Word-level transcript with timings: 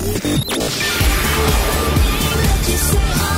you 0.00 0.14
say, 2.76 3.37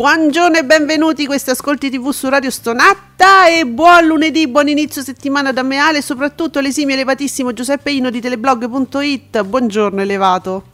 Buongiorno 0.00 0.56
e 0.56 0.64
benvenuti, 0.64 1.26
questi 1.26 1.50
ascolti 1.50 1.90
TV 1.90 2.08
su 2.08 2.30
Radio 2.30 2.48
Stonatta 2.48 3.48
e 3.48 3.66
buon 3.66 4.06
lunedì, 4.06 4.48
buon 4.48 4.68
inizio 4.68 5.02
settimana 5.02 5.52
da 5.52 5.62
Meale 5.62 5.98
e 5.98 6.02
soprattutto 6.02 6.60
l'esimio 6.60 6.94
elevatissimo 6.94 7.52
Giuseppe 7.52 7.90
Ino 7.90 8.08
di 8.08 8.18
teleblog.it. 8.18 9.42
Buongiorno 9.42 10.00
elevato. 10.00 10.64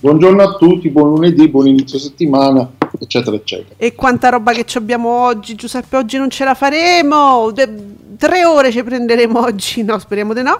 Buongiorno 0.00 0.42
a 0.42 0.56
tutti, 0.56 0.90
buon 0.90 1.10
lunedì, 1.10 1.48
buon 1.48 1.68
inizio 1.68 2.00
settimana, 2.00 2.68
eccetera, 2.98 3.36
eccetera. 3.36 3.76
E 3.76 3.94
quanta 3.94 4.28
roba 4.28 4.50
che 4.52 4.64
ci 4.64 4.76
abbiamo 4.76 5.08
oggi, 5.08 5.54
Giuseppe, 5.54 5.96
oggi 5.96 6.16
non 6.16 6.28
ce 6.28 6.42
la 6.42 6.54
faremo. 6.54 7.52
De- 7.52 7.94
tre 8.18 8.44
ore 8.44 8.72
ci 8.72 8.82
prenderemo 8.82 9.38
oggi, 9.38 9.84
no, 9.84 10.00
speriamo 10.00 10.34
di 10.34 10.42
no. 10.42 10.58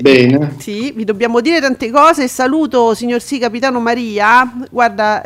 Bene, 0.00 0.54
Sì, 0.58 0.90
vi 0.92 1.04
dobbiamo 1.04 1.42
dire 1.42 1.60
tante 1.60 1.90
cose. 1.90 2.28
Saluto, 2.28 2.94
signor 2.94 3.20
sì, 3.20 3.38
capitano 3.38 3.78
Maria. 3.78 4.50
Guarda, 4.70 5.22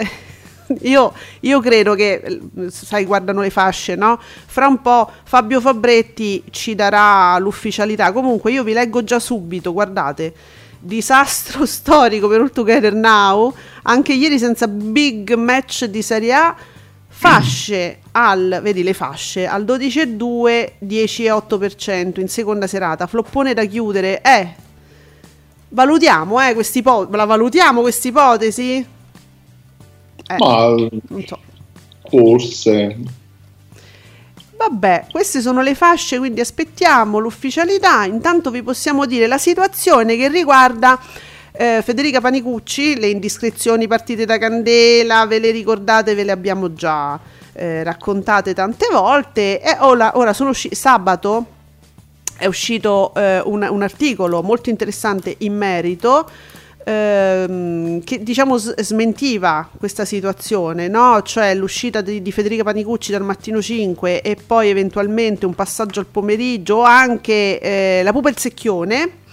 io, 0.83 1.13
io 1.41 1.61
credo 1.61 1.95
che, 1.95 2.41
sai, 2.69 3.05
guardano 3.05 3.41
le 3.41 3.51
fasce, 3.51 3.95
no? 3.95 4.19
Fra 4.47 4.67
un 4.67 4.81
po' 4.81 5.11
Fabio 5.25 5.61
Fabretti 5.61 6.43
ci 6.51 6.75
darà 6.75 7.39
l'ufficialità. 7.39 8.13
Comunque, 8.13 8.53
io 8.53 8.65
vi 8.65 8.73
leggo 8.73 9.05
già 9.05 9.19
subito, 9.19 9.73
guardate. 9.73 10.35
Disastro 10.79 11.65
storico 11.67 12.29
per 12.29 12.41
All 12.41 12.51
Together 12.51 12.93
Now. 12.93 13.55
Anche 13.83 14.13
ieri 14.13 14.39
senza 14.39 14.67
big 14.67 15.35
match 15.35 15.85
di 15.85 16.03
Serie 16.03 16.35
A. 16.35 16.57
Fasce 17.09 18.01
al, 18.13 18.61
vedi 18.63 18.83
le 18.83 18.93
fasce, 18.93 19.47
al 19.47 19.65
12,2, 19.65 20.73
10,8% 20.85 22.21
in 22.21 22.29
seconda 22.29 22.67
serata. 22.67 23.07
Floppone 23.07 23.55
da 23.55 23.65
chiudere. 23.65 24.21
Eh, 24.21 24.55
valutiamo, 25.71 26.47
eh, 26.47 26.53
questa 26.53 26.79
ipotesi. 26.79 27.17
La 27.17 27.25
valutiamo 27.25 27.81
questa 27.81 28.09
ipotesi? 28.09 28.96
Eh, 30.29 30.37
ma 30.39 30.75
non 31.09 31.25
so. 31.27 31.39
forse 32.09 32.97
Vabbè, 34.57 35.07
queste 35.13 35.43
sono 35.43 35.61
le 35.61 35.75
fasce, 35.75 36.17
quindi 36.17 36.41
aspettiamo 36.41 37.19
l'ufficialità. 37.19 38.05
Intanto 38.05 38.51
vi 38.51 38.63
possiamo 38.63 39.05
dire 39.05 39.27
la 39.27 39.37
situazione 39.37 40.17
che 40.17 40.29
riguarda 40.29 40.99
eh, 41.53 41.83
Federica 41.85 42.23
Panicucci, 42.23 42.99
le 42.99 43.09
indiscrezioni 43.09 43.87
partite 43.87 44.25
da 44.25 44.39
Candela, 44.39 45.27
ve 45.27 45.41
le 45.41 45.51
ricordate, 45.51 46.15
ve 46.15 46.25
le 46.25 46.33
abbiamo 46.33 46.73
già 46.73 47.21
eh, 47.53 47.83
raccontate 47.83 48.55
tante 48.55 48.89
volte. 48.91 49.61
E 49.61 49.77
ora, 49.81 50.13
ora 50.17 50.33
sono 50.33 50.51
usci- 50.51 50.75
sabato 50.75 51.55
è 52.39 52.47
uscito 52.47 53.15
eh, 53.15 53.41
un, 53.41 53.67
un 53.69 53.83
articolo 53.83 54.43
molto 54.43 54.69
interessante 54.69 55.35
in 55.39 55.57
merito 55.57 56.29
ehm, 56.87 58.05
che 58.05 58.23
diciamo 58.23 58.57
s- 58.59 58.81
smentiva 58.81 59.69
questa 59.77 60.05
situazione, 60.05 60.87
no? 60.87 61.21
cioè 61.23 61.55
l'uscita 61.55 62.01
di, 62.01 62.23
di 62.23 62.31
Federica 62.31 62.63
Panicucci 62.63 63.11
dal 63.11 63.23
mattino 63.23 63.61
5 63.61 64.23
e 64.23 64.37
poi 64.37 64.69
eventualmente 64.69 65.47
un 65.47 65.55
passaggio 65.55 65.99
al 65.99 66.07
pomeriggio 66.07 66.83
anche 66.83 67.59
eh, 67.59 68.01
la 68.05 68.13
pupa 68.13 68.29
il 68.29 68.39
secchione. 68.39 69.25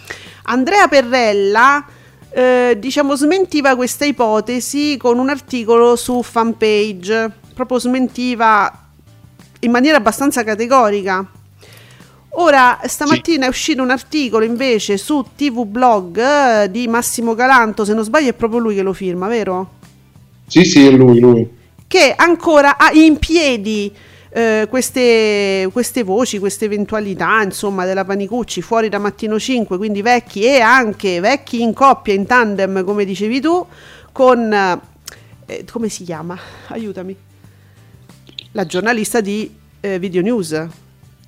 Andrea 0.46 0.88
Perrella 0.88 1.86
eh, 2.32 2.76
diciamo 2.80 3.16
smentiva 3.16 3.76
questa 3.76 4.06
ipotesi 4.06 4.98
con 4.98 5.20
un 5.20 5.30
articolo 5.30 5.96
su 5.96 6.24
fanpage, 6.24 7.32
proprio 7.54 7.78
smentiva 7.78 8.80
in 9.60 9.72
maniera 9.72 9.98
abbastanza 9.98 10.44
categorica. 10.44 11.26
Ora, 12.36 12.80
stamattina 12.86 13.46
è 13.46 13.50
uscito 13.50 13.84
un 13.84 13.92
articolo 13.92 14.44
invece 14.44 14.98
su 14.98 15.24
TV 15.36 15.66
Blog 15.66 16.18
eh, 16.18 16.72
di 16.72 16.88
Massimo 16.88 17.36
Galanto, 17.36 17.86
se 17.86 17.94
non 17.94 18.04
sbaglio 18.04 18.30
è 18.30 18.34
proprio 18.34 18.60
lui 18.60 18.76
che 18.76 18.82
lo 18.82 18.94
firma, 18.94 19.28
vero? 19.28 19.82
sì, 20.48 20.64
sì, 20.66 20.88
è 20.88 20.92
lui, 20.92 21.20
lui. 21.20 21.48
Che 21.86 22.14
ancora 22.16 22.78
ha 22.78 22.92
in 22.92 23.18
piedi 23.20 23.94
eh, 24.30 24.66
queste, 24.68 25.70
queste 25.72 26.02
voci, 26.02 26.40
queste 26.40 26.66
eventualità, 26.66 27.44
insomma, 27.44 27.86
della 27.86 28.04
Panicucci 28.04 28.64
fuori 28.64 28.90
da 28.90 28.98
mattino 28.98 29.40
5, 29.40 29.78
quindi 29.78 30.02
vecchi 30.02 30.44
e 30.44 30.60
anche 30.60 31.20
vecchi 31.20 31.62
in 31.62 31.74
coppia, 31.74 32.16
in 32.16 32.26
tandem, 32.26 32.84
come 32.84 33.06
dicevi 33.06 33.40
tu, 33.42 33.64
con 34.12 34.82
eh, 35.46 35.66
come 35.72 35.90
si 35.90 36.04
chiama? 36.04 36.38
Aiutami. 36.68 37.16
La 38.54 38.66
giornalista 38.66 39.22
di 39.22 39.54
eh, 39.80 40.00
Video 40.00 40.22
News 40.22 40.68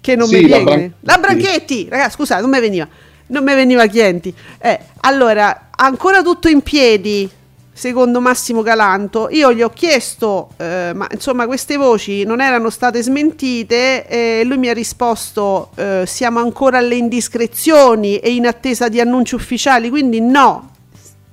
che 0.05 0.15
non 0.15 0.27
Sì, 0.27 0.35
mi 0.35 0.47
la 0.47 0.57
viene. 0.57 0.63
Bran- 0.63 0.93
La 0.99 1.17
Branchetti, 1.17 1.87
ragazzi, 1.89 2.11
scusate, 2.11 2.41
non 2.41 2.51
mi 2.51 2.59
veniva. 2.59 2.87
Non 3.27 3.43
mi 3.43 3.55
veniva 3.55 3.87
Chienti. 3.87 4.31
Eh, 4.59 4.79
allora, 5.01 5.69
ancora 5.75 6.21
tutto 6.21 6.47
in 6.47 6.61
piedi, 6.61 7.27
secondo 7.73 8.21
Massimo 8.21 8.61
Galanto. 8.61 9.29
Io 9.31 9.51
gli 9.51 9.63
ho 9.63 9.69
chiesto, 9.69 10.49
eh, 10.57 10.91
ma 10.93 11.07
insomma, 11.11 11.47
queste 11.47 11.75
voci 11.77 12.23
non 12.23 12.39
erano 12.39 12.69
state 12.69 13.01
smentite 13.01 14.05
e 14.07 14.43
lui 14.45 14.57
mi 14.59 14.69
ha 14.69 14.73
risposto, 14.73 15.71
eh, 15.73 16.03
siamo 16.05 16.37
ancora 16.39 16.77
alle 16.77 16.97
indiscrezioni 16.97 18.17
e 18.19 18.31
in 18.35 18.45
attesa 18.45 18.89
di 18.89 18.99
annunci 18.99 19.33
ufficiali, 19.33 19.89
quindi 19.89 20.21
no, 20.21 20.69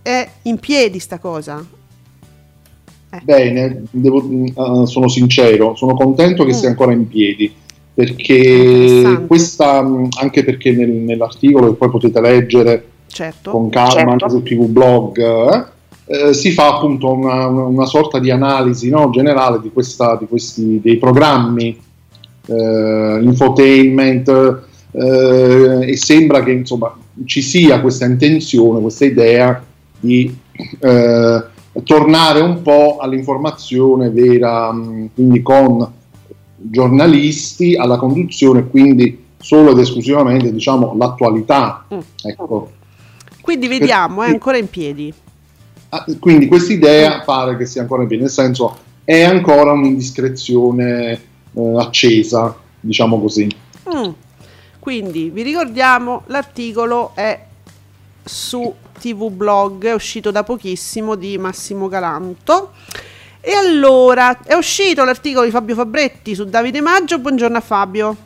è 0.01 0.27
in 0.45 0.59
piedi 0.59 0.99
sta 0.99 1.19
cosa. 1.19 1.63
Bene, 3.23 3.83
devo- 3.91 4.27
eh, 4.83 4.87
sono 4.87 5.07
sincero, 5.09 5.75
sono 5.77 5.93
contento 5.95 6.45
che 6.45 6.53
Mm. 6.53 6.57
sia 6.57 6.69
ancora 6.71 6.93
in 6.93 7.07
piedi, 7.07 7.55
perché 7.95 9.25
questa, 9.27 9.79
anche 10.21 10.45
perché 10.45 10.73
nel- 10.73 10.91
nell'articolo 10.91 11.69
che 11.69 11.77
poi 11.77 11.91
potete 11.91 12.21
leggere 12.21 12.85
Certo. 13.07 13.51
con 13.51 13.69
calma 13.69 14.13
anche 14.13 14.31
sul 14.31 14.43
TV 14.43 14.67
blog, 14.67 15.19
eh, 15.19 15.65
eh, 16.07 16.33
si 16.33 16.51
fa 16.53 16.77
appunto 16.77 17.13
una, 17.13 17.47
una- 17.47 17.85
sorta 17.85 18.19
di 18.19 18.31
analisi 18.31 18.89
no, 18.89 19.11
generale 19.11 19.61
di, 19.61 19.71
questa, 19.71 20.17
di 20.17 20.27
questi 20.27 20.81
dei 20.83 20.97
programmi 20.97 21.79
eh, 22.47 23.19
infotainment 23.21 24.29
eh, 24.93 25.79
e 25.91 25.97
sembra 25.97 26.43
che 26.43 26.53
insomma 26.53 26.97
ci 27.25 27.43
sia 27.43 27.81
questa 27.81 28.07
intenzione, 28.07 28.81
questa 28.81 29.05
idea 29.05 29.63
di 30.01 30.35
eh, 30.81 31.45
tornare 31.85 32.41
un 32.41 32.63
po' 32.63 32.97
all'informazione 32.99 34.11
vera, 34.11 34.73
mh, 34.73 35.11
quindi 35.15 35.43
con 35.43 36.01
giornalisti 36.63 37.75
alla 37.77 37.97
conduzione, 37.97 38.69
quindi 38.69 39.21
solo 39.39 39.73
ed 39.73 39.79
esclusivamente 39.79 40.53
diciamo 40.53 40.95
l'attualità. 40.97 41.85
Mm. 41.93 41.99
Ecco. 42.23 42.71
Quindi 43.41 43.67
vediamo, 43.69 44.23
è 44.23 44.29
ancora 44.29 44.57
in 44.57 44.71
piedi. 44.71 45.13
Ah, 45.89 46.07
Quindi 46.19 46.47
questa 46.47 46.73
idea 46.73 47.21
pare 47.21 47.57
che 47.57 47.67
sia 47.67 47.83
ancora 47.83 48.03
in 48.03 48.09
piedi, 48.09 48.23
nel 48.23 48.33
senso 48.33 48.79
è 49.05 49.23
ancora 49.23 49.73
un'indiscrezione 49.73 51.21
eh, 51.53 51.75
accesa, 51.77 52.57
diciamo 52.81 53.21
così. 53.21 53.49
Mm. 53.93 54.11
Quindi 54.79 55.31
vi 55.31 55.43
ricordiamo 55.43 56.23
l'articolo 56.27 57.13
è 57.15 57.47
su 58.25 58.73
TV 58.99 59.31
Blog, 59.31 59.87
è 59.87 59.93
uscito 59.93 60.31
da 60.31 60.45
pochissimo 60.45 61.15
di 61.15 61.37
Massimo 61.39 61.89
Galanto. 61.89 62.71
E 63.45 63.55
allora 63.55 64.39
è 64.45 64.55
uscito 64.55 65.03
l'articolo 65.03 65.45
di 65.45 65.51
Fabio 65.51 65.75
Fabretti 65.75 66.33
su 66.33 66.45
Davide 66.45 66.81
Maggio. 66.81 67.19
Buongiorno 67.19 67.57
a 67.57 67.61
Fabio. 67.61 68.17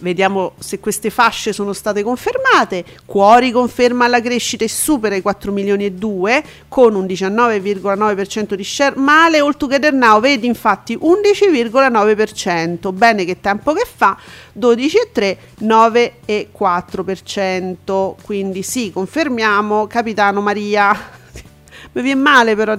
vediamo 0.00 0.54
se 0.58 0.80
queste 0.80 1.10
fasce 1.10 1.52
sono 1.52 1.72
state 1.72 2.02
confermate. 2.02 2.84
Cuori 3.06 3.52
conferma 3.52 4.08
la 4.08 4.20
crescita 4.20 4.64
e 4.64 4.68
supera 4.68 5.14
i 5.14 5.22
4 5.22 5.52
milioni 5.52 5.84
e 5.84 5.92
2 5.92 6.44
con 6.66 6.96
un 6.96 7.04
19,9% 7.04 8.54
di 8.54 8.64
share. 8.64 8.96
Male 8.96 9.38
All 9.38 9.56
Together 9.56 9.92
Now 9.92 10.18
vedi 10.18 10.48
infatti 10.48 10.96
11,9%. 10.96 12.92
Bene 12.92 13.24
che 13.24 13.38
tempo 13.38 13.72
che 13.74 13.86
fa 13.86 14.18
12,3, 14.58 15.36
9,4%. 15.60 18.14
Quindi 18.24 18.64
sì, 18.64 18.90
confermiamo 18.90 19.86
Capitano 19.86 20.40
Maria. 20.40 21.22
Mi 21.94 22.02
viene 22.02 22.20
male 22.20 22.56
però 22.56 22.76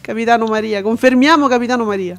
Capitano 0.00 0.46
Maria, 0.46 0.80
confermiamo 0.80 1.48
Capitano 1.48 1.84
Maria. 1.84 2.16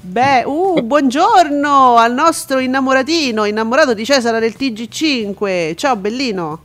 Beh, 0.00 0.44
uh, 0.44 0.80
buongiorno 0.86 1.96
al 1.96 2.14
nostro 2.14 2.60
innamoratino, 2.60 3.44
innamorato 3.44 3.92
di 3.92 4.04
Cesare 4.04 4.38
del 4.38 4.54
TG5. 4.56 5.74
Ciao 5.74 5.96
bellino. 5.96 6.60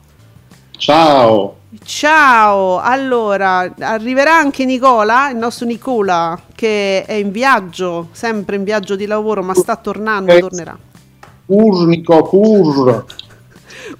Ciao. 0.77 1.55
Ciao, 1.83 2.79
allora 2.79 3.73
arriverà 3.79 4.35
anche 4.35 4.65
Nicola, 4.65 5.29
il 5.29 5.37
nostro 5.37 5.65
Nicola, 5.65 6.39
che 6.53 7.03
è 7.03 7.13
in 7.13 7.31
viaggio, 7.31 8.09
sempre 8.11 8.57
in 8.57 8.63
viaggio 8.63 8.95
di 8.95 9.07
lavoro, 9.07 9.41
ma 9.41 9.55
sta 9.55 9.75
tornando, 9.75 10.37
tornerà. 10.37 10.77
Urnico, 11.47 12.21
cur. 12.23 13.05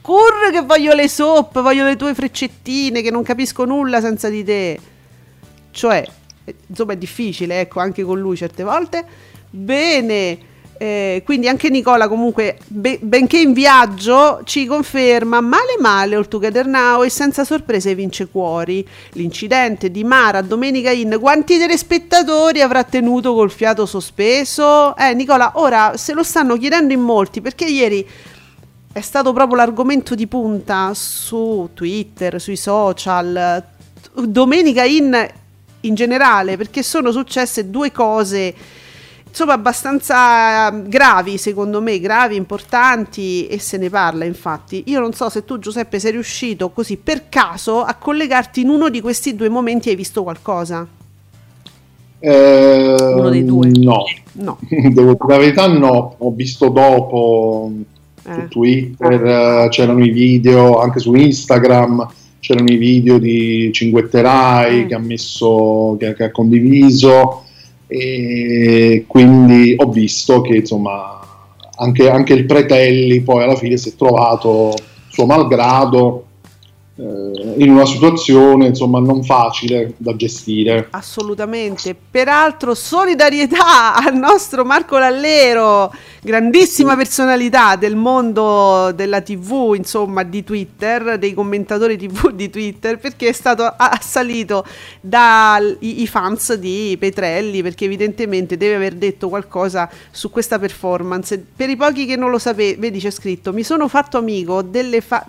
Cur 0.02 0.50
che 0.52 0.62
voglio 0.62 0.94
le 0.94 1.08
soppe, 1.08 1.62
voglio 1.62 1.86
le 1.86 1.96
tue 1.96 2.14
freccettine, 2.14 3.02
che 3.02 3.12
non 3.12 3.24
capisco 3.24 3.66
nulla 3.66 4.02
senza 4.02 4.30
di 4.30 4.44
te. 4.44 4.80
Cioè, 5.72 6.06
eh, 6.44 6.56
insomma 6.68 6.94
è 6.94 6.98
difficile, 6.98 7.60
ecco, 7.60 7.80
anche 7.80 8.04
con 8.04 8.20
lui 8.20 8.36
certe 8.36 8.64
volte. 8.64 9.06
Bene, 9.50 10.50
eh, 10.82 11.22
quindi 11.24 11.48
anche 11.48 11.70
Nicola 11.70 12.08
comunque, 12.08 12.58
be- 12.66 12.98
benché 13.00 13.38
in 13.38 13.54
viaggio, 13.54 14.42
ci 14.46 14.66
conferma 14.66 15.40
male 15.40 15.76
male 15.80 16.16
All 16.16 16.28
Together 16.28 16.66
Now 16.66 17.04
e 17.04 17.10
senza 17.10 17.44
sorprese 17.44 17.94
vince 17.94 18.28
cuori. 18.28 18.84
L'incidente 19.12 19.92
di 19.92 20.04
Mara 20.04 20.42
domenica 20.42 20.90
in 20.90 21.18
quanti 21.20 21.60
telespettatori 21.60 22.62
avrà 22.62 22.84
tenuto 22.84 23.36
col 23.36 23.52
fiato 23.52 23.86
sospeso? 23.86 24.98
Eh 24.98 25.14
Nicola, 25.14 25.52
ora 25.58 25.98
se 25.98 26.14
lo 26.14 26.24
stanno 26.24 26.58
chiedendo 26.58 26.94
in 26.94 27.02
molti 27.02 27.42
perché 27.42 27.66
ieri 27.66 28.08
è 28.94 29.02
stato 29.02 29.32
proprio 29.34 29.58
l'argomento 29.58 30.16
di 30.16 30.28
punta 30.28 30.92
su 30.94 31.70
Twitter, 31.74 32.42
sui 32.42 32.58
social, 32.58 33.64
t- 34.02 34.26
domenica 34.26 34.84
in, 34.84 35.30
in 35.82 35.96
generale, 35.96 36.58
perché 36.58 36.84
sono 36.84 37.12
successe 37.12 37.70
due 37.70 37.92
cose 37.92 38.54
insomma 39.32 39.54
abbastanza 39.54 40.68
eh, 40.68 40.82
gravi 40.90 41.38
secondo 41.38 41.82
me, 41.82 42.00
gravi, 42.02 42.36
importanti 42.36 43.48
e 43.48 43.60
se 43.60 43.78
ne 43.78 43.90
parla 43.90 44.26
infatti. 44.26 44.84
Io 44.88 45.00
non 45.00 45.14
so 45.14 45.30
se 45.30 45.46
tu 45.46 45.58
Giuseppe 45.58 46.00
sei 46.00 46.12
riuscito 46.12 46.70
così 46.70 46.98
per 46.98 47.30
caso 47.30 47.82
a 47.84 47.96
collegarti 47.96 48.62
in 48.62 48.70
uno 48.70 48.90
di 48.90 49.00
questi 49.00 49.36
due 49.36 49.48
momenti 49.48 49.88
hai 49.90 49.96
visto 49.96 50.24
qualcosa? 50.24 50.86
Eh, 52.20 52.96
Uno 53.00 53.30
dei 53.30 53.46
due. 53.46 53.70
No, 53.70 54.04
No. 54.34 54.58
devo 54.70 55.14
dire 55.14 55.18
la 55.28 55.38
verità 55.38 55.68
no, 55.68 56.16
ho 56.18 56.32
visto 56.32 56.70
dopo 56.70 57.72
su 58.24 58.40
Eh. 58.40 58.48
Twitter, 58.48 59.26
eh, 59.26 59.68
c'erano 59.70 60.04
i 60.04 60.10
video, 60.12 60.80
anche 60.80 61.00
su 61.00 61.14
Instagram 61.14 62.08
c'erano 62.40 62.72
i 62.72 62.78
video 62.78 63.20
di 63.20 63.70
Cinguetterai 63.72 64.84
Mm. 64.84 64.88
che 64.88 64.96
ha 64.96 65.00
messo, 65.00 65.96
che, 66.00 66.14
che 66.16 66.24
ha 66.24 66.32
condiviso 66.32 67.44
e 67.88 69.04
quindi 69.08 69.76
ho 69.78 69.90
visto 69.90 70.42
che 70.42 70.56
insomma 70.56 71.20
anche, 71.78 72.10
anche 72.10 72.34
il 72.34 72.46
Pretelli 72.46 73.22
poi 73.22 73.44
alla 73.44 73.56
fine 73.56 73.78
si 73.78 73.90
è 73.90 73.96
trovato 73.96 74.74
suo 75.10 75.26
malgrado 75.26 76.24
eh, 76.24 76.31
in 77.02 77.72
una 77.72 77.86
situazione 77.86 78.68
insomma 78.68 79.00
non 79.00 79.24
facile 79.24 79.94
da 79.98 80.16
gestire. 80.16 80.88
Assolutamente. 80.92 81.96
Peraltro, 81.96 82.76
solidarietà 82.76 83.96
al 84.06 84.16
nostro 84.16 84.64
Marco 84.64 84.98
Lallero, 84.98 85.92
grandissima 86.22 86.96
personalità 86.96 87.76
del 87.76 87.96
mondo 87.96 88.92
della 88.94 89.22
TV, 89.22 89.74
insomma, 89.76 90.24
di 90.24 90.44
Twitter, 90.44 91.18
dei 91.18 91.34
commentatori 91.34 91.98
TV 91.98 92.30
di 92.32 92.50
Twitter, 92.50 93.00
perché 93.00 93.30
è 93.30 93.34
stato 93.34 93.64
assalito 93.66 94.64
dai 95.00 96.06
fans 96.08 96.54
di 96.54 96.96
Petrelli, 97.00 97.64
perché 97.64 97.86
evidentemente 97.86 98.58
deve 98.58 98.76
aver 98.76 98.94
detto 98.94 99.30
qualcosa 99.30 99.90
su 100.12 100.30
questa 100.30 100.60
performance. 100.60 101.44
Per 101.56 101.70
i 101.70 101.76
pochi 101.76 102.06
che 102.06 102.16
non 102.16 102.30
lo 102.30 102.38
sapete, 102.38 102.80
vedi 102.80 103.00
c'è 103.00 103.10
scritto, 103.10 103.54
mi 103.54 103.64
sono 103.64 103.88
fatto 103.88 104.18
amico 104.18 104.64
fa- 105.00 105.26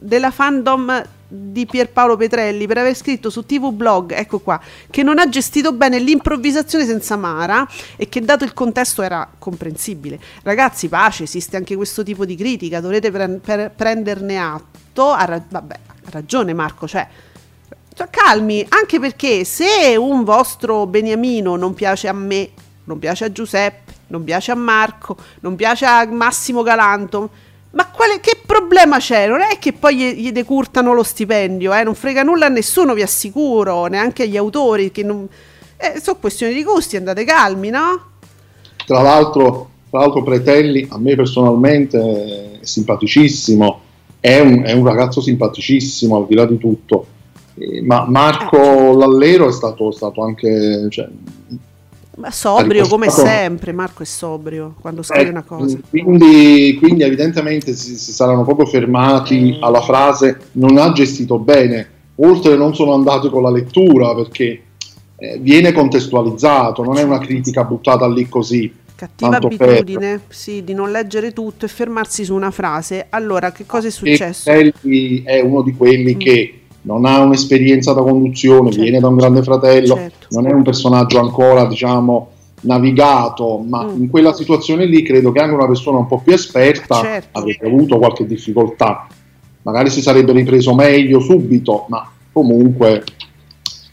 della 0.00 0.30
fandom 0.30 0.85
di 1.28 1.66
Pierpaolo 1.66 2.16
Petrelli 2.16 2.66
per 2.66 2.78
aver 2.78 2.94
scritto 2.94 3.30
su 3.30 3.44
TV 3.44 3.72
Blog, 3.72 4.12
ecco 4.12 4.38
qua, 4.38 4.60
che 4.90 5.02
non 5.02 5.18
ha 5.18 5.28
gestito 5.28 5.72
bene 5.72 5.98
l'improvvisazione 5.98 6.84
senza 6.86 7.16
Mara 7.16 7.66
e 7.96 8.08
che 8.08 8.20
dato 8.20 8.44
il 8.44 8.52
contesto 8.52 9.02
era 9.02 9.28
comprensibile. 9.38 10.20
Ragazzi, 10.42 10.88
pace, 10.88 11.24
esiste 11.24 11.56
anche 11.56 11.74
questo 11.74 12.02
tipo 12.02 12.24
di 12.24 12.36
critica, 12.36 12.80
dovrete 12.80 13.10
pre- 13.10 13.40
per- 13.42 13.72
prenderne 13.74 14.38
atto. 14.38 15.10
Ha 15.10 15.24
ra- 15.24 15.44
vabbè, 15.48 15.74
ha 15.86 16.10
ragione 16.10 16.54
Marco, 16.54 16.86
cioè 16.86 17.06
cioè, 17.96 18.10
calmi, 18.10 18.62
anche 18.68 19.00
perché 19.00 19.44
se 19.44 19.96
un 19.96 20.22
vostro 20.22 20.86
beniamino 20.86 21.56
non 21.56 21.72
piace 21.72 22.08
a 22.08 22.12
me, 22.12 22.50
non 22.84 22.98
piace 22.98 23.24
a 23.24 23.32
Giuseppe, 23.32 23.94
non 24.08 24.22
piace 24.22 24.50
a 24.52 24.54
Marco, 24.54 25.16
non 25.40 25.56
piace 25.56 25.86
a 25.86 26.04
Massimo 26.04 26.62
Galanto, 26.62 27.30
ma 27.76 27.90
quale, 27.90 28.20
che 28.20 28.40
problema 28.44 28.96
c'è? 28.96 29.28
Non 29.28 29.42
è 29.42 29.58
che 29.58 29.74
poi 29.74 29.96
gli, 29.96 30.12
gli 30.14 30.32
decurtano 30.32 30.94
lo 30.94 31.02
stipendio, 31.02 31.74
eh? 31.74 31.82
non 31.82 31.94
frega 31.94 32.22
nulla 32.22 32.46
a 32.46 32.48
nessuno, 32.48 32.94
vi 32.94 33.02
assicuro, 33.02 33.84
neanche 33.84 34.22
agli 34.22 34.38
autori, 34.38 34.90
che 34.90 35.02
non... 35.02 35.28
eh, 35.76 36.00
sono 36.00 36.16
questioni 36.18 36.54
di 36.54 36.64
gusti, 36.64 36.96
andate 36.96 37.24
calmi, 37.24 37.68
no? 37.68 38.12
Tra 38.86 39.02
l'altro, 39.02 39.68
tra 39.90 40.00
l'altro 40.00 40.22
Pretelli 40.22 40.88
a 40.90 40.98
me 40.98 41.14
personalmente 41.16 42.58
è 42.60 42.64
simpaticissimo, 42.64 43.80
è 44.20 44.40
un, 44.40 44.62
è 44.64 44.72
un 44.72 44.86
ragazzo 44.86 45.20
simpaticissimo 45.20 46.16
al 46.16 46.26
di 46.26 46.34
là 46.34 46.46
di 46.46 46.56
tutto, 46.56 47.06
Eh, 47.58 47.82
ma 47.82 48.06
Marco 48.08 48.96
Lallero 48.96 49.48
è 49.48 49.52
stato, 49.52 49.90
stato 49.90 50.22
anche... 50.22 50.88
Cioè, 50.88 51.08
Ma 52.16 52.30
sobrio 52.30 52.86
come 52.88 53.10
sempre, 53.10 53.72
Marco 53.72 54.02
è 54.02 54.06
sobrio 54.06 54.74
quando 54.80 55.02
scrive 55.02 55.26
eh, 55.26 55.30
una 55.30 55.42
cosa. 55.42 55.76
Quindi, 55.90 56.76
quindi 56.80 57.02
evidentemente 57.02 57.74
si, 57.74 57.96
si 57.96 58.12
saranno 58.12 58.42
proprio 58.42 58.66
fermati 58.66 59.58
alla 59.60 59.82
frase 59.82 60.48
non 60.52 60.78
ha 60.78 60.92
gestito 60.92 61.38
bene, 61.38 61.88
oltre 62.16 62.56
non 62.56 62.74
sono 62.74 62.94
andati 62.94 63.28
con 63.28 63.42
la 63.42 63.50
lettura 63.50 64.14
perché 64.14 64.62
eh, 65.18 65.38
viene 65.40 65.72
contestualizzato, 65.72 66.82
non 66.82 66.96
è 66.96 67.02
una 67.02 67.18
critica 67.18 67.64
buttata 67.64 68.08
lì 68.08 68.28
così. 68.28 68.72
Cattiva 68.94 69.36
abitudine, 69.36 70.22
sì, 70.28 70.64
di 70.64 70.72
non 70.72 70.90
leggere 70.90 71.34
tutto 71.34 71.66
e 71.66 71.68
fermarsi 71.68 72.24
su 72.24 72.34
una 72.34 72.50
frase. 72.50 73.08
Allora, 73.10 73.52
che 73.52 73.66
cosa 73.66 73.88
è 73.88 73.90
successo? 73.90 74.50
Pelli 74.50 75.22
è 75.22 75.40
uno 75.40 75.60
di 75.60 75.74
quelli 75.74 76.14
Mm. 76.14 76.18
che 76.18 76.60
non 76.86 77.04
ha 77.04 77.18
un'esperienza 77.20 77.92
da 77.92 78.02
conduzione, 78.02 78.68
Certo. 78.68 78.82
viene 78.82 79.00
da 79.00 79.08
un 79.08 79.16
grande 79.16 79.42
fratello, 79.42 79.94
Certo. 79.94 80.26
non 80.30 80.46
è 80.46 80.52
un 80.52 80.62
personaggio 80.62 81.18
ancora, 81.18 81.66
diciamo, 81.66 82.28
navigato, 82.62 83.58
ma 83.58 83.84
Mm. 83.84 84.02
in 84.02 84.10
quella 84.10 84.32
situazione 84.32 84.86
lì 84.86 85.02
credo 85.02 85.32
che 85.32 85.40
anche 85.40 85.54
una 85.54 85.66
persona 85.66 85.98
un 85.98 86.06
po' 86.06 86.20
più 86.22 86.32
esperta 86.32 87.00
Certo. 87.00 87.38
avrebbe 87.38 87.66
avuto 87.66 87.98
qualche 87.98 88.26
difficoltà. 88.26 89.06
Magari 89.62 89.90
si 89.90 90.00
sarebbe 90.00 90.32
ripreso 90.32 90.74
meglio 90.74 91.20
subito, 91.20 91.86
ma 91.88 92.08
comunque 92.32 93.02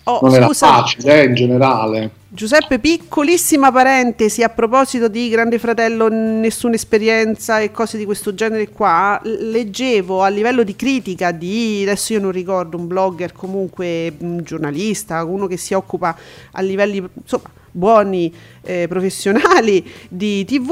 Oh, 0.05 0.19
non 0.21 0.33
era 0.35 0.45
scusa, 0.47 0.67
facile 0.67 1.21
eh, 1.21 1.25
in 1.25 1.33
generale. 1.33 2.11
Giuseppe, 2.35 2.79
piccolissima 2.79 3.71
parentesi 3.71 4.41
a 4.41 4.49
proposito 4.49 5.07
di 5.07 5.29
Grande 5.29 5.59
Fratello, 5.59 6.07
nessuna 6.07 6.73
esperienza 6.73 7.59
e 7.59 7.69
cose 7.69 7.95
di 7.95 8.05
questo 8.05 8.33
genere 8.33 8.69
qua. 8.69 9.21
Leggevo 9.23 10.23
a 10.23 10.29
livello 10.29 10.63
di 10.63 10.75
critica 10.75 11.29
di, 11.29 11.83
adesso 11.83 12.13
io 12.13 12.19
non 12.19 12.31
ricordo, 12.31 12.75
un 12.75 12.87
blogger, 12.87 13.33
comunque 13.33 14.11
un 14.17 14.41
giornalista, 14.41 15.23
uno 15.23 15.45
che 15.45 15.57
si 15.57 15.75
occupa 15.75 16.17
a 16.53 16.61
livelli 16.63 17.07
insomma 17.13 17.51
buoni, 17.69 18.33
eh, 18.63 18.87
professionali 18.87 19.87
di 20.09 20.43
TV. 20.43 20.71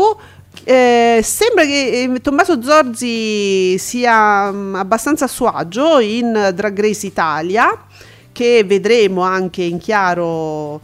eh, 0.64 1.20
sembra 1.22 1.64
che 1.64 2.10
eh, 2.12 2.22
Tommaso 2.22 2.60
Zorzi 2.60 3.78
sia 3.78 4.52
mm, 4.52 4.74
abbastanza 4.74 5.26
a 5.26 5.28
suo 5.28 5.50
agio 5.50 6.00
in 6.00 6.54
Drag 6.56 6.82
Race 6.82 7.06
Italia 7.06 7.86
che 8.32 8.64
vedremo 8.64 9.22
anche 9.22 9.62
in 9.62 9.78
chiaro 9.78 10.82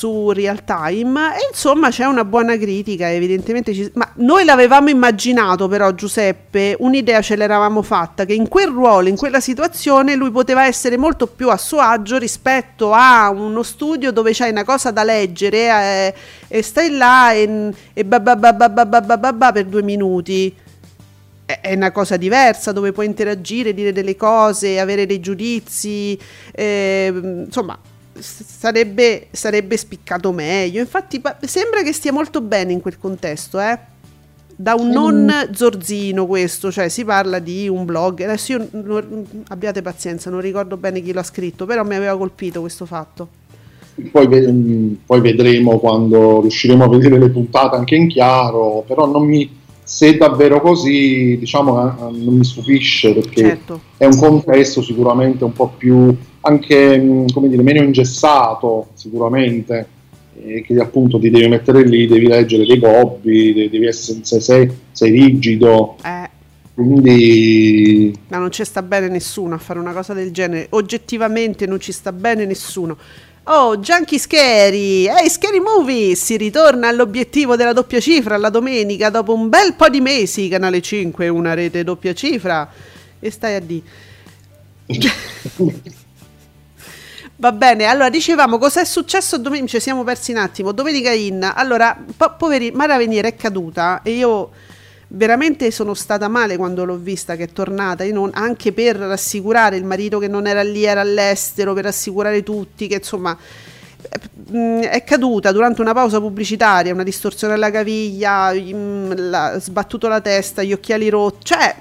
su 0.00 0.30
Real 0.30 0.64
Time. 0.64 1.34
E 1.36 1.48
insomma 1.50 1.90
c'è 1.90 2.06
una 2.06 2.24
buona 2.24 2.56
critica, 2.56 3.12
evidentemente 3.12 3.74
ci- 3.74 3.90
ma 3.94 4.10
noi 4.16 4.44
l'avevamo 4.44 4.88
immaginato 4.88 5.68
però 5.68 5.92
Giuseppe, 5.92 6.74
un'idea 6.78 7.20
ce 7.20 7.36
l'eravamo 7.36 7.82
fatta 7.82 8.24
che 8.24 8.32
in 8.32 8.48
quel 8.48 8.68
ruolo, 8.68 9.08
in 9.08 9.16
quella 9.16 9.40
situazione 9.40 10.14
lui 10.14 10.30
poteva 10.30 10.64
essere 10.64 10.96
molto 10.96 11.26
più 11.26 11.50
a 11.50 11.58
suo 11.58 11.80
agio 11.80 12.16
rispetto 12.16 12.92
a 12.94 13.28
uno 13.28 13.62
studio 13.62 14.10
dove 14.10 14.30
c'hai 14.32 14.50
una 14.50 14.64
cosa 14.64 14.90
da 14.90 15.04
leggere 15.04 15.58
eh, 15.68 16.14
e 16.48 16.62
stai 16.62 16.96
là 16.96 17.32
e, 17.32 17.70
e 17.92 18.04
ba 18.04 18.20
ba 18.20 18.36
ba 18.36 18.54
ba 18.54 18.70
ba 18.70 18.86
ba 18.86 19.00
ba 19.02 19.18
ba 19.18 19.32
ba 19.34 19.52
per 19.52 19.66
due 19.66 19.82
minuti. 19.82 20.54
È 21.44 21.74
una 21.74 21.90
cosa 21.90 22.16
diversa 22.16 22.72
dove 22.72 22.92
puoi 22.92 23.06
interagire, 23.06 23.74
dire 23.74 23.92
delle 23.92 24.16
cose, 24.16 24.78
avere 24.78 25.04
dei 25.04 25.18
giudizi, 25.18 26.16
ehm, 26.52 27.44
insomma 27.46 27.76
sarebbe, 28.20 29.28
sarebbe 29.30 29.76
spiccato 29.76 30.32
meglio. 30.32 30.80
Infatti 30.80 31.20
pa- 31.20 31.36
sembra 31.40 31.82
che 31.82 31.92
stia 31.92 32.12
molto 32.12 32.40
bene 32.40 32.72
in 32.72 32.80
quel 32.80 32.98
contesto, 32.98 33.60
eh? 33.60 33.78
Da 34.54 34.74
un 34.74 34.90
non 34.90 35.48
zorzino 35.52 36.26
questo, 36.26 36.70
cioè 36.70 36.88
si 36.90 37.02
parla 37.04 37.38
di 37.38 37.66
un 37.66 37.86
blog, 37.86 38.20
adesso 38.20 38.52
io 38.52 38.68
non- 38.72 39.26
abbiate 39.48 39.80
pazienza, 39.80 40.28
non 40.28 40.40
ricordo 40.40 40.76
bene 40.76 41.00
chi 41.00 41.12
l'ha 41.14 41.22
scritto, 41.22 41.64
però 41.64 41.82
mi 41.82 41.94
aveva 41.94 42.16
colpito 42.18 42.60
questo 42.60 42.84
fatto. 42.84 43.28
Poi, 44.12 44.28
mh, 44.28 44.98
poi 45.06 45.20
vedremo 45.22 45.78
quando 45.78 46.42
riusciremo 46.42 46.84
a 46.84 46.88
vedere 46.88 47.18
le 47.18 47.30
puntate 47.30 47.76
anche 47.76 47.94
in 47.94 48.08
chiaro, 48.08 48.84
però 48.86 49.06
non 49.06 49.24
mi, 49.26 49.50
se 49.82 50.08
è 50.08 50.16
davvero 50.16 50.60
così, 50.60 51.36
diciamo, 51.38 51.80
eh, 51.80 52.12
non 52.22 52.34
mi 52.34 52.44
stupisce 52.44 53.14
perché 53.14 53.40
Certo. 53.40 53.80
è 53.96 54.04
un 54.04 54.16
contesto 54.18 54.82
sicuramente 54.82 55.42
un 55.44 55.52
po' 55.52 55.72
più 55.76 56.14
anche 56.42 56.98
mh, 56.98 57.32
come 57.32 57.48
dire, 57.48 57.62
meno 57.62 57.82
ingessato 57.82 58.88
sicuramente 58.94 59.98
e 60.42 60.62
che 60.62 60.74
appunto 60.78 61.18
ti 61.18 61.28
devi 61.30 61.48
mettere 61.48 61.82
lì, 61.82 62.06
devi 62.06 62.26
leggere 62.26 62.64
dei 62.64 62.78
gobbi, 62.78 63.52
de- 63.52 63.68
devi 63.68 63.86
essere, 63.86 64.20
se 64.22 64.40
sei, 64.40 64.70
sei 64.90 65.10
rigido, 65.10 65.96
Eh, 66.02 66.30
quindi 66.74 68.16
ma 68.28 68.38
non 68.38 68.50
ci 68.50 68.64
sta 68.64 68.80
bene 68.82 69.08
nessuno 69.08 69.54
a 69.54 69.58
fare 69.58 69.78
una 69.78 69.92
cosa 69.92 70.14
del 70.14 70.30
genere, 70.30 70.68
oggettivamente 70.70 71.66
non 71.66 71.78
ci 71.78 71.92
sta 71.92 72.12
bene 72.12 72.46
nessuno. 72.46 72.96
Oh, 73.44 73.78
Junkie 73.78 74.18
Scary, 74.18 75.06
ehi 75.06 75.28
Scary 75.28 75.60
Movie, 75.60 76.14
si 76.14 76.36
ritorna 76.36 76.88
all'obiettivo 76.88 77.56
della 77.56 77.72
doppia 77.72 77.98
cifra 77.98 78.36
la 78.36 78.50
domenica 78.50 79.10
dopo 79.10 79.34
un 79.34 79.48
bel 79.48 79.74
po' 79.74 79.88
di 79.88 80.00
mesi, 80.00 80.48
Canale 80.48 80.80
5, 80.80 81.28
una 81.28 81.54
rete 81.54 81.82
doppia 81.82 82.12
cifra, 82.14 82.70
e 83.18 83.30
stai 83.30 83.54
a 83.56 83.60
di. 83.60 83.82
Va 87.40 87.52
bene, 87.52 87.86
allora 87.86 88.10
dicevamo 88.10 88.58
cos'è 88.58 88.84
successo 88.84 89.38
domenica, 89.38 89.68
ci 89.68 89.80
siamo 89.80 90.04
persi 90.04 90.30
un 90.30 90.36
attimo, 90.36 90.72
domenica 90.72 91.10
in, 91.10 91.42
allora, 91.54 91.96
po- 92.14 92.34
poveri, 92.36 92.70
Mara 92.70 92.98
Veniera 92.98 93.28
è 93.28 93.34
caduta 93.34 94.02
e 94.02 94.10
io 94.10 94.50
veramente 95.06 95.70
sono 95.70 95.94
stata 95.94 96.28
male 96.28 96.58
quando 96.58 96.84
l'ho 96.84 96.98
vista 96.98 97.36
che 97.36 97.44
è 97.44 97.48
tornata, 97.50 98.04
non- 98.12 98.28
anche 98.34 98.72
per 98.72 98.96
rassicurare 98.96 99.76
il 99.76 99.86
marito 99.86 100.18
che 100.18 100.28
non 100.28 100.46
era 100.46 100.62
lì, 100.62 100.84
era 100.84 101.00
all'estero, 101.00 101.72
per 101.72 101.84
rassicurare 101.84 102.42
tutti 102.42 102.86
che 102.86 102.96
insomma 102.96 103.34
è 104.80 105.04
caduta 105.04 105.52
durante 105.52 105.80
una 105.80 105.92
pausa 105.92 106.20
pubblicitaria, 106.20 106.92
una 106.92 107.02
distorsione 107.02 107.54
alla 107.54 107.70
caviglia, 107.70 108.52
mh, 108.52 109.28
la- 109.30 109.58
sbattuto 109.60 110.08
la 110.08 110.20
testa, 110.20 110.62
gli 110.62 110.72
occhiali 110.72 111.08
rotti, 111.08 111.44
cioè 111.46 111.74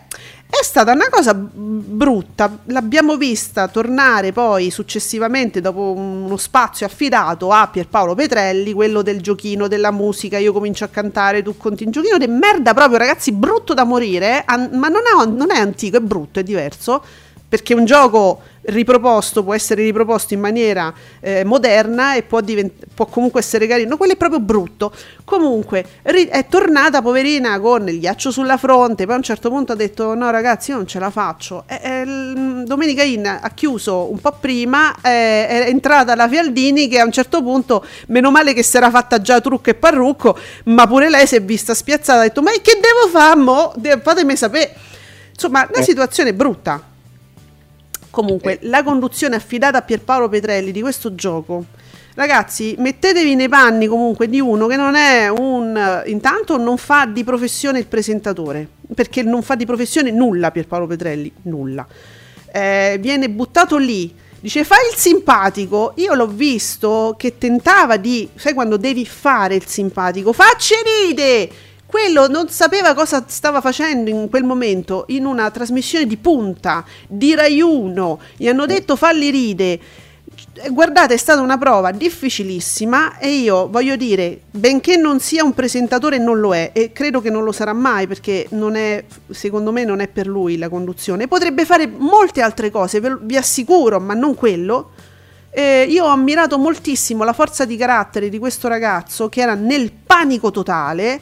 è 0.51 0.63
stata 0.63 0.93
una 0.93 1.09
cosa 1.11 1.35
brutta, 1.35 2.57
l'abbiamo 2.65 3.17
vista 3.17 3.67
tornare 3.67 4.31
poi 4.31 4.71
successivamente 4.71 5.61
dopo 5.61 5.91
uno 5.91 6.37
spazio 6.37 6.87
affidato 6.87 7.51
a 7.51 7.67
Pierpaolo 7.67 8.15
Petrelli, 8.15 8.73
quello 8.73 9.03
del 9.03 9.21
giochino 9.21 9.67
della 9.67 9.91
musica, 9.91 10.39
io 10.39 10.51
comincio 10.51 10.85
a 10.85 10.87
cantare, 10.87 11.43
tu 11.43 11.55
conti 11.55 11.83
un 11.83 11.91
giochino 11.91 12.17
di 12.17 12.25
merda 12.25 12.73
proprio 12.73 12.97
ragazzi, 12.97 13.31
brutto 13.31 13.75
da 13.75 13.83
morire, 13.83 14.43
ma 14.47 14.87
non 14.87 15.01
è, 15.05 15.25
non 15.27 15.51
è 15.51 15.59
antico, 15.59 15.97
è 15.97 16.01
brutto, 16.01 16.39
è 16.39 16.43
diverso, 16.43 17.03
perché 17.47 17.75
un 17.75 17.85
gioco 17.85 18.41
riproposto 18.69 19.43
può 19.43 19.53
essere 19.53 19.83
riproposto 19.83 20.33
in 20.33 20.39
maniera 20.39 20.93
eh, 21.19 21.43
moderna 21.43 22.15
e 22.15 22.23
può, 22.23 22.41
divent- 22.41 22.85
può 22.93 23.05
comunque 23.05 23.39
essere 23.39 23.67
carino, 23.67 23.97
quello 23.97 24.13
è 24.13 24.15
proprio 24.17 24.39
brutto. 24.39 24.91
Comunque 25.23 25.85
ri- 26.03 26.27
è 26.27 26.47
tornata 26.47 27.01
poverina 27.01 27.59
con 27.59 27.87
il 27.87 27.99
ghiaccio 27.99 28.31
sulla 28.31 28.57
fronte, 28.57 29.05
poi 29.05 29.13
a 29.15 29.17
un 29.17 29.23
certo 29.23 29.49
punto 29.49 29.73
ha 29.73 29.75
detto 29.75 30.13
no 30.15 30.29
ragazzi 30.31 30.71
io 30.71 30.77
non 30.77 30.87
ce 30.87 30.99
la 30.99 31.09
faccio. 31.09 31.63
E- 31.67 31.79
e 31.81 32.01
il- 32.01 32.63
Domenica 32.65 33.03
In 33.03 33.25
ha 33.27 33.49
chiuso 33.53 34.11
un 34.11 34.19
po' 34.19 34.33
prima, 34.39 34.93
eh, 35.01 35.47
è 35.47 35.65
entrata 35.67 36.13
la 36.15 36.27
Fialdini 36.27 36.87
che 36.87 36.99
a 36.99 37.05
un 37.05 37.11
certo 37.11 37.41
punto, 37.41 37.85
meno 38.07 38.31
male 38.31 38.53
che 38.53 38.63
si 38.63 38.77
era 38.77 38.89
fatta 38.89 39.21
già 39.21 39.39
trucco 39.41 39.69
e 39.69 39.75
parrucco, 39.75 40.37
ma 40.65 40.85
pure 40.87 41.09
lei 41.09 41.25
si 41.27 41.35
è 41.35 41.41
vista 41.41 41.73
spiazzata, 41.73 42.19
ha 42.19 42.23
detto 42.23 42.41
ma 42.41 42.51
che 42.61 42.79
devo 42.79 43.07
fare 43.11 43.35
mo? 43.39 43.73
De- 43.75 43.99
fatemi 44.01 44.35
sapere. 44.35 44.73
Insomma, 45.33 45.67
una 45.69 45.79
Eh. 45.79 45.83
situazione 45.83 46.33
brutta. 46.33 46.81
Comunque, 48.09 48.59
la 48.63 48.83
conduzione 48.83 49.35
affidata 49.35 49.77
a 49.77 49.81
Pierpaolo 49.81 50.29
Petrelli 50.29 50.71
di 50.71 50.81
questo 50.81 51.13
gioco, 51.13 51.65
ragazzi, 52.15 52.75
mettetevi 52.77 53.35
nei 53.35 53.47
panni 53.47 53.87
comunque 53.87 54.27
di 54.27 54.39
uno 54.39 54.67
che 54.67 54.75
non 54.75 54.95
è 54.95 55.29
un. 55.29 56.03
Intanto 56.07 56.57
non 56.57 56.77
fa 56.77 57.05
di 57.05 57.23
professione 57.23 57.79
il 57.79 57.85
presentatore, 57.85 58.67
perché 58.93 59.21
non 59.21 59.43
fa 59.43 59.55
di 59.55 59.65
professione 59.65 60.11
nulla 60.11 60.51
Pierpaolo 60.51 60.87
Petrelli, 60.87 61.31
nulla. 61.43 61.85
Eh, 62.51 62.97
viene 62.99 63.29
buttato 63.29 63.77
lì. 63.77 64.13
Dice 64.41 64.63
fai 64.63 64.87
il 64.89 64.97
simpatico, 64.97 65.91
io 65.97 66.13
l'ho 66.13 66.27
visto 66.27 67.15
che 67.17 67.37
tentava 67.37 67.97
di, 67.97 68.29
sai 68.35 68.53
quando 68.53 68.77
devi 68.77 69.05
fare 69.05 69.55
il 69.55 69.65
simpatico, 69.65 70.31
facci 70.31 70.75
ride, 71.05 71.49
quello 71.89 72.27
non 72.27 72.49
sapeva 72.49 72.93
cosa 72.93 73.23
stava 73.25 73.61
facendo 73.61 74.11
in 74.11 74.29
quel 74.29 74.43
momento 74.43 75.05
in 75.07 75.25
una 75.25 75.49
trasmissione 75.49 76.05
di 76.05 76.17
punta 76.17 76.85
di 77.07 77.33
Rai 77.33 77.61
1. 77.61 78.19
Gli 78.37 78.47
hanno 78.47 78.67
detto 78.67 78.95
falli 78.95 79.31
ride. 79.31 79.79
Guardate, 80.69 81.15
è 81.15 81.17
stata 81.17 81.41
una 81.41 81.57
prova 81.57 81.89
difficilissima 81.89 83.17
e 83.17 83.29
io 83.29 83.67
voglio 83.69 83.95
dire, 83.95 84.41
benché 84.51 84.97
non 84.97 85.19
sia 85.19 85.43
un 85.43 85.55
presentatore, 85.55 86.19
non 86.19 86.39
lo 86.39 86.53
è 86.53 86.69
e 86.73 86.91
credo 86.91 87.21
che 87.21 87.31
non 87.31 87.43
lo 87.43 87.51
sarà 87.51 87.73
mai 87.73 88.05
perché 88.05 88.45
non 88.51 88.75
è, 88.75 89.03
secondo 89.31 89.71
me 89.71 89.83
non 89.83 89.99
è 89.99 90.07
per 90.07 90.27
lui 90.27 90.59
la 90.59 90.69
conduzione. 90.69 91.27
Potrebbe 91.27 91.65
fare 91.65 91.87
molte 91.87 92.43
altre 92.43 92.69
cose, 92.69 93.01
vi 93.21 93.35
assicuro, 93.35 93.99
ma 93.99 94.13
non 94.13 94.35
quello. 94.35 94.91
Eh, 95.49 95.87
io 95.89 96.05
ho 96.05 96.09
ammirato 96.09 96.59
moltissimo 96.59 97.23
la 97.23 97.33
forza 97.33 97.65
di 97.65 97.75
carattere 97.75 98.29
di 98.29 98.37
questo 98.37 98.67
ragazzo 98.67 99.27
che 99.29 99.41
era 99.41 99.55
nel 99.55 99.91
panico 99.91 100.51
totale 100.51 101.19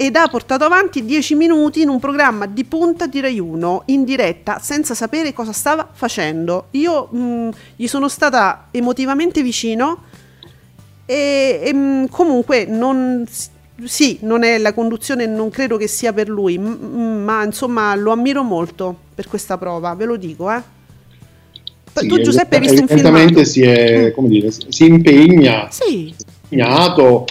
ed 0.00 0.14
ha 0.14 0.28
portato 0.28 0.62
avanti 0.64 1.04
10 1.04 1.34
minuti 1.34 1.80
in 1.82 1.88
un 1.88 1.98
programma 1.98 2.46
di 2.46 2.62
punta 2.62 3.08
di 3.08 3.18
Rai 3.20 3.40
1 3.40 3.82
in 3.86 4.04
diretta 4.04 4.60
senza 4.60 4.94
sapere 4.94 5.32
cosa 5.32 5.50
stava 5.52 5.88
facendo. 5.92 6.66
Io 6.70 7.06
mh, 7.10 7.48
gli 7.74 7.88
sono 7.88 8.06
stata 8.08 8.68
emotivamente 8.70 9.42
vicino 9.42 10.04
e, 11.04 11.60
e, 11.64 11.74
mh, 11.74 12.08
comunque 12.10 12.64
non 12.64 13.24
sì, 13.84 14.18
non 14.22 14.44
è 14.44 14.58
la 14.58 14.72
conduzione, 14.72 15.26
non 15.26 15.50
credo 15.50 15.76
che 15.76 15.88
sia 15.88 16.12
per 16.12 16.28
lui, 16.28 16.58
m- 16.58 16.78
m- 16.80 17.22
ma 17.24 17.42
insomma 17.44 17.92
lo 17.96 18.12
ammiro 18.12 18.42
molto 18.44 18.96
per 19.14 19.26
questa 19.28 19.58
prova, 19.58 19.94
ve 19.94 20.04
lo 20.04 20.16
dico, 20.16 20.48
eh. 20.50 20.62
sì, 21.92 22.06
tu 22.06 22.20
Giuseppe 22.20 22.56
hai 22.56 22.60
visto 22.60 22.80
un 22.82 22.86
evidentemente 22.88 23.44
filmato? 23.44 23.44
si, 23.44 23.62
è, 23.62 24.10
Mm. 24.10 24.12
come 24.12 24.28
dire, 24.28 24.50
si 24.52 24.84
impegna 24.86 25.68
Sì, 25.70 26.14
impegnato 26.50 27.24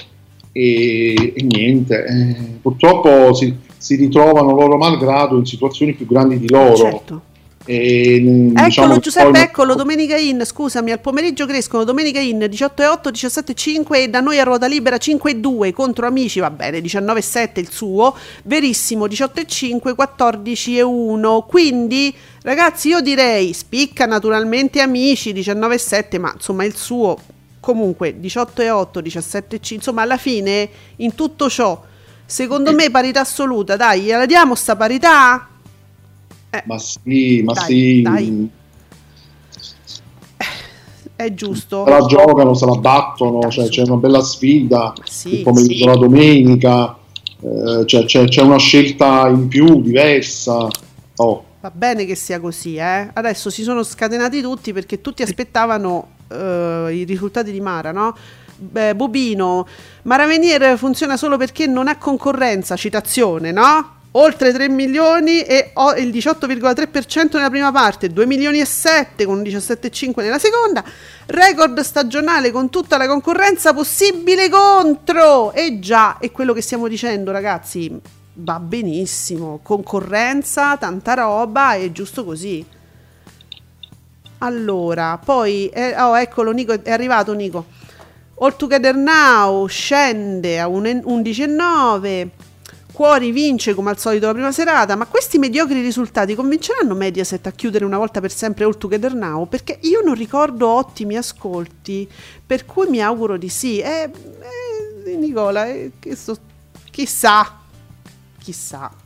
e, 0.57 1.33
e 1.35 1.43
niente, 1.43 2.03
eh, 2.03 2.35
purtroppo 2.59 3.31
si, 3.35 3.55
si 3.77 3.95
ritrovano 3.95 4.55
loro 4.55 4.77
malgrado 4.77 5.37
in 5.37 5.45
situazioni 5.45 5.93
più 5.93 6.07
grandi 6.07 6.39
di 6.39 6.49
loro. 6.49 6.75
certo. 6.75 7.21
E, 7.63 8.17
mm, 8.21 8.49
Eccolo 8.51 8.65
diciamo, 8.65 8.99
Giuseppe, 8.99 9.31
poi- 9.31 9.41
eccolo, 9.41 9.75
domenica 9.75 10.17
in, 10.17 10.41
scusami, 10.43 10.91
al 10.91 10.99
pomeriggio 10.99 11.45
crescono, 11.45 11.83
domenica 11.83 12.19
in 12.19 12.39
18,8, 12.39 13.11
17,5 13.11 13.95
e 13.97 14.07
da 14.07 14.19
noi 14.19 14.39
a 14.39 14.43
ruota 14.43 14.65
libera 14.67 14.95
5,2 14.95 15.73
contro 15.73 16.07
amici, 16.07 16.39
va 16.39 16.49
bene, 16.49 16.79
19,7 16.79 17.59
il 17.59 17.69
suo, 17.69 18.15
verissimo 18.45 19.05
18,5, 19.05 19.93
14,1, 19.95 21.45
quindi 21.45 22.15
ragazzi 22.41 22.87
io 22.87 23.01
direi 23.01 23.53
spicca 23.53 24.05
naturalmente 24.05 24.79
amici 24.79 25.33
19,7 25.33 26.19
ma 26.19 26.31
insomma 26.33 26.63
il 26.63 26.73
suo 26.73 27.17
comunque 27.67 28.17
18,8, 28.17 29.01
17,5, 29.03 29.73
insomma 29.73 30.03
alla 30.03 30.15
fine 30.15 30.69
in 30.97 31.13
tutto 31.15 31.49
ciò 31.49 31.83
secondo 32.25 32.71
me 32.73 32.89
parità 32.89 33.19
assoluta, 33.21 33.75
dai, 33.75 34.03
gliela 34.03 34.25
diamo 34.25 34.55
sta 34.55 34.77
parità? 34.77 35.49
Eh, 36.49 36.63
Ma 36.65 36.77
sì, 36.79 37.41
ma 37.43 37.51
Dai, 37.51 37.65
sì, 37.65 38.01
dai. 38.01 38.49
è 41.17 41.33
giusto. 41.33 41.83
se 41.85 41.89
la 41.91 42.05
giocano, 42.05 42.53
se 42.53 42.65
la 42.65 42.75
battono, 42.77 43.39
Dai, 43.39 43.51
cioè, 43.51 43.67
c'è 43.67 43.81
una 43.81 43.95
bella 43.97 44.21
sfida 44.21 44.93
Sì, 45.03 45.39
il 45.39 45.43
pomeriggio 45.43 45.83
sì. 45.83 45.85
la 45.85 45.95
domenica, 45.97 46.97
eh, 47.41 47.83
c'è, 47.83 48.05
c'è- 48.05 48.27
c'è 48.29 48.41
una 48.43 48.57
scelta 48.59 49.27
in 49.27 49.49
più, 49.49 49.81
diversa. 49.81 50.67
Oh, 51.17 51.43
Va 51.59 51.71
bene 51.71 52.05
che 52.05 52.15
sia 52.15 52.39
così, 52.39 52.75
eh. 52.77 53.09
Adesso 53.11 53.49
si 53.49 53.63
sono 53.63 53.83
scatenati 53.83 54.41
tutti 54.41 54.71
perché 54.71 55.01
tutti 55.01 55.21
aspettavano 55.23 56.15
eh, 56.27 56.89
i 56.91 57.03
risultati 57.03 57.51
di 57.51 57.61
Mara, 57.61 57.91
no? 57.91 58.15
eh, 58.73 58.95
Bobino, 58.95 59.67
Maravenier 60.03 60.77
funziona 60.77 61.17
solo 61.17 61.37
perché 61.37 61.67
non 61.67 61.87
ha 61.87 61.97
concorrenza, 61.97 62.75
citazione, 62.75 63.51
no? 63.51 63.95
Oltre 64.11 64.51
3 64.51 64.69
milioni 64.69 65.41
e 65.41 65.71
ho 65.73 65.93
il 65.93 66.09
18,3% 66.09 67.35
nella 67.35 67.49
prima 67.51 67.71
parte, 67.71 68.09
2 68.09 68.25
milioni 68.25 68.59
e 68.59 68.65
7 68.65 69.25
con 69.25 69.37
un 69.37 69.43
17,5 69.43 70.21
nella 70.21 70.39
seconda, 70.39 70.83
record 71.27 71.79
stagionale 71.81 72.49
con 72.49 72.69
tutta 72.69 72.97
la 72.97 73.05
concorrenza 73.05 73.73
possibile 73.73 74.49
contro. 74.49 75.51
E 75.51 75.77
già, 75.79 76.17
è 76.17 76.31
quello 76.31 76.53
che 76.53 76.61
stiamo 76.61 76.87
dicendo 76.87 77.31
ragazzi, 77.31 77.99
va 78.33 78.59
benissimo, 78.59 79.59
concorrenza, 79.61 80.77
tanta 80.77 81.13
roba, 81.13 81.73
è 81.73 81.91
giusto 81.91 82.23
così. 82.23 82.65
Allora, 84.39 85.19
poi, 85.23 85.67
eh, 85.69 85.99
oh 85.99 86.17
eccolo 86.17 86.51
Nico, 86.51 86.83
è 86.83 86.91
arrivato 86.91 87.33
Nico. 87.33 87.65
All 88.39 88.55
Together 88.55 88.95
Now 88.95 89.65
scende 89.67 90.59
a 90.59 90.67
11,9. 90.67 92.29
Cuori 92.91 93.31
vince 93.31 93.73
come 93.73 93.91
al 93.91 93.99
solito 93.99 94.27
la 94.27 94.33
prima 94.33 94.51
serata, 94.51 94.95
ma 94.95 95.05
questi 95.05 95.37
mediocri 95.37 95.81
risultati 95.81 96.33
convinceranno 96.33 96.95
Mediaset 96.95 97.45
a 97.45 97.51
chiudere 97.51 97.85
una 97.85 97.97
volta 97.97 98.19
per 98.21 98.31
sempre 98.31 98.63
All 98.65 98.77
Together 98.77 99.13
Now? 99.13 99.47
Perché 99.47 99.79
io 99.81 100.01
non 100.01 100.15
ricordo 100.15 100.67
ottimi 100.67 101.15
ascolti, 101.15 102.07
per 102.45 102.65
cui 102.65 102.87
mi 102.89 103.01
auguro 103.01 103.37
di 103.37 103.49
sì. 103.49 103.79
Eh, 103.79 104.09
eh, 105.05 105.15
Nicola, 105.15 105.67
eh, 105.67 105.91
chissà, 106.91 107.59
chissà. 108.39 109.05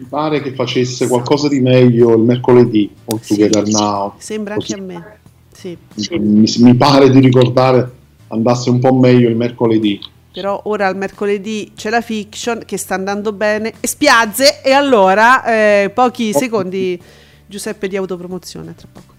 Mi 0.00 0.06
pare 0.08 0.40
che 0.40 0.54
facesse 0.54 1.06
qualcosa 1.06 1.46
di 1.46 1.60
meglio 1.60 2.14
il 2.14 2.22
mercoledì 2.22 2.90
All 3.04 3.20
Sì, 3.20 3.36
Together 3.36 3.68
Now. 3.68 4.14
Sembra 4.16 4.54
Così. 4.54 4.72
anche 4.72 4.82
a 4.82 4.98
me. 4.98 5.18
Sì. 5.52 5.76
Mi, 6.18 6.50
mi 6.56 6.74
pare 6.74 7.10
di 7.10 7.20
ricordare 7.20 7.92
andasse 8.28 8.70
un 8.70 8.78
po' 8.78 8.94
meglio 8.94 9.28
il 9.28 9.36
mercoledì. 9.36 10.00
Però 10.32 10.58
ora 10.64 10.86
al 10.86 10.96
mercoledì 10.96 11.72
c'è 11.76 11.90
la 11.90 12.00
fiction 12.00 12.62
che 12.64 12.78
sta 12.78 12.94
andando 12.94 13.32
bene 13.32 13.74
e 13.78 13.86
spiazze 13.86 14.62
e 14.62 14.72
allora 14.72 15.44
eh, 15.44 15.90
pochi 15.90 16.32
secondi 16.32 16.98
Giuseppe 17.44 17.86
di 17.86 17.98
autopromozione 17.98 18.74
tra 18.74 18.88
poco. 18.90 19.14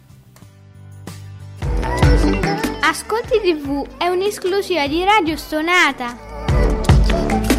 Ascolti 2.82 3.40
TV 3.40 3.86
è 3.98 4.08
un'esclusiva 4.08 4.88
di 4.88 5.04
Radio 5.04 5.38
Stonata. 5.38 7.51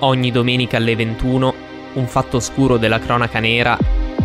Ogni 0.00 0.30
domenica 0.30 0.76
alle 0.76 0.94
21 0.94 1.54
un 1.94 2.06
fatto 2.06 2.36
oscuro 2.36 2.76
della 2.76 2.98
cronaca 2.98 3.38
nera 3.40 3.78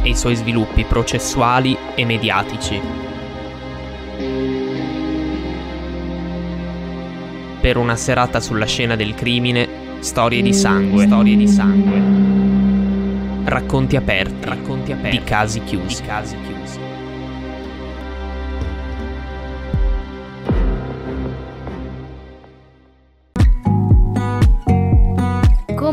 e 0.04 0.10
i 0.10 0.16
suoi 0.18 0.36
sviluppi 0.36 0.84
processuali 0.84 1.78
e 1.96 2.04
mediatici. 2.04 2.82
Per 7.62 7.78
una 7.78 7.96
serata 7.96 8.42
sulla 8.42 8.66
scena 8.66 8.98
del 8.98 9.16
crimine, 9.16 9.70
storie 10.00 10.42
di 10.42 10.54
sangue, 10.54 11.06
storie 11.06 11.38
di 11.38 11.48
sangue. 11.48 12.02
Racconti 13.46 13.96
aperti, 13.96 14.50
racconti 14.50 14.92
aperti 14.92 15.20
di 15.20 15.24
casi 15.24 15.64
chiusi, 15.64 16.02
di 16.02 16.08
casi 16.08 16.36
chiusi. 16.46 16.91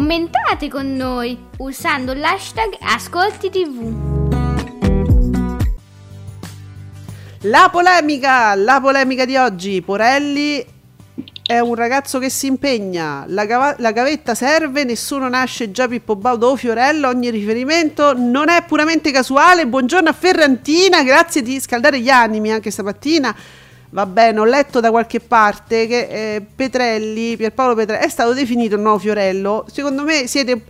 Commentate 0.08 0.70
con 0.70 0.96
noi 0.96 1.38
usando 1.58 2.14
l'hashtag 2.14 2.78
Ascolti 2.80 3.50
TV. 3.50 3.92
La 7.42 7.68
polemica, 7.70 8.54
la 8.54 8.80
polemica 8.80 9.26
di 9.26 9.36
oggi, 9.36 9.82
Porelli 9.82 10.64
è 11.44 11.58
un 11.58 11.74
ragazzo 11.74 12.18
che 12.18 12.30
si 12.30 12.46
impegna, 12.46 13.24
la, 13.26 13.46
cava- 13.46 13.74
la 13.80 13.92
gavetta 13.92 14.34
serve, 14.34 14.84
nessuno 14.84 15.28
nasce 15.28 15.70
già 15.72 15.86
Pippo 15.86 16.16
Baudo 16.16 16.48
o 16.48 16.56
Fiorello, 16.56 17.08
ogni 17.08 17.28
riferimento 17.28 18.14
non 18.16 18.48
è 18.48 18.64
puramente 18.64 19.10
casuale. 19.10 19.66
Buongiorno 19.66 20.08
a 20.08 20.14
Ferrantina, 20.14 21.02
grazie 21.02 21.42
di 21.42 21.60
scaldare 21.60 22.00
gli 22.00 22.08
animi 22.08 22.50
anche 22.50 22.70
stamattina. 22.70 23.36
Va 23.90 24.04
bene, 24.04 24.38
ho 24.38 24.44
letto 24.44 24.80
da 24.80 24.90
qualche 24.90 25.18
parte 25.20 25.86
che 25.86 26.34
eh, 26.34 26.40
Petrelli, 26.42 27.36
Pierpaolo 27.36 27.74
Petrelli, 27.74 28.04
è 28.04 28.08
stato 28.08 28.34
definito 28.34 28.74
il 28.74 28.82
nuovo 28.82 28.98
Fiorello. 28.98 29.64
Secondo 29.70 30.02
me 30.04 30.26
siete 30.26 30.62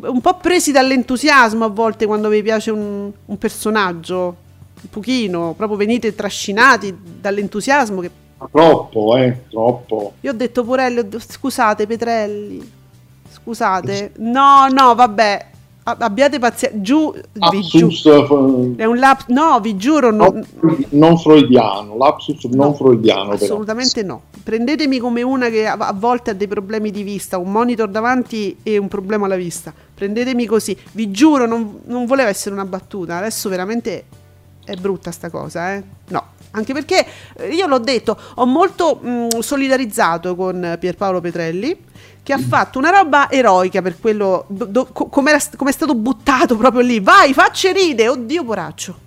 un 0.00 0.20
po' 0.20 0.36
presi 0.36 0.70
dall'entusiasmo 0.72 1.64
a 1.64 1.68
volte 1.68 2.06
quando 2.06 2.28
vi 2.28 2.42
piace 2.42 2.70
un, 2.70 3.10
un 3.24 3.38
personaggio, 3.38 4.36
un 4.82 4.88
pochino, 4.88 5.54
proprio 5.56 5.76
venite 5.76 6.14
trascinati 6.14 6.96
dall'entusiasmo 7.20 8.00
che 8.00 8.10
Troppo, 8.50 9.16
eh, 9.16 9.42
troppo. 9.50 10.14
io 10.20 10.30
ho 10.30 10.34
detto 10.34 10.64
Porelli, 10.64 10.98
ho 10.98 11.02
detto, 11.04 11.20
scusate 11.20 11.86
Petrelli, 11.86 12.72
scusate. 13.30 14.12
No, 14.16 14.66
no, 14.68 14.94
vabbè, 14.96 15.46
abbiate 15.84 16.38
pazienza. 16.38 16.80
Giù, 16.80 17.12
vi 17.50 17.60
giu- 17.62 17.90
Lapsus 17.90 18.06
eh, 18.06 18.74
è 18.76 18.84
un 18.84 18.98
lap- 18.98 19.28
no, 19.28 19.58
vi 19.60 19.76
giuro, 19.76 20.10
no, 20.10 20.30
non, 20.60 20.86
non 20.90 21.18
freudiano, 21.18 21.96
lapsus 21.96 22.44
no, 22.44 22.64
non 22.64 22.74
freudiano 22.74 23.30
però. 23.30 23.44
assolutamente 23.44 24.02
no. 24.02 24.22
Prendetemi 24.42 24.98
come 24.98 25.22
una 25.22 25.48
che 25.48 25.66
a, 25.66 25.74
a 25.74 25.92
volte 25.92 26.30
ha 26.30 26.34
dei 26.34 26.48
problemi 26.48 26.90
di 26.90 27.02
vista, 27.02 27.38
un 27.38 27.50
monitor 27.50 27.88
davanti 27.88 28.58
e 28.62 28.78
un 28.78 28.88
problema 28.88 29.26
alla 29.26 29.36
vista. 29.36 29.72
Prendetemi 29.94 30.46
così, 30.46 30.76
vi 30.92 31.10
giuro, 31.10 31.46
non, 31.46 31.80
non 31.86 32.06
voleva 32.06 32.28
essere 32.28 32.54
una 32.54 32.64
battuta. 32.64 33.18
Adesso 33.18 33.48
veramente 33.48 34.04
è 34.64 34.74
brutta 34.74 35.10
sta 35.10 35.30
cosa, 35.30 35.74
eh? 35.74 35.82
No. 36.08 36.24
Anche 36.54 36.74
perché 36.74 37.06
eh, 37.36 37.48
io 37.48 37.66
l'ho 37.66 37.78
detto, 37.78 38.16
ho 38.34 38.44
molto 38.44 38.96
mh, 38.96 39.38
solidarizzato 39.38 40.34
con 40.34 40.76
Pierpaolo 40.78 41.20
Petrelli 41.20 41.74
che 42.22 42.32
ha 42.32 42.38
fatto 42.38 42.78
una 42.78 42.90
roba 42.90 43.30
eroica 43.30 43.82
per 43.82 43.98
quello 43.98 44.46
come 44.92 45.32
è 45.34 45.72
stato 45.72 45.94
buttato 45.94 46.56
proprio 46.56 46.80
lì. 46.82 47.00
Vai, 47.00 47.32
facce 47.32 47.72
ride, 47.72 48.08
oddio 48.08 48.44
poraccio. 48.44 48.98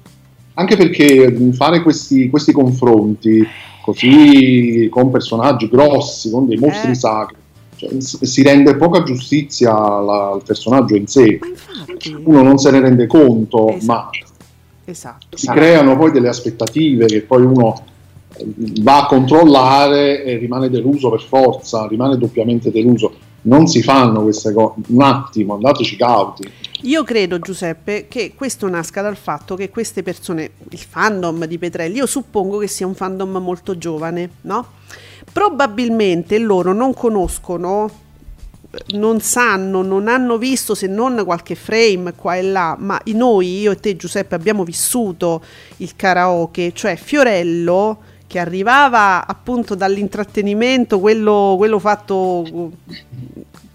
Anche 0.56 0.76
perché 0.78 1.52
fare 1.54 1.82
questi, 1.82 2.30
questi 2.30 2.52
confronti 2.52 3.46
così 3.82 4.88
con 4.90 5.12
personaggi 5.12 5.70
grossi, 5.70 6.30
con 6.32 6.48
dei 6.48 6.58
mostri 6.58 6.92
Eh. 6.92 6.96
sacri, 6.96 7.36
cioè, 7.76 7.90
si 8.00 8.42
rende 8.42 8.76
poca 8.76 9.04
giustizia 9.04 9.76
alla- 9.76 10.32
al 10.32 10.42
personaggio 10.44 10.96
in 10.96 11.08
sé. 11.08 11.40
Uno 12.24 12.42
non 12.42 12.58
se 12.58 12.72
ne 12.72 12.80
rende 12.80 13.06
conto, 13.08 13.70
Esatto. 13.70 13.86
ma 13.86 14.10
esatto. 14.86 15.38
si 15.38 15.48
creano 15.48 15.98
poi 15.98 16.12
delle 16.12 16.30
aspettative 16.30 17.06
che 17.06 17.22
poi 17.22 17.44
uno 17.44 17.84
va 18.82 19.04
a 19.04 19.06
controllare 19.06 20.24
e 20.24 20.38
rimane 20.38 20.70
deluso 20.70 21.10
per 21.10 21.22
forza, 21.22 21.88
rimane 21.88 22.18
doppiamente 22.18 22.72
deluso. 22.72 23.14
Non 23.44 23.68
si 23.68 23.84
fanno 23.84 24.24
queste 24.24 24.54
cose. 24.54 24.82
Un 24.88 25.02
attimo, 25.04 25.54
andateci 25.54 25.96
cauti. 25.96 26.52
Io 26.82 27.04
credo, 27.04 27.40
Giuseppe, 27.40 28.08
che 28.08 28.34
questo 28.36 28.68
nasca 28.68 29.02
dal 29.02 29.16
fatto 29.16 29.56
che 29.56 29.70
queste 29.70 30.04
persone, 30.04 30.52
il 30.70 30.80
fandom 30.80 31.46
di 31.46 31.58
Petrelli, 31.58 31.98
io 31.98 32.06
suppongo 32.06 32.58
che 32.58 32.68
sia 32.68 32.88
un 32.88 32.96
fandom 32.96 33.38
molto 33.38 33.78
giovane, 33.78 34.30
no? 34.42 34.68
Probabilmente 35.32 36.38
loro 36.38 36.74
non 36.74 36.94
conoscono, 36.94 37.90
non 38.90 39.20
sanno, 39.20 39.82
non 39.82 40.08
hanno 40.08 40.38
visto 40.38 40.76
se 40.76 40.88
non 40.88 41.22
qualche 41.24 41.56
frame 41.56 42.14
qua 42.16 42.36
e 42.36 42.42
là, 42.42 42.76
ma 42.78 43.00
noi, 43.06 43.62
io 43.62 43.72
e 43.72 43.80
te 43.80 43.96
Giuseppe, 43.96 44.36
abbiamo 44.36 44.64
vissuto 44.64 45.42
il 45.78 45.96
karaoke, 45.96 46.72
cioè 46.74 46.96
Fiorello 46.96 48.00
che 48.36 48.40
arrivava 48.42 49.26
appunto 49.26 49.76
dall'intrattenimento, 49.76 51.00
quello, 51.00 51.54
quello 51.56 51.80
fatto, 51.80 52.74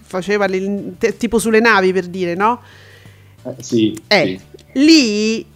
faceva 0.02 0.46
le- 0.46 0.96
tipo 1.16 1.38
sulle 1.38 1.60
navi 1.60 1.94
per 1.94 2.06
dire, 2.08 2.34
no? 2.34 2.60
Eh, 3.42 3.54
sì, 3.62 3.98
Eh, 4.06 4.38
sì. 4.38 4.64
lì, 4.84 5.46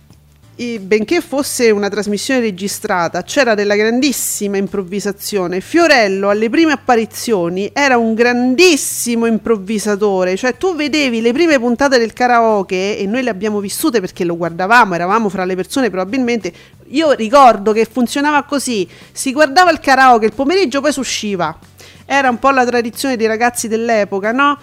eh, 0.56 0.78
benché 0.78 1.20
fosse 1.20 1.70
una 1.70 1.88
trasmissione 1.88 2.40
registrata, 2.40 3.22
c'era 3.22 3.54
della 3.54 3.74
grandissima 3.74 4.56
improvvisazione. 4.56 5.60
Fiorello 5.60 6.28
alle 6.28 6.48
prime 6.48 6.72
apparizioni 6.72 7.70
era 7.72 7.96
un 7.96 8.14
grandissimo 8.14 9.26
improvvisatore, 9.26 10.36
cioè 10.36 10.56
tu 10.56 10.74
vedevi 10.74 11.20
le 11.20 11.32
prime 11.32 11.58
puntate 11.58 11.98
del 11.98 12.12
karaoke 12.12 12.98
e 12.98 13.06
noi 13.06 13.22
le 13.22 13.30
abbiamo 13.30 13.60
vissute 13.60 14.00
perché 14.00 14.24
lo 14.24 14.36
guardavamo, 14.36 14.94
eravamo 14.94 15.28
fra 15.28 15.44
le 15.44 15.56
persone 15.56 15.90
probabilmente. 15.90 16.52
Io 16.88 17.12
ricordo 17.12 17.72
che 17.72 17.84
funzionava 17.90 18.44
così, 18.44 18.88
si 19.10 19.32
guardava 19.32 19.70
il 19.70 19.80
karaoke 19.80 20.26
il 20.26 20.34
pomeriggio, 20.34 20.80
poi 20.80 20.92
si 20.92 21.00
usciva. 21.00 21.58
Era 22.06 22.28
un 22.28 22.38
po' 22.38 22.50
la 22.50 22.64
tradizione 22.64 23.16
dei 23.16 23.26
ragazzi 23.26 23.66
dell'epoca, 23.66 24.30
no? 24.30 24.58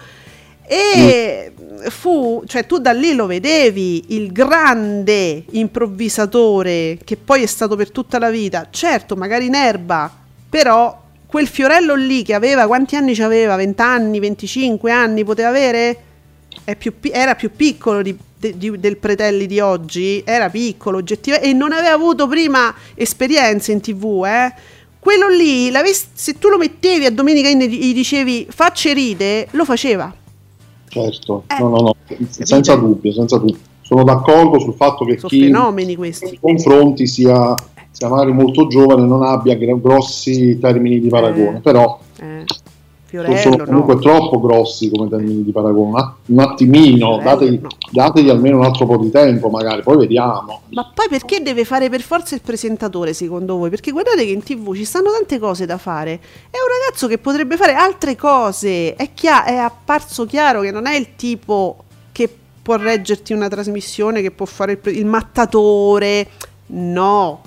E 0.66 1.52
fu, 1.88 2.42
cioè 2.46 2.66
tu 2.66 2.78
da 2.78 2.92
lì 2.92 3.14
lo 3.14 3.26
vedevi, 3.26 4.14
il 4.14 4.32
grande 4.32 5.44
improvvisatore 5.50 6.98
che 7.04 7.16
poi 7.16 7.42
è 7.42 7.46
stato 7.46 7.76
per 7.76 7.90
tutta 7.90 8.18
la 8.18 8.30
vita, 8.30 8.68
certo 8.70 9.16
magari 9.16 9.46
in 9.46 9.54
erba, 9.54 10.10
però 10.48 11.00
quel 11.26 11.46
fiorello 11.48 11.94
lì 11.94 12.22
che 12.22 12.34
aveva, 12.34 12.66
quanti 12.66 12.96
anni 12.96 13.14
ci 13.14 13.22
aveva? 13.22 13.56
20 13.56 13.82
anni, 13.82 14.20
25 14.20 14.90
anni 14.90 15.24
poteva 15.24 15.48
avere? 15.48 15.96
è 16.64 16.76
più 16.76 16.98
pi- 16.98 17.10
era 17.10 17.34
più 17.34 17.50
piccolo 17.54 18.02
di- 18.02 18.16
di- 18.38 18.78
del 18.78 18.96
Pretelli 18.96 19.46
di 19.46 19.60
oggi, 19.60 20.22
era 20.24 20.48
piccolo 20.50 20.98
oggettivamente 20.98 21.48
e 21.48 21.52
non 21.52 21.72
aveva 21.72 21.94
avuto 21.94 22.26
prima 22.28 22.74
esperienze 22.94 23.72
in 23.72 23.80
tv, 23.80 24.24
eh. 24.26 24.52
Quello 24.98 25.28
lì, 25.28 25.72
se 26.12 26.38
tu 26.38 26.48
lo 26.48 26.58
mettevi 26.58 27.06
a 27.06 27.10
Domenica 27.10 27.48
e 27.48 27.56
gli 27.56 27.92
dicevi 27.92 28.46
facce 28.50 28.92
ride, 28.92 29.48
lo 29.52 29.64
faceva. 29.64 30.14
Certo, 30.92 31.44
Eh, 31.46 31.58
no, 31.58 31.68
no, 31.70 31.80
no, 31.80 31.94
senza 32.28 32.76
dubbio, 32.76 33.12
senza 33.12 33.38
dubbio. 33.38 33.56
Sono 33.80 34.04
d'accordo 34.04 34.58
sul 34.58 34.74
fatto 34.74 35.06
che 35.06 35.16
Sono 35.16 35.28
chi 35.28 35.44
fenomeni 35.44 35.96
questi. 35.96 36.38
confronti 36.38 37.06
sia, 37.06 37.54
sia 37.90 38.08
magari 38.08 38.32
molto 38.32 38.66
giovane 38.66 39.06
non 39.06 39.22
abbia 39.22 39.54
grossi 39.54 40.58
termini 40.58 41.00
di 41.00 41.08
paragone, 41.08 41.56
Eh. 41.56 41.60
però 41.60 41.98
Eh, 42.20 42.44
sono 43.16 43.36
Fiorello, 43.36 43.64
comunque 43.64 43.94
no. 43.94 44.00
troppo 44.00 44.40
grossi 44.40 44.90
come 44.90 45.08
termini 45.08 45.44
di 45.44 45.52
paragone. 45.52 46.14
Un 46.26 46.38
attimino, 46.38 47.18
Fiorello, 47.18 47.22
dategli, 47.22 47.60
no. 47.60 47.68
dategli 47.90 48.28
almeno 48.30 48.58
un 48.58 48.64
altro 48.64 48.86
po' 48.86 48.96
di 48.96 49.10
tempo, 49.10 49.48
magari, 49.48 49.82
poi 49.82 49.98
vediamo. 49.98 50.62
Ma 50.70 50.90
poi 50.94 51.06
perché 51.08 51.42
deve 51.42 51.64
fare 51.64 51.88
per 51.88 52.00
forza 52.00 52.34
il 52.34 52.40
presentatore 52.40 53.12
secondo 53.12 53.56
voi? 53.56 53.70
Perché 53.70 53.90
guardate 53.90 54.24
che 54.24 54.30
in 54.30 54.42
tv 54.42 54.74
ci 54.74 54.84
stanno 54.84 55.10
tante 55.10 55.38
cose 55.38 55.66
da 55.66 55.78
fare. 55.78 56.12
È 56.12 56.56
un 56.56 56.80
ragazzo 56.80 57.06
che 57.06 57.18
potrebbe 57.18 57.56
fare 57.56 57.74
altre 57.74 58.16
cose. 58.16 58.94
È, 58.94 59.12
chia- 59.12 59.44
è 59.44 59.56
apparso 59.56 60.24
chiaro 60.24 60.60
che 60.60 60.70
non 60.70 60.86
è 60.86 60.94
il 60.96 61.14
tipo 61.16 61.84
che 62.12 62.28
può 62.62 62.76
reggerti 62.76 63.32
una 63.32 63.48
trasmissione, 63.48 64.22
che 64.22 64.30
può 64.30 64.46
fare 64.46 64.72
il, 64.72 64.78
pre- 64.78 64.92
il 64.92 65.06
mattatore. 65.06 66.28
No, 66.74 67.40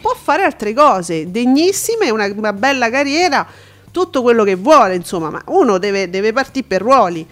può 0.00 0.14
fare 0.14 0.42
altre 0.42 0.74
cose. 0.74 1.30
Degnissime, 1.30 2.10
una, 2.10 2.26
una 2.34 2.52
bella 2.52 2.90
carriera, 2.90 3.46
tutto 3.90 4.22
quello 4.22 4.44
che 4.44 4.54
vuole, 4.54 4.94
insomma. 4.94 5.30
Ma 5.30 5.42
uno 5.46 5.78
deve, 5.78 6.10
deve 6.10 6.32
partire 6.32 6.66
per 6.66 6.82
ruoli. 6.82 7.26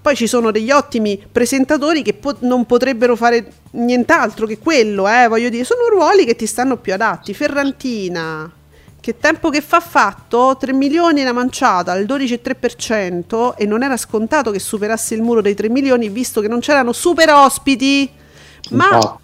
Poi 0.00 0.14
ci 0.14 0.26
sono 0.26 0.50
degli 0.50 0.70
ottimi 0.70 1.22
presentatori 1.30 2.02
che 2.02 2.12
po- 2.12 2.36
non 2.40 2.66
potrebbero 2.66 3.16
fare 3.16 3.50
nient'altro 3.70 4.46
che 4.46 4.58
quello, 4.58 5.08
eh, 5.08 5.28
voglio 5.28 5.48
dire, 5.48 5.64
sono 5.64 5.88
ruoli 5.88 6.26
che 6.26 6.36
ti 6.36 6.46
stanno 6.46 6.76
più 6.76 6.92
adatti. 6.92 7.32
Ferrantina, 7.32 8.52
che 9.00 9.18
tempo 9.18 9.50
che 9.50 9.60
fa 9.62 9.80
fatto? 9.80 10.56
3 10.58 10.72
milioni 10.72 11.22
una 11.22 11.32
manciata, 11.32 11.92
al 11.92 12.04
12,3% 12.04 13.54
e 13.56 13.66
non 13.66 13.82
era 13.82 13.96
scontato 13.96 14.50
che 14.50 14.58
superasse 14.58 15.14
il 15.14 15.22
muro 15.22 15.40
dei 15.40 15.54
3 15.54 15.68
milioni 15.68 16.08
visto 16.08 16.40
che 16.40 16.48
non 16.48 16.60
c'erano 16.60 16.92
super 16.92 17.30
ospiti. 17.30 18.10
Ma 18.70 18.86
Infatti. 18.86 19.23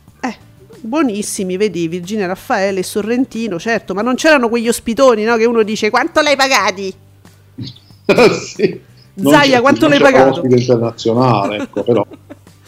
Buonissimi, 0.80 1.56
vedi, 1.56 1.88
Virginia 1.88 2.26
Raffaele 2.26 2.80
e 2.80 2.82
Sorrentino, 2.82 3.58
certo, 3.58 3.94
ma 3.94 4.02
non 4.02 4.14
c'erano 4.14 4.48
quegli 4.48 4.68
ospitoni, 4.68 5.24
no, 5.24 5.36
che 5.36 5.44
uno 5.44 5.62
dice 5.62 5.90
"Quanto 5.90 6.20
l'hai 6.20 6.36
pagati?" 6.36 6.94
Sì. 8.54 8.80
Zaia, 9.22 9.60
quanto 9.60 9.86
l'hai 9.86 9.98
c'è 9.98 10.04
pagato? 10.04 10.40
ospite 10.40 10.56
internazionale, 10.56 11.56
ecco, 11.56 11.82
però. 11.82 12.06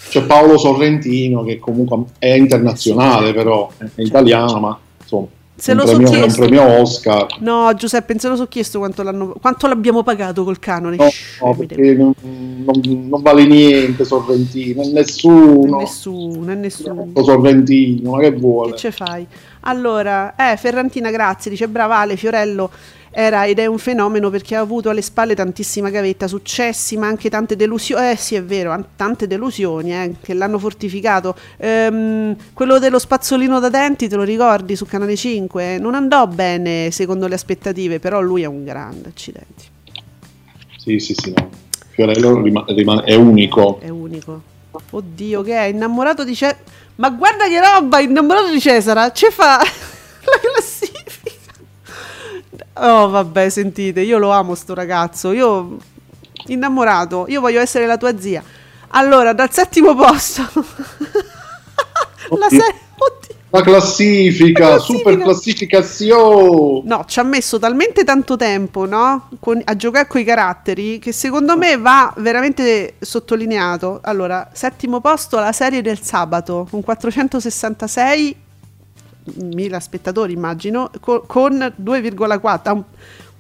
C'è 0.09 0.23
Paolo 0.25 0.59
Sorrentino 0.59 1.43
che 1.43 1.59
comunque 1.59 2.05
è 2.19 2.33
internazionale, 2.33 3.33
però 3.33 3.71
è 3.79 4.03
italiano, 4.03 4.59
ma 4.59 4.79
insomma, 5.01 5.27
Se 5.63 5.75
lo 5.75 5.87
so 5.87 5.97
un 5.97 6.05
chiesto. 6.05 6.41
premio 6.41 6.81
Oscar. 6.81 7.27
No, 7.39 7.73
Giuseppe, 7.75 8.19
se 8.19 8.27
lo 8.29 8.35
so 8.35 8.49
chiesto 8.49 8.81
quanto, 8.81 9.05
l'hanno- 9.05 9.37
quanto 9.41 9.69
l'abbiamo 9.69 10.03
pagato 10.03 10.43
col 10.43 10.59
canone. 10.59 10.97
No, 10.97 11.09
no, 11.41 11.55
perché 11.55 11.95
non, 11.95 12.13
non- 12.21 13.07
non 13.09 13.23
vale 13.23 13.47
niente 13.47 14.05
Sorrentino, 14.05 14.83
è 14.83 14.87
nessuno. 14.87 15.79
È 15.79 15.83
nessuno, 15.83 16.51
è 16.51 16.55
nessuno. 16.57 17.07
Sorrentino, 17.23 18.11
ma 18.11 18.19
che 18.19 18.33
Che 18.33 18.39
vuole? 18.41 18.77
ce 18.77 18.91
fai? 18.91 19.25
Allora, 19.61 20.35
eh, 20.35 20.57
Ferrantina, 20.57 21.13
grazie, 21.13 21.51
dice 21.53 21.69
brava 21.69 21.99
Ale, 21.99 22.17
Fiorello 22.17 22.69
era 23.15 23.45
ed 23.45 23.59
è 23.59 23.67
un 23.67 23.79
fenomeno 23.79 24.31
perché 24.31 24.57
ha 24.57 24.61
avuto 24.61 24.89
alle 24.89 25.03
spalle 25.03 25.35
tantissima 25.35 25.91
gavetta, 25.91 26.27
successi, 26.27 26.97
ma 26.97 27.07
anche 27.07 27.29
tante 27.31 27.57
delusioni. 27.57 28.11
Eh 28.11 28.17
sì, 28.17 28.35
è 28.35 28.43
vero, 28.43 28.73
an- 28.73 28.85
tante 28.97 29.27
delusioni 29.27 29.93
eh, 29.93 30.15
che 30.21 30.35
l'hanno 30.35 30.59
fortificato. 30.59 31.37
Ehm, 31.59 32.35
quello 32.55 32.79
dello 32.79 32.99
spazzolino 32.99 33.61
da 33.61 33.69
denti, 33.69 34.09
te 34.09 34.17
lo 34.17 34.23
ricordi 34.23 34.75
su 34.77 34.87
Canale 34.87 35.15
5? 35.15 35.79
Non 35.79 35.95
andò 35.95 36.27
bene 36.27 36.91
secondo 36.91 37.27
le 37.29 37.35
aspettative, 37.35 37.99
però 37.99 38.21
lui 38.21 38.43
è 38.43 38.47
un 38.47 38.65
grande, 38.65 39.09
accidenti. 39.11 39.65
Sì, 40.79 40.99
sì, 40.99 41.15
sì, 41.15 41.33
no. 41.37 41.51
Fiorello 41.91 42.41
rima- 42.41 42.65
rimane- 42.69 43.03
è 43.05 43.15
unico. 43.15 43.79
È 43.81 43.89
unico. 43.91 44.43
Oddio, 44.91 45.43
che 45.43 45.55
è 45.55 45.65
innamorato 45.65 46.25
di 46.25 46.35
Cesare. 46.35 46.59
Ma 46.97 47.11
guarda 47.11 47.47
che 47.47 47.61
roba, 47.61 48.01
innamorato 48.01 48.51
di 48.51 48.61
Cesara. 48.61 49.13
Ce 49.13 49.31
fa 49.31 49.59
la 50.25 50.41
classifica. 50.41 50.92
Oh, 52.75 53.09
vabbè, 53.11 53.49
sentite, 53.51 54.01
io 54.01 54.19
lo 54.19 54.31
amo 54.31 54.55
sto 54.55 54.75
ragazzo. 54.75 55.33
Io 55.33 55.77
innamorato, 56.47 57.27
io 57.29 57.41
voglio 57.41 57.61
essere 57.61 57.87
la 57.87 57.97
tua 57.99 58.19
zia. 58.19 58.43
Allora, 58.95 59.33
dal 59.33 59.51
settimo 59.53 59.95
posto. 59.95 60.43
la 62.39 62.49
se- 62.49 62.57
Oddio. 62.57 63.41
La 63.55 63.61
classifica, 63.61 64.63
La 64.69 64.75
classifica. 64.77 64.99
super 65.11 65.19
classificazione. 65.23 66.81
No, 66.85 67.05
ci 67.07 67.19
ha 67.21 67.23
messo 67.23 67.59
talmente 67.59 68.03
tanto 68.05 68.37
tempo, 68.37 68.87
no? 68.87 69.29
Con- 69.41 69.61
a 69.63 69.77
giocare 69.77 70.07
con 70.07 70.21
i 70.23 70.25
caratteri 70.25 70.99
che 70.99 71.13
secondo 71.13 71.59
me 71.59 71.77
va 71.77 72.15
veramente 72.17 72.95
sottolineato. 73.01 74.01
Allora, 74.03 74.49
settimo 74.55 75.01
posto 75.03 75.39
la 75.39 75.53
serie 75.53 75.83
del 75.83 76.01
sabato 76.01 76.67
con 76.71 76.81
466 76.83 78.37
mila 79.43 79.81
spettatori, 79.81 80.33
immagino, 80.33 80.91
co- 81.01 81.23
con 81.27 81.73
2,4. 81.77 82.61
Ha 82.69 82.73
un, 82.73 82.83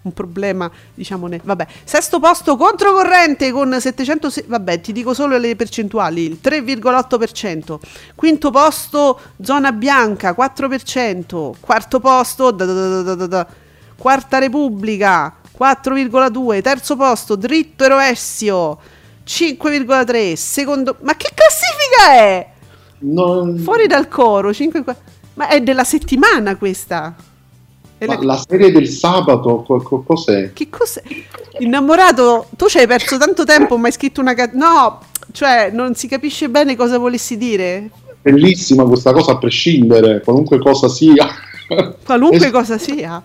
un 0.03 0.13
problema, 0.13 0.71
diciamo, 0.95 1.27
ne- 1.29 1.41
vabbè. 1.43 1.67
Sesto 1.85 2.19
posto 2.19 2.57
controcorrente 2.57 3.51
con 3.53 3.77
700, 3.81 4.31
vabbè, 4.47 4.81
ti 4.81 4.93
dico 4.93 5.15
solo 5.15 5.39
le 5.39 5.55
percentuali, 5.57 6.23
il 6.25 6.39
3,8%. 6.43 7.79
Quinto 8.15 8.51
posto 8.51 9.21
zona 9.43 9.73
bianca, 9.73 10.35
4%. 10.37 11.53
Quarto 11.61 12.01
posto 12.01 12.51
da- 12.51 12.65
da- 12.65 13.27
da-. 13.27 13.47
Quarta 13.97 14.39
Repubblica, 14.39 15.37
4,2. 15.57 16.61
Terzo 16.63 16.97
posto 16.97 17.37
dritto 17.37 17.85
e 17.85 17.89
rovescio, 17.89 18.81
5,3. 19.25 20.35
Secondo 20.35 20.97
Ma 21.03 21.15
che 21.15 21.31
classifica 21.33 22.13
è? 22.21 22.51
Non- 23.05 23.59
Fuori 23.59 23.87
dal 23.87 24.09
coro, 24.09 24.53
5 24.53 24.83
Ma 25.35 25.49
è 25.49 25.61
della 25.61 25.85
settimana 25.85 26.57
questa. 26.57 27.15
La- 27.99 28.19
la 28.21 28.43
serie 28.49 28.73
del 28.73 28.89
sabato, 28.89 29.63
co- 29.63 29.81
co- 29.81 30.03
cos'è? 30.03 30.53
Che 30.53 30.69
cos'è? 30.69 31.03
Innamorato, 31.61 32.47
tu 32.57 32.67
ci 32.67 32.79
hai 32.79 32.87
perso 32.89 33.17
tanto 33.17 33.45
tempo, 33.45 33.77
ma 33.77 33.87
hai 33.87 33.93
scritto 33.93 34.21
una... 34.21 34.35
no, 34.55 35.01
cioè 35.31 35.71
non 35.73 35.95
si 35.95 36.09
capisce 36.09 36.49
bene 36.49 36.75
cosa 36.75 36.99
volessi 36.99 37.37
dire. 37.37 37.91
Bellissima 38.21 38.85
questa 38.85 39.13
cosa 39.13 39.33
a 39.33 39.39
prescindere, 39.39 40.21
qualunque 40.21 40.59
cosa 40.59 40.89
sia. 40.89 41.29
Qualunque 42.05 42.47
Es- 42.47 42.53
cosa 42.53 42.77
sia. 42.77 43.23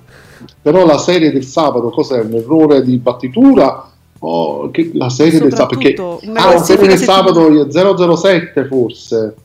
Però 0.61 0.85
la 0.85 0.97
serie 0.99 1.31
del 1.31 1.43
sabato 1.43 1.89
cos'è? 1.89 2.21
Un 2.21 2.33
errore 2.35 2.83
di 2.83 2.97
battitura? 2.97 3.89
O 4.19 4.69
che- 4.71 4.91
la 4.93 5.09
serie 5.09 5.39
del 5.39 5.51
sabato? 5.53 5.77
Perché 5.77 6.01
ah, 6.35 6.53
la 6.53 6.63
serie 6.63 6.87
del 6.87 6.99
sabato 6.99 8.07
007 8.07 8.65
forse. 8.67 9.35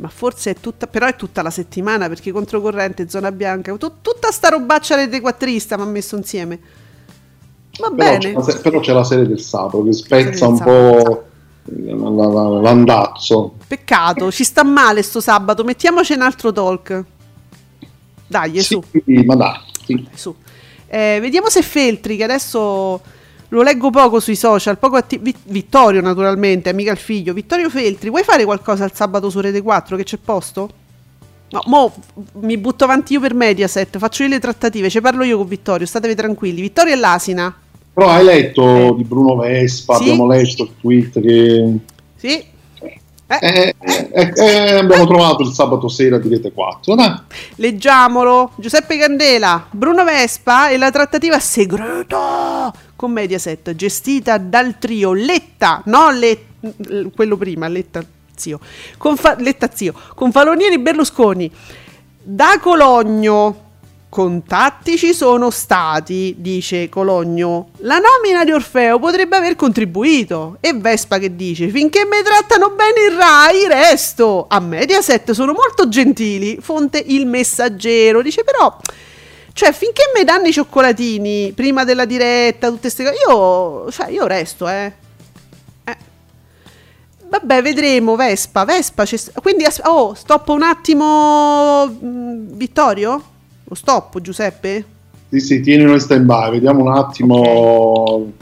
Ma 0.00 0.08
forse 0.08 0.52
è 0.52 0.54
tutta, 0.58 0.86
però 0.86 1.06
è 1.06 1.14
tutta 1.14 1.42
la 1.42 1.50
settimana 1.50 2.08
perché 2.08 2.32
controcorrente, 2.32 3.08
zona 3.08 3.30
bianca, 3.30 3.76
tu- 3.76 3.92
tutta 4.00 4.30
sta 4.30 4.48
robaccia 4.48 4.96
rete 4.96 5.20
quattrista 5.20 5.76
mi 5.76 5.82
ha 5.82 5.86
messo 5.86 6.16
insieme. 6.16 6.58
Va 7.78 7.90
Però 7.90 8.16
c'è, 8.18 8.18
bene. 8.18 8.32
la 8.32 8.42
se- 8.42 8.58
però 8.60 8.80
c'è 8.80 8.92
la 8.94 9.04
serie 9.04 9.26
del 9.26 9.40
sabato 9.40 9.82
che 9.84 9.92
spezza 9.92 10.46
un 10.48 10.58
po' 10.58 11.24
la- 11.64 12.08
la- 12.08 12.26
la- 12.26 12.60
l'andazzo. 12.60 13.56
Peccato, 13.66 14.30
ci 14.32 14.42
sta 14.44 14.64
male 14.64 15.02
sto 15.02 15.20
sabato, 15.20 15.64
mettiamoci 15.64 16.14
un 16.14 16.22
altro 16.22 16.50
talk. 16.50 17.04
Dai, 18.26 18.58
Sì, 18.60 18.62
su. 18.62 18.82
ma 19.26 19.34
dai, 19.34 19.58
sì. 19.84 20.08
su. 20.14 20.34
Eh, 20.86 21.18
vediamo 21.20 21.50
se 21.50 21.60
Feltri, 21.62 22.16
che 22.16 22.24
adesso 22.24 23.00
lo 23.50 23.62
leggo 23.62 23.90
poco 23.90 24.18
sui 24.20 24.34
social, 24.36 24.78
poco 24.78 24.96
atti- 24.96 25.18
Vi- 25.18 25.34
Vittorio 25.44 26.00
naturalmente, 26.00 26.72
mica 26.72 26.90
il 26.92 26.98
figlio. 26.98 27.32
Vittorio 27.32 27.68
Feltri, 27.70 28.08
vuoi 28.08 28.22
fare 28.24 28.44
qualcosa 28.44 28.84
il 28.84 28.92
sabato 28.94 29.28
su 29.30 29.38
Rete 29.40 29.60
4 29.62 29.96
che 29.96 30.04
c'è 30.04 30.16
posto? 30.16 30.70
No, 31.50 31.62
mo 31.66 31.92
mi 32.40 32.56
butto 32.56 32.84
avanti 32.84 33.14
io 33.14 33.20
per 33.20 33.34
Mediaset, 33.34 33.98
faccio 33.98 34.22
io 34.22 34.28
le 34.28 34.38
trattative, 34.38 34.88
ci 34.88 35.00
parlo 35.00 35.24
io 35.24 35.36
con 35.36 35.48
Vittorio, 35.48 35.84
statevi 35.86 36.14
tranquilli. 36.14 36.60
Vittorio 36.60 36.92
e 36.94 36.96
l'Asina. 36.96 37.54
Però 37.92 38.08
hai 38.08 38.24
letto 38.24 38.62
Eh. 38.62 38.94
di 38.96 39.02
Bruno 39.04 39.34
Vespa, 39.36 39.96
Sì. 39.96 40.02
abbiamo 40.04 40.26
letto 40.28 40.62
il 40.62 40.70
tweet 40.80 41.20
che 41.20 41.76
Sì. 42.16 42.44
Eh, 43.32 43.38
eh, 43.40 43.74
eh, 44.12 44.32
eh, 44.34 44.72
abbiamo 44.74 45.06
trovato 45.06 45.42
il 45.42 45.52
sabato 45.52 45.86
sera 45.88 46.18
di 46.18 46.28
Rete 46.28 46.50
4. 46.52 46.94
dai. 46.96 47.14
Leggiamolo. 47.56 48.52
Giuseppe 48.56 48.96
Candela, 48.98 49.66
Bruno 49.70 50.02
Vespa 50.04 50.68
e 50.68 50.76
la 50.76 50.90
trattativa 50.90 51.38
segreta 51.38 52.72
con 53.00 53.12
Mediaset, 53.12 53.74
gestita 53.74 54.36
dal 54.36 54.78
trio 54.78 55.14
Letta, 55.14 55.80
no 55.86 56.10
Le- 56.10 56.44
quello 57.16 57.38
prima, 57.38 57.66
Letta 57.66 58.04
zio, 58.36 58.60
con, 58.98 59.16
Fa- 59.16 59.36
Letta 59.38 59.70
zio, 59.72 59.94
con 60.14 60.30
Falonieri 60.30 60.78
Berlusconi, 60.78 61.50
da 62.22 62.58
Cologno, 62.60 63.68
Contatti 64.10 64.98
ci 64.98 65.14
sono 65.14 65.48
stati, 65.48 66.34
dice 66.36 66.90
Cologno. 66.90 67.70
La 67.78 67.98
nomina 68.00 68.44
di 68.44 68.50
Orfeo 68.50 68.98
potrebbe 68.98 69.36
aver 69.36 69.54
contribuito. 69.54 70.56
E 70.58 70.74
Vespa 70.74 71.18
che 71.18 71.36
dice: 71.36 71.68
Finché 71.68 72.04
mi 72.04 72.20
trattano 72.24 72.70
bene 72.70 73.06
il 73.08 73.16
Rai, 73.16 73.68
resto. 73.68 74.46
A 74.48 74.58
Mediaset 74.58 75.30
sono 75.30 75.52
molto 75.52 75.88
gentili. 75.88 76.58
Fonte 76.60 76.98
Il 76.98 77.24
Messaggero. 77.26 78.20
Dice 78.20 78.42
però. 78.42 78.76
Cioè, 79.60 79.72
finché 79.72 80.04
mi 80.16 80.24
danno 80.24 80.46
i 80.46 80.52
cioccolatini 80.52 81.52
prima 81.54 81.84
della 81.84 82.06
diretta, 82.06 82.68
tutte 82.68 82.80
queste 82.80 83.04
cose, 83.04 83.16
io, 83.28 83.90
cioè, 83.90 84.10
io 84.10 84.26
resto, 84.26 84.66
eh. 84.66 84.90
Eh. 85.84 85.96
Vabbè, 87.28 87.60
vedremo. 87.60 88.16
Vespa, 88.16 88.64
Vespa. 88.64 89.04
quindi, 89.42 89.64
as- 89.64 89.82
oh, 89.84 90.14
stoppo 90.14 90.54
un 90.54 90.62
attimo. 90.62 91.84
mh, 91.84 92.56
Vittorio? 92.56 93.22
Lo 93.64 93.74
stoppo, 93.74 94.22
Giuseppe? 94.22 94.82
Sì, 95.28 95.40
sì, 95.40 95.60
tienilo 95.60 95.92
in 95.92 96.00
stand 96.00 96.24
by, 96.24 96.52
vediamo 96.52 96.82
un 96.82 96.96
attimo 96.96 98.32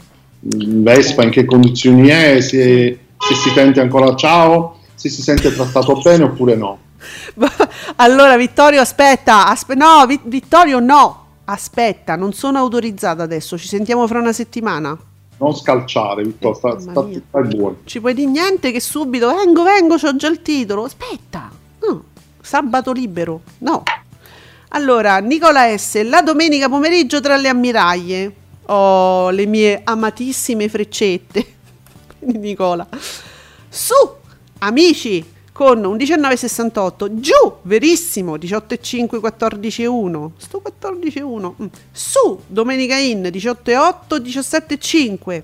mm, 0.55 0.83
Vespa 0.83 1.23
in 1.23 1.31
che 1.31 1.43
condizioni 1.43 2.07
è, 2.07 2.39
se, 2.39 2.97
se 3.17 3.35
si 3.35 3.49
sente 3.49 3.81
ancora 3.81 4.15
ciao, 4.15 4.77
se 4.95 5.09
si 5.09 5.21
sente 5.21 5.53
trattato 5.53 5.99
bene 5.99 6.23
oppure 6.23 6.55
no. 6.55 6.79
allora, 7.97 8.35
Vittorio, 8.37 8.81
aspetta. 8.81 9.47
aspe- 9.47 9.75
no, 9.75 10.05
Vi- 10.07 10.19
Vittorio, 10.23 10.79
no. 10.79 11.25
Aspetta, 11.45 12.15
non 12.15 12.33
sono 12.33 12.57
autorizzata 12.59 13.23
adesso. 13.23 13.57
Ci 13.57 13.67
sentiamo 13.67 14.05
fra 14.07 14.19
una 14.19 14.33
settimana. 14.33 14.97
Non 15.37 15.55
scalciare, 15.55 16.23
Vittorio, 16.23 16.55
sta, 16.55 16.67
Mamma 16.67 16.91
sta, 16.91 17.21
stai 17.29 17.55
buono. 17.55 17.77
Ci 17.85 17.99
puoi 17.99 18.13
dire 18.13 18.29
niente 18.29 18.71
che 18.71 18.79
subito 18.79 19.33
vengo, 19.33 19.63
vengo, 19.63 19.95
c'ho 19.95 20.15
già 20.15 20.27
il 20.27 20.41
titolo. 20.41 20.83
Aspetta. 20.83 21.49
No. 21.87 22.03
Sabato 22.41 22.91
libero. 22.91 23.41
No. 23.59 23.83
Allora, 24.69 25.17
Nicola 25.19 25.75
S. 25.75 26.03
La 26.03 26.21
domenica 26.21 26.69
pomeriggio 26.69 27.19
tra 27.21 27.35
le 27.37 27.47
ammiraglie. 27.47 28.35
Oh, 28.65 29.29
le 29.31 29.45
mie 29.47 29.81
amatissime 29.83 30.69
freccette. 30.69 31.53
Nicola. 32.19 32.87
Su, 33.69 33.93
amici, 34.59 35.25
con 35.59 35.83
un 35.83 35.97
1968. 35.97 37.19
Giù, 37.19 37.57
verissimo, 37.63 38.37
18,5, 38.37 39.19
14,1. 39.19 40.29
Sto 40.37 40.61
14,1. 40.65 41.53
Mm. 41.61 41.65
Su, 41.91 42.39
Domenica 42.47 42.95
In, 42.95 43.23
18,8, 43.23 44.21
17,5. 44.21 45.43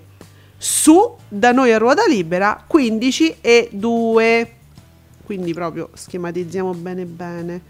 Su, 0.56 1.18
da 1.28 1.52
noi 1.52 1.74
a 1.74 1.78
ruota 1.78 2.06
libera, 2.08 2.64
15 2.66 3.36
e 3.42 3.68
2. 3.74 4.54
Quindi 5.26 5.54
proprio 5.54 5.90
schematizziamo 5.94 6.74
bene 6.74 7.04
bene. 7.04 7.62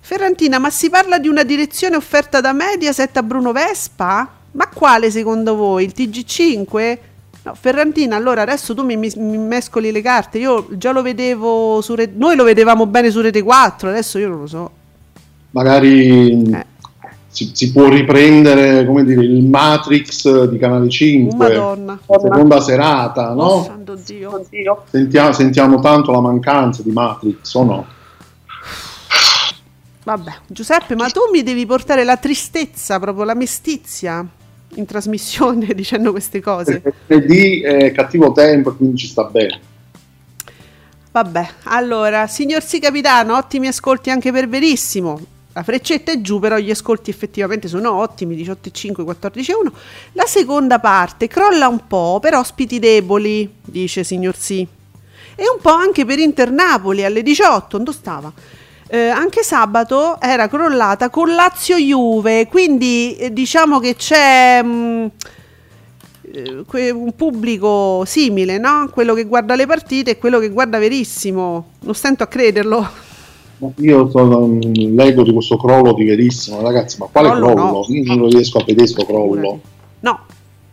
Ferrantina, 0.00 0.58
ma 0.58 0.68
si 0.68 0.90
parla 0.90 1.20
di 1.20 1.28
una 1.28 1.44
direzione 1.44 1.94
offerta 1.94 2.40
da 2.40 2.52
Mediaset 2.52 3.16
a 3.16 3.22
Bruno 3.22 3.52
Vespa? 3.52 4.28
Ma 4.50 4.66
quale 4.66 5.12
secondo 5.12 5.54
voi? 5.54 5.84
Il 5.84 5.92
TG5? 5.96 6.98
No, 7.44 7.54
Ferrantina, 7.58 8.14
allora 8.16 8.42
adesso 8.42 8.72
tu 8.72 8.84
mi, 8.84 8.96
mi- 8.96 9.12
mi 9.16 9.36
mescoli 9.38 9.90
le 9.90 10.00
carte. 10.00 10.38
Io 10.38 10.66
già 10.72 10.92
lo 10.92 11.02
vedevo 11.02 11.80
su 11.80 11.94
Re- 11.96 12.12
Noi 12.14 12.36
lo 12.36 12.44
vedevamo 12.44 12.86
bene 12.86 13.10
su 13.10 13.20
Rete 13.20 13.42
4, 13.42 13.88
adesso 13.88 14.18
io 14.18 14.28
non 14.28 14.40
lo 14.40 14.46
so. 14.46 14.70
Magari 15.50 16.40
Eh. 16.52 16.66
si, 17.26 17.50
si 17.52 17.72
può 17.72 17.88
riprendere, 17.88 18.86
come 18.86 19.04
dire, 19.04 19.22
il 19.24 19.44
Matrix 19.44 20.44
di 20.44 20.56
Canale 20.56 20.84
Oh, 20.86 20.88
5, 20.88 21.36
Madonna. 21.48 21.98
seconda 22.06 22.60
serata, 22.60 23.32
Oh, 23.32 23.34
no? 23.34 23.62
santo 23.64 23.96
Dio. 23.96 24.44
Sentiamo, 24.88 25.32
sentiamo 25.32 25.80
tanto 25.80 26.12
la 26.12 26.20
mancanza 26.20 26.82
di 26.82 26.90
Matrix, 26.92 27.52
o 27.54 27.64
no? 27.64 27.86
Vabbè, 30.04 30.32
Giuseppe, 30.46 30.94
ma 30.96 31.08
tu 31.10 31.20
mi 31.32 31.42
devi 31.42 31.64
portare 31.66 32.02
la 32.04 32.16
tristezza, 32.16 32.98
proprio 32.98 33.24
la 33.24 33.34
mestizia 33.34 34.24
in 34.74 34.86
trasmissione 34.86 35.66
dicendo 35.74 36.10
queste 36.10 36.40
cose. 36.40 36.82
Venerdì 37.06 37.60
è 37.60 37.92
cattivo 37.92 38.32
tempo 38.32 38.74
quindi 38.74 38.96
ci 38.98 39.06
sta 39.06 39.24
bene. 39.24 39.70
Vabbè, 41.12 41.48
allora, 41.64 42.26
signor 42.26 42.62
sì 42.62 42.80
capitano, 42.80 43.36
ottimi 43.36 43.66
ascolti 43.66 44.08
anche 44.08 44.32
per 44.32 44.48
Verissimo. 44.48 45.20
La 45.52 45.62
freccetta 45.62 46.10
è 46.10 46.22
giù, 46.22 46.38
però 46.38 46.56
gli 46.56 46.70
ascolti 46.70 47.10
effettivamente 47.10 47.68
sono 47.68 47.92
ottimi, 47.92 48.34
18,5, 48.34 49.04
14,1. 49.04 49.72
La 50.12 50.24
seconda 50.24 50.78
parte 50.78 51.28
crolla 51.28 51.68
un 51.68 51.86
po' 51.86 52.18
per 52.22 52.34
ospiti 52.34 52.78
deboli, 52.78 53.56
dice 53.62 54.04
signor 54.04 54.34
sì. 54.34 54.66
E 55.34 55.42
un 55.42 55.60
po' 55.60 55.72
anche 55.72 56.06
per 56.06 56.18
Inter 56.18 56.50
Napoli 56.50 57.04
alle 57.04 57.22
18, 57.22 57.76
dove 57.76 57.92
stava? 57.92 58.32
Eh, 58.94 59.08
anche 59.08 59.42
sabato 59.42 60.20
era 60.20 60.48
crollata 60.48 61.08
con 61.08 61.34
Lazio 61.34 61.78
Juve, 61.78 62.46
quindi 62.46 63.16
eh, 63.16 63.32
diciamo 63.32 63.80
che 63.80 63.94
c'è 63.96 64.60
mm, 64.62 65.06
eh, 66.74 66.90
un 66.90 67.14
pubblico 67.16 68.04
simile, 68.04 68.58
no? 68.58 68.90
Quello 68.92 69.14
che 69.14 69.24
guarda 69.24 69.54
le 69.56 69.64
partite 69.64 70.10
e 70.10 70.18
quello 70.18 70.38
che 70.38 70.50
guarda 70.50 70.78
Verissimo. 70.78 71.68
Non 71.80 71.94
stento 71.94 72.22
a 72.22 72.26
crederlo. 72.26 72.86
Io 73.76 74.10
sono, 74.10 74.58
leggo 74.60 75.22
di 75.22 75.32
questo 75.32 75.56
crollo 75.56 75.94
di 75.94 76.04
verissimo, 76.04 76.60
ragazzi, 76.60 76.98
ma 76.98 77.06
quale 77.10 77.28
Crollo 77.30 77.46
crollo? 77.46 77.62
no. 77.62 77.86
Io 77.88 78.14
non 78.14 78.28
riesco 78.28 78.58
a 78.58 78.64
vedere 78.66 78.92
questo 78.92 79.06
crollo. 79.06 79.60
No, 80.00 80.18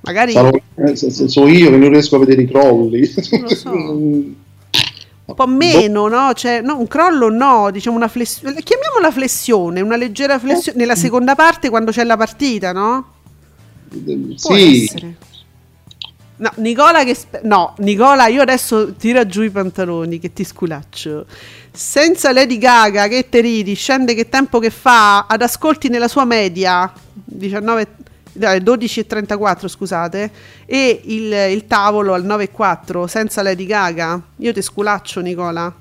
magari 0.01 0.34
Sarò- 0.34 0.49
eh, 0.75 0.95
se- 0.97 1.10
se- 1.10 1.29
so 1.29 1.47
io 1.47 1.69
che 1.69 1.77
non 1.77 1.89
riesco 1.89 2.17
a 2.17 2.19
vedere 2.19 2.41
i 2.41 2.47
crolli. 2.47 2.99
lo 3.39 3.47
so. 3.55 3.71
un 5.30 5.36
po' 5.36 5.48
meno, 5.48 6.08
no? 6.08 6.34
Cioè, 6.34 6.62
no, 6.62 6.78
un 6.78 6.88
crollo 6.88 7.30
no, 7.30 7.70
diciamo 7.72 7.96
una 7.96 8.08
flessione. 8.08 8.62
Chiamiamola 8.62 9.12
flessione, 9.12 9.82
una 9.82 9.96
leggera 9.96 10.39
flessione 10.39 10.78
nella 10.78 10.96
seconda 10.96 11.36
parte 11.36 11.70
quando 11.70 11.92
c'è 11.92 12.04
la 12.04 12.18
partita, 12.18 12.72
no? 12.72 13.13
Può 13.89 14.56
sì, 14.56 14.84
essere. 14.84 15.15
No, 16.38 16.52
Nicola 16.56 17.04
che 17.04 17.15
spe- 17.15 17.42
no, 17.44 17.74
Nicola, 17.80 18.28
io 18.28 18.42
adesso 18.42 18.94
tira 18.94 19.26
giù 19.26 19.42
i 19.42 19.50
pantaloni 19.50 20.20
che 20.20 20.32
ti 20.32 20.44
sculaccio. 20.44 21.26
Senza 21.72 22.32
Lady 22.32 22.58
Gaga 22.58 23.08
che 23.08 23.28
te 23.30 23.42
ridi, 23.42 23.74
scende 23.76 24.13
che 24.13 24.30
tempo 24.30 24.60
che 24.60 24.70
fa 24.70 25.26
ad 25.28 25.42
ascolti 25.42 25.89
nella 25.89 26.08
sua 26.08 26.26
media 26.26 26.92
19 27.13 27.88
dai, 28.32 28.62
12 28.62 29.00
e 29.02 29.08
34, 29.08 29.68
scusate, 29.68 30.32
e 30.65 31.02
il, 31.06 31.32
il 31.32 31.68
tavolo 31.68 32.13
al 32.13 32.24
9 32.24 32.44
e 32.44 32.52
4 32.52 33.08
senza 33.08 33.42
Lady 33.42 33.65
Gaga. 33.65 34.22
Io 34.38 34.54
ti 34.54 34.62
sculaccio, 34.62 35.22
Nicola. 35.22 35.74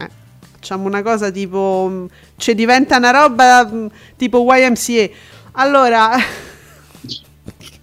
Eh, 0.00 0.08
facciamo 0.52 0.86
una 0.86 1.02
cosa 1.02 1.30
tipo 1.30 1.86
mm, 1.90 2.06
ci 2.36 2.54
diventa 2.54 2.96
una 2.96 3.10
roba 3.10 3.66
mm, 3.66 3.86
tipo 4.16 4.46
YMCA. 4.48 5.08
Allora 5.52 6.10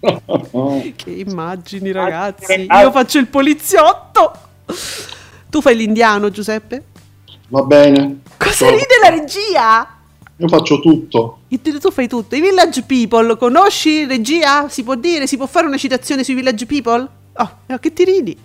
Che 0.00 1.10
immagini, 1.10 1.92
ragazzi. 1.92 2.66
Io 2.70 2.90
faccio 2.90 3.18
il 3.18 3.26
poliziotto. 3.26 4.32
Tu 5.50 5.60
fai 5.60 5.76
l'indiano, 5.76 6.30
Giuseppe? 6.30 6.84
va 7.48 7.62
bene. 7.62 8.20
Cosa 8.36 8.70
ride 8.70 8.86
la 9.02 9.08
regia? 9.10 9.99
Io 10.40 10.48
faccio 10.48 10.80
tutto. 10.80 11.40
Tu 11.48 11.90
fai 11.90 12.08
tutto. 12.08 12.34
I 12.34 12.40
Village 12.40 12.82
People, 12.84 13.36
conosci 13.36 14.06
regia? 14.06 14.68
Si 14.70 14.82
può 14.82 14.94
dire? 14.94 15.26
Si 15.26 15.36
può 15.36 15.46
fare 15.46 15.66
una 15.66 15.76
citazione 15.76 16.24
sui 16.24 16.32
Village 16.32 16.64
People? 16.64 17.06
Oh, 17.36 17.50
eh, 17.66 17.78
che 17.78 17.92
ti 17.92 18.04
ridi? 18.04 18.36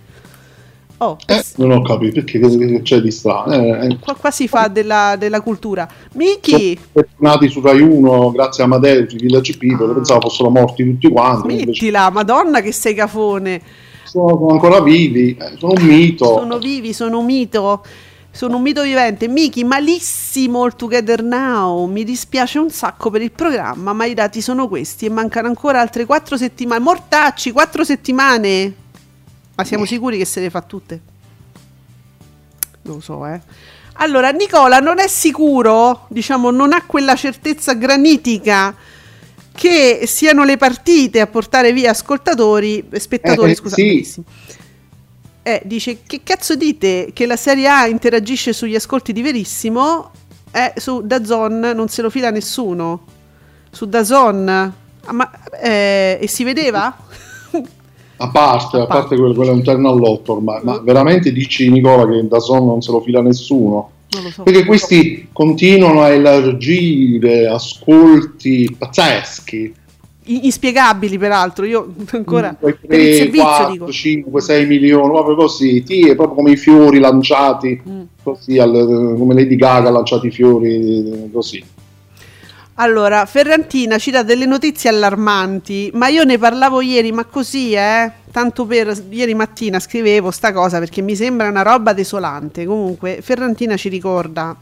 Oh, 0.98 1.18
Eh, 1.26 1.44
non 1.58 1.72
ho 1.72 1.82
capito 1.82 2.22
perché 2.24 2.82
c'è 2.82 3.00
di 3.00 3.12
strano. 3.12 3.54
Eh, 3.54 3.88
eh, 3.88 3.98
qua, 4.00 4.14
qua 4.16 4.32
si 4.32 4.48
fa 4.50 4.68
della, 4.68 5.16
della 5.18 5.40
cultura. 5.40 5.88
Miki, 6.14 6.78
sono 6.92 7.06
nati 7.18 7.48
su 7.48 7.62
Rai 7.62 7.80
1 7.80 8.32
grazie 8.32 8.64
a 8.64 8.66
Amadeus, 8.66 9.14
i 9.14 9.18
Village 9.18 9.58
People, 9.58 9.94
pensavo 9.94 10.22
fossero 10.22 10.50
morti 10.50 10.84
tutti 10.84 11.10
quanti, 11.10 11.52
invece 11.52 11.64
smettila, 11.66 12.10
madonna 12.12 12.62
che 12.62 12.72
sei 12.72 12.94
cafone. 12.94 13.62
sono 14.04 14.48
ancora 14.50 14.82
vivi, 14.82 15.36
eh, 15.38 15.56
sono 15.58 15.74
un 15.74 15.86
mito. 15.86 16.26
Sono 16.26 16.58
vivi, 16.60 16.94
sono 16.94 17.20
un 17.20 17.26
mito. 17.26 17.84
Sono 18.36 18.58
un 18.58 18.64
mito 18.64 18.82
vivente. 18.84 19.30
Miki, 19.30 19.64
malissimo 19.64 20.66
il 20.66 20.76
Together 20.76 21.24
Now. 21.24 21.86
Mi 21.86 22.04
dispiace 22.04 22.60
un 22.60 22.70
sacco 22.70 23.10
per 23.10 23.22
il 23.22 23.32
programma, 23.32 23.94
ma 23.94 24.04
i 24.04 24.14
dati 24.14 24.42
sono 24.42 24.68
questi 24.68 25.06
e 25.06 25.10
mancano 25.10 25.48
ancora 25.48 25.80
altre 25.80 26.06
quattro 26.06 26.36
settimane. 26.36 26.82
Mortacci, 26.84 27.52
quattro 27.54 27.86
settimane. 27.86 28.74
Ma 29.56 29.64
siamo 29.64 29.86
sicuri 29.86 30.18
che 30.18 30.26
se 30.26 30.42
le 30.42 30.50
fa 30.50 30.62
tutte? 30.62 31.00
Non 32.82 32.96
lo 32.96 33.02
so, 33.02 33.26
eh. 33.26 33.40
Allora, 34.00 34.32
Nicola 34.32 34.80
non 34.80 35.00
è 35.00 35.08
sicuro, 35.08 36.06
diciamo, 36.10 36.52
non 36.52 36.74
ha 36.74 36.84
quella 36.86 37.16
certezza 37.16 37.74
granitica 37.74 38.76
che 39.54 40.02
siano 40.06 40.44
le 40.44 40.58
partite 40.58 41.22
a 41.22 41.28
portare 41.28 41.72
via 41.72 41.92
ascoltatori, 41.92 42.86
spettatori, 42.98 43.52
Eh, 43.52 43.56
scusate. 43.56 43.82
sì. 44.04 44.22
Eh, 45.48 45.62
dice 45.64 46.00
che 46.08 46.22
cazzo 46.24 46.56
dite 46.56 47.12
che 47.14 47.28
la 47.28 47.36
Serie 47.36 47.68
A 47.68 47.86
interagisce 47.86 48.52
sugli 48.52 48.74
ascolti 48.74 49.14
di 49.14 49.22
Verissimo? 49.22 50.10
Eh, 50.52 50.74
su 50.78 51.02
Dazon 51.06 51.60
non 51.76 51.88
se 51.88 52.02
lo 52.02 52.10
fila 52.10 52.32
nessuno. 52.32 53.06
Su 53.70 53.86
Dazon. 53.86 54.50
Ah, 54.50 55.14
ma, 55.14 55.30
eh, 55.62 56.18
e 56.20 56.28
si 56.28 56.44
vedeva? 56.44 56.98
A 58.18 58.30
parte, 58.30 58.78
a 58.78 58.86
parte. 58.88 59.18
quello, 59.18 59.34
quello 59.36 59.52
è 59.52 59.54
un 59.54 59.62
terno 59.62 59.90
all'otto 59.90 60.32
ormai, 60.36 60.62
ma 60.64 60.80
Mm. 60.80 60.86
veramente 60.86 61.34
dici 61.34 61.70
Nicola 61.70 62.08
che 62.08 62.26
da 62.26 62.40
Son 62.40 62.66
non 62.66 62.82
se 62.82 62.92
lo 62.92 63.02
fila 63.02 63.22
nessuno? 63.22 63.92
So. 64.34 64.44
Perché 64.44 64.64
questi 64.64 65.28
continuano 65.34 66.02
a 66.02 66.08
elargire 66.12 67.46
ascolti 67.48 68.74
pazzeschi. 68.80 69.74
Inspiegabili, 70.28 71.18
peraltro. 71.18 71.66
Io 71.66 71.94
ancora 72.12 72.56
Poi 72.60 72.74
per 72.76 73.00
il 73.00 73.06
3, 73.06 73.16
servizio 73.18 73.44
4, 73.44 73.72
dico. 73.74 73.92
5, 73.92 74.42
6 74.42 74.66
milioni, 74.66 75.12
proprio 75.12 75.36
così, 75.36 75.84
sì, 75.86 76.08
è 76.10 76.16
proprio 76.16 76.36
come 76.36 76.52
i 76.52 76.58
fiori 76.58 77.00
lanciati, 77.00 77.82
Mm. 77.88 78.02
così, 78.24 78.58
al- 78.58 79.16
come 79.18 79.34
Lady 79.36 79.56
Gaga 79.56 79.90
ha 79.90 79.92
lanciato 79.92 80.26
i 80.26 80.32
fiori, 80.32 81.30
così. 81.32 81.64
Allora, 82.78 83.26
Ferrantina 83.26 83.98
ci 83.98 84.12
dà 84.12 84.24
delle 84.24 84.46
notizie 84.46 84.90
allarmanti, 84.90 85.92
ma 85.94 86.10
io 86.10 86.26
ne 86.26 86.38
parlavo 86.38 86.82
ieri, 86.82 87.12
ma 87.14 87.24
così, 87.24 87.72
eh? 87.74 88.12
Tanto 88.32 88.66
per 88.66 88.94
ieri 89.12 89.34
mattina 89.34 89.80
scrivevo 89.80 90.30
sta 90.30 90.52
cosa 90.52 90.80
perché 90.80 91.02
mi 91.02 91.16
sembra 91.16 91.48
una 91.48 91.62
roba 91.62 91.94
desolante. 91.94 92.66
Comunque, 92.66 93.20
Ferrantina 93.22 93.78
ci 93.78 93.88
ricorda 93.88 94.54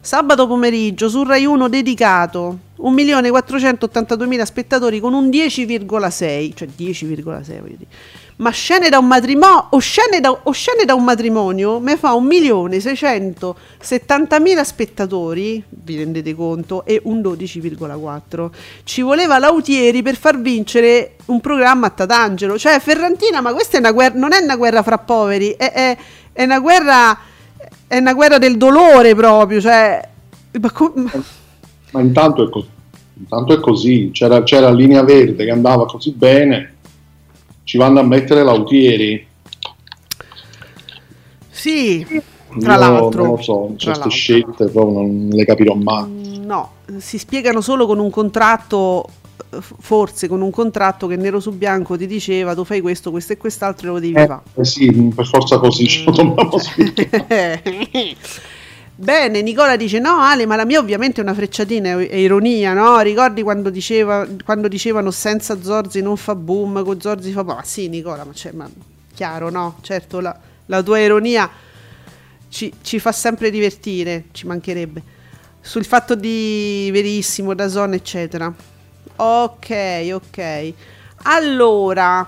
sabato 0.00 0.46
pomeriggio 0.46 1.08
su 1.08 1.24
Rai 1.24 1.44
1 1.44 1.68
dedicato 1.68 2.58
1.482.000 2.80 4.42
spettatori 4.42 5.00
con 5.00 5.12
un 5.12 5.28
10,6, 5.28 6.52
cioè 6.54 6.68
10,6 6.76 7.60
voglio 7.60 7.76
dire. 7.76 7.90
Ma 8.36 8.50
scene 8.50 8.88
da 8.88 8.98
un 8.98 9.06
matrimonio 9.06 9.66
o 9.70 9.78
scene 9.78 10.20
da, 10.20 10.30
o 10.30 10.50
scene 10.50 10.86
da 10.86 10.94
un 10.94 11.04
matrimonio 11.04 11.78
mi 11.78 11.94
fa 11.96 12.12
1.670.000 12.12 14.62
spettatori, 14.62 15.62
vi 15.68 15.98
rendete 15.98 16.34
conto, 16.34 16.86
e 16.86 17.02
un 17.04 17.20
12,4. 17.20 18.50
Ci 18.84 19.02
voleva 19.02 19.38
Lautieri 19.38 20.00
per 20.00 20.16
far 20.16 20.40
vincere 20.40 21.16
un 21.26 21.42
programma 21.42 21.88
a 21.88 21.90
Tatangelo. 21.90 22.56
Cioè, 22.56 22.80
Ferrantina, 22.80 23.42
ma 23.42 23.52
questa 23.52 23.76
è 23.76 23.92
guerra, 23.92 24.18
non 24.18 24.32
è 24.32 24.40
una 24.40 24.56
guerra 24.56 24.82
fra 24.82 24.96
poveri, 24.96 25.50
è, 25.50 25.70
è- 25.70 25.98
è 26.32 26.44
una 26.44 26.60
guerra 26.60 27.18
è 27.92 27.96
una 27.98 28.12
guerra 28.14 28.38
del 28.38 28.56
dolore 28.56 29.16
proprio, 29.16 29.60
cioè 29.60 30.00
ma 30.60 30.70
co- 30.70 30.92
ma- 31.90 32.00
intanto 32.00 32.46
è, 32.46 32.48
co- 32.48 32.64
intanto 33.14 33.52
è 33.52 33.58
così, 33.58 34.10
c'era, 34.12 34.44
c'era 34.44 34.70
Linea 34.70 35.02
Verde 35.02 35.44
che 35.44 35.50
andava 35.50 35.86
così 35.86 36.12
bene, 36.12 36.74
ci 37.64 37.78
vanno 37.78 37.98
a 37.98 38.04
mettere 38.04 38.44
Lautieri. 38.44 39.26
sì, 41.50 42.06
tra 42.60 42.74
Io 42.74 42.78
l'altro. 42.78 43.22
non 43.24 43.34
lo 43.34 43.42
so, 43.42 43.72
certe 43.76 44.08
scelte 44.08 44.68
proprio 44.68 44.92
non 45.00 45.28
le 45.32 45.44
capirò 45.44 45.74
mai. 45.74 46.38
No, 46.44 46.70
si 46.98 47.18
spiegano 47.18 47.60
solo 47.60 47.86
con 47.86 47.98
un 47.98 48.10
contratto, 48.10 49.04
forse 49.60 50.28
con 50.28 50.40
un 50.40 50.50
contratto 50.50 51.06
che 51.06 51.16
nero 51.16 51.40
su 51.40 51.52
bianco 51.56 51.96
ti 51.96 52.06
diceva 52.06 52.54
tu 52.54 52.64
fai 52.64 52.80
questo, 52.80 53.10
questo 53.10 53.32
e 53.32 53.36
quest'altro 53.36 53.88
e 53.88 53.90
lo 53.92 53.98
devi 54.00 54.20
Eh, 54.20 54.22
fare. 54.22 54.42
eh 54.54 54.64
sì, 54.64 54.90
per 55.14 55.26
forza 55.26 55.58
così 55.58 55.86
ce 55.86 56.04
lo 56.04 56.12
dobbiamo 56.12 56.58
spiegare. 56.58 57.62
Bene, 58.94 59.40
Nicola 59.42 59.76
dice: 59.76 59.98
No, 59.98 60.18
Ale, 60.20 60.44
ma 60.46 60.56
la 60.56 60.66
mia 60.66 60.78
ovviamente 60.78 61.20
è 61.20 61.24
una 61.24 61.32
frecciatina, 61.34 61.98
è 62.00 62.16
ironia, 62.16 62.74
no? 62.74 63.00
Ricordi 63.00 63.42
quando, 63.42 63.70
diceva, 63.70 64.26
quando 64.44 64.68
dicevano 64.68 65.10
senza 65.10 65.62
Zorzi 65.62 66.02
non 66.02 66.16
fa 66.18 66.34
boom, 66.34 66.84
con 66.84 67.00
Zorzi 67.00 67.32
fa 67.32 67.42
boom? 67.44 67.56
Ma 67.56 67.64
sì, 67.64 67.88
Nicola, 67.88 68.24
ma, 68.24 68.32
c'è, 68.32 68.52
ma 68.52 68.68
chiaro, 69.14 69.48
no? 69.50 69.78
Certo, 69.80 70.20
la, 70.20 70.38
la 70.66 70.82
tua 70.82 70.98
ironia 70.98 71.50
ci, 72.48 72.72
ci 72.82 72.98
fa 72.98 73.12
sempre 73.12 73.50
divertire, 73.50 74.26
ci 74.32 74.46
mancherebbe. 74.46 75.02
Sul 75.62 75.84
fatto 75.84 76.14
di 76.14 76.90
verissimo, 76.92 77.54
da 77.54 77.68
zona, 77.68 77.94
eccetera. 77.94 78.52
Ok, 79.22 79.68
ok. 80.14 80.74
Allora, 81.24 82.26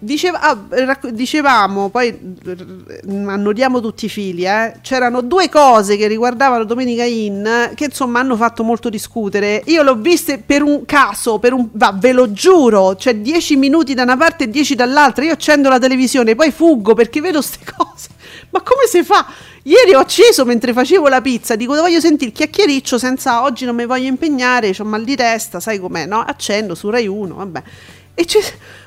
Diceva- 0.00 0.40
ah, 0.40 0.56
racc- 0.68 1.08
dicevamo, 1.08 1.88
poi 1.88 2.16
r- 2.44 3.02
annodiamo 3.26 3.80
tutti 3.80 4.04
i 4.04 4.08
fili, 4.08 4.44
eh. 4.44 4.74
c'erano 4.80 5.22
due 5.22 5.48
cose 5.48 5.96
che 5.96 6.06
riguardavano 6.06 6.62
Domenica 6.62 7.02
In 7.02 7.72
che 7.74 7.86
insomma 7.86 8.20
hanno 8.20 8.36
fatto 8.36 8.62
molto 8.62 8.90
discutere. 8.90 9.60
Io 9.66 9.82
l'ho 9.82 9.96
viste 9.96 10.38
per 10.38 10.62
un 10.62 10.84
caso, 10.84 11.40
per 11.40 11.52
un, 11.52 11.68
va, 11.72 11.92
ve 11.92 12.12
lo 12.12 12.30
giuro, 12.30 12.94
cioè 12.94 13.16
10 13.16 13.56
minuti 13.56 13.94
da 13.94 14.04
una 14.04 14.16
parte 14.16 14.44
e 14.44 14.50
10 14.50 14.76
dall'altra. 14.76 15.24
Io 15.24 15.32
accendo 15.32 15.68
la 15.68 15.80
televisione, 15.80 16.36
poi 16.36 16.52
fuggo 16.52 16.94
perché 16.94 17.20
vedo 17.20 17.38
queste 17.40 17.58
cose. 17.76 18.08
Ma 18.50 18.60
come 18.60 18.86
si 18.88 19.02
fa? 19.02 19.26
Ieri 19.64 19.94
ho 19.94 19.98
acceso 19.98 20.44
mentre 20.44 20.72
facevo 20.72 21.08
la 21.08 21.20
pizza, 21.20 21.56
dico 21.56 21.74
voglio 21.74 22.00
sentire 22.00 22.30
il 22.30 22.36
chiacchiericcio 22.36 22.96
senza 22.96 23.42
oggi 23.42 23.66
non 23.66 23.74
mi 23.74 23.84
voglio 23.84 24.06
impegnare, 24.06 24.74
ho 24.78 24.84
mal 24.84 25.04
di 25.04 25.16
testa, 25.16 25.60
sai 25.60 25.78
com'è, 25.78 26.06
no? 26.06 26.20
Accendo 26.20 26.74
su 26.74 26.88
Rai 26.88 27.06
1, 27.06 27.34
vabbè. 27.34 27.62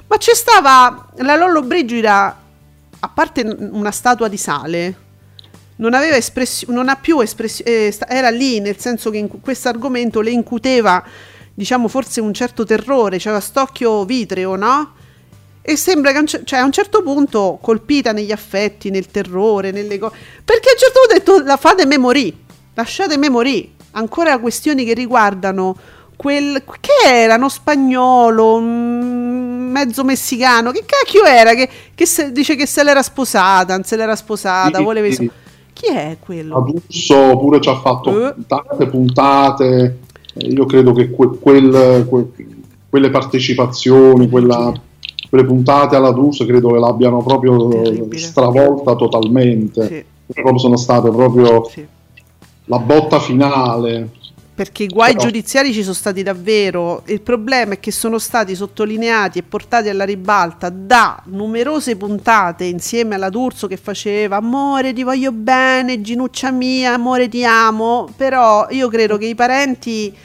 Ma 0.08 0.17
c'è 0.17 0.34
stava 0.36 1.10
la 1.17 1.36
Lollo 1.36 1.62
Brigida, 1.62 2.38
a 3.00 3.10
parte 3.10 3.41
una 3.41 3.91
statua 3.91 4.28
di 4.28 4.38
sale, 4.38 4.96
non 5.78 5.94
aveva 5.94 6.15
espressione, 6.15 6.76
non 6.76 6.89
ha 6.89 6.96
più 6.96 7.20
espressione, 7.20 7.94
era 8.08 8.30
lì 8.30 8.60
nel 8.60 8.78
senso 8.78 9.10
che 9.10 9.17
in 9.17 9.30
questo 9.41 9.70
argomento 9.70 10.22
le 10.22 10.32
incuteva, 10.32 11.04
diciamo, 11.54 11.88
forse 11.88 12.22
un 12.22 12.34
certo 12.34 12.65
terrore, 12.65 13.17
c'era 13.17 13.39
st'occhio 13.39 14.06
vitreo, 14.06 14.56
no? 14.56 14.94
E 15.62 15.76
sembra 15.76 16.12
che 16.12 16.26
cioè, 16.44 16.60
a 16.60 16.65
un 16.65 16.72
certo 16.72 17.04
punto, 17.04 17.60
colpita 17.62 18.12
negli 18.12 18.32
affetti, 18.32 18.89
nel 18.89 19.08
terrore, 19.08 19.72
nelle 19.72 19.98
cose. 19.98 20.15
Perché 20.44 20.70
a 20.70 20.74
un 20.74 20.78
certo 20.78 21.00
punto 21.00 21.13
ho 21.13 21.17
detto: 21.17 21.48
la 21.48 21.58
fate 21.58 21.86
memory, 21.86 22.36
lasciate 22.74 23.17
memory. 23.17 23.76
Ancora 23.91 24.39
questioni 24.39 24.86
che 24.86 24.94
riguardano 24.94 25.78
quel. 26.22 26.64
che 26.80 27.10
era 27.10 27.36
uno 27.36 27.50
spagnolo, 27.50 28.56
un 28.56 29.70
mezzo 29.72 30.04
messicano. 30.04 30.72
Che 30.72 30.84
cacchio 30.86 31.24
era? 31.26 31.54
Che, 31.56 31.68
che 31.96 32.06
se- 32.06 32.32
dice 32.32 32.56
che 32.56 32.68
se 32.68 32.84
l'era 32.84 33.02
sposata, 33.02 33.74
non 33.74 33.84
se 33.84 33.96
l'era 33.96 34.16
sposata, 34.16 34.78
Sì, 34.78 34.84
voleva. 34.84 35.12
sì. 35.14 35.30
Chi 35.74 35.88
è 35.88 36.18
quello? 36.20 36.58
Abuso 36.58 37.38
pure 37.40 37.60
ci 37.60 37.70
ha 37.70 37.76
fatto 37.80 38.28
Eh. 38.30 38.34
tante 38.46 38.86
puntate. 38.88 40.00
Eh, 40.36 40.48
Io 40.48 40.66
credo 40.66 40.94
che 40.94 41.10
que- 41.10 41.38
quel- 41.40 42.06
que- 42.08 42.28
quelle 42.90 43.10
partecipazioni, 43.10 44.30
quella- 44.30 44.72
quelle 45.30 45.46
puntate 45.46 45.96
alla 45.96 46.12
DUS 46.12 46.46
credo 46.46 46.70
che 46.72 46.78
l'abbiano 46.80 47.24
proprio 47.24 47.68
Terribile. 47.70 48.18
stravolta 48.20 48.96
totalmente. 48.96 49.88
Sì, 49.88 50.42
sono 50.58 50.76
state 50.78 51.10
proprio 51.10 51.68
la 52.66 52.78
botta 52.80 53.20
finale. 53.20 54.10
Perché 54.54 54.84
i 54.84 54.88
guai 54.88 55.14
Però- 55.14 55.26
giudiziari 55.26 55.74
ci 55.74 55.82
sono 55.82 55.96
stati 55.96 56.24
davvero. 56.24 57.04
Il 57.06 57.22
problema 57.22 57.74
è 57.74 57.80
che 57.80 57.92
sono 57.92 58.20
stati 58.20 58.54
sottolineati 58.54 59.40
e 59.40 59.44
portati 59.44 59.90
alla 59.90 60.04
ribalta 60.04 60.70
da 60.70 61.22
numerose 61.28 61.96
puntate 61.96 62.66
insieme 62.66 63.16
alla 63.16 63.30
D'Urso 63.30 63.68
che 63.68 63.78
faceva 63.78 64.36
amore 64.36 64.94
ti 64.94 65.04
voglio 65.04 65.32
bene, 65.32 66.02
Ginuccia 66.02 66.52
mia, 66.52 66.94
amore 66.94 67.30
ti 67.30 67.46
amo. 67.46 68.10
Però 68.16 68.68
io 68.70 68.88
credo 68.90 69.18
che 69.18 69.26
i 69.26 69.36
parenti 69.36 70.16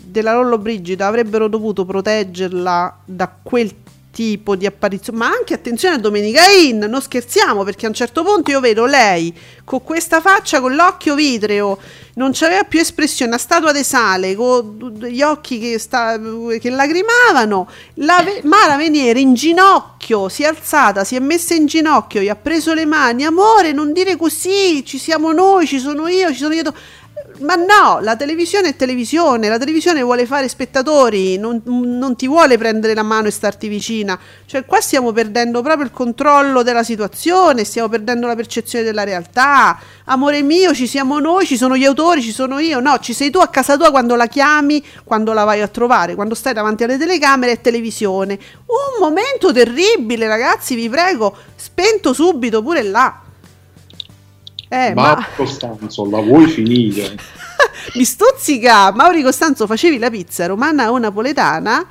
della 0.00 0.32
Lollo 0.34 0.58
Brigida 0.58 1.06
avrebbero 1.06 1.48
dovuto 1.48 1.84
proteggerla 1.84 2.98
da 3.04 3.30
quel 3.42 3.72
tipo 4.18 4.56
di 4.56 4.66
apparizione. 4.66 5.16
Ma 5.16 5.26
anche 5.26 5.54
attenzione 5.54 5.94
a 5.94 5.98
Domenica 5.98 6.42
In, 6.50 6.78
non 6.78 7.00
scherziamo 7.00 7.62
perché 7.62 7.86
a 7.86 7.88
un 7.88 7.94
certo 7.94 8.24
punto 8.24 8.50
io 8.50 8.58
vedo 8.58 8.84
lei 8.84 9.32
con 9.62 9.84
questa 9.84 10.20
faccia, 10.20 10.60
con 10.60 10.74
l'occhio 10.74 11.14
vitreo, 11.14 11.78
non 12.14 12.30
c'aveva 12.32 12.64
più 12.64 12.80
espressione, 12.80 13.30
una 13.30 13.40
statua 13.40 13.70
di 13.70 13.84
sale, 13.84 14.34
con 14.34 14.76
gli 15.08 15.22
occhi 15.22 15.60
che, 15.60 15.78
sta, 15.78 16.18
che 16.58 16.70
lagrimavano. 16.70 17.70
La 17.94 18.20
ve- 18.24 18.40
Mara 18.42 18.76
Veniere 18.76 19.20
in 19.20 19.34
ginocchio, 19.34 20.28
si 20.28 20.42
è 20.42 20.46
alzata, 20.46 21.04
si 21.04 21.14
è 21.14 21.20
messa 21.20 21.54
in 21.54 21.66
ginocchio, 21.66 22.20
gli 22.20 22.28
ha 22.28 22.34
preso 22.34 22.74
le 22.74 22.86
mani, 22.86 23.24
amore, 23.24 23.70
non 23.70 23.92
dire 23.92 24.16
così, 24.16 24.84
ci 24.84 24.98
siamo 24.98 25.30
noi, 25.30 25.64
ci 25.64 25.78
sono 25.78 26.08
io, 26.08 26.32
ci 26.32 26.38
sono 26.38 26.54
io. 26.54 26.74
Ma 27.40 27.54
no, 27.54 28.00
la 28.00 28.16
televisione 28.16 28.70
è 28.70 28.76
televisione, 28.76 29.48
la 29.48 29.58
televisione 29.58 30.02
vuole 30.02 30.26
fare 30.26 30.48
spettatori, 30.48 31.38
non, 31.38 31.62
non 31.64 32.16
ti 32.16 32.26
vuole 32.26 32.58
prendere 32.58 32.94
la 32.94 33.04
mano 33.04 33.28
e 33.28 33.30
starti 33.30 33.68
vicina. 33.68 34.18
Cioè 34.44 34.64
qua 34.64 34.80
stiamo 34.80 35.12
perdendo 35.12 35.62
proprio 35.62 35.84
il 35.84 35.92
controllo 35.92 36.62
della 36.62 36.82
situazione, 36.82 37.62
stiamo 37.62 37.88
perdendo 37.88 38.26
la 38.26 38.34
percezione 38.34 38.84
della 38.84 39.04
realtà. 39.04 39.78
Amore 40.06 40.42
mio, 40.42 40.74
ci 40.74 40.88
siamo 40.88 41.20
noi, 41.20 41.46
ci 41.46 41.56
sono 41.56 41.76
gli 41.76 41.84
autori, 41.84 42.22
ci 42.22 42.32
sono 42.32 42.58
io. 42.58 42.80
No, 42.80 42.98
ci 42.98 43.12
sei 43.12 43.30
tu 43.30 43.38
a 43.38 43.46
casa 43.46 43.76
tua 43.76 43.90
quando 43.90 44.16
la 44.16 44.26
chiami, 44.26 44.84
quando 45.04 45.32
la 45.32 45.44
vai 45.44 45.60
a 45.60 45.68
trovare, 45.68 46.16
quando 46.16 46.34
stai 46.34 46.54
davanti 46.54 46.82
alle 46.82 46.98
telecamere 46.98 47.52
e 47.52 47.60
televisione. 47.60 48.36
Un 48.66 48.98
momento 49.00 49.52
terribile, 49.52 50.26
ragazzi, 50.26 50.74
vi 50.74 50.88
prego, 50.88 51.36
spento 51.54 52.12
subito 52.12 52.62
pure 52.62 52.82
là. 52.82 53.22
Eh, 54.68 54.92
ma... 54.94 55.02
Mauro 55.02 55.24
Costanzo, 55.34 56.08
la 56.10 56.20
vuoi 56.20 56.46
finire? 56.46 57.16
Mi 57.94 58.04
stuzzica! 58.04 58.92
Mauri 58.92 59.22
Costanzo, 59.22 59.66
facevi 59.66 59.98
la 59.98 60.10
pizza 60.10 60.46
romana 60.46 60.90
o 60.92 60.98
napoletana? 60.98 61.86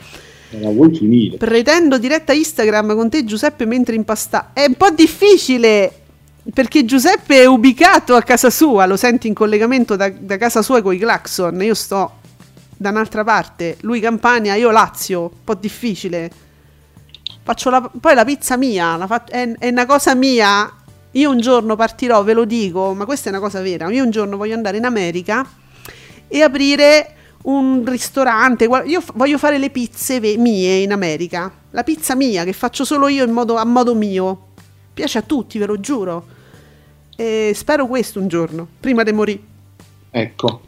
La 0.50 0.70
vuoi 0.70 0.96
finire? 0.96 1.38
Pretendo 1.38 1.98
diretta 1.98 2.34
Instagram 2.34 2.96
con 2.96 3.10
te 3.10 3.26
Giuseppe 3.26 3.66
mentre 3.66 3.96
impasta. 3.96 4.52
È 4.54 4.66
un 4.66 4.76
po' 4.76 4.92
difficile 4.92 5.92
perché 6.54 6.86
Giuseppe 6.86 7.42
è 7.42 7.46
ubicato 7.46 8.16
a 8.16 8.22
casa 8.22 8.50
sua, 8.50 8.86
lo 8.86 8.96
senti 8.96 9.28
in 9.28 9.34
collegamento 9.34 9.96
da, 9.96 10.10
da 10.10 10.38
casa 10.38 10.62
sua 10.62 10.82
con 10.82 10.94
i 10.94 10.98
clacson. 11.00 11.62
Io 11.62 11.74
sto 11.74 12.20
da 12.78 12.90
un'altra 12.92 13.24
parte, 13.24 13.78
lui 13.82 14.00
Campania, 14.00 14.56
io 14.56 14.72
Lazio, 14.72 15.22
un 15.22 15.44
po' 15.44 15.56
difficile. 15.56 16.30
Faccio 17.44 17.70
la, 17.70 17.82
poi 18.00 18.14
la 18.14 18.24
pizza 18.24 18.56
mia, 18.56 18.96
la 18.98 19.08
fa- 19.08 19.24
è, 19.26 19.52
è 19.58 19.70
una 19.70 19.86
cosa 19.86 20.14
mia 20.16 20.72
Io 21.12 21.32
un 21.32 21.40
giorno 21.40 21.76
partirò, 21.76 22.24
ve 22.24 22.34
lo 22.34 22.46
dico, 22.46 22.94
ma 22.94 23.06
questa 23.06 23.30
è 23.30 23.32
una 23.32 23.42
cosa 23.42 23.62
vera. 23.62 23.90
Io 23.90 24.04
un 24.04 24.12
giorno 24.12 24.38
voglio 24.38 24.56
andare 24.56 24.78
in 24.78 24.86
America 24.86 25.48
e 26.28 26.42
aprire 26.42 27.16
un 27.44 27.84
ristorante. 27.86 28.66
Io 28.86 29.02
voglio 29.14 29.38
fare 29.38 29.58
le 29.58 29.70
pizze 29.70 30.20
mie 30.20 30.78
in 30.78 30.92
America. 30.92 31.52
La 31.72 31.84
pizza 31.84 32.16
mia 32.16 32.44
che 32.44 32.54
faccio 32.54 32.84
solo 32.84 33.08
io 33.08 33.24
in 33.24 33.32
modo- 33.32 33.56
a 33.56 33.66
modo 33.66 33.96
mio. 33.96 34.46
Piace 34.94 35.20
a 35.20 35.22
tutti, 35.22 35.58
ve 35.58 35.66
lo 35.66 35.80
giuro. 35.80 36.26
E 37.16 37.52
spero 37.56 37.88
questo 37.88 38.20
un 38.20 38.28
giorno, 38.28 38.68
prima 38.80 39.04
di 39.04 39.12
morire. 39.12 39.40
Ecco. 40.12 40.62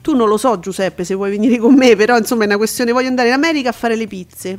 Tu 0.00 0.14
non 0.14 0.28
lo 0.28 0.36
so, 0.36 0.58
Giuseppe, 0.58 1.04
se 1.04 1.14
vuoi 1.14 1.30
venire 1.30 1.58
con 1.58 1.74
me, 1.74 1.96
però 1.96 2.16
insomma 2.16 2.44
è 2.44 2.46
una 2.46 2.56
questione. 2.56 2.92
Voglio 2.92 3.08
andare 3.08 3.28
in 3.28 3.34
America 3.34 3.70
a 3.70 3.72
fare 3.72 3.96
le 3.96 4.06
pizze. 4.06 4.58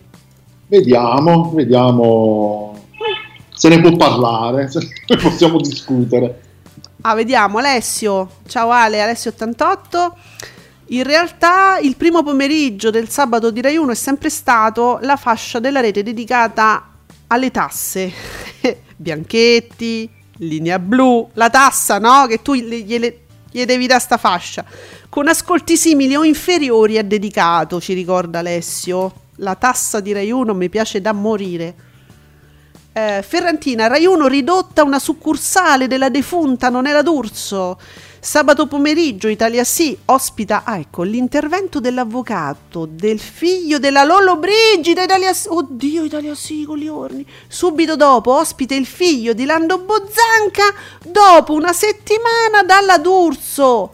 Vediamo, 0.67 1.51
vediamo 1.55 2.68
se 3.59 3.67
ne 3.67 3.81
può 3.81 3.91
parlare, 3.97 4.71
se 4.71 4.79
ne 5.05 5.17
possiamo 5.19 5.59
discutere. 5.59 6.43
Ah, 7.01 7.13
vediamo, 7.13 7.57
Alessio. 7.57 8.29
Ciao 8.47 8.69
Ale, 8.69 9.03
Alessio88. 9.03 10.11
In 10.91 11.03
realtà 11.03 11.77
il 11.77 11.97
primo 11.97 12.23
pomeriggio 12.23 12.89
del 12.89 13.09
sabato 13.09 13.51
di 13.51 13.59
Rai 13.59 13.75
1 13.75 13.91
è 13.91 13.95
sempre 13.95 14.29
stato 14.29 14.99
la 15.01 15.17
fascia 15.17 15.59
della 15.59 15.81
rete 15.81 16.03
dedicata 16.03 16.89
alle 17.27 17.51
tasse. 17.51 18.09
Bianchetti, 18.95 20.09
linea 20.37 20.79
blu, 20.79 21.29
la 21.33 21.49
tassa, 21.49 21.99
no? 21.99 22.27
Che 22.27 22.41
tu 22.41 22.53
gli 22.53 23.65
devi 23.65 23.87
dare 23.87 23.99
sta 23.99 24.15
fascia. 24.15 24.63
Con 25.09 25.27
ascolti 25.27 25.75
simili 25.75 26.15
o 26.15 26.23
inferiori 26.23 26.97
a 26.97 27.03
dedicato, 27.03 27.81
ci 27.81 27.91
ricorda 27.91 28.39
Alessio. 28.39 29.13
La 29.41 29.55
tassa 29.55 29.99
di 29.99 30.13
Rai 30.13 30.31
1 30.31 30.53
mi 30.53 30.69
piace 30.69 31.01
da 31.01 31.11
morire. 31.11 31.87
Eh, 32.99 33.21
Ferrantina, 33.21 33.87
Rai 33.87 34.05
1 34.05 34.27
ridotta 34.27 34.83
una 34.83 34.99
succursale 34.99 35.87
della 35.87 36.09
defunta 36.09 36.67
Non 36.67 36.85
era 36.85 37.01
d'Urso. 37.01 37.79
Sabato 38.19 38.67
pomeriggio 38.67 39.29
Italia 39.29 39.63
Sì 39.63 39.97
ospita, 40.03 40.63
ah 40.65 40.77
ecco, 40.77 41.03
l'intervento 41.03 41.79
dell'avvocato 41.79 42.85
del 42.85 43.17
figlio 43.17 43.79
della 43.79 44.03
Lollo 44.03 44.35
Brigida 44.35 45.03
Italia 45.03 45.31
Sì. 45.31 45.47
Oddio, 45.49 46.03
Italia 46.03 46.35
Sì 46.35 46.65
con 46.65 46.77
gli 46.77 46.89
orni. 46.89 47.25
Subito 47.47 47.95
dopo 47.95 48.33
ospita 48.33 48.75
il 48.75 48.85
figlio 48.85 49.31
di 49.31 49.45
Lando 49.45 49.77
Bozzanca 49.77 50.65
dopo 51.05 51.53
una 51.53 51.71
settimana 51.71 52.63
dalla 52.65 52.97
D'Urso. 52.97 53.93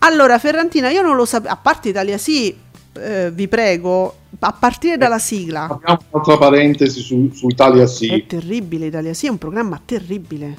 Allora, 0.00 0.38
Ferrantina, 0.38 0.90
io 0.90 1.00
non 1.00 1.16
lo 1.16 1.24
sapevo, 1.24 1.54
a 1.54 1.56
parte 1.56 1.88
Italia 1.88 2.18
Sì, 2.18 2.54
eh, 2.92 3.30
vi 3.32 3.48
prego, 3.48 4.14
a 4.38 4.52
partire 4.52 4.96
dalla 4.96 5.18
sigla. 5.18 5.64
Apriamo 5.68 6.00
un'altra 6.10 6.36
parentesi 6.38 7.00
su, 7.00 7.30
su 7.32 7.48
Italia 7.48 7.84
È 7.84 7.86
Sì. 7.86 8.24
terribile 8.26 8.86
Italia 8.86 9.14
Sì, 9.14 9.26
è 9.26 9.30
un 9.30 9.38
programma 9.38 9.80
terribile. 9.84 10.56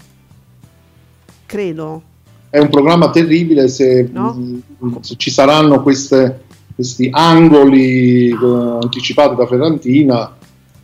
Credo. 1.46 2.02
È 2.50 2.60
un 2.60 2.70
programma 2.70 3.10
terribile 3.10 3.68
se, 3.68 4.10
No? 4.12 4.60
se 5.02 5.16
ci 5.18 5.30
saranno 5.30 5.82
queste- 5.82 6.44
questi 6.76 7.10
angoli 7.12 8.30
eh, 8.30 8.36
anticipati 8.82 9.36
da 9.36 9.46
Ferrantina. 9.48 10.36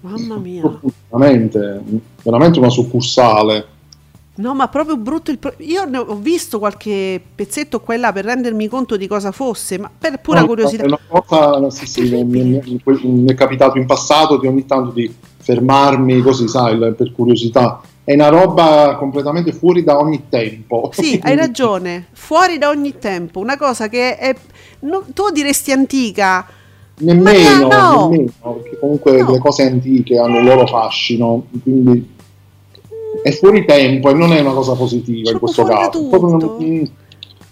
Mamma 0.01 0.37
mia. 0.37 0.79
Veramente, 1.09 1.81
veramente 2.23 2.59
una 2.59 2.69
succursale. 2.69 3.65
No, 4.37 4.53
ma 4.53 4.67
proprio 4.67 4.97
brutto 4.97 5.31
il 5.31 5.39
pro- 5.39 5.55
Io 5.57 5.85
ne 5.85 5.97
ho 5.97 6.15
visto 6.15 6.59
qualche 6.59 7.19
pezzetto 7.35 7.79
qua 7.79 7.95
e 7.95 7.97
là 7.97 8.11
per 8.11 8.25
rendermi 8.25 8.67
conto 8.67 8.95
di 8.95 9.07
cosa 9.07 9.31
fosse, 9.31 9.79
ma 9.79 9.89
per 9.95 10.19
pura 10.19 10.41
No, 10.41 10.45
curiosità. 10.47 10.83
È 10.83 10.85
una 10.85 10.99
cosa, 11.07 11.69
sì, 11.71 11.85
sì, 11.87 12.01
mi, 12.23 12.23
mi- 12.23 12.81
mi- 13.03 13.25
è 13.27 13.33
capitato 13.33 13.77
in 13.77 13.85
passato 13.85 14.37
di 14.37 14.45
ogni 14.47 14.65
tanto 14.65 14.91
di 14.91 15.11
fermarmi 15.37 16.21
così, 16.21 16.47
sai, 16.47 16.77
per 16.93 17.11
curiosità. 17.13 17.81
È 18.03 18.13
una 18.13 18.29
roba 18.29 18.95
completamente 18.97 19.51
fuori 19.51 19.83
da 19.83 19.97
ogni 19.97 20.25
tempo. 20.29 20.91
Sì, 20.93 21.19
hai 21.23 21.35
ragione, 21.35 22.07
fuori 22.13 22.57
da 22.57 22.69
ogni 22.69 22.97
tempo, 22.99 23.39
una 23.39 23.57
cosa 23.57 23.89
che 23.89 24.17
è 24.17 24.35
no, 24.81 25.03
tu 25.13 25.29
diresti 25.31 25.71
antica. 25.71 26.45
Nemmeno, 26.99 27.67
no! 27.67 28.09
nemmeno, 28.09 28.31
perché 28.61 28.77
comunque 28.79 29.21
No. 29.21 29.31
le 29.31 29.37
cose 29.39 29.63
antiche 29.63 30.17
hanno 30.17 30.39
il 30.39 30.45
loro 30.45 30.65
fascino, 30.67 31.45
quindi 31.63 32.15
è 33.23 33.31
fuori 33.31 33.65
tempo 33.65 34.09
e 34.09 34.13
non 34.13 34.31
è 34.33 34.39
una 34.39 34.53
cosa 34.53 34.73
positiva 34.73 35.31
in 35.31 35.39
questo 35.39 35.63
caso. 35.63 36.07
Proprio 36.07 36.57
mm, 36.61 36.83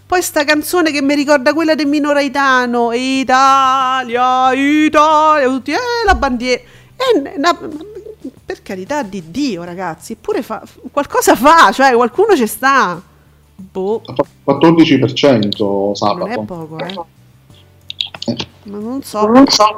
Poi 0.06 0.22
sta 0.22 0.44
canzone 0.44 0.92
che 0.92 1.02
mi 1.02 1.16
ricorda 1.16 1.54
quella 1.54 1.76
del 1.76 1.88
Mino 1.88 2.12
Raitano, 2.12 2.92
Italia, 2.94 4.54
Italia, 4.54 5.48
tutti, 5.48 5.72
eh, 5.72 6.06
la 6.06 6.16
bandiera. 6.16 6.62
Eh, 6.96 7.38
na- 7.38 7.58
per 8.46 8.62
carità 8.62 9.04
di 9.04 9.24
Dio, 9.28 9.64
ragazzi, 9.64 10.14
eppure 10.14 10.42
fa, 10.42 10.64
qualcosa 10.92 11.36
fa, 11.36 11.72
cioè 11.72 11.94
qualcuno 11.94 12.36
ci 12.36 12.48
sta. 12.48 13.02
Boh, 13.56 14.02
14% 14.46 15.94
sabato. 15.94 16.18
non 16.18 16.32
è 16.32 16.46
poco, 16.46 16.78
eh. 16.80 17.15
Ma 18.64 18.80
non 18.80 19.04
so. 19.04 19.30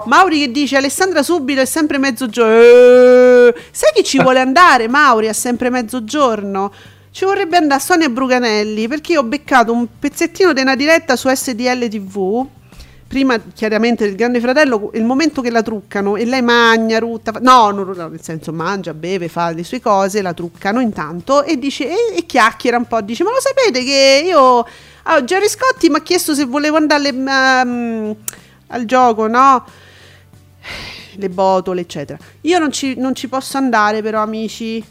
Mauri 0.06 0.40
che 0.40 0.52
dice 0.52 0.78
Alessandra 0.78 1.22
subito 1.24 1.62
è 1.62 1.66
sempre 1.66 1.98
mezzogiorno. 1.98 2.54
Eh, 2.54 3.54
sai 3.72 3.92
chi 3.94 4.04
ci 4.04 4.22
vuole 4.22 4.40
andare, 4.40 4.88
Mauri, 4.88 5.28
a 5.28 5.34
sempre 5.34 5.70
mezzogiorno? 5.70 6.72
Ci 7.12 7.26
vorrebbe 7.26 7.58
andare 7.58 7.82
Sonia 7.82 8.10
Bruganelli 8.10 8.88
perché 8.88 9.14
io 9.14 9.22
ho 9.22 9.24
beccato 9.24 9.74
un 9.74 9.88
pezzettino 10.00 10.54
di 10.54 10.62
una 10.62 10.76
diretta 10.76 11.16
su 11.16 11.28
SDL 11.30 11.88
TV. 11.90 12.46
Prima 13.08 13.40
chiaramente 13.54 14.06
del 14.06 14.16
Grande 14.16 14.40
Fratello, 14.42 14.92
il 14.94 15.06
momento 15.06 15.42
che 15.42 15.50
la 15.50 15.64
truccano 15.64 16.18
e 16.18 16.26
lei 16.26 16.42
magna, 16.42 17.00
rutta, 17.00 17.32
fa- 17.32 17.40
no, 17.42 17.72
non, 17.72 17.90
no, 17.96 18.08
nel 18.10 18.22
senso 18.22 18.52
mangia, 18.52 18.94
beve, 18.94 19.30
fa 19.30 19.52
le 19.52 19.64
sue 19.64 19.80
cose, 19.80 20.22
la 20.22 20.34
truccano 20.34 20.82
intanto 20.82 21.44
e 21.44 21.58
dice 21.58 21.90
e, 21.90 22.18
e 22.18 22.26
chiacchiera 22.26 22.76
un 22.76 22.86
po', 22.86 23.00
dice 23.02 23.24
ma 23.24 23.32
lo 23.32 23.40
sapete 23.40 23.84
che 23.86 24.24
io 24.26 24.66
ah, 25.08 25.24
Gerry 25.24 25.48
Scotti 25.48 25.90
mi 25.90 25.98
ha 25.98 26.02
chiesto 26.02 26.34
se 26.34 26.46
volevo 26.46 26.78
andare 26.78 27.10
ehm, 27.10 28.16
al 28.68 28.86
gioco, 28.86 29.28
no? 29.28 29.66
Le 31.16 31.30
botole, 31.30 31.82
eccetera. 31.82 32.18
Io 32.42 32.60
non 32.60 32.72
ci, 32.72 32.96
non 32.98 33.16
ci 33.16 33.28
posso 33.28 33.58
andare 33.58 34.02
però 34.02 34.22
amici, 34.22 34.84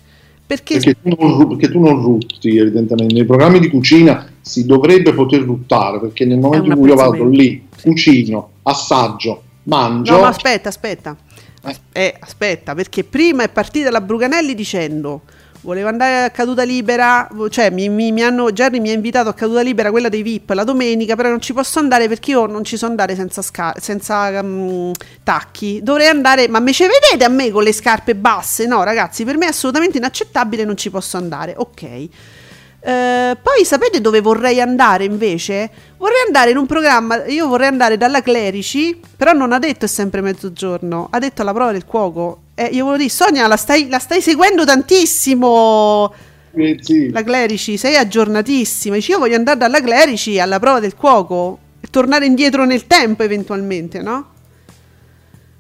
perché, 0.47 0.79
Perché 0.79 0.97
tu, 1.03 1.17
non, 1.19 1.49
perché 1.49 1.69
tu 1.69 1.81
non 1.81 2.01
rutti, 2.01 2.57
evidentemente. 2.57 3.12
Nei 3.14 3.25
programmi 3.25 3.59
di 3.59 3.69
cucina 3.69 4.29
si 4.41 4.64
dovrebbe 4.64 5.12
poter 5.12 5.41
ruttare, 5.43 5.99
perché 5.99 6.25
nel 6.25 6.39
momento 6.39 6.71
in 6.71 6.77
cui 6.79 6.89
io 6.89 6.95
vado 6.95 7.25
lì, 7.25 7.67
cucino, 7.83 8.51
assaggio, 8.62 9.43
mangio, 9.64 10.12
No, 10.12 10.21
ma 10.21 10.29
aspetta, 10.29 10.69
aspetta. 10.69 11.17
Eh. 11.64 11.77
Eh, 11.91 12.17
aspetta, 12.21 12.77
perché 12.77 13.03
prima 13.03 13.43
è 13.43 13.49
partita 13.49 13.91
la 13.91 14.01
Bruganelli 14.01 14.55
dicendo 14.55 15.23
volevo 15.67 15.89
andare 15.89 16.23
a 16.23 16.31
caduta 16.31 16.62
libera, 16.62 17.29
cioè 17.51 17.71
mi, 17.71 17.89
mi- 17.89 18.12
mi 18.12 18.23
hanno, 18.23 18.53
Jerry 18.53 18.79
mi 18.79 18.91
ha 18.91 18.93
invitato 18.93 19.29
a 19.29 19.35
caduta 19.35 19.62
libera, 19.62 19.91
quella 19.91 20.09
dei 20.09 20.23
VIP, 20.23 20.51
la 20.51 20.62
domenica, 20.62 21.17
però 21.17 21.29
non 21.29 21.41
ci 21.41 21.53
posso 21.53 21.81
andare 21.81 22.07
perché 22.07 22.31
io 22.31 22.47
non 22.47 22.62
ci 22.62 22.77
so 22.77 22.87
andare 22.87 23.17
senza, 23.17 23.43
sca- 23.43 23.75
senza 23.79 24.41
mm, 24.43 24.93
tacchi. 25.25 25.81
Dovrei 25.83 26.07
andare, 26.07 26.47
ma 26.47 26.61
me 26.61 26.73
ci 26.73 26.85
vedete 26.85 27.25
a 27.25 27.29
me 27.29 27.51
con 27.51 27.64
le 27.64 27.73
scarpe 27.73 28.14
basse? 28.14 28.67
No, 28.67 28.85
ragazzi, 28.85 29.25
per 29.25 29.37
me 29.37 29.47
è 29.47 29.49
assolutamente 29.49 29.99
inaccettabile, 29.99 30.64
non 30.64 30.77
ci 30.77 30.89
posso 30.89 31.17
andare. 31.17 31.55
Ok. 31.57 31.83
Eh, 31.83 33.37
poi 33.43 33.64
sapete 33.64 34.01
dove 34.01 34.21
vorrei 34.21 34.61
andare 34.61 35.03
invece? 35.03 35.69
Vorrei 35.97 36.23
andare 36.27 36.51
in 36.51 36.57
un 36.59 36.67
programma, 36.67 37.25
io 37.25 37.49
vorrei 37.49 37.67
andare 37.67 37.97
dalla 37.97 38.23
Clerici, 38.23 39.01
però 39.17 39.33
non 39.33 39.51
ha 39.51 39.59
detto 39.59 39.87
è 39.87 39.89
sempre 39.89 40.21
mezzogiorno, 40.21 41.09
ha 41.11 41.19
detto 41.19 41.43
alla 41.43 41.53
prova 41.53 41.73
del 41.73 41.85
cuoco. 41.85 42.43
Eh, 42.59 42.71
io 42.73 42.85
volevo 42.85 42.97
dire, 42.97 43.11
Sonia, 43.11 43.47
la 43.47 43.57
stai, 43.57 43.87
la 43.91 43.99
stai 43.99 44.23
seguendo 44.23 44.65
tantissimo, 44.65 46.11
eh, 46.55 46.79
sì. 46.81 47.11
la 47.11 47.23
Clerici, 47.23 47.77
sei 47.77 47.97
aggiornatissima. 47.97 48.95
Dici, 48.95 49.11
io 49.11 49.19
voglio 49.19 49.37
andare 49.37 49.59
dalla 49.59 49.83
Clerici 49.83 50.41
alla 50.41 50.59
prova 50.59 50.81
del 50.81 50.95
cuoco 50.95 51.59
e 51.79 51.89
tornare 51.91 52.25
indietro 52.25 52.65
nel 52.65 52.87
tempo 52.87 53.23
eventualmente, 53.23 54.01
no? 54.01 54.31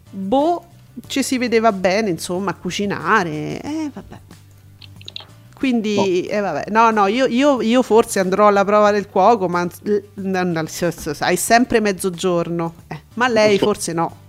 Boh, 0.08 0.64
ci 1.06 1.22
si 1.22 1.36
vedeva 1.36 1.70
bene, 1.70 2.08
insomma, 2.08 2.52
a 2.52 2.54
cucinare. 2.54 3.60
Eh, 3.60 3.90
vabbè. 3.92 4.18
Quindi, 5.54 6.26
eh, 6.26 6.40
vabbè, 6.40 6.70
no, 6.70 6.90
no, 6.90 7.08
io, 7.08 7.26
io- 7.26 7.60
io 7.60 7.82
forse 7.82 8.20
andrò 8.20 8.46
alla 8.46 8.64
prova 8.64 8.90
del 8.90 9.06
cuoco, 9.08 9.48
ma 9.48 9.68
sai 10.66 11.36
sempre 11.36 11.80
mezzogiorno. 11.80 12.74
Eh, 12.88 13.00
ma 13.14 13.28
lei 13.28 13.58
forse 13.58 13.92
no. 13.92 14.24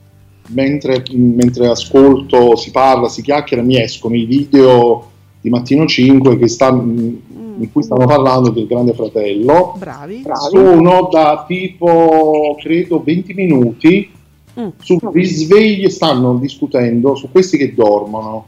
Mentre, 0.48 1.04
mentre 1.12 1.68
ascolto, 1.68 2.56
si 2.56 2.72
parla, 2.72 3.10
si 3.10 3.22
chiacchiera, 3.22 3.64
mi 3.64 3.82
escono 3.82 4.16
i 4.16 4.26
video 4.26 5.10
di 5.42 5.50
Mattino 5.50 5.86
5 5.86 6.38
che 6.38 6.48
sta- 6.48 6.70
in 6.70 7.72
cui 7.72 7.82
stanno 7.84 8.06
parlando 8.06 8.50
del 8.50 8.68
Grande 8.68 8.94
Fratello. 8.94 9.76
Bravi. 9.78 10.24
Sono 10.50 11.10
da 11.12 11.44
tipo, 11.48 12.56
credo, 12.60 13.02
20 13.04 13.34
minuti 13.34 14.12
Mm. 14.60 14.70
sul 14.82 15.00
risveglio, 15.14 15.88
stanno 15.88 16.36
discutendo 16.38 17.14
su 17.14 17.30
questi 17.32 17.58
che 17.58 17.76
dormono. 17.76 18.46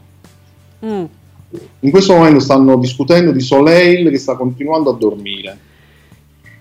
Mm. 0.84 1.04
In 1.80 1.90
questo 1.90 2.14
momento 2.14 2.40
stanno 2.40 2.76
discutendo 2.78 3.30
di 3.30 3.40
Soleil 3.40 4.10
che 4.10 4.18
sta 4.18 4.36
continuando 4.36 4.90
a 4.90 4.94
dormire. 4.94 5.56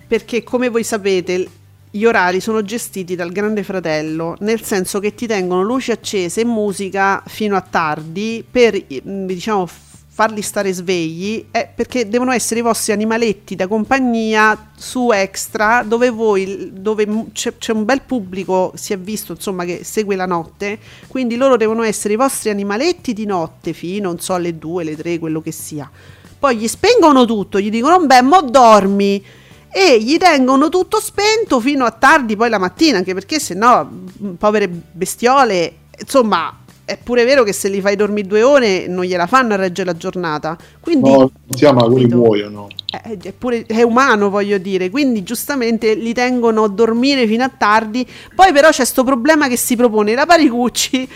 Perché 0.08 0.44
come 0.44 0.70
voi 0.70 0.84
sapete 0.84 1.48
gli 1.92 2.06
orari 2.06 2.40
sono 2.40 2.62
gestiti 2.62 3.16
dal 3.16 3.32
Grande 3.32 3.64
Fratello, 3.64 4.36
nel 4.40 4.62
senso 4.62 5.00
che 5.00 5.16
ti 5.16 5.26
tengono 5.26 5.64
luci 5.64 5.92
accese 5.92 6.42
e 6.42 6.46
musica 6.46 7.24
fino 7.26 7.56
a 7.56 7.62
tardi 7.62 8.46
per 8.50 8.76
mm, 8.76 9.26
diciamo 9.26 9.68
farli 10.20 10.42
stare 10.42 10.74
svegli 10.74 11.46
è 11.50 11.70
perché 11.74 12.10
devono 12.10 12.34
essere 12.34 12.60
i 12.60 12.64
vostri 12.64 12.92
animaletti 12.92 13.56
da 13.56 13.68
compagnia 13.68 14.72
su 14.76 15.12
extra 15.12 15.82
dove 15.88 16.10
voi 16.10 16.72
dove 16.74 17.08
c'è, 17.32 17.58
c'è 17.58 17.72
un 17.72 17.86
bel 17.86 18.02
pubblico 18.02 18.74
si 18.76 18.92
è 18.92 19.00
visto 19.00 19.32
insomma 19.32 19.64
che 19.64 19.86
segue 19.86 20.18
la 20.18 20.26
notte 20.26 20.78
quindi 21.08 21.38
loro 21.38 21.56
devono 21.56 21.84
essere 21.84 22.16
i 22.16 22.18
vostri 22.18 22.50
animaletti 22.50 23.14
di 23.14 23.26
notte 23.26 23.72
fino 23.72 24.10
non 24.10 24.20
so 24.20 24.34
alle 24.34 24.58
due 24.58 24.84
le 24.84 24.98
tre 24.98 25.20
quello 25.20 25.42
che 25.42 25.52
sia. 25.52 25.90
Poi 26.38 26.58
gli 26.58 26.68
spengono 26.68 27.24
tutto 27.24 27.60
gli 27.62 27.70
dicono 27.70 28.06
beh 28.06 28.22
mo 28.22 28.42
dormi 28.42 29.24
e 29.72 30.02
gli 30.02 30.18
tengono 30.18 30.70
tutto 30.70 31.00
spento 31.00 31.60
fino 31.60 31.86
a 31.86 31.92
tardi 31.92 32.36
poi 32.36 32.50
la 32.50 32.58
mattina 32.58 32.98
anche 32.98 33.14
perché 33.14 33.40
se 33.40 33.54
no 33.54 33.84
mh, 34.18 34.30
povere 34.34 34.68
bestiole 34.68 35.74
insomma 36.00 36.56
è 36.86 36.98
pure 36.98 37.24
vero 37.24 37.44
che 37.44 37.54
se 37.54 37.70
li 37.70 37.82
fai 37.82 37.96
dormire 37.96 38.28
due 38.28 38.42
ore 38.44 38.88
non 38.88 39.04
gliela 39.06 39.28
fanno 39.28 39.54
a 39.54 39.58
reggere 39.58 39.92
la 39.92 39.98
giornata 39.98 40.58
quindi 40.80 41.16
No, 41.16 41.32
sia, 41.50 41.72
ma 41.74 41.84
quelli 41.88 42.08
muoiono. 42.14 42.68
è, 42.90 43.18
è 43.22 43.32
pure, 43.34 43.66
è 43.66 43.82
umano, 43.84 44.30
voglio 44.30 44.58
dire, 44.58 44.90
quindi 44.90 45.24
giustamente 45.24 45.94
li 45.94 46.14
tengono 46.14 46.64
a 46.64 46.70
dormire 46.70 47.28
fino 47.28 47.44
a 47.44 47.50
tardi. 47.56 48.08
Poi, 48.36 48.52
però, 48.52 48.70
c'è 48.70 48.86
sto 48.86 49.04
problema 49.04 49.48
che 49.48 49.58
si 49.58 49.76
propone 49.76 50.14
la 50.16 50.26
Paricucci, 50.26 51.08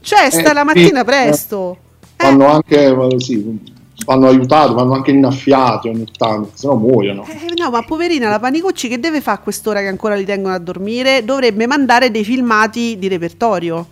cioè 0.00 0.30
sta 0.30 0.52
Eh, 0.52 0.52
la 0.52 0.64
mattina 0.64 1.02
eh, 1.02 1.04
presto. 1.04 1.78
Eh, 2.16 2.36
Vanno 2.36 2.46
anche, 2.46 2.84
eh, 2.86 3.20
sì, 3.20 3.58
vanno 4.04 4.26
aiutati, 4.28 4.74
vanno 4.74 4.94
anche 4.94 5.10
innaffiati 5.10 5.88
ogni 5.88 6.06
tanto, 6.16 6.50
se 6.54 6.66
no 6.66 6.76
muoiono. 6.76 7.24
eh, 7.24 7.52
no, 7.56 7.70
ma 7.70 7.82
poverina 7.82 8.28
la 8.30 8.38
Panicucci 8.38 8.88
che 8.88 8.98
deve 9.00 9.20
fare 9.20 9.38
a 9.38 9.42
quest'ora 9.42 9.80
che 9.80 9.86
ancora 9.88 10.14
li 10.14 10.24
tengono 10.24 10.54
a 10.54 10.58
dormire? 10.58 11.24
Dovrebbe 11.24 11.66
mandare 11.66 12.10
dei 12.10 12.24
filmati 12.24 12.98
di 12.98 13.08
repertorio. 13.08 13.86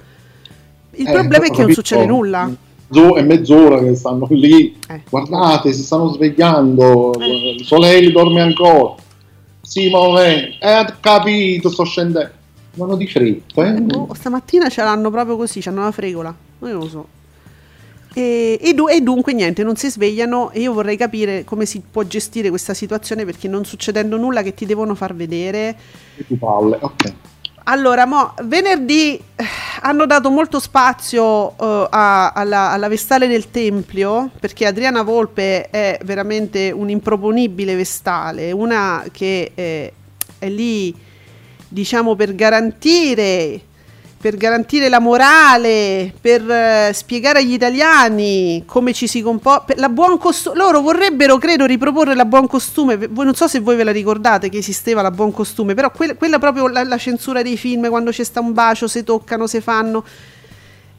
Il 0.93 1.09
Eh, 1.09 1.13
problema 1.13 1.47
è 1.47 1.51
che 1.51 1.63
non 1.63 1.73
succede 1.73 2.07
nulla. 2.07 2.51
È 2.89 3.23
mezz'ora 3.23 3.81
che 3.81 3.95
stanno 3.97 4.27
lì. 4.31 4.77
Eh. 4.89 5.03
Guardate, 5.11 5.73
si 5.73 5.83
stanno 5.83 6.09
svegliando. 6.13 7.15
Eh. 7.21 7.57
Soleil 7.65 8.13
dorme 8.13 8.41
ancora. 8.41 8.95
Simone, 9.61 10.57
eh, 10.61 10.87
capito, 11.01 11.69
sto 11.69 11.85
scendendo. 11.85 12.31
Vanno 12.75 12.97
di 12.97 13.07
fretta, 13.07 13.67
eh? 13.75 13.83
Oh, 13.95 14.15
stamattina 14.15 14.69
ce 14.69 14.83
l'hanno 14.83 15.11
proprio 15.11 15.37
così, 15.37 15.61
c'hanno 15.61 15.83
la 15.83 15.91
fregola. 15.91 16.35
Non 16.59 16.73
lo 16.73 16.89
so. 16.89 17.07
E, 18.17 18.59
e 18.63 18.75
e 18.75 19.01
dunque 19.03 19.35
niente, 19.35 19.63
non 19.63 19.77
si 19.77 19.91
svegliano 19.91 20.51
e 20.51 20.61
io 20.61 20.73
vorrei 20.73 20.97
capire 20.97 21.45
come 21.45 21.67
si 21.67 21.83
può 21.83 22.03
gestire 22.05 22.49
questa 22.49 22.73
situazione 22.73 23.27
perché 23.27 23.47
non 23.47 23.67
succedendo 23.67 24.17
nulla 24.17 24.41
che 24.43 24.55
ti 24.55 24.65
devono 24.65 24.95
far 24.95 25.15
vedere. 25.15 25.77
Che 26.15 26.25
tu 26.27 26.39
palle, 26.39 26.79
ok. 26.81 27.13
Allora, 27.65 28.07
mo, 28.07 28.33
venerdì 28.45 29.17
eh, 29.17 29.45
hanno 29.83 30.07
dato 30.07 30.31
molto 30.31 30.61
spazio 30.61 31.59
eh, 31.59 31.89
a- 31.91 32.31
alla, 32.31 32.71
alla 32.71 32.89
Vestale 32.89 33.27
del 33.27 33.51
Tempio 33.51 34.31
perché 34.41 34.65
Adriana 34.65 35.03
Volpe 35.03 35.69
è 35.69 35.99
veramente 36.03 36.71
un'improponibile 36.71 37.75
Vestale, 37.77 38.51
una 38.51 39.05
che 39.13 39.51
eh, 39.55 39.93
è 40.39 40.49
lì 40.49 40.95
diciamo 41.69 42.15
per 42.15 42.35
garantire 42.35 43.61
per 44.27 44.37
garantire 44.39 44.89
la 44.89 44.99
morale, 44.99 46.13
per 46.21 46.51
eh, 46.51 46.91
spiegare 46.93 47.39
agli 47.39 47.53
italiani 47.53 48.65
come 48.67 48.93
ci 48.93 49.07
si 49.07 49.23
comporta. 49.23 49.73
La 49.77 49.89
buon 49.89 50.19
costume. 50.19 50.57
Loro 50.57 50.81
vorrebbero, 50.81 51.39
credo, 51.39 51.65
riproporre 51.65 52.13
la 52.17 52.25
buon 52.25 52.49
costume. 52.49 52.97
Non 53.09 53.37
so 53.37 53.47
se 53.47 53.61
voi 53.61 53.77
ve 53.77 53.85
la 53.85 53.93
ricordate 53.93 54.49
che 54.49 54.59
esisteva 54.59 55.01
la 55.01 55.13
buon 55.13 55.31
costume, 55.31 55.75
però 55.75 55.93
quella, 55.93 56.17
quella 56.17 56.41
proprio 56.41 56.67
la, 56.67 56.83
la 56.83 56.99
censura 56.99 57.41
dei 57.41 57.57
film, 57.57 57.89
quando 57.89 58.11
c'è 58.11 58.25
sta 58.25 58.41
un 58.41 58.53
bacio, 58.53 58.89
se 58.89 59.05
toccano, 59.05 59.47
se 59.47 59.61
fanno. 59.61 60.05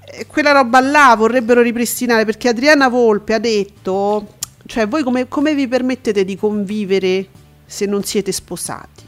Eh, 0.05 0.25
Quella 0.25 0.53
roba 0.53 0.79
là 0.79 1.13
vorrebbero 1.17 1.59
ripristinare 1.61 2.23
perché 2.23 2.47
Adriana 2.47 2.87
Volpe 2.87 3.33
ha 3.33 3.39
detto: 3.39 4.35
cioè, 4.67 4.87
voi 4.87 5.03
come, 5.03 5.27
come 5.27 5.53
vi 5.53 5.67
permettete 5.67 6.23
di 6.23 6.37
convivere 6.37 7.27
se 7.65 7.85
non 7.87 8.05
siete 8.05 8.31
sposati? 8.31 9.03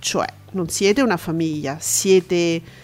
Cioè, 0.00 0.26
non 0.50 0.68
siete 0.68 1.02
una 1.02 1.16
famiglia, 1.16 1.76
siete 1.78 2.82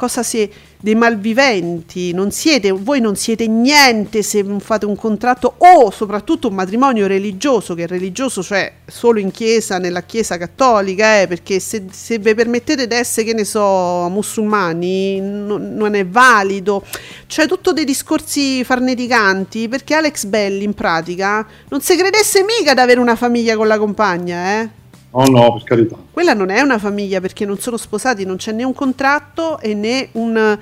cosa 0.00 0.22
se 0.22 0.50
dei 0.78 0.94
malviventi, 0.94 2.14
non 2.14 2.30
siete, 2.30 2.70
voi 2.70 3.00
non 3.00 3.16
siete 3.16 3.46
niente 3.46 4.22
se 4.22 4.42
fate 4.60 4.86
un 4.86 4.96
contratto 4.96 5.56
o 5.58 5.90
soprattutto 5.90 6.48
un 6.48 6.54
matrimonio 6.54 7.06
religioso, 7.06 7.74
che 7.74 7.82
è 7.82 7.86
religioso 7.86 8.42
cioè 8.42 8.72
solo 8.86 9.18
in 9.18 9.30
chiesa, 9.30 9.76
nella 9.76 10.04
chiesa 10.04 10.38
cattolica, 10.38 11.20
eh, 11.20 11.26
perché 11.26 11.60
se, 11.60 11.84
se 11.90 12.18
vi 12.18 12.34
permettete 12.34 12.86
di 12.86 12.94
essere, 12.94 13.26
che 13.26 13.34
ne 13.34 13.44
so, 13.44 14.08
musulmani, 14.08 15.20
non, 15.20 15.74
non 15.74 15.94
è 15.94 16.06
valido. 16.06 16.82
Cioè 17.26 17.46
tutto 17.46 17.74
dei 17.74 17.84
discorsi 17.84 18.64
farneticanti, 18.64 19.68
perché 19.68 19.92
Alex 19.92 20.24
Belli 20.24 20.64
in 20.64 20.72
pratica 20.72 21.46
non 21.68 21.82
si 21.82 21.94
credesse 21.94 22.42
mica 22.42 22.72
di 22.72 22.80
avere 22.80 23.00
una 23.00 23.16
famiglia 23.16 23.54
con 23.54 23.66
la 23.66 23.76
compagna, 23.76 24.62
eh. 24.62 24.79
No, 25.12 25.24
no, 25.24 25.52
per 25.54 25.64
carità. 25.64 25.96
Quella 26.10 26.34
non 26.34 26.50
è 26.50 26.60
una 26.60 26.78
famiglia 26.78 27.20
perché 27.20 27.44
non 27.44 27.58
sono 27.58 27.76
sposati, 27.76 28.24
non 28.24 28.36
c'è 28.36 28.52
né 28.52 28.62
un 28.62 28.74
contratto 28.74 29.58
e 29.58 29.74
né 29.74 30.08
un, 30.12 30.58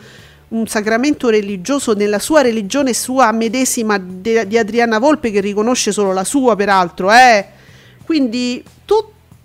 un 0.48 0.66
sacramento 0.66 1.28
religioso 1.28 1.92
nella 1.92 2.18
sua 2.18 2.40
religione 2.40 2.94
sua 2.94 3.30
medesima 3.32 3.98
de- 3.98 4.46
di 4.46 4.56
Adriana 4.56 4.98
Volpe 4.98 5.30
che 5.30 5.40
riconosce 5.40 5.92
solo 5.92 6.12
la 6.12 6.24
sua 6.24 6.56
peraltro. 6.56 7.12
Eh. 7.12 7.46
Quindi 8.04 8.64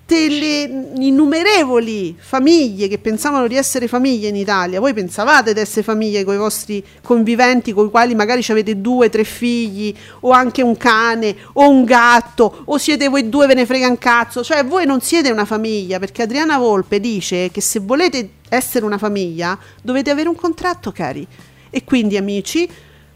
tutte 0.06 0.16
innumerevoli 0.16 2.18
famiglie 2.20 2.90
che 2.90 2.98
pensavano 2.98 3.48
di 3.48 3.56
essere 3.56 3.88
famiglie 3.88 4.28
in 4.28 4.36
Italia, 4.36 4.82
voi 4.82 4.94
pensavate 4.94 5.54
di 5.54 5.62
essere 5.62 5.82
famiglie 5.82 6.26
con 6.26 6.34
i 6.34 6.38
vostri 6.38 6.86
conviventi 7.02 7.72
con 7.72 7.88
i 7.88 7.90
quali 7.90 8.14
magari 8.14 8.44
avete 8.50 8.82
due, 8.82 9.10
tre 9.10 9.24
figli 9.24 9.96
o 10.22 10.32
anche 10.32 10.62
un 10.62 10.76
cane 10.76 11.36
o 11.54 11.70
un 11.70 11.86
gatto 11.86 12.64
o 12.66 12.78
siete 12.78 13.08
voi 13.08 13.30
due 13.30 13.48
ve 13.48 13.54
ne 13.54 13.66
frega 13.66 13.88
un 13.88 13.98
cazzo, 13.98 14.44
cioè 14.44 14.66
voi 14.66 14.86
non 14.86 15.00
siete 15.00 15.32
una 15.32 15.46
famiglia 15.46 16.00
perché 16.00 16.24
Adriana 16.24 16.58
Volpe 16.58 17.00
dice 17.00 17.50
che 17.50 17.62
se 17.62 17.80
volete 17.80 18.30
essere 18.50 18.86
una 18.86 18.98
famiglia 18.98 19.58
dovete 19.82 20.12
avere 20.12 20.28
un 20.28 20.36
contratto 20.36 20.92
cari. 20.92 21.26
E 21.70 21.84
quindi 21.86 22.18
amici 22.18 22.70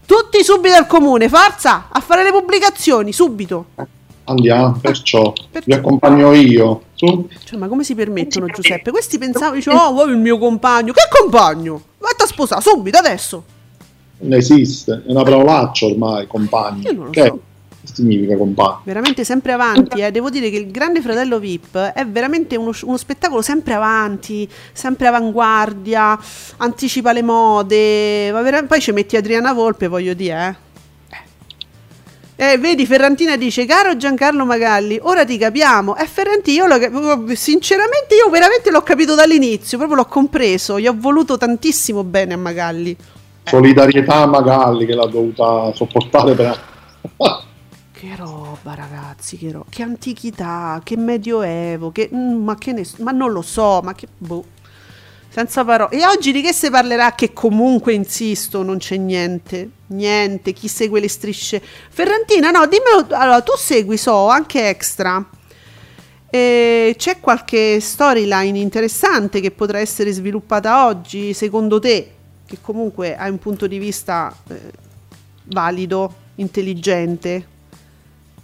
tutti 0.06 0.44
subito 0.44 0.76
al 0.76 0.88
comune, 0.88 1.28
forza 1.28 1.90
a 1.92 2.00
fare 2.00 2.24
le 2.24 2.32
pubblicazioni 2.32 3.12
subito. 3.12 3.97
Andiamo, 4.30 4.78
perciò. 4.82 5.32
Perciò. 5.32 5.66
Vi 5.66 5.74
accompagno 5.74 6.34
io. 6.34 6.82
Su. 6.96 7.28
Cioè, 7.46 7.58
ma 7.58 7.68
come 7.68 7.84
si 7.84 7.96
permettono, 7.96 8.48
Giuseppe? 8.48 8.92
Questi 8.92 9.18
pensavano, 9.18 9.56
dicevano, 9.56 9.84
oh, 9.84 9.92
vuoi 9.94 10.10
il 10.12 10.18
mio 10.18 10.38
compagno? 10.38 10.92
Che 10.92 11.04
compagno? 11.22 11.82
Vatti 11.98 12.24
a 12.24 12.26
sposare 12.26 12.62
subito, 12.62 12.98
adesso. 12.98 13.44
Non 14.20 14.34
esiste, 14.34 15.04
è 15.06 15.12
una 15.12 15.24
parolaccia 15.24 15.86
ormai, 15.86 16.28
compagno. 16.28 16.82
Io 16.90 16.94
non 16.94 17.06
lo 17.06 17.12
Che 17.12 17.26
so. 17.26 17.40
significa 17.94 18.36
compagno? 18.36 18.82
Veramente 18.84 19.24
sempre 19.24 19.54
avanti, 19.54 20.02
eh. 20.02 20.12
devo 20.12 20.30
dire 20.30 20.50
che 20.50 20.58
il 20.58 20.72
Grande 20.72 21.02
Fratello 21.02 21.40
VIP 21.40 21.78
è 21.78 22.06
veramente 22.06 22.58
uno, 22.58 22.72
uno 22.82 22.98
spettacolo 22.98 23.42
sempre 23.42 23.76
avanti, 23.76 24.50
sempre 24.74 25.08
avanguardia, 25.08 26.20
anticipa 26.58 27.14
le 27.14 27.22
mode, 27.22 28.32
vera- 28.32 28.64
poi 28.64 28.82
ci 28.82 28.92
metti 28.92 29.16
Adriana 29.16 29.54
Volpe, 29.54 29.88
voglio 29.88 30.14
dire, 30.14 30.48
eh. 30.48 30.66
Eh, 32.40 32.60
vedi, 32.60 32.86
Ferrantina 32.86 33.36
dice, 33.36 33.66
caro 33.66 33.98
Giancarlo 33.98 34.46
Magalli, 34.46 35.00
ora 35.02 35.26
ti 35.26 35.40
capiamo. 35.40 35.96
E 35.96 36.06
Ferrantina, 36.06 36.66
io 36.66 36.68
l'ho 36.68 36.78
cap- 36.78 37.32
sinceramente, 37.34 38.14
io 38.14 38.30
veramente 38.30 38.70
l'ho 38.70 38.84
capito 38.84 39.16
dall'inizio, 39.16 39.80
proprio 39.80 39.98
l'ho 39.98 40.06
compreso, 40.06 40.80
gli 40.80 40.86
ho 40.86 40.94
voluto 40.96 41.36
tantissimo 41.36 42.04
bene 42.04 42.36
a 42.36 42.38
Magalli. 42.38 42.96
Solidarietà 43.44 44.18
a 44.18 44.26
Magalli 44.28 44.86
che 44.86 44.94
l'ha 44.94 45.08
dovuta 45.08 45.74
sopportare 45.74 46.36
per... 46.36 46.60
Che 47.98 48.16
roba, 48.16 48.76
ragazzi, 48.76 49.38
che, 49.40 49.52
ro- 49.52 49.66
che 49.68 49.82
antichità, 49.82 50.80
che 50.84 50.96
medioevo, 50.96 51.92
che, 51.92 52.08
mm, 52.14 52.44
ma, 52.44 52.56
che 52.56 52.72
ne 52.72 52.84
ma 53.00 53.10
non 53.10 53.32
lo 53.32 53.42
so, 53.42 53.82
ma 53.84 53.96
che 53.96 54.08
boh. 54.16 54.44
Senza 55.38 55.64
parole. 55.64 55.96
E 55.96 56.04
oggi 56.04 56.32
di 56.32 56.42
che 56.42 56.52
si 56.52 56.68
parlerà? 56.72 57.14
Che 57.14 57.32
comunque, 57.32 57.94
insisto, 57.94 58.64
non 58.64 58.80
c'è 58.80 58.98
niente. 58.98 59.70
Niente. 59.90 60.52
Chi 60.52 60.68
segue 60.68 61.00
le 61.00 61.08
strisce? 61.08 61.62
Ferrantina, 61.92 62.50
no, 62.50 62.66
dimmelo. 62.66 63.06
Allora, 63.16 63.42
tu 63.42 63.52
segui, 63.56 63.98
so, 63.98 64.30
anche 64.30 64.68
extra. 64.68 65.24
E 66.28 66.96
c'è 66.98 67.20
qualche 67.20 67.80
storyline 67.80 68.58
interessante 68.58 69.40
che 69.40 69.52
potrà 69.52 69.78
essere 69.78 70.12
sviluppata 70.12 70.88
oggi, 70.88 71.36
secondo 71.36 71.78
te? 71.78 72.14
Che 72.44 72.58
comunque 72.60 73.16
hai 73.16 73.30
un 73.30 73.38
punto 73.38 73.68
di 73.68 73.78
vista 73.78 74.36
eh, 74.50 74.60
valido, 75.44 76.16
intelligente. 76.38 77.48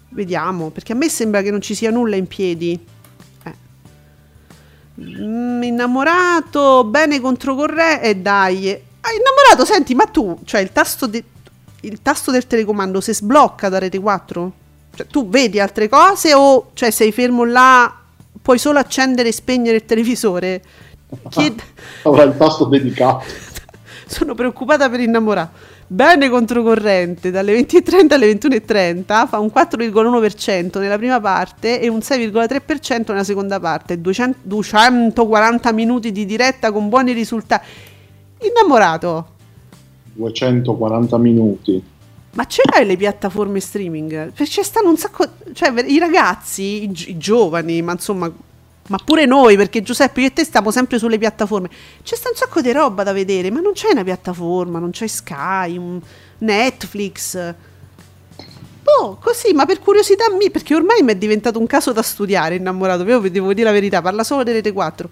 Vediamo, 0.09 0.69
perché 0.69 0.91
a 0.91 0.95
me 0.95 1.09
sembra 1.09 1.41
che 1.41 1.49
non 1.49 1.59
ci 1.59 1.73
sia 1.73 1.89
nulla 1.89 2.17
in 2.17 2.27
piedi. 2.27 2.79
Eh. 4.99 5.01
Mm, 5.21 5.63
innamorato, 5.63 6.83
bene 6.85 7.19
contro 7.19 7.55
corrente. 7.55 8.01
E 8.09 8.15
dai. 8.15 8.69
Ah, 8.71 9.09
innamorato, 9.11 9.65
senti, 9.65 9.95
ma 9.95 10.05
tu, 10.05 10.39
cioè 10.45 10.61
il 10.61 10.71
tasto, 10.71 11.07
de- 11.07 11.23
il 11.81 12.01
tasto 12.01 12.31
del 12.31 12.47
telecomando 12.47 13.01
si 13.01 13.13
sblocca 13.13 13.67
da 13.69 13.79
rete 13.79 13.99
4? 13.99 14.51
Cioè, 14.95 15.07
tu 15.07 15.27
vedi 15.27 15.59
altre 15.59 15.89
cose 15.89 16.33
o 16.33 16.69
cioè, 16.73 16.89
sei 16.91 17.11
fermo 17.11 17.43
là, 17.43 17.93
puoi 18.41 18.57
solo 18.59 18.79
accendere 18.79 19.29
e 19.29 19.33
spegnere 19.33 19.77
il 19.77 19.85
televisore? 19.85 20.61
Chied- 21.29 21.61
Avrà 22.03 22.23
il 22.23 22.37
tasto 22.37 22.65
dedicato. 22.65 23.25
Sono 24.13 24.35
preoccupata 24.35 24.89
per 24.89 24.99
innamorato. 24.99 25.57
Bene 25.87 26.29
controcorrente, 26.29 27.31
dalle 27.31 27.59
20.30 27.59 28.13
alle 28.13 28.31
21.30 28.31 29.27
fa 29.27 29.39
un 29.39 29.51
4,1% 29.53 30.79
nella 30.79 30.97
prima 30.97 31.19
parte 31.19 31.81
e 31.81 31.87
un 31.87 31.97
6,3% 31.97 33.05
nella 33.07 33.23
seconda 33.23 33.59
parte. 33.59 33.99
200 33.99 34.37
240 34.43 35.71
minuti 35.71 36.11
di 36.11 36.25
diretta 36.25 36.71
con 36.71 36.89
buoni 36.89 37.11
risultati. 37.11 37.65
Innamorato. 38.41 39.27
240 40.13 41.17
minuti. 41.17 41.83
Ma 42.33 42.45
ce 42.45 42.61
l'hai 42.71 42.85
le 42.85 42.95
piattaforme 42.95 43.59
streaming? 43.59 44.27
Perché 44.27 44.45
ci 44.45 44.63
stanno 44.63 44.89
un 44.89 44.97
sacco. 44.97 45.25
Cioè, 45.53 45.73
i 45.87 45.97
ragazzi, 45.97 46.83
i, 46.83 46.91
gi- 46.91 47.09
i 47.11 47.17
giovani, 47.17 47.81
ma 47.81 47.93
insomma. 47.93 48.31
Ma 48.89 48.97
pure 49.03 49.25
noi, 49.25 49.55
perché 49.55 49.81
Giuseppe, 49.81 50.21
io 50.21 50.27
e 50.27 50.33
te 50.33 50.43
stiamo 50.43 50.69
sempre 50.71 50.97
sulle 50.99 51.17
piattaforme. 51.17 51.69
C'è 52.03 52.15
sta 52.15 52.29
un 52.29 52.35
sacco 52.35 52.59
di 52.61 52.71
roba 52.73 53.03
da 53.03 53.13
vedere, 53.13 53.49
ma 53.49 53.61
non 53.61 53.71
c'è 53.73 53.87
una 53.91 54.03
piattaforma, 54.03 54.79
non 54.79 54.91
c'è 54.91 55.07
Sky, 55.07 55.77
un 55.77 56.01
Netflix. 56.39 57.53
Boh, 58.83 59.17
così, 59.21 59.53
ma 59.53 59.65
per 59.65 59.79
curiosità 59.79 60.25
mia, 60.37 60.49
perché 60.49 60.75
ormai 60.75 61.01
mi 61.01 61.13
è 61.13 61.15
diventato 61.15 61.57
un 61.59 61.65
caso 61.67 61.93
da 61.93 62.01
studiare, 62.01 62.55
innamorato. 62.55 63.03
Io 63.05 63.19
devo 63.29 63.53
dire 63.53 63.67
la 63.67 63.71
verità, 63.71 64.01
parla 64.01 64.25
solo 64.25 64.43
delle 64.43 64.57
Rete 64.57 64.73
4. 64.73 65.09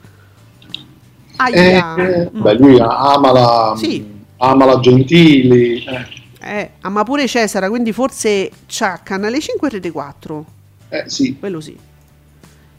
Eh, 1.49 1.73
Aia. 1.73 1.95
eh, 1.95 2.29
Mm. 2.35 2.41
beh, 2.41 2.53
lui 2.55 2.77
ama 2.79 3.31
la, 3.31 3.73
Sì. 3.77 4.05
ama 4.37 4.65
la 4.65 4.79
Gentili. 4.81 5.83
eh. 5.85 6.19
Eh, 6.43 6.71
ah, 6.81 6.89
ma 6.89 7.03
pure 7.03 7.25
Cesara, 7.27 7.69
quindi 7.69 7.93
forse 7.93 8.51
c'ha 8.67 8.99
Canale 9.01 9.39
5 9.39 9.67
e 9.69 9.71
Rete 9.71 9.91
4. 9.91 10.45
Eh, 10.89 11.03
sì. 11.07 11.37
Quello 11.39 11.61
sì. 11.61 11.77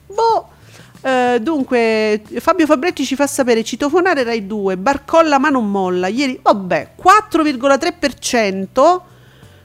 Boh. 0.06 0.48
Eh, 1.02 1.38
dunque, 1.40 2.22
Fabio 2.38 2.66
Fabretti 2.66 3.04
ci 3.04 3.16
fa 3.16 3.26
sapere 3.26 3.64
citofonare 3.64 4.22
Rai 4.22 4.46
2, 4.46 4.76
barcolla 4.76 5.38
ma 5.38 5.48
non 5.48 5.70
molla. 5.70 6.06
Ieri, 6.06 6.38
vabbè, 6.40 6.94
4,3% 7.02 9.00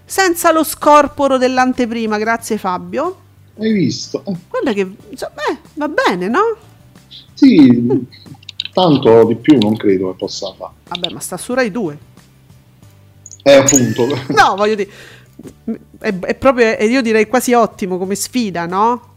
senza 0.04 0.52
lo 0.52 0.64
scorporo 0.64 1.38
dell'anteprima, 1.38 2.18
grazie 2.18 2.58
Fabio. 2.58 3.26
Hai 3.60 3.72
visto? 3.72 4.24
Eh, 4.26 4.36
Guarda 4.50 4.74
che, 4.74 4.90
insomma, 5.10 5.42
eh, 5.52 5.58
va 5.76 5.88
bene, 5.88 6.28
no? 6.28 6.58
sì, 7.34 8.08
tanto 8.74 9.26
di 9.26 9.36
più 9.36 9.60
non 9.60 9.76
credo 9.78 10.10
che 10.12 10.18
possa 10.18 10.52
fare. 10.58 10.74
Vabbè, 10.88 11.10
ma 11.12 11.20
sta 11.20 11.38
su 11.38 11.54
Rai 11.54 11.70
2. 11.70 11.98
Eh, 13.44 13.54
appunto. 13.54 14.08
No, 14.34 14.56
voglio 14.56 14.76
dire, 14.76 14.90
è, 16.00 16.18
è 16.20 16.34
proprio, 16.36 16.72
io 16.84 17.02
direi 17.04 17.28
quasi 17.28 17.54
ottimo 17.54 18.00
come 18.00 18.16
sfida, 18.16 18.66
no? 18.66 19.16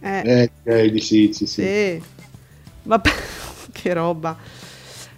Eh, 0.00 0.22
Eh, 0.24 0.50
direi 0.62 0.90
di 0.90 1.00
sì, 1.00 1.30
sì, 1.32 1.46
sì. 1.46 1.62
Sì. 1.62 2.02
Vabbè, 2.84 3.10
che 3.72 3.92
roba. 3.92 4.36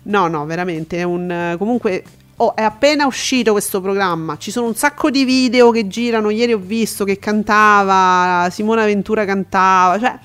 No, 0.03 0.29
no, 0.29 0.45
veramente 0.47 0.99
è 0.99 1.03
un 1.03 1.31
eh, 1.31 1.57
comunque 1.59 2.03
oh, 2.37 2.55
è 2.57 2.63
appena 2.63 3.07
uscito 3.07 3.53
questo 3.53 3.81
programma. 3.81 4.37
Ci 4.39 4.51
sono 4.51 4.67
un 4.67 4.75
sacco 4.75 5.11
di 5.11 5.25
video 5.25 5.71
che 5.71 5.87
girano. 5.87 6.31
Ieri 6.31 6.53
ho 6.53 6.59
visto 6.59 7.05
che 7.05 7.19
cantava 7.19 8.49
Simona 8.51 8.85
Ventura 8.87 9.25
cantava, 9.25 9.99
cioè 9.99 10.19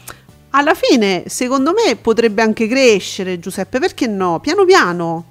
alla 0.52 0.74
fine, 0.74 1.24
secondo 1.28 1.74
me 1.74 1.98
potrebbe 1.98 2.42
anche 2.42 2.68
crescere, 2.68 3.40
Giuseppe, 3.40 3.80
perché 3.80 4.08
no? 4.08 4.40
Piano 4.40 4.64
piano. 4.66 5.26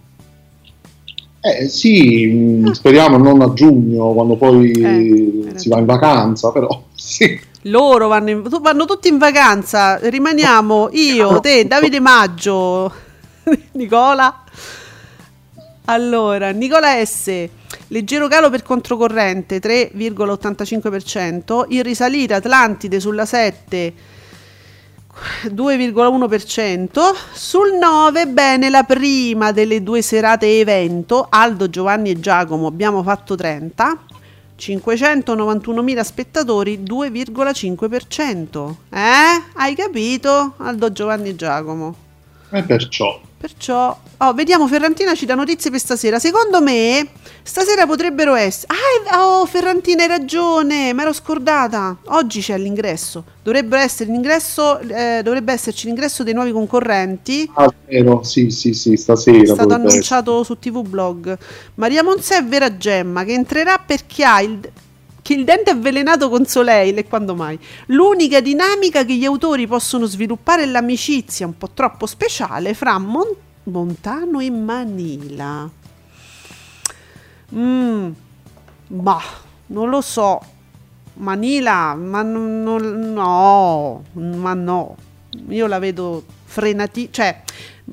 Eh, 1.41 1.69
sì, 1.69 2.27
mh, 2.27 2.71
speriamo 2.73 3.19
non 3.19 3.43
a 3.43 3.53
giugno, 3.53 4.13
quando 4.15 4.37
poi. 4.37 4.71
Eh, 4.73 5.53
si 5.59 5.69
va 5.69 5.79
in 5.79 5.85
vacanza, 5.85 6.51
però 6.53 6.85
sì. 6.95 7.39
Loro 7.69 8.09
vanno, 8.09 8.31
in- 8.31 8.43
vanno 8.43 8.85
tutti 8.85 9.09
in 9.09 9.17
vacanza, 9.19 9.97
rimaniamo 9.97 10.91
io, 10.93 11.41
te, 11.41 11.67
Davide 11.67 12.01
Maggio, 12.01 12.93
Nicola. 13.73 14.43
Allora, 15.87 16.51
Nicola 16.51 17.05
S. 17.05 17.49
Leggero 17.89 18.29
calo 18.29 18.49
per 18.51 18.63
controcorrente 18.63 19.61
3,85%, 19.61 21.65
in 21.69 21.83
risalita 21.83 22.37
Atlantide 22.37 23.01
sulla 23.01 23.25
7 23.25 23.93
2,1%, 25.45 27.01
sul 27.33 27.79
9 27.81 28.27
bene 28.27 28.69
la 28.69 28.83
prima 28.83 29.53
delle 29.53 29.83
due 29.83 30.03
serate 30.03 30.59
evento, 30.59 31.27
Aldo, 31.31 31.71
Giovanni 31.71 32.11
e 32.11 32.19
Giacomo 32.19 32.67
abbiamo 32.67 33.01
fatto 33.03 33.37
30, 33.37 33.99
591.000 34.59 36.01
spettatori, 36.03 36.83
2,5%. 36.83 38.75
Eh? 38.91 39.43
Hai 39.55 39.75
capito? 39.75 40.55
Aldo, 40.59 40.93
Giovanni 40.93 41.35
Giacomo. 41.35 41.95
E 42.51 42.63
perciò. 42.63 43.21
Perciò, 43.45 43.95
oh, 44.17 44.33
vediamo, 44.33 44.67
Ferrantina 44.67 45.15
ci 45.15 45.27
dà 45.27 45.35
notizie 45.35 45.71
per 45.71 45.79
stasera. 45.79 46.19
Secondo 46.19 46.63
me, 46.63 47.09
stasera 47.43 47.85
potrebbero 47.85 48.35
essere. 48.35 48.73
Ah, 48.73 49.13
è- 49.13 49.19
oh, 49.19 49.45
Ferrantina, 49.45 50.01
hai 50.01 50.09
ragione, 50.09 50.95
mi 50.95 51.03
ero 51.03 51.13
scordata. 51.13 51.95
Oggi 52.07 52.41
c'è 52.41 52.57
l'ingresso. 52.57 53.23
Dovrebbe, 53.43 53.79
essere 53.79 54.11
l'ingresso, 54.11 54.79
eh, 54.79 55.21
dovrebbe 55.23 55.53
esserci 55.53 55.85
l'ingresso 55.85 56.23
dei 56.23 56.33
nuovi 56.33 56.53
concorrenti. 56.53 57.47
Ah, 57.53 57.71
vero, 57.87 58.23
sì, 58.23 58.49
sì, 58.49 58.73
sì, 58.73 58.97
stasera. 58.97 59.43
È 59.43 59.45
stato 59.45 59.75
annunciato 59.75 60.43
su 60.43 60.59
TV 60.59 60.81
Blog. 60.81 61.37
Maria 61.75 62.03
Monzè 62.03 62.39
e 62.39 62.43
Vera 62.45 62.75
Gemma 62.79 63.25
che 63.25 63.35
entrerà 63.35 63.77
perché 63.77 64.25
ha 64.25 64.41
il, 64.41 64.59
che 65.25 65.33
il 65.33 65.45
dente 65.45 65.71
avvelenato 65.71 66.29
con 66.29 66.45
Soleil 66.45 66.99
e 66.99 67.09
quando 67.09 67.35
mai. 67.35 67.59
L'unica 67.87 68.43
dinamica 68.43 69.07
che 69.07 69.15
gli 69.15 69.25
autori 69.25 69.67
possono 69.67 70.05
sviluppare 70.05 70.65
è 70.65 70.67
l'amicizia 70.67 71.47
un 71.47 71.57
po' 71.57 71.71
troppo 71.73 72.05
speciale 72.05 72.75
fra 72.75 72.99
Mon- 72.99 73.35
Montano 73.63 74.41
e 74.41 74.51
Manila. 74.51 75.67
Mm, 77.55 78.11
bah, 78.89 79.23
non 79.69 79.89
lo 79.89 80.03
so. 80.03 80.41
Manila, 81.15 81.95
ma 81.95 82.21
non- 82.21 82.63
non- 82.63 83.13
no, 83.15 84.05
ma 84.13 84.53
no. 84.53 84.97
Io 85.49 85.67
la 85.67 85.79
vedo 85.79 86.23
frenati, 86.45 87.09
cioè 87.11 87.41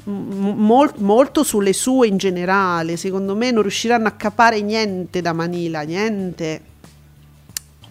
mol- 0.03 0.95
molto 0.97 1.43
sulle 1.45 1.71
sue 1.71 2.07
in 2.07 2.17
generale. 2.17 2.97
Secondo 2.97 3.37
me 3.37 3.51
non 3.51 3.61
riusciranno 3.61 4.09
a 4.09 4.11
capare 4.11 4.59
niente 4.59 5.21
da 5.21 5.31
Manila, 5.31 5.79
niente. 5.83 6.63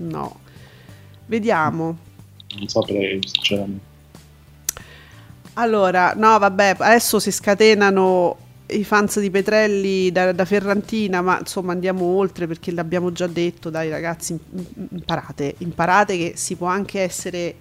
No. 0.01 0.41
Vediamo. 1.27 1.97
Non 2.57 2.69
saprei, 2.69 3.21
sinceramente. 3.25 3.89
Allora, 5.55 6.15
no, 6.17 6.39
vabbè, 6.39 6.77
adesso 6.79 7.19
si 7.19 7.31
scatenano 7.31 8.37
i 8.69 8.85
fans 8.85 9.19
di 9.21 9.31
Petrelli 9.31 10.11
da, 10.11 10.33
da 10.33 10.45
Ferrantina, 10.45 11.21
ma 11.23 11.39
insomma 11.39 11.73
andiamo 11.73 12.05
oltre 12.05 12.47
perché 12.47 12.73
l'abbiamo 12.73 13.13
già 13.13 13.27
detto, 13.27 13.69
dai 13.69 13.91
ragazzi, 13.91 14.33
im- 14.33 14.89
imparate, 14.93 15.57
imparate 15.59 16.17
che 16.17 16.33
si 16.37 16.57
può 16.57 16.67
anche 16.69 17.01
essere 17.01 17.55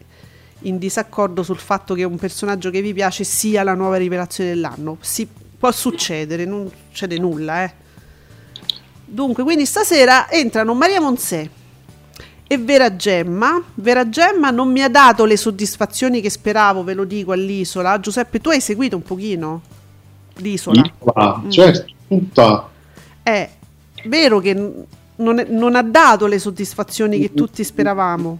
in 0.64 0.78
disaccordo 0.78 1.44
sul 1.44 1.58
fatto 1.58 1.94
che 1.94 2.04
un 2.04 2.18
personaggio 2.18 2.70
che 2.70 2.82
vi 2.82 2.94
piace 2.94 3.24
sia 3.24 3.64
la 3.64 3.74
nuova 3.74 3.98
rivelazione 3.98 4.52
dell'anno. 4.52 4.98
Si, 5.02 5.28
può 5.58 5.72
succedere, 5.72 6.46
non 6.46 6.72
succede 6.88 7.18
nulla, 7.18 7.64
eh. 7.64 7.74
Dunque, 9.04 9.44
quindi 9.44 9.66
stasera 9.66 10.30
entrano 10.30 10.74
Maria 10.74 11.02
Monzè 11.02 11.50
e 12.52 12.58
Vera 12.58 12.96
Gemma. 12.96 13.62
Vera 13.76 14.10
Gemma 14.10 14.50
non 14.50 14.72
mi 14.72 14.82
ha 14.82 14.90
dato 14.90 15.26
le 15.26 15.38
soddisfazioni 15.38 16.20
che 16.20 16.32
speravo, 16.32 16.84
ve 16.84 16.96
lo 16.96 17.04
dico 17.04 17.32
all'isola. 17.32 18.00
Giuseppe, 18.00 18.40
tu 18.42 18.50
hai 18.50 18.60
seguito 18.60 18.96
un 18.96 19.04
pochino 19.04 19.62
l'isola. 20.38 20.82
Isola, 20.82 21.42
Mm. 21.46 21.50
certo, 21.52 21.94
tutta. 22.08 22.68
È 23.22 23.50
vero 24.06 24.40
che 24.40 24.54
non, 25.18 25.38
è- 25.40 25.46
non 25.48 25.76
ha 25.76 25.84
dato 25.84 26.26
le 26.26 26.40
soddisfazioni 26.40 27.20
che 27.20 27.36
tutti 27.36 27.64
speravamo. 27.64 28.40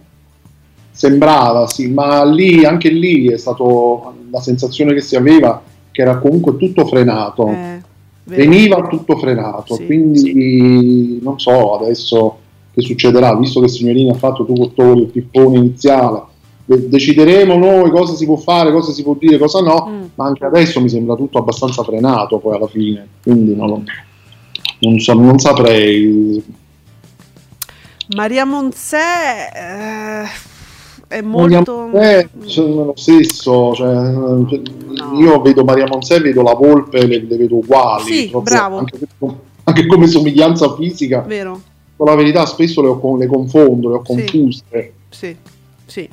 Sembrava, 0.90 1.68
sì, 1.68 1.86
ma 1.88 2.24
lì, 2.24 2.64
anche 2.64 2.88
lì 2.88 3.28
è 3.28 3.38
stato 3.38 4.12
la 4.28 4.40
sensazione 4.40 4.92
che 4.92 5.00
si 5.02 5.14
aveva 5.14 5.62
che 5.92 6.02
era 6.02 6.18
comunque 6.18 6.56
tutto 6.56 6.84
frenato. 6.84 7.46
Eh. 7.46 7.80
Veniva 8.24 8.86
tutto 8.88 9.16
frenato, 9.18 9.74
Sì, 9.74 9.86
quindi 9.86 11.20
non 11.22 11.38
so 11.38 11.76
adesso 11.78 12.39
che 12.80 12.86
succederà, 12.86 13.34
visto 13.36 13.60
che 13.60 13.68
Signorini 13.68 14.10
ha 14.10 14.14
fatto 14.14 14.44
tutto 14.44 14.92
il 14.92 15.06
pippone 15.06 15.58
iniziale, 15.58 16.22
de- 16.64 16.88
decideremo 16.88 17.56
noi 17.56 17.90
cosa 17.90 18.14
si 18.14 18.24
può 18.24 18.36
fare, 18.36 18.72
cosa 18.72 18.92
si 18.92 19.02
può 19.02 19.14
dire, 19.18 19.38
cosa 19.38 19.60
no, 19.60 19.86
Mm. 19.88 20.02
ma 20.14 20.26
anche 20.26 20.44
adesso 20.44 20.80
mi 20.80 20.88
sembra 20.88 21.14
tutto 21.14 21.38
abbastanza 21.38 21.82
frenato 21.82 22.38
poi 22.38 22.56
alla 22.56 22.68
fine, 22.68 23.06
quindi 23.22 23.54
non, 23.54 23.84
non 24.80 24.98
so- 24.98 25.14
non 25.14 25.38
saprei. 25.38 26.42
Maria 28.16 28.44
Monzè 28.44 28.96
eh, 29.54 30.28
è 31.06 31.20
Maria 31.22 31.56
molto... 31.56 31.86
Monzè, 31.92 32.28
sono 32.44 32.84
lo 32.86 32.92
stesso, 32.96 33.72
cioè, 33.74 33.94
eh, 33.94 34.60
io 35.16 35.40
vedo 35.40 35.62
Maria 35.64 35.86
Monzè, 35.86 36.20
vedo 36.20 36.42
la 36.42 36.54
Volpe, 36.54 37.06
le, 37.06 37.20
le 37.20 37.36
vedo 37.36 37.56
uguali, 37.56 38.02
Sì, 38.04 38.30
bravo. 38.42 38.78
Anche, 38.78 38.98
anche 39.62 39.86
come 39.86 40.06
somiglianza 40.08 40.74
fisica, 40.74 41.20
Vero? 41.20 41.60
Con 42.00 42.08
la 42.08 42.14
verità 42.14 42.46
spesso 42.46 42.80
le, 42.80 43.18
le 43.18 43.26
confondo, 43.26 43.90
le 43.90 43.94
ho 43.96 44.02
Sì. 44.02 44.14
confuse. 44.14 44.92
Sì, 45.10 45.36
sì. 45.84 46.08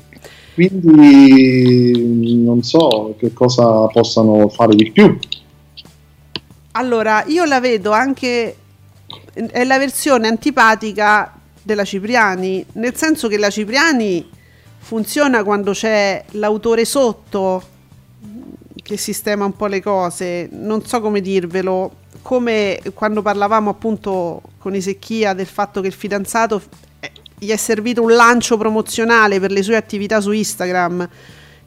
Quindi 0.53 2.43
non 2.43 2.61
so 2.61 3.15
che 3.17 3.31
cosa 3.31 3.85
possano 3.85 4.49
fare 4.49 4.75
di 4.75 4.91
più. 4.91 5.17
Allora, 6.71 7.23
io 7.27 7.45
la 7.45 7.61
vedo 7.61 7.91
anche 7.91 8.55
è 9.31 9.63
la 9.63 9.77
versione 9.77 10.27
antipatica 10.27 11.33
della 11.63 11.85
Cipriani, 11.85 12.65
nel 12.73 12.95
senso 12.95 13.29
che 13.29 13.37
la 13.37 13.49
Cipriani 13.49 14.27
funziona 14.79 15.45
quando 15.45 15.71
c'è 15.71 16.21
l'autore 16.31 16.83
sotto 16.83 17.63
che 18.73 18.97
sistema 18.97 19.45
un 19.45 19.55
po' 19.55 19.67
le 19.67 19.81
cose, 19.81 20.49
non 20.51 20.83
so 20.85 20.99
come 20.99 21.21
dirvelo, 21.21 21.91
come 22.27 22.81
quando 22.93 23.21
parlavamo 23.21 23.69
appunto 23.69 24.41
con 24.57 24.75
Isecchia 24.75 25.31
del 25.31 25.45
fatto 25.45 25.79
che 25.79 25.87
il 25.87 25.93
fidanzato 25.93 26.61
eh, 26.99 27.09
gli 27.39 27.49
è 27.51 27.55
servito 27.55 28.01
un 28.01 28.11
lancio 28.11 28.57
promozionale 28.57 29.39
per 29.39 29.49
le 29.49 29.63
sue 29.63 29.77
attività 29.77 30.19
su 30.19 30.33
Instagram 30.33 31.07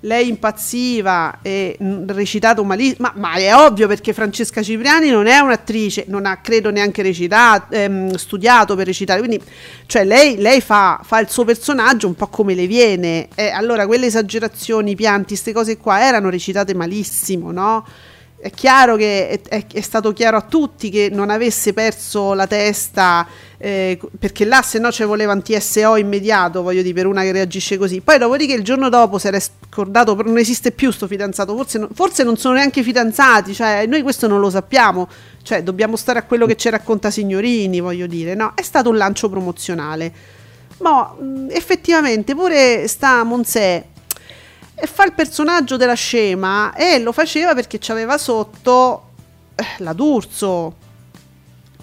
lei 0.01 0.29
impazziva 0.29 1.39
e 1.41 1.77
mh, 1.79 2.13
recitato 2.13 2.63
malissimo, 2.63 3.11
ma, 3.15 3.29
ma, 3.31 3.35
è 3.37 3.55
ovvio 3.55 3.89
perché 3.89 4.13
Francesca 4.13 4.63
Cipriani 4.63 5.09
non 5.09 5.27
è 5.27 5.39
un'attrice, 5.39 6.05
non 6.09 6.27
ha 6.27 6.37
credo 6.43 6.71
neanche 6.71 7.01
recitato, 7.01 7.75
ehm, 7.75 8.15
studiato 8.17 8.77
per 8.77 8.85
recitare, 8.85 9.21
quindi 9.21 9.43
cioè 9.87 10.05
lei, 10.05 10.37
lei 10.37 10.61
fa, 10.61 11.01
fa, 11.03 11.21
il 11.21 11.31
suo 11.31 11.45
personaggio 11.45 12.07
un 12.07 12.15
po' 12.15 12.29
come 12.29 12.55
le 12.55 12.67
viene, 12.67 13.29
e 13.35 13.49
allora 13.49 13.87
quelle 13.87 14.07
esagerazioni, 14.07 14.95
pianti, 14.95 15.29
queste 15.29 15.53
cose 15.55 15.79
qua 15.79 16.03
erano 16.03 16.29
recitate 16.29 16.75
malissimo, 16.75 17.51
no? 17.51 17.87
È 18.41 18.51
chiaro 18.51 18.97
che 18.97 19.29
è, 19.29 19.41
è, 19.49 19.67
è, 19.71 19.81
stato 19.83 20.13
chiaro 20.15 20.39
a 20.39 20.41
tutti 20.41 20.89
che 20.89 21.11
non 21.13 21.29
avesse 21.29 21.75
perso 21.75 22.33
la 22.33 22.47
testa 22.47 23.27
eh, 23.59 23.99
perché 24.19 24.47
là 24.47 24.63
se 24.63 24.79
no 24.79 24.91
ci 24.91 25.05
voleva 25.05 25.35
un 25.35 25.43
TSO 25.43 25.97
immediato 25.97 26.63
voglio 26.63 26.81
dire 26.81 26.95
per 26.95 27.07
una 27.07 27.23
che 27.23 27.33
reagisce 27.33 27.77
così. 27.77 28.01
Poi 28.01 28.19
dopodiché 28.19 28.55
il 28.55 28.65
giorno 28.65 28.89
dopo 28.89 29.19
si 29.19 29.27
era 29.27 29.39
scordato 29.39 30.15
non 30.23 30.39
esiste 30.39 30.73
più 30.73 30.91
sto 30.91 31.07
fidanzato. 31.07 31.55
Forse, 31.55 31.87
forse 31.93 32.23
non 32.23 32.39
sono 32.39 32.55
neanche 32.55 32.83
fidanzati 32.83 33.53
cioè 33.53 33.85
noi 33.87 34.01
questo 34.01 34.27
non 34.27 34.41
lo 34.41 34.49
sappiamo. 34.49 35.07
Cioè 35.43 35.63
dobbiamo 35.63 35.97
stare 35.97 36.19
a 36.19 36.23
quello 36.23 36.47
che 36.47 36.57
ci 36.57 36.71
racconta 36.71 37.11
Signorini 37.11 37.81
voglio 37.81 38.07
dire 38.07 38.35
no? 38.35 38.53
È 38.55 38.63
stato 38.63 38.89
un 38.89 38.97
lancio 38.97 39.29
promozionale. 39.29 40.13
Ma 40.79 41.15
effettivamente 41.51 42.35
pure 42.35 42.89
sta 42.89 43.23
Monsè 43.23 43.85
e 44.81 44.87
fa 44.87 45.05
il 45.05 45.13
personaggio 45.13 45.77
della 45.77 45.95
scema 45.95 46.75
e 46.75 46.99
lo 46.99 47.13
faceva 47.13 47.55
perché 47.55 47.79
c'aveva 47.79 48.17
sotto 48.17 49.11
eh, 49.55 49.65
la 49.79 49.93
D'Urso 49.93 50.75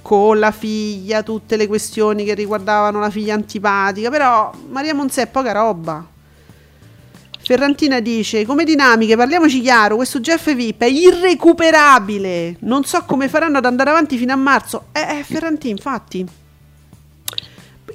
con 0.02 0.40
la 0.40 0.52
figlia, 0.52 1.22
tutte 1.22 1.58
le 1.58 1.68
questioni 1.68 2.24
che 2.24 2.34
riguardavano 2.34 3.00
la 3.00 3.10
figlia 3.10 3.34
antipatica, 3.34 4.10
però 4.10 4.52
Maria 4.70 4.94
Monzè 4.94 5.24
è 5.24 5.28
poca 5.28 5.52
roba. 5.52 6.06
Ferrantina 7.48 8.00
dice: 8.00 8.46
Come 8.46 8.64
dinamiche, 8.64 9.16
parliamoci 9.16 9.62
chiaro, 9.62 9.96
questo 9.96 10.20
Jeff 10.20 10.54
VIP 10.54 10.82
è 10.82 10.88
irrecuperabile. 10.88 12.58
Non 12.60 12.84
so 12.84 13.04
come 13.06 13.30
faranno 13.30 13.58
ad 13.58 13.66
andare 13.66 13.90
avanti 13.90 14.18
fino 14.18 14.34
a 14.34 14.38
marzo. 14.38 14.88
Eh, 14.92 15.20
eh 15.20 15.24
Ferrantina, 15.24 15.74
infatti. 15.74 16.26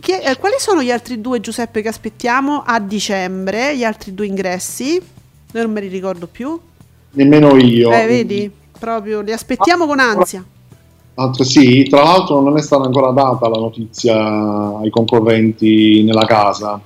Che, 0.02 0.18
eh, 0.18 0.36
quali 0.36 0.56
sono 0.58 0.82
gli 0.82 0.90
altri 0.90 1.20
due 1.20 1.38
Giuseppe 1.38 1.80
che 1.80 1.86
aspettiamo 1.86 2.64
a 2.66 2.80
dicembre? 2.80 3.76
Gli 3.76 3.84
altri 3.84 4.12
due 4.12 4.26
ingressi? 4.26 5.00
Non 5.52 5.70
me 5.70 5.80
li 5.80 5.86
ricordo 5.86 6.26
più. 6.26 6.58
Nemmeno 7.12 7.54
io. 7.54 7.92
Eh, 7.92 8.06
vedi? 8.06 8.50
Proprio 8.76 9.20
li 9.20 9.30
aspettiamo 9.30 9.86
con 9.86 10.00
ansia. 10.00 10.44
Altro, 11.14 11.44
sì, 11.44 11.86
tra 11.88 12.02
l'altro 12.02 12.40
non 12.40 12.58
è 12.58 12.62
stata 12.62 12.82
ancora 12.82 13.12
data 13.12 13.48
la 13.48 13.58
notizia 13.58 14.16
ai 14.78 14.90
concorrenti 14.90 16.02
nella 16.02 16.24
casa. 16.24 16.80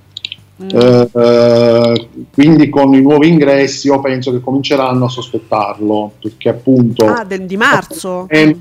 Mm. 0.62 0.68
Eh, 0.68 1.10
eh, 1.14 2.08
quindi 2.34 2.68
con 2.68 2.92
i 2.92 3.00
nuovi 3.00 3.28
ingressi 3.28 3.86
io 3.86 3.98
penso 4.00 4.30
che 4.30 4.40
cominceranno 4.40 5.06
a 5.06 5.08
sospettarlo 5.08 6.12
perché 6.20 6.48
appunto 6.48 7.04
ah, 7.04 7.24
del, 7.24 7.44
di 7.44 7.58
marzo 7.58 8.26
mm. 8.34 8.52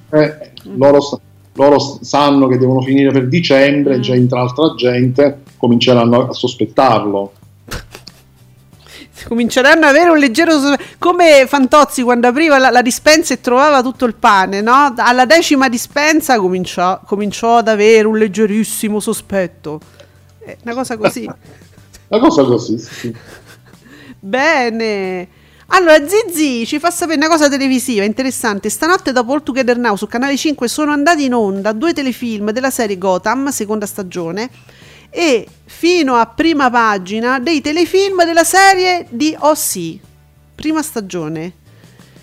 loro 0.75 1.21
loro 1.55 1.99
sanno 2.01 2.47
che 2.47 2.57
devono 2.57 2.81
finire 2.81 3.11
per 3.11 3.27
dicembre, 3.27 3.97
mm. 3.97 4.01
già 4.01 4.13
entra 4.13 4.41
altra 4.41 4.73
gente, 4.75 5.41
cominceranno 5.57 6.29
a 6.29 6.33
sospettarlo. 6.33 7.31
Cominceranno 9.25 9.87
ad 9.87 9.95
avere 9.95 10.11
un 10.11 10.17
leggero 10.17 10.53
come 10.99 11.45
Fantozzi 11.47 12.03
quando 12.03 12.27
apriva 12.27 12.59
la, 12.59 12.69
la, 12.69 12.83
dispensa 12.83 13.33
e 13.33 13.41
trovava 13.41 13.81
tutto 13.81 14.05
il 14.05 14.13
pane, 14.13 14.61
no? 14.61 14.93
Alla 14.97 15.25
decima 15.25 15.67
dispensa 15.67 16.37
cominciò, 16.37 16.99
cominciò 17.03 17.57
ad 17.57 17.69
avere 17.69 18.05
un 18.05 18.17
leggerissimo 18.17 18.99
sospetto. 18.99 19.79
Eh, 20.39 20.57
una 20.63 20.75
cosa 20.75 20.95
così. 20.97 21.23
una 22.09 22.19
cosa 22.19 22.43
così, 22.43 22.77
sì. 22.77 23.15
Bene. 24.19 25.27
Allora, 25.67 26.07
Zizi 26.07 26.65
ci 26.65 26.79
fa 26.79 26.91
sapere 26.91 27.17
una 27.17 27.27
cosa 27.27 27.49
televisiva 27.49 28.03
interessante. 28.03 28.69
Stanotte 28.69 29.11
dopo 29.11 29.33
All 29.33 29.43
Together 29.43 29.77
Now 29.77 29.95
su 29.95 30.07
Canale 30.07 30.37
5 30.37 30.67
sono 30.67 30.91
andati 30.91 31.25
in 31.25 31.33
onda 31.33 31.71
due 31.71 31.91
telefilm 31.91 32.51
della 32.51 32.69
serie 32.69 32.97
Gotham, 32.97 33.49
seconda 33.49 33.85
stagione, 33.85 34.49
e 35.09 35.47
fino 35.65 36.15
a 36.15 36.27
prima 36.27 36.69
pagina 36.69 37.39
dei 37.39 37.61
telefilm 37.61 38.23
della 38.25 38.43
serie 38.43 39.07
di 39.09 39.35
OC, 39.37 39.97
prima 40.55 40.81
stagione. 40.81 41.53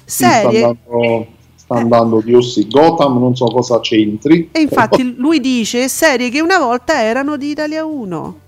Serie... 0.04 0.60
Sta 0.60 0.68
andando, 0.68 1.26
sta 1.56 1.74
andando 1.74 2.20
di 2.20 2.34
OC. 2.34 2.68
Gotham 2.68 3.18
non 3.18 3.34
so 3.34 3.46
cosa 3.46 3.80
c'entri. 3.80 4.50
E 4.52 4.60
infatti 4.60 5.14
lui 5.16 5.40
dice 5.40 5.88
serie 5.88 6.30
che 6.30 6.40
una 6.40 6.58
volta 6.58 7.02
erano 7.02 7.36
di 7.36 7.50
Italia 7.50 7.84
1. 7.84 8.40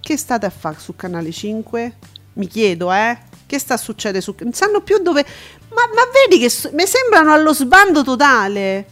Che 0.00 0.16
state 0.16 0.46
a 0.46 0.50
fare 0.50 0.76
su 0.78 0.94
Canale 0.96 1.30
5? 1.30 1.96
Mi 2.34 2.46
chiedo, 2.46 2.92
eh? 2.92 3.16
Che 3.46 3.58
sta 3.58 3.76
succedendo 3.76 4.20
su... 4.20 4.34
Non 4.40 4.52
sanno 4.52 4.80
più 4.80 4.98
dove... 4.98 5.24
Ma, 5.70 5.82
ma 5.94 6.02
vedi 6.12 6.40
che 6.40 6.48
so... 6.48 6.70
mi 6.72 6.84
sembrano 6.86 7.32
allo 7.32 7.52
sbando 7.52 8.02
totale. 8.02 8.86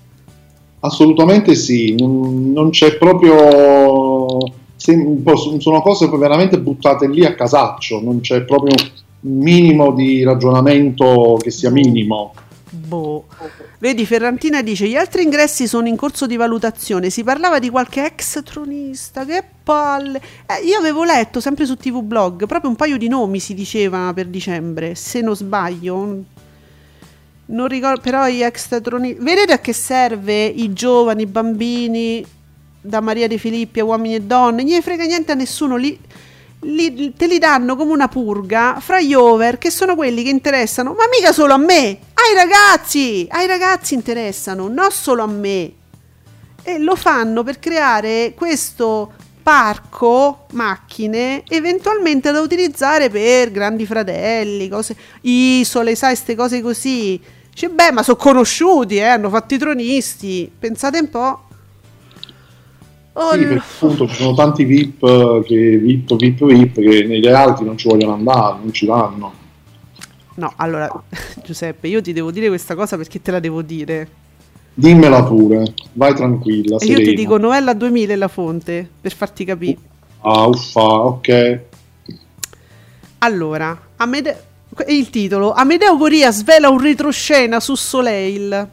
Assolutamente 0.80 1.54
sì, 1.54 1.94
non, 1.98 2.52
non 2.52 2.70
c'è 2.70 2.96
proprio... 2.96 4.38
Sono 4.76 5.80
cose 5.82 6.08
veramente 6.08 6.58
buttate 6.58 7.08
lì 7.08 7.24
a 7.24 7.34
casaccio, 7.34 8.00
non 8.02 8.20
c'è 8.20 8.42
proprio 8.42 8.74
un 9.20 9.38
minimo 9.38 9.92
di 9.92 10.24
ragionamento 10.24 11.38
che 11.40 11.52
sia 11.52 11.70
minimo. 11.70 12.34
Boh. 12.74 13.26
Vedi, 13.78 14.06
Ferrantina 14.06 14.62
dice: 14.62 14.88
Gli 14.88 14.96
altri 14.96 15.22
ingressi 15.22 15.66
sono 15.66 15.88
in 15.88 15.96
corso 15.96 16.26
di 16.26 16.36
valutazione. 16.36 17.10
Si 17.10 17.22
parlava 17.22 17.58
di 17.58 17.68
qualche 17.68 18.06
ex 18.06 18.42
tronista. 18.42 19.26
Che 19.26 19.44
palle. 19.62 20.20
Eh, 20.46 20.64
io 20.64 20.78
avevo 20.78 21.04
letto 21.04 21.38
sempre 21.40 21.66
su 21.66 21.76
TV 21.76 22.00
Blog 22.00 22.46
proprio 22.46 22.70
un 22.70 22.76
paio 22.76 22.96
di 22.96 23.08
nomi 23.08 23.40
si 23.40 23.52
diceva 23.52 24.10
per 24.14 24.26
dicembre. 24.28 24.94
Se 24.94 25.20
non 25.20 25.36
sbaglio, 25.36 26.24
non 27.44 27.68
ricordo. 27.68 28.00
Però 28.00 28.26
gli 28.26 28.42
ex 28.42 28.80
tronisti. 28.80 29.22
Vedete 29.22 29.52
a 29.52 29.58
che 29.58 29.74
serve 29.74 30.46
i 30.46 30.72
giovani, 30.72 31.22
i 31.22 31.26
bambini 31.26 32.24
da 32.80 33.00
Maria 33.00 33.28
De 33.28 33.36
Filippi 33.36 33.80
a 33.80 33.84
uomini 33.84 34.14
e 34.14 34.22
donne? 34.22 34.62
Non 34.62 34.72
gli 34.72 34.80
frega 34.80 35.04
niente 35.04 35.32
a 35.32 35.34
nessuno. 35.34 35.76
Li, 35.76 35.98
li, 36.62 37.14
te 37.16 37.26
li 37.26 37.38
danno 37.38 37.76
come 37.76 37.92
una 37.92 38.08
purga 38.08 38.78
fra 38.80 39.00
gli 39.00 39.14
over 39.14 39.58
che 39.58 39.70
sono 39.70 39.94
quelli 39.94 40.22
che 40.22 40.30
interessano, 40.30 40.92
ma 40.92 41.04
mica 41.10 41.32
solo 41.32 41.54
a 41.54 41.58
me, 41.58 41.98
ai 42.14 42.34
ragazzi, 42.34 43.26
ai 43.30 43.46
ragazzi 43.46 43.94
interessano, 43.94 44.68
non 44.68 44.90
solo 44.90 45.22
a 45.22 45.26
me. 45.26 45.72
E 46.64 46.78
lo 46.78 46.94
fanno 46.94 47.42
per 47.42 47.58
creare 47.58 48.34
questo 48.36 49.12
parco 49.42 50.46
macchine 50.52 51.42
eventualmente 51.48 52.30
da 52.30 52.40
utilizzare 52.40 53.10
per 53.10 53.50
grandi 53.50 53.84
fratelli, 53.84 54.68
cose, 54.68 54.96
isole, 55.22 55.96
sai, 55.96 56.14
queste 56.14 56.36
cose 56.36 56.62
così. 56.62 57.20
Dice, 57.50 57.68
beh, 57.68 57.92
ma 57.92 58.02
sono 58.02 58.16
conosciuti, 58.16 58.96
eh, 58.96 59.04
hanno 59.04 59.28
fatto 59.28 59.54
i 59.54 59.58
tronisti. 59.58 60.50
Pensate 60.56 60.98
un 61.00 61.10
po'. 61.10 61.44
Oh, 63.14 63.32
sì, 63.32 63.38
perché 63.40 63.54
appunto 63.56 64.08
ci 64.08 64.14
sono 64.14 64.34
tanti 64.34 64.64
VIP 64.64 65.44
che 65.44 65.76
VIP, 65.76 66.16
VIP, 66.16 66.44
VIP 66.46 66.74
che 66.80 67.04
negli 67.04 67.26
altri 67.28 67.64
non 67.66 67.76
ci 67.76 67.88
vogliono 67.88 68.14
andare, 68.14 68.58
non 68.62 68.72
ci 68.72 68.86
vanno. 68.86 69.32
No, 70.34 70.52
allora 70.56 70.90
Giuseppe, 71.44 71.88
io 71.88 72.00
ti 72.00 72.12
devo 72.14 72.30
dire 72.30 72.48
questa 72.48 72.74
cosa 72.74 72.96
perché 72.96 73.20
te 73.20 73.30
la 73.30 73.40
devo 73.40 73.60
dire. 73.60 74.20
Dimmela 74.72 75.22
pure, 75.24 75.74
vai 75.92 76.14
tranquilla. 76.14 76.78
E 76.78 76.86
io 76.86 76.96
ti 76.96 77.12
dico 77.12 77.36
Novella 77.36 77.74
2000 77.74 78.14
è 78.14 78.16
la 78.16 78.28
fonte, 78.28 78.88
per 78.98 79.12
farti 79.14 79.44
capire. 79.44 79.76
Ah, 80.20 80.46
uffa, 80.46 80.80
ok. 80.80 81.60
Allora, 83.18 83.78
Amede- 83.96 84.44
il 84.86 85.10
titolo 85.10 85.52
Amedeo 85.52 85.98
Coria 85.98 86.32
svela 86.32 86.70
un 86.70 86.80
retroscena 86.80 87.60
su 87.60 87.74
Soleil. 87.74 88.68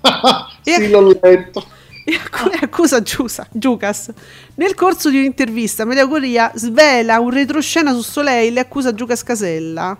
sì, 0.62 0.70
e... 0.70 0.88
l'ho 0.88 1.18
letto 1.20 1.64
e 2.04 2.58
accusa 2.60 3.00
Giusa, 3.02 3.46
Giucas. 3.50 4.10
Nel 4.56 4.74
corso 4.74 5.08
di 5.08 5.18
un'intervista, 5.18 5.84
Medeo 5.84 6.08
Coria 6.08 6.50
svela 6.54 7.20
un 7.20 7.30
retroscena 7.30 7.92
su 7.92 8.02
Soleil 8.02 8.56
e 8.56 8.60
accusa 8.60 8.94
Giucas 8.94 9.22
Casella. 9.22 9.96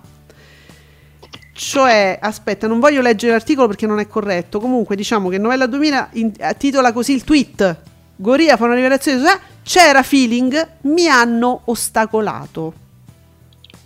Cioè, 1.55 2.18
aspetta, 2.20 2.66
non 2.66 2.80
voglio 2.80 3.03
leggere 3.03 3.32
l'articolo 3.32 3.68
perché 3.68 3.86
non 3.86 4.00
è 4.00 4.07
corretto. 4.09 4.59
Comunque, 4.59 4.96
diciamo 4.96 5.28
che 5.28 5.38
Novella 5.38 5.66
2000 5.66 6.09
in, 6.14 6.32
eh, 6.36 6.57
titola 6.57 6.92
così 6.92 7.12
il 7.12 7.24
tweet. 7.24 7.76
Goria 8.16 8.57
fa 8.57 8.64
una 8.64 8.74
rivelazione. 8.74 9.22
Eh, 9.22 9.38
c'era 9.62 10.03
feeling, 10.03 10.68
mi 10.82 11.07
hanno 11.07 11.62
ostacolato. 11.66 12.72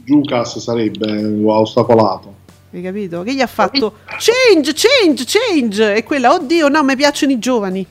Giucas 0.04 0.58
sarebbe, 0.58 1.20
lo 1.20 1.52
ha 1.54 1.60
ostacolato. 1.60 2.34
Hai 2.72 2.80
capito? 2.82 3.22
Che 3.22 3.34
gli 3.34 3.40
ha 3.40 3.46
fatto 3.46 3.96
change, 4.06 4.72
change, 4.74 5.24
change. 5.26 5.94
E 5.94 6.04
quella, 6.04 6.32
oddio, 6.32 6.68
no, 6.68 6.82
mi 6.84 6.94
piacciono 6.94 7.32
i 7.32 7.38
giovani. 7.38 7.86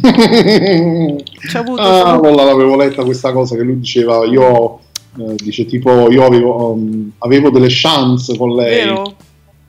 C'ha 0.00 1.58
avuto 1.58 1.82
ah, 1.82 2.12
allora 2.12 2.44
l'avevo 2.44 2.76
letta 2.76 3.04
questa 3.04 3.32
cosa 3.32 3.56
che 3.56 3.62
lui 3.62 3.78
diceva, 3.78 4.24
io, 4.24 4.80
eh, 5.18 5.34
dice 5.36 5.66
tipo, 5.66 6.10
io 6.10 6.24
avevo, 6.24 6.72
um, 6.72 7.10
avevo 7.18 7.50
delle 7.50 7.68
chance 7.68 8.36
con 8.36 8.54
lei. 8.54 8.84
Vero? 8.86 9.14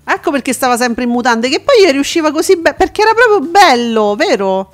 Ecco 0.05 0.31
perché 0.31 0.53
stava 0.53 0.77
sempre 0.77 1.03
in 1.03 1.09
mutande. 1.09 1.49
Che 1.49 1.61
poi 1.61 1.91
riusciva 1.91 2.31
così 2.31 2.57
bene. 2.57 2.75
Perché 2.75 3.01
era 3.01 3.13
proprio 3.13 3.49
bello, 3.49 4.15
vero? 4.17 4.69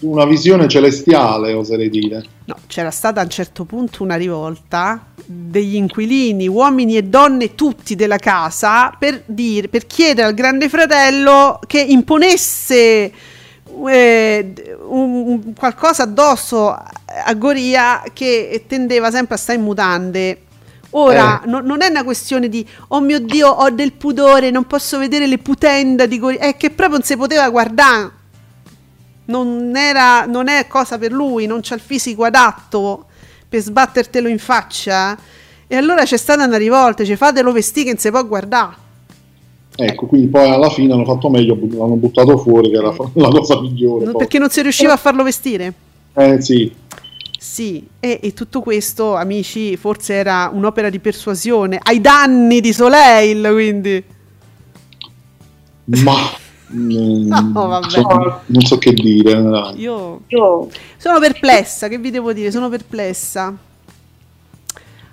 Una 0.00 0.26
visione 0.26 0.68
celestiale, 0.68 1.52
oserei 1.52 1.90
dire. 1.90 2.24
No, 2.44 2.56
c'era 2.66 2.90
stata 2.90 3.20
a 3.20 3.24
un 3.24 3.30
certo 3.30 3.64
punto 3.64 4.02
una 4.04 4.14
rivolta 4.16 5.06
degli 5.24 5.74
inquilini, 5.74 6.46
uomini 6.46 6.96
e 6.96 7.02
donne 7.02 7.56
tutti 7.56 7.96
della 7.96 8.18
casa, 8.18 8.94
per, 8.96 9.22
dire, 9.26 9.68
per 9.68 9.86
chiedere 9.86 10.28
al 10.28 10.34
grande 10.34 10.68
fratello 10.68 11.58
che 11.66 11.80
imponesse 11.80 13.12
eh, 13.88 14.76
un- 14.86 15.52
qualcosa 15.54 16.04
addosso 16.04 16.70
a 16.72 17.34
Goria 17.34 18.02
che 18.12 18.64
tendeva 18.66 19.10
sempre 19.10 19.34
a 19.34 19.38
stare 19.38 19.58
in 19.58 19.64
mutande. 19.64 20.40
Ora, 20.90 21.42
Eh. 21.42 21.46
no- 21.48 21.60
non 21.60 21.82
è 21.82 21.88
una 21.88 22.04
questione 22.04 22.48
di 22.48 22.66
oh 22.88 23.00
mio 23.00 23.18
dio, 23.20 23.48
ho 23.48 23.70
del 23.70 23.92
pudore, 23.92 24.50
non 24.50 24.64
posso 24.64 24.98
vedere 24.98 25.26
le 25.26 25.38
putenda 25.38 26.06
di 26.06 26.18
Goria, 26.18 26.40
è 26.40 26.56
che 26.56 26.70
proprio 26.70 26.98
non 26.98 27.06
si 27.06 27.16
poteva 27.16 27.48
guardare 27.50 28.10
non, 29.26 29.72
era, 29.74 30.24
non 30.24 30.48
è 30.48 30.66
cosa 30.68 30.98
per 30.98 31.10
lui, 31.12 31.46
non 31.46 31.58
c'ha 31.62 31.74
il 31.74 31.80
fisico 31.80 32.22
adatto 32.24 33.06
per 33.48 33.60
sbattertelo 33.60 34.28
in 34.28 34.38
faccia. 34.38 35.16
E 35.66 35.76
allora 35.76 36.04
c'è 36.04 36.16
stata 36.16 36.44
una 36.44 36.56
rivolta, 36.56 37.04
ci 37.04 37.16
fatelo 37.16 37.50
vestire 37.50 37.86
che 37.86 37.90
non 37.92 37.98
si 38.00 38.10
può 38.10 38.24
guardare. 38.24 38.84
Ecco, 39.78 40.06
quindi 40.06 40.28
poi 40.28 40.48
alla 40.50 40.70
fine 40.70 40.92
hanno 40.94 41.04
fatto 41.04 41.28
meglio, 41.28 41.54
l'hanno 41.60 41.96
buttato 41.96 42.38
fuori, 42.38 42.70
che 42.70 42.76
era 42.78 42.94
la 43.14 43.28
cosa 43.28 43.60
migliore. 43.60 44.04
Non- 44.04 44.12
poi. 44.12 44.22
perché 44.22 44.38
non 44.38 44.48
si 44.50 44.62
riusciva 44.62 44.92
a 44.94 44.96
farlo 44.96 45.22
vestire. 45.22 45.72
Eh 46.14 46.40
sì, 46.40 46.74
Sì, 47.38 47.86
e, 48.00 48.20
e 48.22 48.32
tutto 48.32 48.60
questo, 48.60 49.14
amici, 49.14 49.76
forse 49.76 50.14
era 50.14 50.50
un'opera 50.52 50.88
di 50.88 50.98
persuasione 50.98 51.78
ai 51.82 52.00
danni 52.00 52.60
di 52.60 52.72
Soleil, 52.72 53.50
quindi. 53.52 54.02
ma... 56.02 56.14
mm, 56.72 57.28
No, 57.28 57.52
vabbè. 57.52 58.40
non 58.46 58.62
so 58.62 58.78
che 58.78 58.92
dire. 58.94 59.40
dai. 59.42 59.78
Io 59.80 60.22
sono 60.96 61.18
perplessa, 61.20 61.88
che 61.88 61.98
vi 61.98 62.10
devo 62.10 62.32
dire? 62.32 62.50
Sono 62.50 62.68
perplessa. 62.70 63.54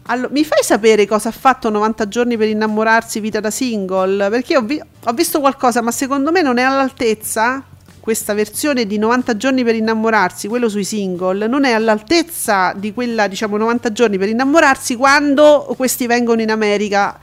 Allora, 0.08 0.28
mi 0.32 0.44
fai 0.44 0.62
sapere 0.64 1.06
cosa 1.08 1.30
ha 1.30 1.32
fatto 1.32 1.70
90 1.70 2.08
giorni 2.10 2.36
per 2.36 2.50
innamorarsi 2.50 3.22
vita 3.22 3.40
da 3.40 3.50
single? 3.50 4.30
Perché 4.30 4.58
ho, 4.58 4.62
vi- 4.62 4.82
ho 5.06 5.14
visto 5.14 5.40
qualcosa, 5.40 5.82
ma 5.82 5.92
secondo 5.92 6.32
me 6.32 6.42
non 6.42 6.58
è 6.58 6.64
all'altezza. 6.64 7.64
Questa 8.02 8.34
versione 8.34 8.86
di 8.86 8.98
90 8.98 9.38
giorni 9.38 9.64
per 9.64 9.76
innamorarsi, 9.76 10.50
quello 10.50 10.68
sui 10.68 10.84
single, 10.84 11.48
non 11.48 11.64
è 11.64 11.72
all'altezza 11.72 12.74
di 12.76 12.92
quella, 12.94 13.28
diciamo, 13.28 13.56
90 13.56 13.94
giorni 13.94 14.18
per 14.18 14.28
innamorarsi 14.28 14.98
quando 14.98 15.74
questi 15.78 16.06
vengono 16.06 16.42
in 16.42 16.52
America 16.52 17.18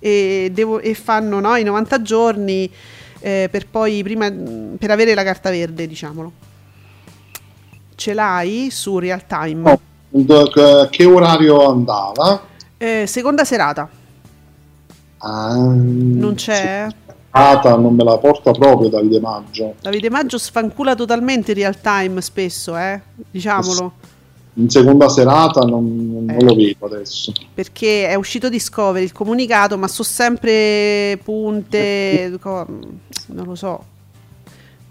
e, 0.00 0.50
devo- 0.52 0.80
e 0.80 0.94
fanno 0.94 1.38
no, 1.38 1.54
i 1.54 1.62
90 1.62 2.02
giorni 2.02 2.68
eh, 3.20 3.46
per 3.48 3.68
poi 3.68 4.02
prima 4.02 4.28
per 4.76 4.90
avere 4.90 5.14
la 5.14 5.22
carta 5.22 5.48
verde, 5.50 5.86
diciamolo. 5.86 6.32
Ce 7.94 8.12
l'hai 8.12 8.68
su 8.72 8.98
real 8.98 9.24
time? 9.28 9.62
D- 9.62 9.78
che- 10.90 11.04
orario 11.04 11.68
andava? 11.68 12.40
Eh, 12.78 13.04
seconda 13.06 13.44
serata, 13.44 13.88
Ah, 15.18 15.54
non 15.54 16.34
c'è? 16.34 16.86
serata, 17.32 17.76
non 17.76 17.94
me 17.94 18.04
la 18.04 18.18
porta 18.18 18.52
proprio 18.52 18.88
Davide 18.88 19.20
Maggio. 19.20 19.74
Davide 19.80 20.10
Maggio 20.10 20.38
sfancula 20.38 20.94
totalmente 20.94 21.52
in 21.52 21.58
real 21.58 21.80
time 21.80 22.20
spesso, 22.20 22.76
eh? 22.76 23.00
diciamolo, 23.30 23.92
In 24.58 24.70
seconda 24.70 25.08
serata 25.10 25.60
non, 25.60 26.24
non 26.26 26.30
Eh. 26.30 26.42
lo 26.42 26.54
vedo 26.54 26.86
adesso. 26.86 27.30
perché 27.52 28.08
è 28.08 28.14
uscito 28.14 28.48
Discovery 28.48 29.04
il 29.04 29.12
comunicato, 29.12 29.76
ma 29.76 29.86
sono 29.86 30.08
sempre 30.08 31.18
punte, 31.22 32.34
co- 32.40 32.66
non 33.26 33.44
lo 33.46 33.54
so. 33.54 33.84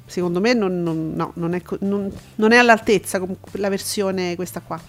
Secondo 0.07 0.39
me 0.39 0.53
non, 0.53 0.83
non- 0.83 1.13
no, 1.15 1.31
non 1.35 1.53
è, 1.55 1.61
non- 1.79 2.51
è 2.51 2.57
all'altezza 2.57 3.19
la 3.53 3.69
versione 3.69 4.35
questa 4.35 4.61
qua. 4.65 4.79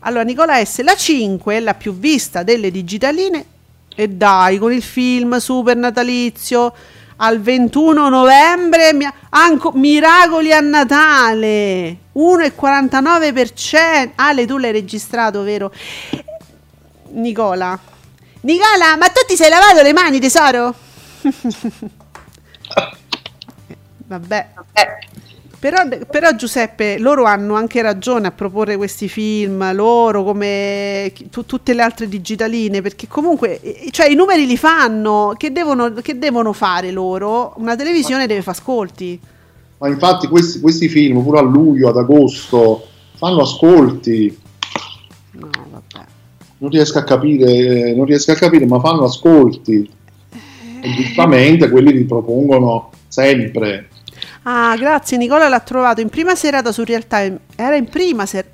Allora, 0.00 0.22
Nicola 0.24 0.64
S, 0.64 0.80
la 0.82 0.96
5 0.96 1.56
è 1.56 1.60
la 1.60 1.74
più 1.74 1.94
vista 1.94 2.42
delle 2.42 2.70
digitaline 2.70 3.44
e 3.94 4.08
dai, 4.08 4.58
con 4.58 4.72
il 4.72 4.82
film 4.82 5.36
super 5.38 5.76
natalizio 5.76 6.72
al 7.16 7.40
21 7.40 8.08
novembre, 8.08 8.92
mi- 8.94 9.06
anco- 9.30 9.72
Miracoli 9.74 10.52
a 10.52 10.60
Natale, 10.60 11.96
1,49%. 12.14 14.12
Ale, 14.16 14.46
tu 14.46 14.56
l'hai 14.58 14.72
registrato, 14.72 15.42
vero? 15.42 15.70
Nicola. 17.10 17.78
Nicola, 18.40 18.96
ma 18.96 19.06
tu 19.08 19.20
ti 19.28 19.36
sei 19.36 19.50
lavato 19.50 19.82
le 19.82 19.92
mani, 19.92 20.18
tesoro? 20.18 20.74
Vabbè. 24.18 24.48
Però, 25.58 25.76
però, 26.10 26.34
Giuseppe, 26.34 26.98
loro 26.98 27.24
hanno 27.24 27.54
anche 27.54 27.80
ragione 27.82 28.26
a 28.26 28.32
proporre 28.32 28.76
questi 28.76 29.08
film, 29.08 29.72
loro 29.74 30.24
come 30.24 31.12
tu- 31.30 31.46
tutte 31.46 31.72
le 31.72 31.82
altre 31.82 32.08
digitaline, 32.08 32.82
perché 32.82 33.06
comunque 33.06 33.60
cioè, 33.90 34.08
i 34.08 34.16
numeri 34.16 34.46
li 34.46 34.56
fanno, 34.56 35.34
che 35.36 35.52
devono, 35.52 35.92
che 35.92 36.18
devono 36.18 36.52
fare 36.52 36.90
loro? 36.90 37.54
Una 37.58 37.76
televisione 37.76 38.26
deve 38.26 38.42
fare 38.42 38.58
ascolti. 38.58 39.20
Ma 39.78 39.88
infatti 39.88 40.26
questi, 40.26 40.60
questi 40.60 40.88
film, 40.88 41.22
pure 41.22 41.38
a 41.38 41.42
luglio, 41.42 41.88
ad 41.88 41.96
agosto, 41.96 42.88
fanno 43.14 43.42
ascolti. 43.42 44.36
No, 45.32 45.48
vabbè. 45.70 46.06
Non 46.58 46.70
riesco 46.70 46.98
a 46.98 47.04
capire, 47.04 47.94
non 47.94 48.04
riesco 48.04 48.32
a 48.32 48.36
capire, 48.36 48.66
ma 48.66 48.80
fanno 48.80 49.04
ascolti. 49.04 49.88
E 50.84 50.94
giustamente 50.96 51.70
quelli 51.70 51.92
li 51.92 52.04
propongono 52.04 52.90
sempre. 53.06 53.90
Ah, 54.44 54.76
grazie, 54.76 55.16
Nicola 55.16 55.48
l'ha 55.48 55.60
trovato 55.60 56.00
in 56.00 56.08
prima 56.08 56.34
serata 56.34 56.72
su 56.72 56.82
Real 56.84 57.06
Time. 57.06 57.38
Era 57.54 57.76
in 57.76 57.88
prima 57.88 58.26
ser- 58.26 58.46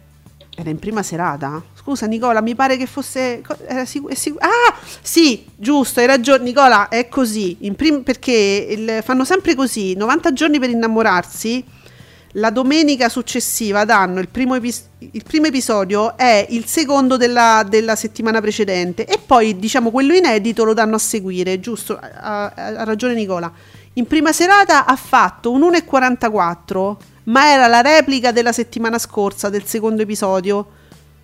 Era 0.54 0.70
in 0.70 0.78
prima 0.78 1.02
serata? 1.02 1.62
Scusa 1.74 2.06
Nicola, 2.06 2.42
mi 2.42 2.54
pare 2.54 2.76
che 2.76 2.86
fosse... 2.86 3.40
è 3.66 3.84
sicu- 3.84 4.42
ah, 4.42 4.74
sì, 5.00 5.46
giusto, 5.56 6.00
hai 6.00 6.06
ragione 6.06 6.42
Nicola, 6.42 6.88
è 6.88 7.08
così. 7.08 7.56
Prim- 7.76 8.02
perché 8.02 8.66
il- 8.68 9.00
fanno 9.04 9.24
sempre 9.24 9.54
così, 9.54 9.94
90 9.94 10.32
giorni 10.32 10.58
per 10.58 10.68
innamorarsi. 10.70 11.64
La 12.32 12.50
domenica 12.50 13.08
successiva 13.08 13.84
danno 13.86 14.20
il 14.20 14.28
primo, 14.28 14.54
epis- 14.56 14.84
il 14.98 15.22
primo 15.22 15.46
episodio, 15.46 16.16
è 16.18 16.44
il 16.50 16.66
secondo 16.66 17.16
della, 17.16 17.64
della 17.66 17.96
settimana 17.96 18.40
precedente 18.42 19.06
e 19.06 19.18
poi 19.24 19.56
diciamo 19.58 19.90
quello 19.90 20.12
inedito 20.12 20.64
lo 20.64 20.74
danno 20.74 20.96
a 20.96 20.98
seguire, 20.98 21.58
giusto? 21.58 21.96
Ha- 21.98 22.52
ha 22.54 22.84
ragione 22.84 23.14
Nicola. 23.14 23.50
In 23.98 24.06
prima 24.06 24.30
serata 24.32 24.86
ha 24.86 24.94
fatto 24.94 25.50
un 25.50 25.60
1,44, 25.62 26.96
ma 27.24 27.50
era 27.50 27.66
la 27.66 27.80
replica 27.80 28.30
della 28.30 28.52
settimana 28.52 28.96
scorsa 28.96 29.48
del 29.48 29.64
secondo 29.64 30.02
episodio. 30.02 30.68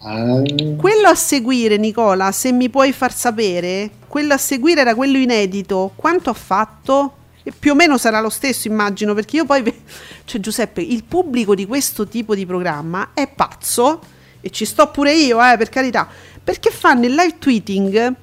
Ah, 0.00 0.42
Quello 0.76 1.06
a 1.06 1.14
seguire, 1.14 1.76
Nicola, 1.76 2.32
se 2.32 2.50
mi 2.50 2.68
puoi 2.70 2.92
far 2.92 3.14
sapere, 3.14 3.90
quello 4.08 4.34
a 4.34 4.38
seguire 4.38 4.80
era 4.80 4.96
quello 4.96 5.18
inedito. 5.18 5.92
Quanto 5.94 6.30
ha 6.30 6.34
fatto? 6.34 7.14
E 7.44 7.52
più 7.56 7.70
o 7.70 7.74
meno 7.76 7.96
sarà 7.96 8.18
lo 8.20 8.28
stesso, 8.28 8.66
immagino, 8.66 9.14
perché 9.14 9.36
io 9.36 9.44
poi... 9.44 9.62
ve- 9.62 9.82
Cioè, 10.24 10.40
Giuseppe, 10.40 10.80
il 10.80 11.04
pubblico 11.04 11.54
di 11.54 11.66
questo 11.66 12.08
tipo 12.08 12.34
di 12.34 12.44
programma 12.44 13.10
è 13.14 13.28
pazzo, 13.28 14.00
e 14.40 14.50
ci 14.50 14.64
sto 14.64 14.90
pure 14.90 15.14
io, 15.14 15.40
eh, 15.40 15.56
per 15.56 15.68
carità, 15.68 16.08
perché 16.42 16.72
fanno 16.72 17.04
il 17.06 17.14
live 17.14 17.38
tweeting 17.38 18.14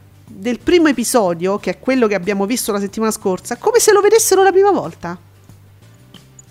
del 0.42 0.58
primo 0.58 0.88
episodio, 0.88 1.60
che 1.60 1.70
è 1.70 1.80
quello 1.80 2.08
che 2.08 2.16
abbiamo 2.16 2.48
visto 2.48 2.72
la 2.72 2.80
settimana 2.80 3.12
scorsa, 3.12 3.58
come 3.58 3.80
se 3.80 3.94
lo 3.94 4.02
vedessero 4.02 4.42
la 4.42 4.52
prima 4.52 4.72
volta. 4.72 5.16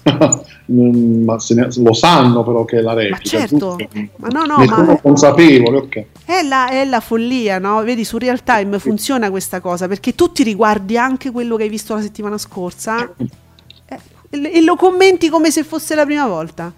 mm, 0.72 1.24
ma 1.24 1.38
se 1.40 1.54
ne- 1.54 1.68
lo 1.76 1.92
sanno 1.92 2.44
però 2.44 2.64
che 2.64 2.78
è 2.78 2.82
la 2.82 2.92
replica. 2.92 3.38
certo. 3.38 3.76
giusto? 3.76 3.88
Ma 4.16 4.28
no, 4.28 4.44
no, 4.44 4.58
ne 4.58 4.66
ma- 4.66 4.76
sono 4.76 4.98
consapevole, 5.02 5.76
ok. 5.78 6.04
È 6.24 6.42
la, 6.42 6.70
è 6.70 6.84
la 6.84 7.00
follia, 7.00 7.58
no? 7.58 7.82
Vedi, 7.82 8.04
su 8.04 8.16
real 8.16 8.44
time 8.44 8.78
funziona 8.78 9.28
questa 9.28 9.60
cosa 9.60 9.88
perché 9.88 10.14
tu 10.14 10.30
ti 10.30 10.44
riguardi 10.44 10.96
anche 10.96 11.32
quello 11.32 11.56
che 11.56 11.64
hai 11.64 11.68
visto 11.68 11.92
la 11.92 12.00
settimana 12.00 12.38
scorsa 12.38 13.12
eh, 13.86 13.98
e 14.30 14.62
lo 14.62 14.76
commenti 14.76 15.28
come 15.28 15.50
se 15.50 15.64
fosse 15.64 15.96
la 15.96 16.04
prima 16.04 16.28
volta. 16.28 16.72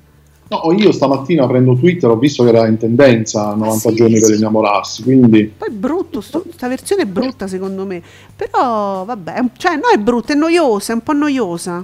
No, 0.53 0.71
io 0.73 0.93
stamattina 0.93 1.47
prendo 1.47 1.75
Twitter, 1.75 2.11
ho 2.11 2.19
visto 2.19 2.45
che 2.45 2.51
era 2.51 2.67
in 2.67 2.77
tendenza 2.77 3.55
90 3.55 3.89
sì, 3.89 3.95
giorni 3.95 4.21
per 4.21 4.29
sì. 4.29 4.35
innamorarsi, 4.35 5.03
quindi 5.03 5.45
Poi 5.57 5.69
è 5.69 5.71
brutto, 5.71 6.21
sto- 6.21 6.45
sta 6.53 6.69
versione 6.69 7.03
è 7.03 7.07
brutta 7.07 7.47
secondo 7.47 7.87
me, 7.87 8.03
però 8.37 9.03
vabbè, 9.07 9.45
cioè 9.57 9.77
no 9.77 9.89
è 9.89 9.97
brutta, 9.97 10.35
è 10.35 10.37
noiosa, 10.37 10.93
è 10.93 10.95
un 10.97 11.03
po' 11.03 11.15
noiosa, 11.15 11.83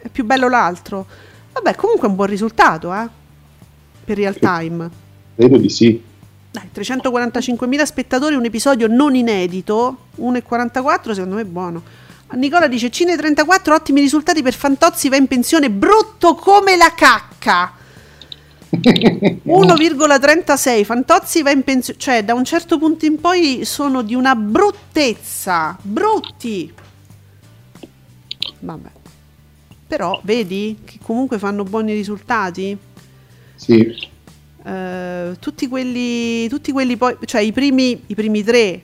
è 0.00 0.08
più 0.08 0.24
bello 0.24 0.48
l'altro. 0.48 1.06
Vabbè, 1.52 1.76
comunque 1.76 2.08
è 2.08 2.10
un 2.10 2.16
buon 2.16 2.26
risultato, 2.26 2.92
eh, 2.92 3.08
per 4.04 4.16
real 4.16 4.36
time. 4.36 4.90
credo 5.36 5.58
di 5.58 5.68
sì. 5.68 6.02
Dai, 6.50 6.68
345.000 6.74 7.82
spettatori, 7.84 8.34
un 8.34 8.44
episodio 8.44 8.88
non 8.88 9.14
inedito, 9.14 10.08
1,44 10.16 11.12
secondo 11.12 11.36
me 11.36 11.42
è 11.42 11.44
buono. 11.44 11.82
Nicola 12.32 12.66
dice 12.66 12.90
Cine 12.90 13.16
34, 13.16 13.74
ottimi 13.74 14.00
risultati 14.00 14.42
per 14.42 14.54
Fantozzi, 14.54 15.08
va 15.08 15.16
in 15.16 15.28
pensione, 15.28 15.70
brutto 15.70 16.34
come 16.34 16.76
la 16.76 16.92
cacca. 16.96 17.80
1,36 18.74 20.84
Fantozzi 20.84 21.42
va 21.42 21.50
in 21.50 21.62
pensione, 21.62 21.98
cioè 21.98 22.24
da 22.24 22.32
un 22.32 22.44
certo 22.44 22.78
punto 22.78 23.04
in 23.04 23.20
poi 23.20 23.64
sono 23.64 24.02
di 24.02 24.14
una 24.14 24.34
bruttezza, 24.34 25.76
brutti. 25.82 26.72
Vabbè. 28.60 28.88
Però 29.86 30.18
vedi 30.24 30.78
che 30.84 30.98
comunque 31.02 31.38
fanno 31.38 31.64
buoni 31.64 31.92
risultati. 31.92 32.76
Sì. 33.56 34.08
Eh, 34.64 35.36
tutti 35.38 35.68
quelli, 35.68 36.48
tutti 36.48 36.72
quelli 36.72 36.96
poi, 36.96 37.16
cioè 37.26 37.42
i 37.42 37.52
primi, 37.52 38.04
i 38.06 38.14
primi 38.14 38.42
tre 38.42 38.80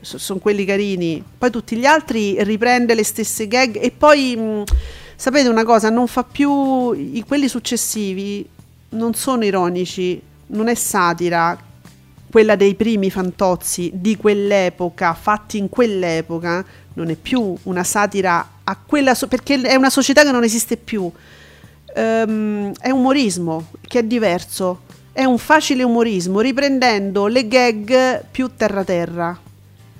sono 0.00 0.38
quelli 0.38 0.64
carini, 0.64 1.24
poi 1.38 1.50
tutti 1.50 1.76
gli 1.76 1.86
altri 1.86 2.36
riprende 2.44 2.94
le 2.94 3.04
stesse 3.04 3.48
gag 3.48 3.78
e 3.80 3.90
poi 3.90 4.36
mh, 4.36 4.62
sapete 5.16 5.48
una 5.48 5.64
cosa, 5.64 5.88
non 5.88 6.06
fa 6.06 6.24
più 6.24 6.92
i, 6.92 7.24
quelli 7.26 7.48
successivi 7.48 8.46
non 8.94 9.14
sono 9.14 9.44
ironici, 9.44 10.20
non 10.48 10.68
è 10.68 10.74
satira 10.74 11.56
quella 12.30 12.56
dei 12.56 12.74
primi 12.74 13.10
fantozzi 13.10 13.92
di 13.94 14.16
quell'epoca, 14.16 15.14
fatti 15.14 15.58
in 15.58 15.68
quell'epoca, 15.68 16.64
non 16.94 17.10
è 17.10 17.14
più 17.14 17.54
una 17.64 17.84
satira 17.84 18.48
a 18.64 18.76
quella 18.84 19.14
so- 19.14 19.28
perché 19.28 19.60
è 19.60 19.74
una 19.76 19.90
società 19.90 20.24
che 20.24 20.32
non 20.32 20.42
esiste 20.42 20.76
più. 20.76 21.10
Ehm, 21.96 22.72
è 22.80 22.90
umorismo 22.90 23.66
che 23.86 24.00
è 24.00 24.02
diverso, 24.02 24.80
è 25.12 25.24
un 25.24 25.38
facile 25.38 25.84
umorismo 25.84 26.40
riprendendo 26.40 27.26
le 27.28 27.46
gag 27.46 28.24
più 28.30 28.50
terra 28.56 28.82
terra. 28.82 29.38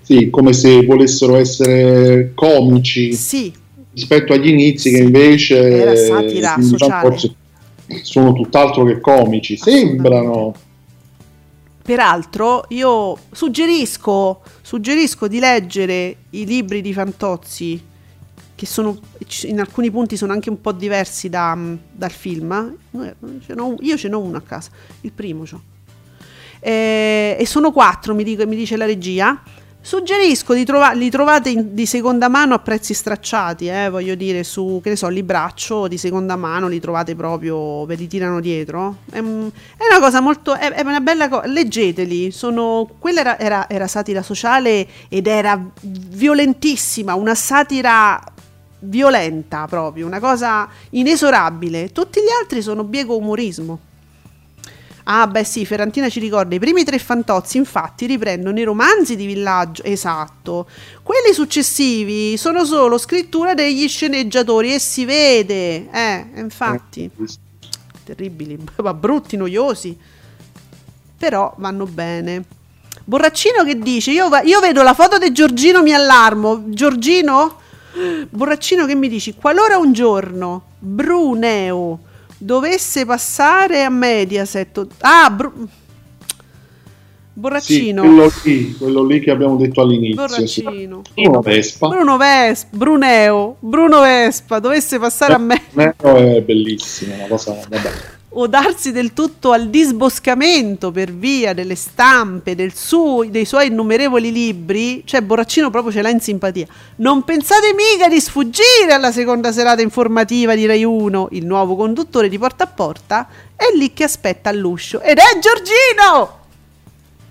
Sì, 0.02 0.28
come 0.28 0.52
se 0.52 0.84
volessero 0.84 1.36
essere 1.36 2.32
comici 2.34 3.12
Sì, 3.14 3.52
rispetto 3.92 4.32
agli 4.32 4.48
inizi 4.48 4.90
che 4.90 4.98
invece 4.98 5.56
Era 5.56 5.96
satira 5.96 6.56
sociale. 6.60 7.08
forse 7.08 7.34
sono 8.02 8.32
tutt'altro 8.32 8.84
che 8.84 9.00
comici. 9.00 9.56
Sembrano. 9.56 10.54
Peraltro, 11.82 12.64
io 12.68 13.16
suggerisco, 13.30 14.40
suggerisco 14.62 15.28
di 15.28 15.38
leggere 15.38 16.16
i 16.30 16.46
libri 16.46 16.80
di 16.80 16.94
Fantozzi, 16.94 17.82
che 18.54 18.66
sono, 18.66 18.98
in 19.42 19.60
alcuni 19.60 19.90
punti 19.90 20.16
sono 20.16 20.32
anche 20.32 20.48
un 20.48 20.60
po' 20.62 20.72
diversi 20.72 21.28
da- 21.28 21.58
dal 21.92 22.10
film. 22.10 22.76
Un- 22.92 23.14
Io 23.80 23.96
ce 23.98 24.08
n'ho 24.08 24.18
uno 24.20 24.36
a 24.38 24.40
casa, 24.40 24.70
il 25.02 25.12
primo 25.12 25.42
c'ho. 25.42 25.60
Eh, 26.60 27.36
e 27.38 27.46
sono 27.46 27.70
quattro, 27.70 28.14
mi, 28.14 28.24
dico- 28.24 28.46
mi 28.46 28.56
dice 28.56 28.78
la 28.78 28.86
regia. 28.86 29.42
Suggerisco 29.86 30.54
di 30.54 30.64
trovare, 30.64 30.96
li 30.96 31.10
trovate 31.10 31.50
in- 31.50 31.74
di 31.74 31.84
seconda 31.84 32.30
mano 32.30 32.54
a 32.54 32.58
prezzi 32.58 32.94
stracciati, 32.94 33.66
eh, 33.68 33.90
voglio 33.90 34.14
dire, 34.14 34.42
su, 34.42 34.80
che 34.82 34.88
ne 34.88 34.96
so, 34.96 35.08
libraccio 35.08 35.88
di 35.88 35.98
seconda 35.98 36.36
mano, 36.36 36.68
li 36.68 36.80
trovate 36.80 37.14
proprio, 37.14 37.84
ve 37.84 37.94
li 37.94 38.06
tirano 38.06 38.40
dietro. 38.40 39.00
È, 39.10 39.18
è 39.18 39.20
una 39.20 40.00
cosa 40.00 40.20
molto, 40.22 40.54
è, 40.54 40.70
è 40.72 40.80
una 40.80 41.00
bella 41.00 41.28
cosa, 41.28 41.46
leggeteli, 41.46 42.30
sono, 42.30 42.88
quella 42.98 43.20
era, 43.20 43.38
era- 43.38 43.68
era 43.68 43.86
satira 43.86 44.22
sociale 44.22 44.88
ed 45.10 45.26
era 45.26 45.62
violentissima, 45.82 47.14
una 47.14 47.34
satira 47.34 48.18
violenta 48.78 49.66
proprio, 49.68 50.06
una 50.06 50.18
cosa 50.18 50.66
inesorabile. 50.90 51.92
Tutti 51.92 52.20
gli 52.20 52.32
altri 52.40 52.62
sono 52.62 52.84
biego 52.84 53.18
umorismo. 53.18 53.78
Ah, 55.04 55.26
beh, 55.26 55.44
sì, 55.44 55.66
Ferrantina 55.66 56.08
ci 56.08 56.18
ricorda: 56.18 56.54
i 56.54 56.58
primi 56.58 56.82
tre 56.82 56.98
fantozzi, 56.98 57.58
infatti, 57.58 58.06
riprendono 58.06 58.58
i 58.58 58.62
romanzi 58.62 59.16
di 59.16 59.26
villaggio. 59.26 59.82
Esatto. 59.82 60.66
Quelli 61.02 61.34
successivi 61.34 62.36
sono 62.38 62.64
solo 62.64 62.96
scrittura 62.96 63.52
degli 63.54 63.86
sceneggiatori 63.86 64.72
e 64.72 64.78
si 64.78 65.04
vede. 65.04 65.90
Eh, 65.90 66.26
infatti, 66.36 67.10
terribili, 68.02 68.58
ma 68.82 68.94
brutti, 68.94 69.36
noiosi. 69.36 69.96
Però 71.18 71.54
vanno 71.58 71.84
bene. 71.84 72.44
Borraccino 73.04 73.62
che 73.62 73.78
dice: 73.78 74.10
Io, 74.10 74.30
va- 74.30 74.42
io 74.42 74.60
vedo 74.60 74.82
la 74.82 74.94
foto 74.94 75.18
di 75.18 75.32
Giorgino, 75.32 75.82
mi 75.82 75.92
allarmo. 75.92 76.64
Giorgino? 76.68 77.60
Borraccino 78.30 78.86
che 78.86 78.94
mi 78.94 79.08
dici: 79.10 79.34
Qualora 79.34 79.76
un 79.76 79.92
giorno 79.92 80.62
Bruneo 80.78 82.12
dovesse 82.44 83.06
passare 83.06 83.82
a 83.82 83.88
Mediaset, 83.88 84.86
ah, 85.00 85.34
Sì, 85.34 85.68
Borraccino, 87.32 88.02
quello 88.02 88.30
lì, 88.44 88.76
quello 88.76 89.04
lì 89.04 89.20
che 89.20 89.30
abbiamo 89.30 89.56
detto 89.56 89.80
all'inizio. 89.80 90.46
Sì. 90.46 90.62
Borraccino, 90.62 91.02
Una 91.14 91.40
Vespa. 91.40 91.88
Bruno 91.88 92.16
Vespa, 92.18 92.76
Bruneo, 92.76 93.56
Bruno 93.60 94.00
Vespa 94.00 94.58
dovesse 94.58 94.98
passare 94.98 95.32
a 95.32 95.38
me 95.38 95.62
Nero 95.72 96.16
è 96.16 96.42
bellissimo, 96.42 97.14
una 97.14 97.26
cosa, 97.26 97.54
vabbè. 97.66 97.90
O 98.36 98.46
darsi 98.46 98.92
del 98.92 99.12
tutto 99.12 99.52
al 99.52 99.68
disboscamento 99.68 100.90
per 100.90 101.12
via 101.12 101.52
delle 101.52 101.74
stampe 101.74 102.54
del 102.54 102.74
suo- 102.74 103.24
dei 103.24 103.44
suoi 103.44 103.68
innumerevoli 103.68 104.32
libri, 104.32 105.02
cioè 105.04 105.22
Borraccino 105.22 105.70
proprio 105.70 105.92
ce 105.92 106.02
l'ha 106.02 106.10
in 106.10 106.20
simpatia. 106.20 106.66
Non 106.96 107.22
pensate 107.22 107.74
mica 107.74 108.08
di 108.08 108.20
sfuggire 108.20 108.92
alla 108.92 109.12
seconda 109.12 109.52
serata 109.52 109.82
informativa 109.82 110.54
di 110.54 110.66
Rai 110.66 110.84
1, 110.84 111.28
il 111.32 111.46
nuovo 111.46 111.76
conduttore 111.76 112.28
di 112.28 112.38
Porta 112.38 112.64
a 112.64 112.68
Porta 112.68 113.28
è 113.54 113.76
lì 113.76 113.92
che 113.92 114.04
aspetta 114.04 114.50
all'uscio 114.50 115.00
ed 115.00 115.18
è 115.18 115.38
Giorgino! 115.38 116.42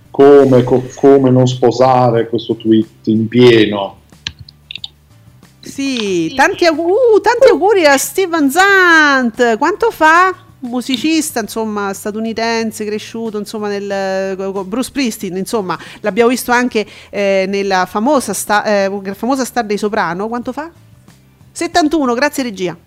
Come, 0.10 0.64
co- 0.64 0.84
come 0.95 1.32
non 1.32 1.47
sposare 1.47 2.30
questo 2.30 2.56
tweet 2.56 3.08
in 3.08 3.28
pieno? 3.28 4.01
Sì, 5.60 6.34
tanti, 6.36 6.66
auguri, 6.66 6.91
uh, 6.91 7.22
tanti 7.22 7.47
auguri 7.49 7.86
a 7.86 7.97
Steven 7.97 8.51
Zant. 8.51 9.58
Quanto 9.58 9.89
fa? 9.91 10.43
Musicista, 10.64 11.41
insomma, 11.41 11.93
statunitense, 11.93 12.86
cresciuto, 12.86 13.38
insomma, 13.38 13.68
nel 13.68 14.36
Bruce 14.66 14.88
Springsteen, 14.88 15.36
insomma, 15.36 15.78
l'abbiamo 15.99 16.30
visto 16.30 16.51
anche 16.51 16.86
eh, 17.09 17.45
nella 17.47 17.86
famosa, 17.86 18.34
sta- 18.34 18.64
eh, 18.64 19.14
famosa 19.14 19.43
star 19.43 19.66
dei 19.66 19.78
Soprano. 19.78 20.28
Quanto 20.28 20.53
fa? 20.53 20.72
71, 21.51 22.14
grazie 22.14 22.43
regia. 22.43 22.78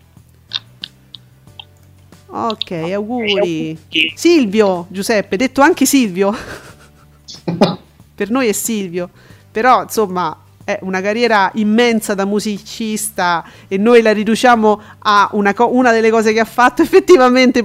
Ok, 2.29 2.71
auguri. 2.71 3.79
Silvio, 4.15 4.87
Giuseppe, 4.89 5.37
detto 5.37 5.61
anche 5.61 5.85
Silvio. 5.85 6.35
per 8.15 8.31
noi 8.31 8.49
è 8.49 8.53
Silvio, 8.53 9.11
però 9.51 9.83
insomma 9.83 10.37
è 10.67 10.81
una 10.83 11.01
carriera 11.01 11.49
immensa 11.55 12.15
da 12.15 12.25
musicista 12.25 13.45
e 13.69 13.77
noi 13.79 14.03
la 14.03 14.13
riduciamo 14.13 14.81
a 14.99 15.29
una, 15.35 15.55
co- 15.55 15.73
una 15.73 15.93
delle 15.93 16.11
cose 16.11 16.33
che 16.33 16.41
ha 16.41 16.45
fatto, 16.45 16.83
effettivamente 16.83 17.65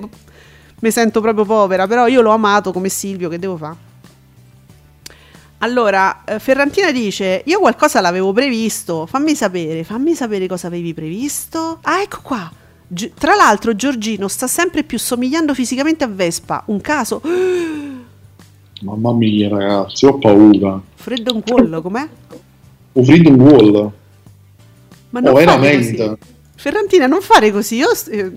mi 0.80 0.92
sento 0.92 1.20
proprio 1.20 1.44
povera, 1.44 1.88
però 1.88 2.06
io 2.06 2.22
l'ho 2.22 2.30
amato 2.30 2.72
come 2.72 2.90
Silvio, 2.90 3.28
che 3.28 3.40
devo 3.40 3.58
fare? 3.58 3.76
Allora, 5.58 6.24
eh, 6.26 6.38
Ferrantina 6.38 6.92
dice, 6.92 7.42
io 7.44 7.60
qualcosa 7.60 8.02
l'avevo 8.02 8.34
previsto, 8.34 9.08
fammi 9.08 9.34
sapere, 9.34 9.84
fammi 9.84 10.14
sapere 10.14 10.46
cosa 10.46 10.68
avevi 10.68 10.94
previsto. 10.94 11.80
Ah, 11.82 12.02
ecco 12.02 12.20
qua. 12.22 12.52
Gi- 12.88 13.14
tra 13.18 13.34
l'altro 13.34 13.76
Giorgino 13.76 14.28
sta 14.28 14.46
sempre 14.46 14.84
più 14.84 15.00
somigliando 15.00 15.56
fisicamente 15.56 16.04
a 16.04 16.08
Vespa, 16.08 16.62
un 16.68 16.82
caso? 16.82 17.20
Mamma 18.82 19.14
mia, 19.14 19.50
ragazzi, 19.50 20.06
ho 20.06 20.20
paura. 20.20 20.80
Freddo 20.94 21.34
un 21.34 21.42
collo, 21.44 21.82
com'è? 21.82 22.08
Un 22.94 23.06
freedom 23.06 23.42
wall. 23.42 23.92
Ma 25.12 25.20
Oh, 25.20 25.24
non 25.24 25.34
fare 25.34 25.46
veramente? 25.46 26.18
Ferrantina, 26.56 27.08
non 27.08 27.22
fare 27.22 27.52
così. 27.52 27.76
Io, 27.76 27.90
eh, 28.10 28.32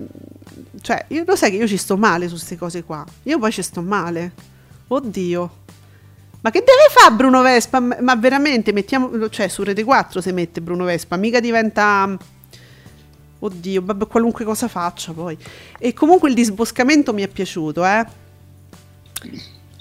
cioè, 0.81 1.05
io 1.09 1.23
lo 1.25 1.35
sai 1.35 1.51
che 1.51 1.57
io 1.57 1.67
ci 1.67 1.77
sto 1.77 1.97
male 1.97 2.27
su 2.27 2.35
queste 2.35 2.57
cose 2.57 2.83
qua. 2.83 3.05
Io 3.23 3.39
poi 3.39 3.51
ci 3.51 3.61
sto 3.61 3.81
male. 3.81 4.31
Oddio. 4.87 5.63
Ma 6.41 6.51
che 6.51 6.59
deve 6.59 6.87
fare 6.91 7.13
Bruno 7.15 7.41
Vespa? 7.41 7.79
Ma 7.79 8.15
veramente, 8.15 8.71
mettiamo, 8.71 9.29
cioè, 9.29 9.47
su 9.47 9.63
Rete 9.63 9.83
4 9.83 10.21
si 10.21 10.31
mette 10.31 10.61
Bruno 10.61 10.83
Vespa, 10.83 11.17
mica 11.17 11.39
diventa... 11.39 12.15
Oddio, 13.39 13.81
vabbè, 13.83 14.07
qualunque 14.07 14.45
cosa 14.45 14.67
faccia 14.67 15.11
poi. 15.11 15.37
E 15.79 15.93
comunque 15.93 16.29
il 16.29 16.35
disboscamento 16.35 17.13
mi 17.13 17.23
è 17.23 17.27
piaciuto, 17.27 17.83
eh. 17.85 18.05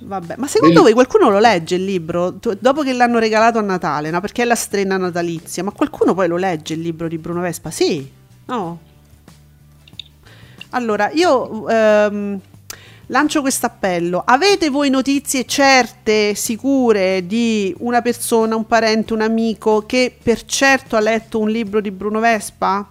Vabbè, 0.06 0.34
ma 0.36 0.46
secondo 0.46 0.82
Bello. 0.82 0.84
voi 0.84 0.92
qualcuno 0.92 1.30
lo 1.30 1.38
legge 1.38 1.76
il 1.76 1.84
libro 1.84 2.34
Tu- 2.34 2.56
dopo 2.60 2.82
che 2.82 2.92
l'hanno 2.92 3.18
regalato 3.18 3.58
a 3.58 3.62
Natale, 3.62 4.10
no? 4.10 4.20
Perché 4.20 4.42
è 4.42 4.44
la 4.44 4.54
strena 4.54 4.98
natalizia, 4.98 5.62
ma 5.64 5.70
qualcuno 5.70 6.12
poi 6.12 6.28
lo 6.28 6.36
legge 6.36 6.74
il 6.74 6.80
libro 6.80 7.08
di 7.08 7.16
Bruno 7.16 7.40
Vespa? 7.40 7.70
Sì, 7.70 8.06
no. 8.46 8.78
Allora, 10.70 11.10
io 11.12 11.68
ehm, 11.68 12.40
lancio 13.06 13.40
questo 13.40 13.66
appello. 13.66 14.22
Avete 14.26 14.68
voi 14.68 14.90
notizie 14.90 15.46
certe, 15.46 16.34
sicure 16.34 17.26
di 17.26 17.74
una 17.78 18.02
persona, 18.02 18.56
un 18.56 18.66
parente, 18.66 19.14
un 19.14 19.22
amico 19.22 19.86
che 19.86 20.14
per 20.20 20.44
certo 20.44 20.96
ha 20.96 21.00
letto 21.00 21.38
un 21.38 21.48
libro 21.48 21.80
di 21.80 21.90
Bruno 21.90 22.20
Vespa? 22.20 22.90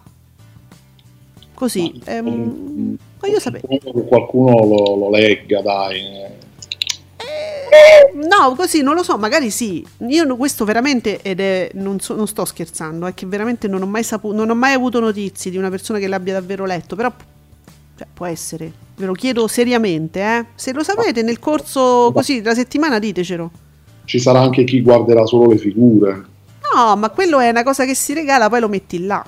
Così, 1.53 2.01
ehm, 2.05 2.97
voglio 3.19 3.39
sapere. 3.39 3.67
Che 3.67 3.91
qualcuno 4.07 4.65
lo, 4.65 4.95
lo 4.95 5.09
legga, 5.11 5.61
dai. 5.61 6.41
No, 8.13 8.55
così 8.55 8.81
non 8.81 8.95
lo 8.95 9.03
so, 9.03 9.17
magari 9.17 9.49
sì. 9.49 9.85
Io 10.07 10.35
questo 10.35 10.65
veramente, 10.65 11.21
ed 11.21 11.39
è, 11.39 11.69
non, 11.73 11.99
so- 11.99 12.15
non 12.15 12.27
sto 12.27 12.45
scherzando, 12.45 13.05
è 13.07 13.13
che 13.13 13.25
veramente 13.25 13.67
non 13.67 13.81
ho 13.81 13.85
mai 13.85 14.03
saputo, 14.03 14.35
non 14.35 14.49
ho 14.49 14.55
mai 14.55 14.73
avuto 14.73 14.99
notizie 14.99 15.51
di 15.51 15.57
una 15.57 15.69
persona 15.69 15.99
che 15.99 16.07
l'abbia 16.07 16.33
davvero 16.33 16.65
letto, 16.65 16.95
però 16.95 17.11
cioè, 17.97 18.07
può 18.13 18.25
essere. 18.25 18.71
Ve 18.95 19.05
lo 19.05 19.13
chiedo 19.13 19.47
seriamente, 19.47 20.21
eh. 20.21 20.45
Se 20.55 20.73
lo 20.73 20.83
sapete 20.83 21.21
nel 21.21 21.39
corso 21.39 22.11
così 22.13 22.41
della 22.41 22.55
settimana 22.55 22.99
ditecelo. 22.99 23.51
Ci 24.05 24.19
sarà 24.19 24.41
anche 24.41 24.63
chi 24.63 24.81
guarderà 24.81 25.25
solo 25.25 25.49
le 25.49 25.57
figure. 25.57 26.25
No, 26.73 26.95
ma 26.95 27.09
quello 27.09 27.39
è 27.39 27.49
una 27.49 27.63
cosa 27.63 27.85
che 27.85 27.95
si 27.95 28.13
regala, 28.13 28.49
poi 28.49 28.59
lo 28.59 28.67
metti 28.67 29.05
là. 29.05 29.23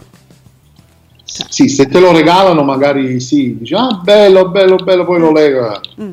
Sì, 1.24 1.68
se 1.68 1.88
te 1.88 2.00
lo 2.00 2.12
regalano 2.12 2.64
magari 2.64 3.20
sì, 3.20 3.58
dici 3.58 3.74
ah 3.74 4.00
bello, 4.02 4.50
bello, 4.50 4.76
bello, 4.78 5.06
poi 5.06 5.20
lo 5.20 5.32
lega. 5.32 5.82
Mm. 6.00 6.12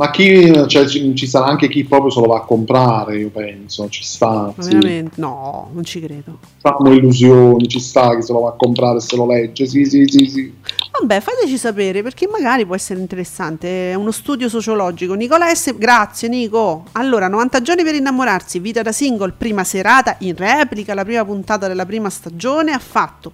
Ma 0.00 0.10
chi, 0.10 0.50
cioè, 0.66 0.86
ci, 0.86 1.14
ci 1.14 1.26
sarà 1.26 1.44
anche 1.44 1.68
chi 1.68 1.84
proprio 1.84 2.08
se 2.08 2.20
lo 2.20 2.28
va 2.28 2.38
a 2.38 2.40
comprare, 2.40 3.18
io 3.18 3.28
penso, 3.28 3.86
ci 3.90 4.02
sta. 4.02 4.50
Ma 4.56 4.62
sì. 4.62 4.70
veramente? 4.70 5.20
No, 5.20 5.68
non 5.74 5.84
ci 5.84 6.00
credo. 6.00 6.38
Facciamo 6.58 6.90
illusioni, 6.90 7.68
ci 7.68 7.80
sta 7.80 8.16
chi 8.16 8.22
se 8.22 8.32
lo 8.32 8.40
va 8.40 8.48
a 8.48 8.52
comprare 8.52 8.96
e 8.96 9.00
se 9.00 9.14
lo 9.16 9.26
legge, 9.26 9.66
sì, 9.66 9.84
sì, 9.84 10.06
sì, 10.06 10.24
sì. 10.24 10.54
Vabbè, 10.98 11.20
fateci 11.20 11.58
sapere 11.58 12.02
perché 12.02 12.26
magari 12.28 12.64
può 12.64 12.74
essere 12.74 12.98
interessante. 12.98 13.90
È 13.90 13.94
uno 13.94 14.10
studio 14.10 14.48
sociologico. 14.48 15.12
Nicola 15.12 15.54
S. 15.54 15.76
Grazie, 15.76 16.28
Nico. 16.28 16.84
Allora, 16.92 17.28
90 17.28 17.60
giorni 17.60 17.82
per 17.82 17.94
innamorarsi, 17.94 18.58
vita 18.58 18.80
da 18.80 18.92
single, 18.92 19.34
prima 19.36 19.64
serata 19.64 20.16
in 20.20 20.34
replica, 20.34 20.94
la 20.94 21.04
prima 21.04 21.26
puntata 21.26 21.68
della 21.68 21.84
prima 21.84 22.08
stagione 22.08 22.72
ha 22.72 22.78
fatto 22.78 23.32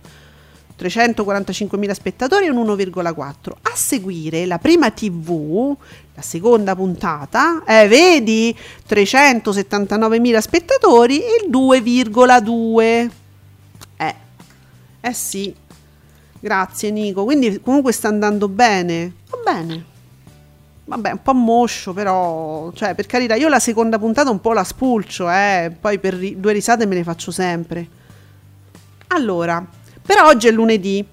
345.000 0.79 1.91
spettatori 1.93 2.47
e 2.47 2.51
un 2.51 2.67
1,4. 2.67 3.51
A 3.63 3.73
seguire 3.75 4.47
la 4.47 4.59
prima 4.59 4.91
TV, 4.91 5.77
la 6.17 6.23
seconda 6.23 6.75
puntata, 6.75 7.63
eh, 7.67 7.87
vedi 7.89 8.57
379.000 8.89 10.41
spettatori 10.41 11.21
e 11.21 11.43
il 11.45 11.51
2,2. 11.51 13.11
Eh, 13.99 14.15
eh 15.03 15.13
sì. 15.13 15.55
Grazie 16.41 16.91
Nico, 16.91 17.25
quindi 17.25 17.61
comunque 17.61 17.93
sta 17.93 18.09
andando 18.09 18.49
bene. 18.49 19.13
Va 19.29 19.53
bene. 19.53 19.85
Vabbè, 20.87 21.11
un 21.11 21.23
po' 21.23 21.35
moscio, 21.35 21.93
però, 21.93 22.73
cioè, 22.73 22.95
per 22.95 23.07
carità, 23.07 23.35
io 23.35 23.49
la 23.49 23.59
seconda 23.59 23.99
puntata 23.99 24.31
un 24.31 24.41
po' 24.41 24.55
la 24.55 24.65
spulcio, 24.65 25.29
eh, 25.29 25.71
poi 25.79 25.99
per 25.99 26.15
ri- 26.15 26.41
due 26.41 26.53
risate 26.53 26.87
me 26.87 26.95
ne 26.95 27.03
faccio 27.03 27.31
sempre. 27.31 27.87
Allora, 29.09 29.65
per 30.01 30.23
oggi 30.23 30.47
è 30.47 30.51
lunedì. 30.51 31.05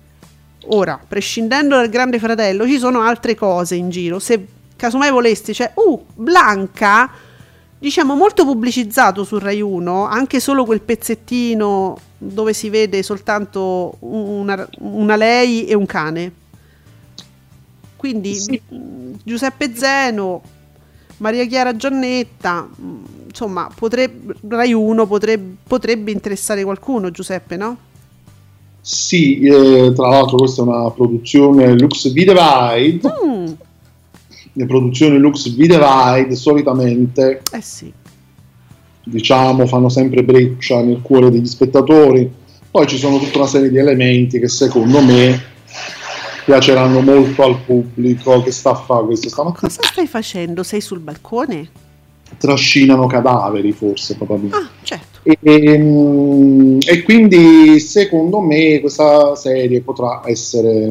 Ora, 0.68 0.98
prescindendo 1.06 1.76
dal 1.76 1.90
Grande 1.90 2.20
Fratello, 2.20 2.66
ci 2.66 2.78
sono 2.78 3.02
altre 3.02 3.36
cose 3.36 3.76
in 3.76 3.90
giro. 3.90 4.20
Se 4.20 4.46
casomai 4.84 5.12
voleste, 5.12 5.54
cioè, 5.54 5.72
uh, 5.76 6.04
Blanca, 6.14 7.10
diciamo 7.80 8.16
molto 8.16 8.44
pubblicizzato 8.44 9.24
su 9.24 9.38
Rai 9.38 9.62
1, 9.62 10.06
anche 10.06 10.42
solo 10.42 10.66
quel 10.66 10.82
pezzettino 10.82 11.98
dove 12.18 12.52
si 12.52 12.70
vede 12.70 13.02
soltanto 13.02 13.96
una, 14.00 14.68
una 14.80 15.16
lei 15.16 15.66
e 15.68 15.74
un 15.74 15.86
cane. 15.86 16.32
Quindi 17.96 18.36
Sì. 18.36 18.62
Giuseppe 19.24 19.74
Zeno, 19.74 20.42
Maria 21.18 21.46
Chiara 21.46 21.74
Giannetta, 21.78 22.68
insomma, 23.26 23.70
potrebbe, 23.74 24.36
Rai 24.50 24.74
1 24.74 25.08
potrebbe, 25.08 25.56
potrebbe 25.66 26.12
interessare 26.12 26.62
qualcuno, 26.66 27.10
Giuseppe, 27.10 27.56
no? 27.56 27.78
Sì, 28.82 29.40
eh, 29.40 29.94
tra 29.96 30.10
l'altro 30.10 30.36
questa 30.36 30.62
è 30.62 30.66
una 30.66 30.92
produzione 30.92 31.72
Lux 31.80 32.12
Videvide, 32.12 33.00
Mm, 33.26 33.46
le 34.54 34.66
produzioni 34.66 35.18
Lux 35.18 35.54
Videvide 35.56 36.36
solitamente 36.36 37.42
eh 37.52 37.62
sì. 37.62 37.92
diciamo 39.04 39.66
fanno 39.66 39.90
sempre 39.90 40.24
breccia 40.24 40.82
nel 40.82 41.02
cuore 41.02 41.32
degli 41.32 41.46
spettatori 41.48 42.32
poi 42.70 42.88
ci 42.88 42.98
sono 42.98 43.18
tutta 43.18 43.40
una 43.40 43.48
serie 43.48 43.70
di 43.70 43.78
elementi 43.78 44.40
che 44.40 44.48
secondo 44.48 45.02
me 45.02 45.42
piaceranno 46.46 47.00
molto 47.02 47.44
al 47.44 47.60
pubblico 47.66 48.42
che 48.44 48.52
sta 48.52 48.72
a 48.72 48.76
fare 48.76 49.06
questo 49.06 49.30
stamattina 49.30 49.68
Cosa 49.68 49.82
stai 49.84 50.08
facendo? 50.08 50.64
Sei 50.64 50.82
sul 50.82 51.00
balcone? 51.00 51.70
trascinano 52.38 53.06
cadaveri 53.06 53.72
forse 53.74 54.16
probabilmente 54.16 54.58
Ah, 54.58 54.70
certo. 54.82 55.20
e, 55.24 55.38
ehm, 55.42 56.80
e 56.86 57.04
quindi 57.04 57.80
secondo 57.80 58.40
me 58.40 58.80
questa 58.80 59.36
serie 59.36 59.82
potrà 59.82 60.22
essere 60.26 60.90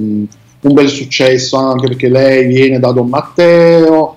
un 0.62 0.72
bel 0.74 0.88
successo 0.88 1.56
anche 1.56 1.88
perché 1.88 2.08
lei 2.08 2.46
viene 2.46 2.78
da 2.78 2.92
Don 2.92 3.08
Matteo 3.08 4.16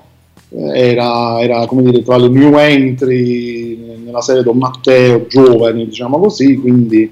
eh, 0.50 0.91
era, 0.91 1.39
era, 1.41 1.66
come 1.66 1.84
dire 1.84 2.04
tra 2.04 2.18
le 2.18 2.30
new 2.30 2.58
entry 2.58 4.04
nella 4.04 4.22
serie 4.22 4.43
Don 4.43 4.58
Matteo 4.58 5.26
giovani 5.28 5.86
diciamo 5.86 6.20
così 6.20 6.58
quindi 6.58 7.12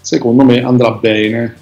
secondo 0.00 0.44
me 0.44 0.62
andrà 0.62 0.92
bene 0.92 1.56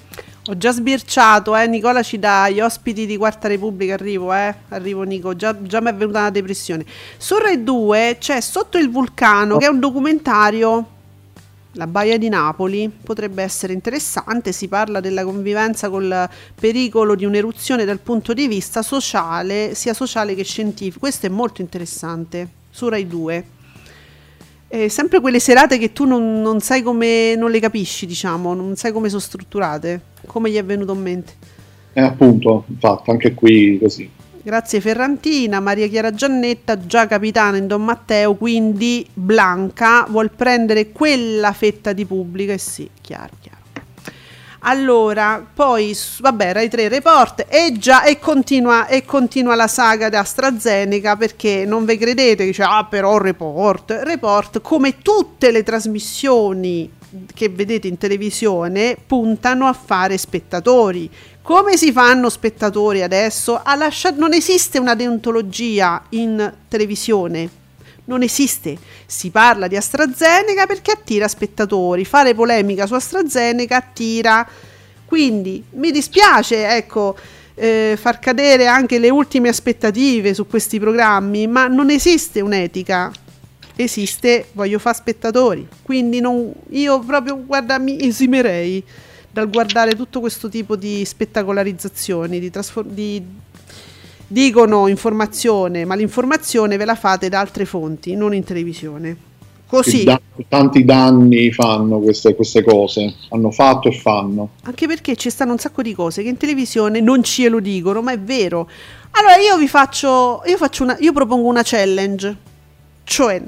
Ho 0.49 0.57
già 0.57 0.71
sbirciato, 0.71 1.57
eh. 1.57 1.67
Nicola 1.67 2.01
ci 2.01 2.19
dà 2.19 2.49
gli 2.49 2.61
ospiti 2.61 3.05
di 3.05 3.17
Quarta 3.17 3.49
Repubblica. 3.49 3.95
Arrivo, 3.95 4.33
eh. 4.33 4.55
Arrivo, 4.69 5.03
Nico. 5.03 5.35
Già, 5.35 5.53
già 5.61 5.81
mi 5.81 5.89
è 5.89 5.93
venuta 5.93 6.19
una 6.19 6.29
depressione. 6.29 6.85
Su 7.17 7.35
Rai 7.35 7.65
2 7.65 8.15
c'è 8.17 8.39
Sotto 8.39 8.77
il 8.77 8.89
vulcano, 8.89 9.57
che 9.57 9.65
è 9.65 9.69
un 9.69 9.81
documentario. 9.81 10.85
La 11.73 11.87
baia 11.87 12.17
di 12.17 12.29
Napoli 12.29 12.89
potrebbe 12.89 13.43
essere 13.43 13.73
interessante. 13.73 14.51
Si 14.51 14.67
parla 14.67 14.99
della 14.99 15.23
convivenza 15.23 15.89
col 15.89 16.27
pericolo 16.55 17.15
di 17.15 17.25
un'eruzione 17.25 17.85
dal 17.85 17.99
punto 17.99 18.33
di 18.33 18.47
vista 18.47 18.81
sociale, 18.81 19.75
sia 19.75 19.93
sociale 19.93 20.33
che 20.33 20.43
scientifico. 20.43 20.99
Questo 20.99 21.27
è 21.27 21.29
molto 21.29 21.61
interessante. 21.61 22.49
Su 22.69 22.89
Rai 22.89 23.07
2. 23.07 23.45
Eh, 24.69 24.89
sempre 24.89 25.21
quelle 25.21 25.39
serate 25.39 25.77
che 25.77 25.93
tu 25.93 26.05
non, 26.05 26.41
non 26.41 26.59
sai 26.59 26.81
come, 26.81 27.35
non 27.35 27.51
le 27.51 27.59
capisci, 27.59 28.05
diciamo, 28.05 28.53
non 28.53 28.75
sai 28.75 28.91
come 28.91 29.07
sono 29.07 29.21
strutturate, 29.21 30.01
come 30.25 30.51
gli 30.51 30.57
è 30.57 30.63
venuto 30.63 30.93
in 30.93 31.01
mente. 31.01 31.33
e 31.93 32.01
appunto 32.01 32.65
infatti 32.67 33.09
anche 33.09 33.33
qui 33.33 33.79
così 33.81 34.07
Grazie 34.47 34.79
Ferrantina, 34.79 35.59
Maria 35.59 35.89
Chiara 35.89 36.13
Giannetta, 36.13 36.85
già 36.85 37.05
capitana 37.05 37.57
in 37.57 37.67
Don 37.67 37.83
Matteo, 37.83 38.35
quindi 38.35 39.05
Blanca 39.13 40.05
vuol 40.07 40.31
prendere 40.31 40.93
quella 40.93 41.51
fetta 41.51 41.91
di 41.91 42.05
pubblico 42.05 42.53
e 42.53 42.57
sì, 42.57 42.89
chiaro, 43.01 43.33
chiaro. 43.41 43.57
Allora, 44.59 45.45
poi, 45.53 45.93
vabbè, 46.19 46.53
Rai 46.53 46.69
3 46.69 46.87
Report 46.87 47.45
e 47.49 47.73
già, 47.77 48.03
e 48.05 48.19
continua, 48.19 48.87
e 48.87 49.03
continua 49.03 49.53
la 49.53 49.67
saga 49.67 50.07
di 50.07 50.15
AstraZeneca 50.15 51.17
perché 51.17 51.65
non 51.65 51.83
ve 51.83 51.97
credete, 51.97 52.45
dice, 52.45 52.63
ah 52.63 52.85
però 52.85 53.17
Report, 53.17 53.99
Report 54.01 54.61
come 54.61 54.99
tutte 54.99 55.51
le 55.51 55.63
trasmissioni 55.63 56.89
che 57.33 57.49
vedete 57.49 57.87
in 57.87 57.97
televisione 57.97 58.97
puntano 59.05 59.67
a 59.67 59.73
fare 59.73 60.17
spettatori. 60.17 61.09
Come 61.47 61.77
si 61.77 61.93
fanno 61.93 62.27
spettatori 62.29 63.01
adesso? 63.01 63.61
A 63.63 63.75
lascia- 63.75 64.09
non 64.09 64.33
esiste 64.33 64.79
una 64.79 64.95
deontologia 64.95 66.03
in 66.09 66.53
televisione. 66.67 67.49
Non 68.03 68.21
esiste. 68.21 68.77
Si 69.05 69.29
parla 69.29 69.67
di 69.67 69.77
AstraZeneca 69.77 70.65
perché 70.65 70.91
attira 70.91 71.25
spettatori. 71.29 72.03
Fare 72.03 72.35
polemica 72.35 72.85
su 72.85 72.95
AstraZeneca 72.95 73.77
attira. 73.77 74.45
Quindi 75.05 75.63
mi 75.75 75.91
dispiace, 75.91 76.67
ecco, 76.67 77.15
eh, 77.55 77.97
far 77.97 78.19
cadere 78.19 78.67
anche 78.67 78.99
le 78.99 79.09
ultime 79.09 79.47
aspettative 79.47 80.33
su 80.33 80.47
questi 80.47 80.81
programmi, 80.81 81.47
ma 81.47 81.67
non 81.67 81.89
esiste 81.89 82.41
un'etica. 82.41 83.09
Esiste, 83.73 84.49
voglio 84.51 84.79
fare 84.79 84.97
spettatori. 84.97 85.65
Quindi 85.81 86.19
non- 86.19 86.51
io 86.71 86.99
proprio, 86.99 87.41
guarda, 87.41 87.79
mi 87.79 88.05
esimerei 88.05 88.83
dal 89.37 89.51
guardare 89.51 89.95
tutto 89.95 90.19
questo 90.19 90.49
tipo 90.49 90.75
di 90.75 91.05
spettacolarizzazioni, 91.05 92.39
di, 92.39 92.49
trasfor- 92.49 92.87
di 92.87 93.23
dicono 94.25 94.87
informazione, 94.87 95.85
ma 95.85 95.93
l'informazione 95.93 96.75
ve 96.75 96.85
la 96.85 96.95
fate 96.95 97.29
da 97.29 97.39
altre 97.39 97.65
fonti, 97.65 98.15
non 98.15 98.33
in 98.33 98.43
televisione. 98.43 99.15
Così, 99.67 100.05
da- 100.05 100.19
tanti 100.47 100.83
danni 100.83 101.51
fanno 101.51 101.99
queste, 101.99 102.33
queste 102.33 102.63
cose 102.63 103.13
hanno 103.29 103.51
fatto 103.51 103.89
e 103.89 103.91
fanno 103.91 104.51
anche 104.63 104.87
perché 104.87 105.17
ci 105.17 105.29
stanno 105.29 105.51
un 105.51 105.57
sacco 105.59 105.81
di 105.81 105.93
cose 105.93 106.23
che 106.23 106.29
in 106.29 106.37
televisione 106.37 106.99
non 106.99 107.21
ce 107.21 107.47
lo 107.47 107.59
dicono, 107.59 108.01
ma 108.01 108.13
è 108.13 108.19
vero. 108.19 108.67
Allora 109.11 109.35
io 109.35 109.55
vi 109.57 109.67
faccio, 109.67 110.41
io 110.47 110.57
faccio 110.57 110.81
una, 110.81 110.97
io 110.99 111.13
propongo 111.13 111.47
una 111.47 111.61
challenge, 111.63 112.35
cioè, 113.03 113.39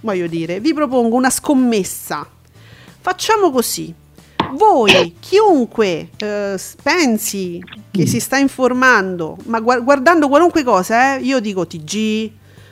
voglio 0.00 0.26
dire, 0.26 0.58
vi 0.58 0.74
propongo 0.74 1.14
una 1.14 1.30
scommessa. 1.30 2.26
Facciamo 3.00 3.52
così. 3.52 3.94
Voi, 4.54 5.16
chiunque 5.18 6.10
eh, 6.18 6.58
pensi 6.82 7.58
che 7.90 8.06
si 8.06 8.20
sta 8.20 8.36
informando, 8.36 9.36
ma 9.44 9.60
gua- 9.60 9.80
guardando 9.80 10.28
qualunque 10.28 10.62
cosa, 10.62 11.16
eh, 11.16 11.20
io 11.22 11.40
dico 11.40 11.66
TG, 11.66 12.30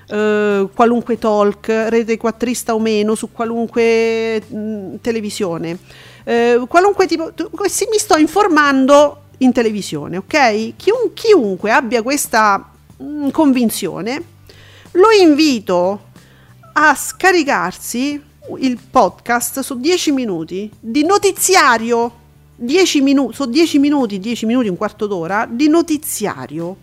eh, 0.09 0.69
qualunque 0.74 1.19
talk, 1.19 1.66
rete 1.89 2.16
quattrista 2.19 2.74
o 2.74 2.78
meno, 2.78 3.15
su 3.15 3.32
qualunque 3.32 4.43
mh, 4.47 4.97
televisione, 5.01 5.78
eh, 6.24 6.62
qualunque 6.69 7.07
tipo, 7.07 7.32
sì, 7.66 7.86
mi 7.90 7.98
sto 7.98 8.19
informando 8.19 9.23
in 9.39 9.52
televisione, 9.52 10.19
ok? 10.19 10.77
Chiun- 10.77 11.12
chiunque 11.15 11.70
abbia 11.70 12.02
questa 12.02 12.70
mh, 12.98 13.31
convinzione 13.31 14.23
Lo 14.93 15.11
invito 15.12 16.01
a 16.74 16.94
scaricarsi 16.94 18.20
il 18.58 18.78
podcast 18.90 19.60
su 19.60 19.78
10 19.78 20.12
minuti 20.12 20.70
di 20.78 21.04
notiziario 21.04 22.18
10 22.56 23.00
minuti, 23.00 23.34
su 23.34 23.46
10 23.46 23.78
minuti, 23.78 24.18
10 24.18 24.46
minuti, 24.46 24.68
un 24.68 24.76
quarto 24.76 25.06
d'ora 25.06 25.46
di 25.50 25.68
notiziario 25.68 26.76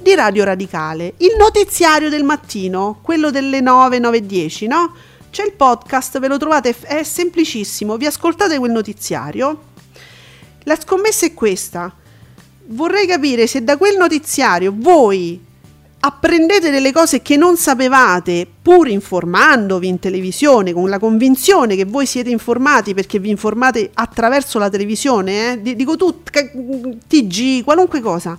di 0.00 0.14
Radio 0.14 0.44
Radicale, 0.44 1.14
il 1.18 1.34
notiziario 1.36 2.08
del 2.08 2.22
mattino, 2.22 2.98
quello 3.02 3.30
delle 3.30 3.60
9, 3.60 3.98
9 3.98 4.26
10, 4.26 4.66
no? 4.66 4.94
C'è 5.30 5.44
il 5.44 5.54
podcast, 5.54 6.20
ve 6.20 6.28
lo 6.28 6.36
trovate, 6.36 6.74
è 6.82 7.02
semplicissimo, 7.02 7.96
vi 7.96 8.06
ascoltate 8.06 8.58
quel 8.58 8.70
notiziario. 8.70 9.62
La 10.64 10.78
scommessa 10.80 11.26
è 11.26 11.34
questa. 11.34 11.92
Vorrei 12.66 13.06
capire 13.06 13.48
se 13.48 13.64
da 13.64 13.76
quel 13.76 13.96
notiziario 13.96 14.72
voi 14.76 15.40
apprendete 16.06 16.70
delle 16.70 16.92
cose 16.92 17.22
che 17.22 17.38
non 17.38 17.56
sapevate, 17.56 18.46
pur 18.60 18.88
informandovi 18.88 19.88
in 19.88 19.98
televisione, 19.98 20.74
con 20.74 20.90
la 20.90 20.98
convinzione 20.98 21.76
che 21.76 21.86
voi 21.86 22.04
siete 22.04 22.28
informati 22.28 22.92
perché 22.92 23.18
vi 23.18 23.30
informate 23.30 23.90
attraverso 23.94 24.58
la 24.58 24.68
televisione, 24.68 25.52
eh? 25.52 25.74
dico 25.74 25.96
tu, 25.96 26.22
TG, 26.22 27.64
qualunque 27.64 28.00
cosa. 28.00 28.38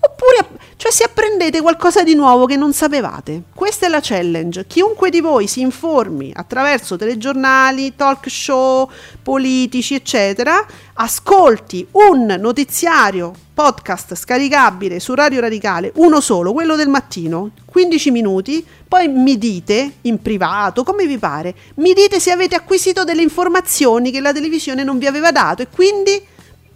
Oppure 0.00 0.58
cioè 0.80 0.90
se 0.90 1.04
apprendete 1.04 1.60
qualcosa 1.60 2.02
di 2.02 2.14
nuovo 2.14 2.46
che 2.46 2.56
non 2.56 2.72
sapevate. 2.72 3.42
Questa 3.54 3.84
è 3.84 3.90
la 3.90 4.00
challenge. 4.00 4.66
Chiunque 4.66 5.10
di 5.10 5.20
voi 5.20 5.46
si 5.46 5.60
informi 5.60 6.32
attraverso 6.34 6.96
telegiornali, 6.96 7.94
talk 7.96 8.30
show, 8.30 8.90
politici, 9.22 9.94
eccetera, 9.94 10.66
ascolti 10.94 11.86
un 11.90 12.34
notiziario 12.40 13.34
podcast 13.52 14.14
scaricabile 14.14 15.00
su 15.00 15.14
Radio 15.14 15.40
Radicale, 15.40 15.92
uno 15.96 16.22
solo, 16.22 16.54
quello 16.54 16.76
del 16.76 16.88
mattino, 16.88 17.50
15 17.66 18.10
minuti, 18.10 18.64
poi 18.88 19.06
mi 19.06 19.36
dite 19.36 19.96
in 20.02 20.22
privato, 20.22 20.82
come 20.82 21.04
vi 21.06 21.18
pare, 21.18 21.54
mi 21.74 21.92
dite 21.92 22.18
se 22.20 22.30
avete 22.30 22.54
acquisito 22.54 23.04
delle 23.04 23.20
informazioni 23.20 24.10
che 24.10 24.20
la 24.20 24.32
televisione 24.32 24.82
non 24.82 24.96
vi 24.96 25.06
aveva 25.06 25.30
dato 25.30 25.60
e 25.60 25.68
quindi 25.68 26.26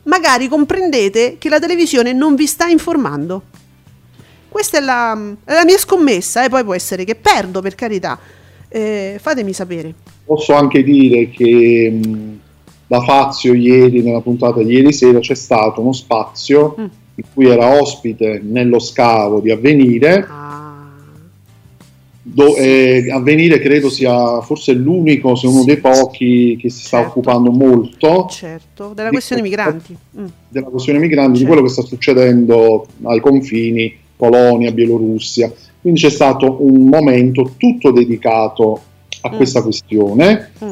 magari 0.05 0.49
comprendete 0.49 1.37
che 1.39 1.49
la 1.49 1.59
televisione 1.59 2.13
non 2.13 2.35
vi 2.35 2.47
sta 2.47 2.67
informando. 2.67 3.43
Questa 4.49 4.79
è 4.79 4.81
la, 4.81 5.13
è 5.45 5.53
la 5.53 5.65
mia 5.65 5.79
scommessa, 5.79 6.43
e 6.43 6.47
eh? 6.47 6.49
poi 6.49 6.65
può 6.65 6.75
essere 6.75 7.05
che 7.05 7.15
perdo 7.17 7.61
per 7.61 7.75
carità. 7.75 8.19
Eh, 8.69 9.19
fatemi 9.21 9.53
sapere. 9.53 9.95
Posso 10.25 10.55
anche 10.55 10.83
dire 10.83 11.29
che 11.31 11.91
mh, 11.91 12.39
da 12.87 13.01
Fazio 13.03 13.53
ieri, 13.53 14.03
nella 14.03 14.21
puntata 14.21 14.63
di 14.63 14.73
ieri 14.75 14.93
sera, 14.93 15.19
c'è 15.19 15.35
stato 15.35 15.81
uno 15.81 15.93
spazio 15.93 16.77
mm. 16.79 16.85
in 17.17 17.25
cui 17.33 17.49
era 17.49 17.81
ospite 17.81 18.41
nello 18.43 18.79
scavo 18.79 19.41
di 19.41 19.51
Avvenire. 19.51 20.27
Ah 20.29 20.64
do, 22.27 22.57
eh, 22.57 23.11
Avvenire 23.13 23.61
credo 23.61 23.91
sia 23.91 24.41
forse 24.41 24.73
l'unico, 24.73 25.35
se 25.35 25.47
uno 25.47 25.61
sì, 25.61 25.67
dei 25.67 25.77
pochi 25.77 26.57
che 26.59 26.71
si 26.71 26.87
sta 26.87 26.99
certo. 26.99 27.11
occupando 27.11 27.51
molto 27.51 28.27
certo, 28.31 28.93
della 28.95 29.11
questione 29.11 29.43
migranti. 29.43 29.95
Mm. 30.19 30.27
Della 30.49 30.67
questione 30.67 30.99
migranti, 30.99 31.39
certo. 31.39 31.45
di 31.45 31.47
quello 31.47 31.63
che 31.63 31.73
sta 31.73 31.83
succedendo 31.83 32.87
ai 33.03 33.21
confini, 33.21 33.95
Polonia, 34.17 34.73
Bielorussia. 34.73 35.53
Quindi 35.83 36.01
c'è 36.01 36.11
stato 36.11 36.65
un 36.65 36.89
momento 36.89 37.53
tutto 37.59 37.91
dedicato 37.91 38.81
a 39.21 39.31
mm. 39.31 39.37
questa 39.37 39.63
questione 39.63 40.51
mm. 40.65 40.71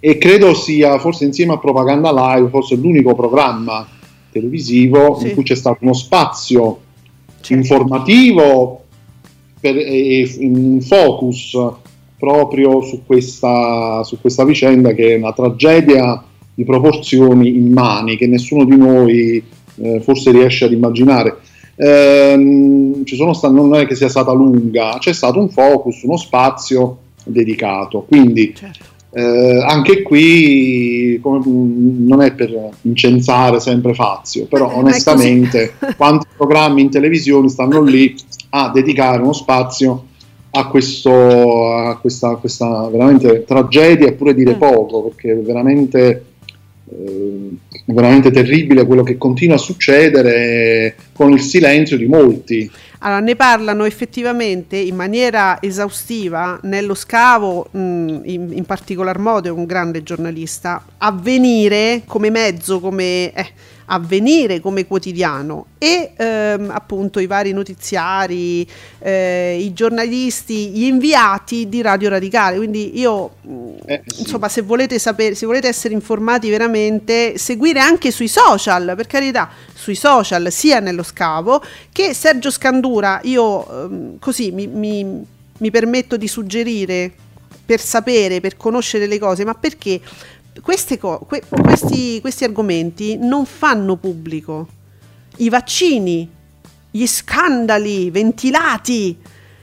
e 0.00 0.18
credo 0.18 0.52
sia 0.52 0.98
forse 0.98 1.24
insieme 1.24 1.52
a 1.52 1.58
Propaganda 1.58 2.10
Live, 2.12 2.48
forse 2.48 2.74
l'unico 2.74 3.14
programma 3.14 3.86
televisivo 4.32 5.16
sì. 5.20 5.28
in 5.28 5.34
cui 5.34 5.44
c'è 5.44 5.54
stato 5.54 5.78
uno 5.82 5.92
spazio 5.92 6.80
certo. 7.40 7.54
informativo 7.54 8.82
per, 9.60 9.76
e 9.76 10.36
un 10.40 10.80
focus 10.80 11.56
proprio 12.18 12.82
su 12.82 13.02
questa, 13.06 14.02
su 14.04 14.20
questa 14.20 14.44
vicenda 14.44 14.92
che 14.92 15.14
è 15.14 15.16
una 15.16 15.32
tragedia 15.32 16.22
di 16.54 16.64
proporzioni 16.64 17.56
immani 17.56 18.16
che 18.16 18.26
nessuno 18.26 18.64
di 18.64 18.76
noi 18.76 19.42
eh, 19.76 20.00
forse 20.00 20.32
riesce 20.32 20.64
ad 20.64 20.72
immaginare. 20.72 21.36
Eh, 21.76 23.04
sono 23.04 23.32
sta- 23.32 23.50
non 23.50 23.74
è 23.76 23.86
che 23.86 23.94
sia 23.94 24.08
stata 24.08 24.32
lunga, 24.32 24.96
c'è 24.98 25.12
stato 25.12 25.38
un 25.38 25.48
focus, 25.48 26.02
uno 26.02 26.16
spazio 26.16 26.98
dedicato. 27.24 28.00
Quindi 28.08 28.52
certo. 28.56 28.96
Eh, 29.18 29.64
anche 29.66 30.02
qui 30.02 31.18
come, 31.20 31.42
non 31.44 32.22
è 32.22 32.32
per 32.34 32.56
incensare 32.82 33.58
sempre 33.58 33.92
Fazio, 33.92 34.46
però 34.46 34.72
onestamente 34.76 35.74
quanti 35.96 36.28
programmi 36.36 36.82
in 36.82 36.90
televisione 36.90 37.48
stanno 37.48 37.82
lì 37.82 38.14
a 38.50 38.70
dedicare 38.72 39.20
uno 39.20 39.32
spazio 39.32 40.04
a, 40.50 40.68
questo, 40.68 41.74
a 41.74 41.98
questa, 41.98 42.36
questa, 42.36 42.88
veramente 42.88 43.42
tragedia, 43.44 44.06
eppure 44.06 44.34
dire 44.34 44.54
mm. 44.54 44.58
poco, 44.58 45.02
perché 45.02 45.32
è 45.32 45.36
veramente, 45.38 46.24
eh, 46.88 47.50
veramente 47.86 48.30
terribile 48.30 48.86
quello 48.86 49.02
che 49.02 49.18
continua 49.18 49.56
a 49.56 49.58
succedere 49.58 50.94
con 51.12 51.32
il 51.32 51.40
silenzio 51.40 51.96
di 51.96 52.06
molti. 52.06 52.70
Allora, 53.00 53.20
ne 53.20 53.36
parlano 53.36 53.84
effettivamente 53.84 54.76
in 54.76 54.96
maniera 54.96 55.62
esaustiva 55.62 56.58
nello 56.62 56.94
scavo, 56.94 57.68
mh, 57.70 57.78
in, 57.78 58.52
in, 58.52 58.64
particolar 58.64 59.18
modo 59.18 59.48
è 59.48 59.52
un 59.52 59.66
grande 59.66 60.02
giornalista, 60.02 60.84
avvenire 60.98 62.02
come 62.06 62.30
mezzo, 62.30 62.80
come... 62.80 63.32
Eh, 63.32 63.52
avvenire 63.88 64.60
come 64.60 64.86
quotidiano 64.86 65.66
e 65.78 66.12
ehm, 66.16 66.70
appunto 66.72 67.20
i 67.20 67.26
vari 67.26 67.52
notiziari, 67.52 68.66
eh, 68.98 69.58
i 69.60 69.72
giornalisti, 69.72 70.70
gli 70.70 70.84
inviati 70.84 71.68
di 71.68 71.80
Radio 71.82 72.08
Radicale. 72.08 72.56
Quindi 72.56 72.98
io, 72.98 73.36
eh, 73.86 74.02
sì. 74.06 74.22
insomma, 74.22 74.48
se 74.48 74.62
volete 74.62 74.98
sapere, 74.98 75.34
se 75.34 75.46
volete 75.46 75.68
essere 75.68 75.94
informati 75.94 76.50
veramente, 76.50 77.38
seguire 77.38 77.80
anche 77.80 78.10
sui 78.10 78.28
social, 78.28 78.94
per 78.96 79.06
carità, 79.06 79.48
sui 79.88 79.94
social, 79.94 80.52
sia 80.52 80.80
nello 80.80 81.02
scavo 81.02 81.62
che 81.90 82.12
Sergio 82.12 82.50
Scandura, 82.50 83.20
io 83.22 83.84
ehm, 83.84 84.18
così 84.18 84.50
mi, 84.50 84.66
mi, 84.66 85.24
mi 85.58 85.70
permetto 85.70 86.18
di 86.18 86.28
suggerire 86.28 87.10
per 87.64 87.80
sapere, 87.80 88.40
per 88.40 88.58
conoscere 88.58 89.06
le 89.06 89.18
cose, 89.18 89.44
ma 89.44 89.54
perché 89.54 90.00
co- 90.98 91.20
que- 91.26 91.42
questi, 91.48 92.20
questi 92.20 92.44
argomenti 92.44 93.16
non 93.16 93.46
fanno 93.46 93.96
pubblico. 93.96 94.68
I 95.38 95.48
vaccini, 95.48 96.28
gli 96.90 97.06
scandali 97.06 98.10
ventilati, 98.10 99.16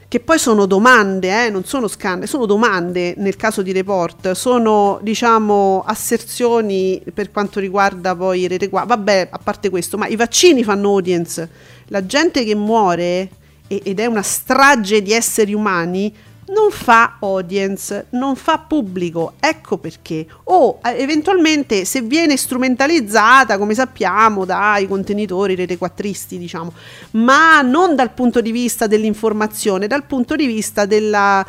che 0.08 0.20
poi 0.20 0.38
sono 0.38 0.66
domande, 0.66 1.46
eh, 1.46 1.50
non 1.50 1.66
sono 1.66 1.88
scandali, 1.88 2.28
sono 2.28 2.46
domande 2.46 3.16
nel 3.18 3.36
caso 3.36 3.62
di 3.62 3.72
report, 3.72 4.32
sono 4.32 5.00
diciamo 5.02 5.84
asserzioni 5.86 7.02
per 7.14 7.32
quanto 7.32 7.60
riguarda 7.60 8.16
poi 8.16 8.48
rete 8.48 8.70
qua. 8.70 8.84
Vabbè, 8.84 9.30
a 9.32 9.40
parte 9.44 9.70
questo, 9.70 9.98
ma 9.98 10.08
i 10.08 10.16
vaccini 10.16 10.64
fanno 10.64 10.90
audience. 10.90 11.50
La 11.88 12.06
gente 12.06 12.44
che 12.44 12.56
muore 12.56 13.30
ed 13.68 14.00
è 14.00 14.06
una 14.06 14.22
strage 14.22 15.02
di 15.02 15.12
esseri 15.12 15.54
umani 15.54 16.14
non 16.48 16.70
fa 16.70 17.18
audience, 17.20 18.08
non 18.12 18.36
fa 18.36 18.60
pubblico, 18.60 19.34
ecco 19.40 19.78
perché. 19.78 20.28
O 20.46 20.80
eh, 20.84 21.02
eventualmente 21.02 21.86
se 21.86 22.02
viene 22.02 22.38
strumentalizzata, 22.38 23.58
come 23.58 23.74
sappiamo, 23.74 24.46
dai 24.46 24.88
contenitori 24.88 25.56
rete 25.56 25.78
quattristi, 25.78 26.38
diciamo, 26.38 26.74
ma 27.12 27.62
non 27.62 27.96
dal 27.96 28.12
punto 28.12 28.42
di 28.42 28.52
vista 28.52 28.86
dell'informazione, 28.86 29.88
dal 29.88 30.06
punto 30.06 30.36
di 30.36 30.46
vista 30.46 30.86
della 30.86 31.46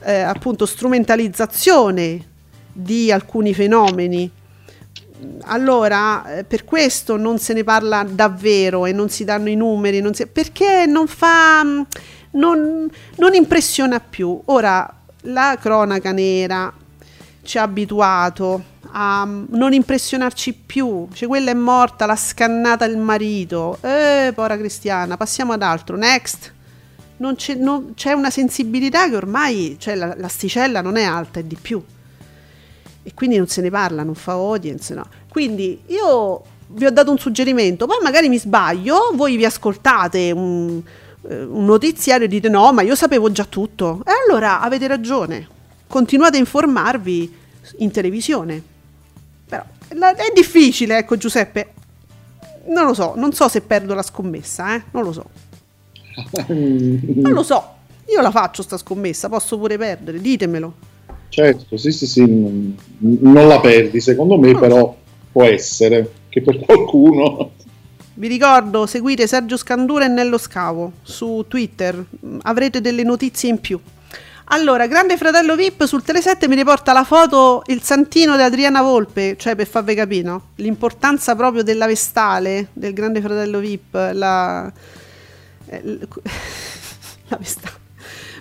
eh, 0.00 0.20
appunto 0.20 0.66
strumentalizzazione 0.66 2.24
di 2.72 3.10
alcuni 3.10 3.52
fenomeni. 3.52 4.30
Allora, 5.44 6.38
eh, 6.38 6.44
per 6.44 6.64
questo 6.64 7.16
non 7.16 7.38
se 7.38 7.54
ne 7.54 7.64
parla 7.64 8.06
davvero 8.08 8.86
e 8.86 8.92
non 8.92 9.08
si 9.08 9.24
danno 9.24 9.48
i 9.48 9.56
numeri, 9.56 10.00
non 10.00 10.14
si, 10.14 10.26
perché 10.26 10.84
non 10.86 11.06
fa 11.06 11.64
non, 12.36 12.88
non 13.16 13.34
impressiona 13.34 14.00
più. 14.00 14.40
Ora, 14.46 14.88
la 15.22 15.58
cronaca 15.60 16.12
nera 16.12 16.72
ci 17.42 17.58
ha 17.58 17.62
abituato 17.62 18.74
a 18.92 19.24
non 19.24 19.72
impressionarci 19.72 20.52
più. 20.54 21.08
Cioè, 21.12 21.28
quella 21.28 21.50
è 21.50 21.54
morta, 21.54 22.06
l'ha 22.06 22.16
scannata 22.16 22.84
il 22.84 22.98
marito. 22.98 23.78
Eh, 23.80 24.32
povera 24.34 24.56
Cristiana, 24.56 25.16
passiamo 25.16 25.52
ad 25.52 25.62
altro. 25.62 25.96
Next. 25.96 26.54
Non 27.18 27.34
c'è, 27.34 27.54
non, 27.54 27.94
c'è 27.94 28.12
una 28.12 28.28
sensibilità 28.28 29.08
che 29.08 29.16
ormai, 29.16 29.76
cioè 29.78 29.94
la, 29.94 30.14
l'asticella 30.18 30.82
non 30.82 30.96
è 30.96 31.02
alta, 31.02 31.40
è 31.40 31.44
di 31.44 31.56
più. 31.60 31.82
E 33.02 33.14
quindi 33.14 33.38
non 33.38 33.46
se 33.46 33.62
ne 33.62 33.70
parla, 33.70 34.02
non 34.02 34.14
fa 34.14 34.32
audience, 34.32 34.92
no. 34.92 35.06
Quindi 35.30 35.80
io 35.86 36.42
vi 36.68 36.84
ho 36.84 36.90
dato 36.90 37.10
un 37.10 37.18
suggerimento, 37.18 37.86
poi 37.86 37.98
magari 38.02 38.28
mi 38.28 38.38
sbaglio, 38.38 39.12
voi 39.14 39.36
vi 39.36 39.46
ascoltate 39.46 40.30
un 40.32 40.82
un 41.28 41.64
notiziario 41.64 42.26
e 42.26 42.28
dite 42.28 42.48
no, 42.48 42.72
ma 42.72 42.82
io 42.82 42.94
sapevo 42.94 43.30
già 43.32 43.44
tutto. 43.44 44.02
E 44.04 44.10
allora 44.26 44.60
avete 44.60 44.86
ragione, 44.86 45.48
continuate 45.86 46.36
a 46.36 46.40
informarvi 46.40 47.34
in 47.78 47.90
televisione. 47.90 48.62
Però 49.46 49.64
è 49.88 50.32
difficile, 50.34 50.98
ecco 50.98 51.16
Giuseppe. 51.16 51.72
Non 52.66 52.86
lo 52.86 52.94
so, 52.94 53.14
non 53.16 53.32
so 53.32 53.48
se 53.48 53.60
perdo 53.60 53.94
la 53.94 54.02
scommessa, 54.02 54.74
eh? 54.74 54.82
Non 54.90 55.04
lo 55.04 55.12
so. 55.12 55.24
Non 56.46 57.32
lo 57.32 57.42
so. 57.42 57.74
Io 58.06 58.20
la 58.20 58.30
faccio 58.30 58.62
sta 58.62 58.76
scommessa, 58.76 59.28
posso 59.28 59.58
pure 59.58 59.76
perdere, 59.76 60.20
ditemelo. 60.20 60.74
Certo, 61.28 61.76
sì, 61.76 61.92
sì, 61.92 62.06
sì, 62.06 62.20
non, 62.20 62.76
non 62.98 63.48
la 63.48 63.60
perdi, 63.60 64.00
secondo 64.00 64.38
me, 64.38 64.56
però 64.56 64.96
può 65.30 65.44
essere 65.44 66.12
che 66.28 66.42
per 66.42 66.58
qualcuno... 66.60 67.50
Vi 68.18 68.28
ricordo, 68.28 68.86
seguite 68.86 69.26
Sergio 69.26 69.58
Scandura 69.58 70.06
e 70.06 70.08
Nello 70.08 70.38
Scavo 70.38 70.92
su 71.02 71.44
Twitter, 71.46 72.02
avrete 72.44 72.80
delle 72.80 73.02
notizie 73.02 73.50
in 73.50 73.60
più. 73.60 73.78
Allora, 74.44 74.86
Grande 74.86 75.18
Fratello 75.18 75.54
VIP 75.54 75.84
sul 75.84 76.02
Tele7 76.02 76.48
mi 76.48 76.54
riporta 76.54 76.94
la 76.94 77.04
foto, 77.04 77.62
il 77.66 77.82
santino 77.82 78.36
di 78.36 78.42
Adriana 78.42 78.80
Volpe, 78.80 79.36
cioè 79.36 79.54
per 79.54 79.66
farvi 79.66 79.94
capire, 79.94 80.22
no? 80.22 80.42
L'importanza 80.54 81.36
proprio 81.36 81.62
della 81.62 81.84
vestale 81.84 82.68
del 82.72 82.94
Grande 82.94 83.20
Fratello 83.20 83.58
VIP, 83.58 83.92
la... 84.12 84.72
eh, 85.66 85.98
la 87.28 87.36
vestale. 87.36 87.74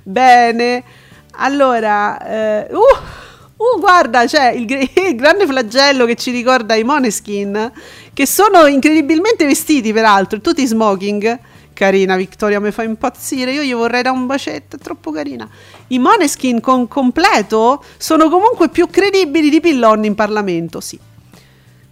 Bene, 0.04 0.84
allora, 1.32 2.18
eh, 2.26 2.68
uh, 2.72 2.78
uh, 2.78 3.80
guarda, 3.80 4.26
c'è 4.26 4.52
il, 4.52 4.72
il 4.72 5.16
grande 5.16 5.46
flagello 5.46 6.06
che 6.06 6.16
ci 6.16 6.32
ricorda 6.32 6.76
i 6.76 6.84
Moneskin, 6.86 7.72
che 8.16 8.26
sono 8.26 8.66
incredibilmente 8.66 9.46
vestiti 9.46 9.92
peraltro, 9.92 10.40
tutti 10.40 10.66
smoking. 10.66 11.38
Carina 11.74 12.16
Vittoria 12.16 12.62
mi 12.62 12.72
fa 12.72 12.84
impazzire, 12.84 13.52
io 13.52 13.62
gli 13.62 13.74
vorrei 13.74 14.02
dare 14.02 14.16
un 14.16 14.26
bacetto, 14.26 14.78
è 14.78 14.80
troppo 14.80 15.12
carina. 15.12 15.46
I 15.88 16.00
Moneskin 16.00 16.62
con 16.62 16.88
completo 16.88 17.84
sono 17.98 18.30
comunque 18.30 18.70
più 18.70 18.88
credibili 18.88 19.50
di 19.50 19.60
Pillon 19.60 20.06
in 20.06 20.16
Parlamento, 20.16 20.80
sì. 20.80 20.98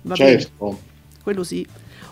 Va 0.04 0.16
bene, 0.16 0.40
Certo. 0.40 0.80
quello 1.22 1.44
sì. 1.44 1.68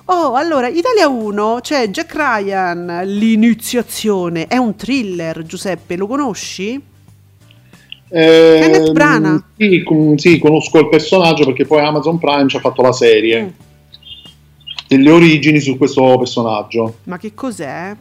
Oh, 0.05 0.33
allora, 0.33 0.67
Italia 0.67 1.07
1 1.07 1.59
c'è 1.61 1.87
Jack 1.87 2.13
Ryan, 2.13 3.03
l'iniziazione, 3.05 4.47
è 4.47 4.57
un 4.57 4.75
thriller, 4.75 5.43
Giuseppe, 5.43 5.95
lo 5.95 6.07
conosci? 6.07 6.73
Eh, 8.09 8.57
Kenneth 8.61 8.91
Branagh. 8.91 9.43
Sì, 9.57 9.83
con- 9.83 10.17
sì, 10.17 10.37
conosco 10.39 10.79
il 10.79 10.89
personaggio 10.89 11.45
perché 11.45 11.65
poi 11.65 11.79
Amazon 11.79 12.19
Prime 12.19 12.49
ci 12.49 12.57
ha 12.57 12.59
fatto 12.59 12.81
la 12.81 12.91
serie 12.91 13.41
Mm. 13.43 13.47
Delle 14.95 15.09
origini 15.09 15.61
su 15.61 15.77
questo 15.77 16.17
personaggio. 16.17 16.97
Ma 17.03 17.17
che 17.17 17.33
cos'è? 17.33 17.95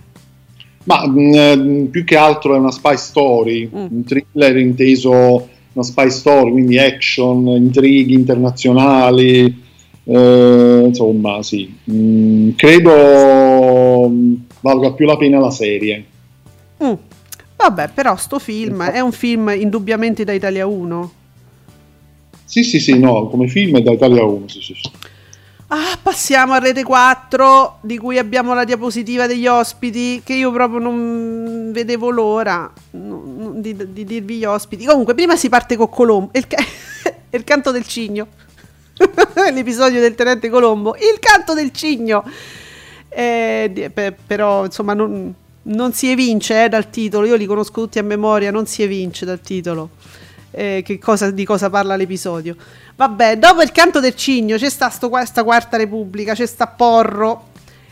Ma 0.85 1.07
mh, 1.07 1.33
eh, 1.35 1.89
più 1.89 2.05
che 2.05 2.17
altro 2.17 2.57
è 2.57 2.59
una 2.59 2.73
spy 2.73 2.97
story, 2.97 3.71
Mm. 3.73 3.87
un 3.91 4.05
thriller 4.05 4.57
inteso 4.57 5.49
una 5.73 5.85
spy 5.85 6.11
story, 6.11 6.51
quindi 6.51 6.79
action, 6.79 7.47
intrighi 7.47 8.13
internazionali, 8.13 9.63
eh, 10.03 10.83
insomma, 10.85 11.45
sì. 11.45 11.73
Mm, 11.89 12.51
credo 12.57 14.09
mm, 14.09 14.35
valga 14.61 14.93
più 14.93 15.07
la 15.07 15.17
pena 15.17 15.39
la 15.39 15.53
serie. 15.53 16.05
Mm. 16.83 16.93
Vabbè, 17.57 17.91
però 17.95 18.17
sto 18.17 18.41
film 18.41 18.83
è 18.83 18.99
un 18.99 19.13
film 19.13 19.55
indubbiamente 19.57 20.25
da 20.25 20.33
Italia 20.33 20.67
1. 20.67 21.13
Sì, 22.45 22.65
sì, 22.65 22.81
sì, 22.81 22.99
no, 22.99 23.29
come 23.29 23.47
film 23.47 23.77
è 23.77 23.83
da 23.83 23.93
Italia 23.93 24.25
1, 24.25 24.49
sì, 24.49 24.61
sì, 24.61 24.75
sì. 24.75 24.91
Ah, 25.73 25.97
passiamo 26.03 26.55
a 26.55 26.59
Rete 26.59 26.83
4, 26.83 27.79
di 27.83 27.97
cui 27.97 28.19
abbiamo 28.19 28.55
la 28.55 28.65
diapositiva 28.65 29.29
degli 29.29 29.47
ospiti, 29.47 30.21
che 30.25 30.35
io 30.35 30.51
proprio 30.51 30.81
non 30.81 31.71
vedevo 31.71 32.11
l'ora 32.11 32.69
di, 32.91 33.77
di 33.93 34.05
dirvi 34.05 34.39
gli 34.39 34.45
ospiti. 34.45 34.85
Comunque, 34.85 35.15
prima 35.15 35.37
si 35.37 35.49
parte 35.49 35.77
con 35.77 35.89
Colombo, 35.89 36.31
il, 36.35 36.49
ca- 36.49 36.57
il 37.31 37.45
canto 37.45 37.71
del 37.71 37.87
cigno, 37.87 38.27
l'episodio 39.53 40.01
del 40.01 40.17
tenente 40.17 40.49
Colombo, 40.49 40.97
il 40.97 41.21
canto 41.21 41.55
del 41.55 41.71
cigno. 41.71 42.25
Eh, 43.09 43.93
però, 44.27 44.65
insomma, 44.65 44.93
non, 44.93 45.33
non 45.63 45.93
si 45.93 46.11
evince 46.11 46.65
eh, 46.65 46.69
dal 46.69 46.91
titolo, 46.91 47.27
io 47.27 47.37
li 47.37 47.47
conosco 47.47 47.83
tutti 47.83 48.01
a 48.01 48.03
memoria, 48.03 48.51
non 48.51 48.67
si 48.67 48.83
evince 48.83 49.25
dal 49.25 49.41
titolo. 49.41 49.91
Eh, 50.51 50.83
che 50.85 50.99
cosa, 50.99 51.31
di 51.31 51.45
cosa 51.45 51.71
parla 51.71 51.97
l'episodio. 51.97 52.57
Vabbè, 52.97 53.39
dopo 53.39 53.63
il 53.63 53.73
canto 53.73 54.01
del 54.01 54.15
cigno 54.17 54.57
c'è 54.57 54.69
sta 54.69 54.89
sto, 54.91 55.09
questa 55.09 55.45
quarta 55.45 55.77
repubblica, 55.77 56.35
c'è 56.35 56.47
sta 56.47 56.67
Porro. 56.67 57.49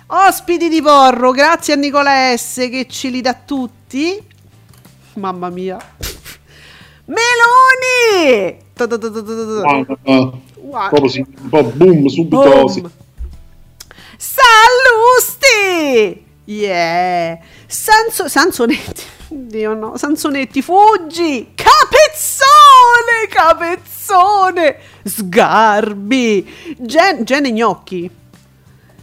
Ospiti 0.06 0.68
di 0.68 0.80
Porro, 0.80 1.32
grazie 1.32 1.74
a 1.74 1.76
Nicola 1.76 2.35
S 2.36 2.56
che 2.70 2.86
ce 2.89 3.09
li 3.09 3.20
dà 3.20 3.35
tutti. 3.35 4.18
Mamma 5.14 5.48
mia. 5.51 5.76
Meloni! 7.06 8.59
Ta-ta-ta-ta-ta-ta. 8.74 10.12
Ah, 10.12 10.30
Guarda. 10.55 10.89
proprio 10.89 11.26
un 11.40 11.48
po' 11.48 11.62
boom 11.74 12.06
subito. 12.06 12.39
Boom. 12.39 12.90
Sallusti! 14.18 16.24
Yeah! 16.44 17.39
Sanso- 17.66 18.28
Sansonetti. 18.28 19.02
Dio 19.28 19.74
no, 19.74 19.97
Sansonetti, 19.97 20.62
fuggi! 20.62 21.48
Capezzone! 21.55 22.47
Capezzone! 23.28 24.77
Sgarbi! 25.05 26.47
Gen- 26.78 27.24
Gene 27.24 27.51
Gnocchi. 27.53 28.11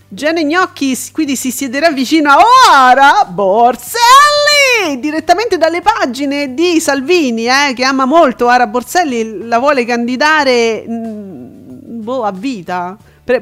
Gene 0.07 0.45
Gnocchi 0.45 0.97
quindi 1.11 1.35
si 1.35 1.51
siederà 1.51 1.89
vicino 1.89 2.29
a 2.31 2.37
Oara 2.37 3.25
Borselli 3.27 4.99
direttamente 4.99 5.57
dalle 5.57 5.81
pagine 5.81 6.53
di 6.53 6.79
Salvini 6.79 7.47
eh, 7.47 7.73
che 7.75 7.83
ama 7.83 8.05
molto 8.05 8.45
Oara 8.45 8.67
Borselli 8.67 9.45
la 9.45 9.59
vuole 9.59 9.83
candidare 9.83 10.85
mm, 10.87 12.01
boh, 12.01 12.23
a 12.23 12.31
vita 12.31 12.95
Pre- 13.25 13.41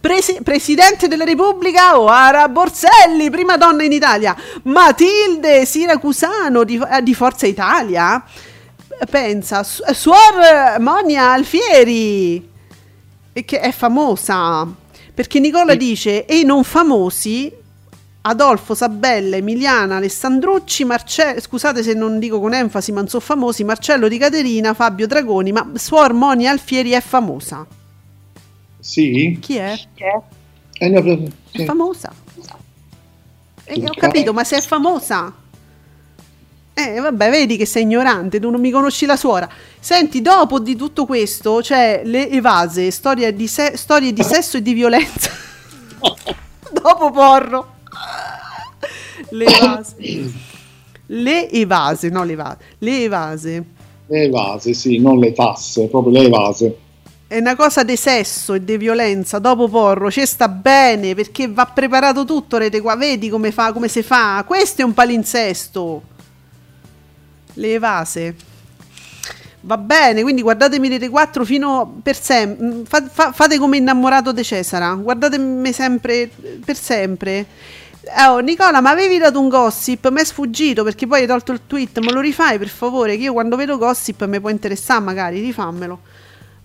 presi- 0.00 0.38
Presidente 0.42 1.08
della 1.08 1.24
Repubblica 1.24 1.98
Oara 2.00 2.48
Borselli 2.48 3.28
prima 3.28 3.56
donna 3.56 3.82
in 3.82 3.92
Italia 3.92 4.34
Matilde 4.62 5.66
Siracusano 5.66 6.62
di, 6.62 6.80
eh, 6.90 7.02
di 7.02 7.12
Forza 7.12 7.46
Italia 7.46 8.22
pensa 9.10 9.62
su- 9.62 9.82
Suor 9.92 10.78
Monia 10.80 11.32
Alfieri 11.32 12.48
e 13.32 13.44
che 13.44 13.60
è 13.60 13.70
famosa 13.72 14.66
perché 15.14 15.38
Nicola 15.40 15.72
Sì. 15.72 15.78
dice 15.78 16.24
e 16.24 16.38
i 16.40 16.44
non 16.44 16.64
famosi 16.64 17.52
Adolfo, 18.28 18.74
Sabella, 18.74 19.36
Emiliana, 19.36 19.96
Alessandrucci, 19.96 20.84
Marcello, 20.84 21.40
scusate 21.40 21.82
se 21.84 21.94
non 21.94 22.18
dico 22.18 22.40
con 22.40 22.54
enfasi, 22.54 22.90
ma 22.90 22.98
non 22.98 23.08
sono 23.08 23.22
famosi, 23.22 23.62
Marcello 23.62 24.08
Di 24.08 24.18
Caterina, 24.18 24.74
Fabio 24.74 25.06
Dragoni, 25.06 25.52
ma 25.52 25.70
Suor 25.74 26.12
Monia 26.12 26.50
Alfieri 26.50 26.90
è 26.90 27.00
famosa. 27.00 27.64
Sì? 28.80 29.38
Chi 29.40 29.56
è? 29.58 29.78
Eh, 30.78 30.88
no, 30.88 31.00
È 31.52 31.58
sì. 31.58 31.64
famosa. 31.64 32.12
E 33.64 33.84
ho 33.84 33.94
capito, 33.96 34.32
ma 34.32 34.42
se 34.42 34.56
è 34.56 34.60
famosa. 34.60 35.32
Eh, 36.78 37.00
vabbè, 37.00 37.30
vedi 37.30 37.56
che 37.56 37.64
sei 37.64 37.84
ignorante, 37.84 38.38
tu 38.38 38.50
non 38.50 38.60
mi 38.60 38.70
conosci 38.70 39.06
la 39.06 39.16
suora. 39.16 39.48
Senti, 39.80 40.20
dopo 40.20 40.58
di 40.60 40.76
tutto 40.76 41.06
questo 41.06 41.60
c'è 41.62 42.02
le 42.04 42.28
evase, 42.28 42.90
storie 42.90 43.34
di, 43.34 43.46
se- 43.46 43.78
storie 43.78 44.12
di 44.12 44.22
sesso 44.22 44.58
e 44.58 44.62
di 44.62 44.74
violenza. 44.74 45.30
dopo 46.70 47.10
Porro. 47.10 47.76
Le 49.30 49.44
evase. 49.46 49.96
Le 51.06 51.50
evase, 51.50 52.10
no 52.10 52.24
le 52.24 52.32
evase. 52.34 52.58
Le 52.80 53.02
evase. 53.04 53.64
Le 54.08 54.22
evase, 54.24 54.74
sì, 54.74 54.98
non 54.98 55.18
le 55.18 55.32
tasse, 55.32 55.86
proprio 55.86 56.12
le 56.12 56.26
evase. 56.26 56.78
È 57.26 57.38
una 57.38 57.56
cosa 57.56 57.84
di 57.84 57.96
sesso 57.96 58.52
e 58.52 58.62
di 58.62 58.76
violenza 58.76 59.38
dopo 59.38 59.66
porro, 59.66 60.10
ci 60.10 60.26
sta 60.26 60.46
bene 60.46 61.14
perché 61.14 61.48
va 61.48 61.64
preparato 61.64 62.26
tutto, 62.26 62.58
rete 62.58 62.82
qua, 62.82 62.96
vedi 62.96 63.30
come 63.30 63.50
fa, 63.50 63.72
come 63.72 63.88
si 63.88 64.02
fa. 64.02 64.44
Questo 64.46 64.82
è 64.82 64.84
un 64.84 64.92
palinsesto. 64.92 66.02
Le 67.56 67.72
evase. 67.74 68.34
Va 69.60 69.78
bene, 69.78 70.22
quindi 70.22 70.42
guardatemi 70.42 70.88
Rete 70.88 71.08
4 71.08 71.44
fino 71.44 71.98
per 72.02 72.20
sempre. 72.20 72.84
fate 72.86 73.58
come 73.58 73.78
innamorato 73.78 74.30
di 74.30 74.44
Cesara. 74.44 74.94
Guardatemi 74.94 75.72
sempre 75.72 76.30
per 76.64 76.76
sempre. 76.76 77.46
Oh, 78.28 78.38
Nicola, 78.38 78.80
ma 78.80 78.90
avevi 78.90 79.18
dato 79.18 79.40
un 79.40 79.48
gossip? 79.48 80.08
Mi 80.10 80.20
è 80.20 80.24
sfuggito 80.24 80.84
perché 80.84 81.08
poi 81.08 81.22
hai 81.22 81.26
tolto 81.26 81.50
il 81.50 81.62
tweet. 81.66 81.98
Me 81.98 82.12
lo 82.12 82.20
rifai 82.20 82.58
per 82.58 82.68
favore? 82.68 83.16
Che 83.16 83.24
io 83.24 83.32
quando 83.32 83.56
vedo 83.56 83.76
gossip 83.78 84.24
mi 84.26 84.38
può 84.38 84.50
interessare, 84.50 85.00
magari 85.00 85.40
rifammelo. 85.40 85.98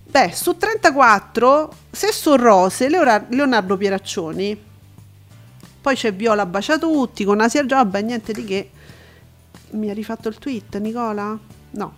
Beh, 0.04 0.32
su 0.36 0.56
34, 0.56 1.74
se 1.90 2.12
sono 2.12 2.36
rose, 2.36 2.88
Leonardo 2.88 3.78
Pieraccioni. 3.78 4.70
Poi 5.82 5.96
c'è 5.96 6.14
Viola 6.14 6.46
Baciatutti 6.46 7.24
con 7.24 7.42
Asia 7.42 7.66
Giobba, 7.66 7.98
niente 8.00 8.34
di 8.34 8.44
che. 8.44 8.70
Mi 9.72 9.90
ha 9.90 9.94
rifatto 9.94 10.28
il 10.30 10.38
tweet, 10.38 10.78
Nicola? 10.78 11.38
No. 11.72 11.94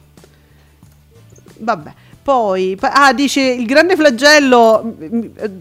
Vabbè. 1.59 1.93
Poi, 2.23 2.77
ah, 2.79 3.11
dice 3.13 3.41
il 3.41 3.65
grande 3.65 3.97
flagello, 3.97 4.95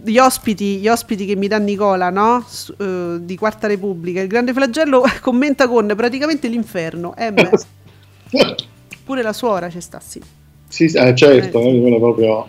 gli 0.05 0.17
ospiti, 0.19 0.77
gli 0.77 0.87
ospiti 0.87 1.27
che 1.27 1.35
mi 1.35 1.49
dà 1.49 1.59
Nicola, 1.59 2.09
no? 2.11 2.45
Su- 2.47 2.73
eh, 2.79 3.17
di 3.21 3.37
Quarta 3.37 3.67
Repubblica. 3.67 4.21
Il 4.21 4.29
grande 4.29 4.53
flagello 4.53 5.03
commenta 5.21 5.67
con 5.67 5.93
praticamente 5.97 6.47
l'inferno. 6.47 7.17
Eh, 7.17 7.33
beh, 7.33 7.51
pure 9.05 9.23
la 9.23 9.33
suora 9.33 9.69
ci 9.71 9.81
sta, 9.81 10.01
sì. 10.01 10.21
Sì, 10.69 10.85
eh, 10.85 11.15
certo, 11.17 11.59
Eh, 11.59 11.63
sì. 11.63 11.85
eh, 11.95 11.99
proprio... 11.99 12.47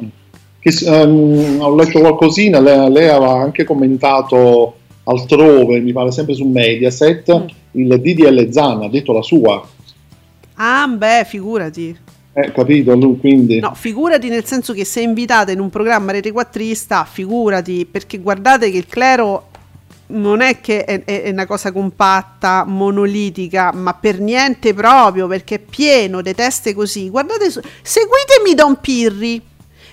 che 0.59 0.71
s- 0.71 0.83
ehm, 0.83 1.57
ho 1.59 1.75
letto 1.75 1.99
qualcosina, 1.99 2.59
lei, 2.59 2.91
lei 2.91 3.09
aveva 3.09 3.33
anche 3.41 3.63
commentato 3.63 4.75
altrove, 5.03 5.79
mi 5.79 5.91
pare 5.91 6.11
sempre 6.11 6.33
su 6.33 6.45
Mediaset, 6.47 7.33
Mm. 7.39 7.47
il 7.71 7.99
DDL 7.99 8.51
Zan, 8.51 8.83
ha 8.83 8.89
detto 8.89 9.13
la 9.13 9.21
sua. 9.21 9.67
Ah, 10.55 10.87
beh, 10.87 11.25
figurati. 11.27 11.97
Eh, 12.35 12.51
capito? 12.51 12.95
Lui, 12.95 13.17
quindi... 13.19 13.59
No, 13.59 13.73
figurati 13.75 14.27
nel 14.29 14.45
senso 14.45 14.73
che 14.73 14.85
sei 14.85 15.03
invitata 15.03 15.51
in 15.51 15.59
un 15.59 15.69
programma 15.69 16.11
rete 16.11 16.31
quattrista, 16.31 17.05
figurati, 17.05 17.85
perché 17.89 18.17
guardate 18.19 18.71
che 18.71 18.77
il 18.77 18.87
clero 18.87 19.49
non 20.07 20.41
è 20.41 20.59
che 20.61 20.83
è, 20.83 21.03
è- 21.03 21.29
una 21.29 21.45
cosa 21.45 21.71
compatta, 21.71 22.63
monolitica, 22.67 23.71
ma 23.73 23.93
per 23.93 24.19
niente 24.19 24.73
proprio, 24.73 25.27
perché 25.27 25.55
è 25.55 25.59
pieno 25.59 26.21
di 26.21 26.33
teste 26.33 26.73
così. 26.73 27.09
Guardate, 27.09 27.49
seguitemi 27.49 28.53
Don 28.55 28.77
Pirri, 28.79 29.41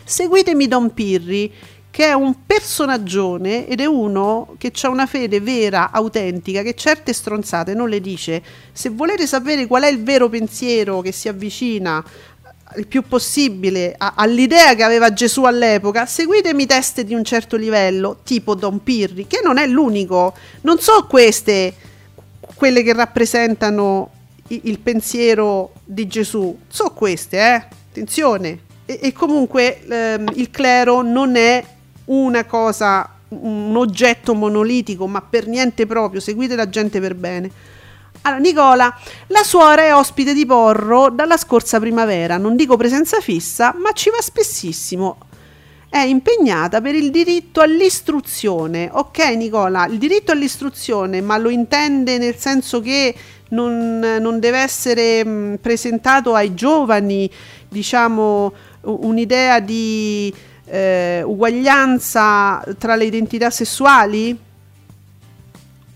seguitemi 0.05 0.67
Don 0.69 0.93
Pirri, 0.93 1.51
che 1.91 2.07
è 2.07 2.13
un 2.13 2.47
personaggione 2.47 3.67
ed 3.67 3.81
è 3.81 3.85
uno 3.87 4.55
che 4.59 4.73
ha 4.83 4.89
una 4.89 5.07
fede 5.07 5.41
vera, 5.41 5.91
autentica, 5.93 6.63
che 6.63 6.75
certe 6.75 7.13
stronzate 7.13 7.75
non 7.75 7.89
le 7.89 8.01
dice. 8.01 8.43
Se 8.73 8.91
volete 8.91 9.27
sapere 9.27 9.67
qual 9.67 9.83
è 9.83 9.89
il 9.89 10.03
vero 10.03 10.29
pensiero 10.29 11.01
che 11.01 11.13
si 11.13 11.29
avvicina 11.29 12.03
il 12.77 12.87
più 12.87 13.03
possibile 13.03 13.95
a- 13.99 14.13
all'idea 14.15 14.77
che 14.77 14.85
aveva 14.85 15.13
Gesù 15.13 15.43
all'epoca, 15.43 16.07
seguitemi 16.07 16.67
teste 16.67 17.03
di 17.05 17.15
un 17.15 17.25
certo 17.25 17.57
livello, 17.57 18.19
tipo 18.23 18.55
Don 18.55 18.83
Pirri, 18.85 19.27
che 19.27 19.41
non 19.43 19.59
è 19.59 19.67
l'unico. 19.67 20.35
Non 20.61 20.79
so 20.79 21.07
queste, 21.09 21.75
quelle 22.55 22.85
che 22.85 22.93
rappresentano 22.93 24.11
i- 24.49 24.61
il 24.65 24.79
pensiero 24.79 25.73
di 25.85 26.07
Gesù, 26.07 26.57
so 26.69 26.93
queste, 26.93 27.39
eh? 27.39 27.65
Attenzione. 27.91 28.61
E 28.87 29.13
comunque 29.13 29.85
ehm, 29.87 30.31
il 30.35 30.51
clero 30.51 31.03
non 31.03 31.35
è 31.37 31.65
una 32.11 32.45
cosa, 32.45 33.09
un 33.29 33.77
oggetto 33.77 34.35
monolitico, 34.35 35.07
ma 35.07 35.23
per 35.23 35.47
niente 35.47 35.87
proprio, 35.87 36.21
seguite 36.21 36.57
la 36.57 36.69
gente 36.69 37.01
per 37.01 37.15
bene. 37.15 37.51
Allora, 38.23 38.41
Nicola, 38.41 38.99
la 39.29 39.43
suora 39.43 39.83
è 39.83 39.95
ospite 39.95 40.35
di 40.35 40.45
Porro 40.45 41.09
dalla 41.11 41.37
scorsa 41.37 41.79
primavera, 41.79 42.37
non 42.37 42.57
dico 42.57 42.77
presenza 42.77 43.21
fissa, 43.21 43.75
ma 43.79 43.93
ci 43.93 44.11
va 44.11 44.21
spessissimo. 44.21 45.19
È 45.89 45.99
impegnata 45.99 46.81
per 46.81 46.95
il 46.95 47.11
diritto 47.11 47.61
all'istruzione. 47.61 48.89
Ok, 48.93 49.19
Nicola, 49.37 49.87
il 49.87 49.99
diritto 49.99 50.33
all'istruzione, 50.33 51.21
ma 51.21 51.39
lo 51.39 51.49
intende 51.49 52.19
nel 52.19 52.37
senso 52.37 52.81
che 52.81 53.15
non, 53.51 53.99
non 54.21 54.39
deve 54.39 54.59
essere 54.59 55.25
mh, 55.25 55.59
presentato 55.61 56.35
ai 56.35 56.55
giovani, 56.55 57.31
diciamo, 57.69 58.53
un'idea 58.83 59.61
di 59.61 60.33
eh, 60.71 61.23
uguaglianza 61.25 62.63
tra 62.79 62.95
le 62.95 63.05
identità 63.05 63.51
sessuali? 63.51 64.39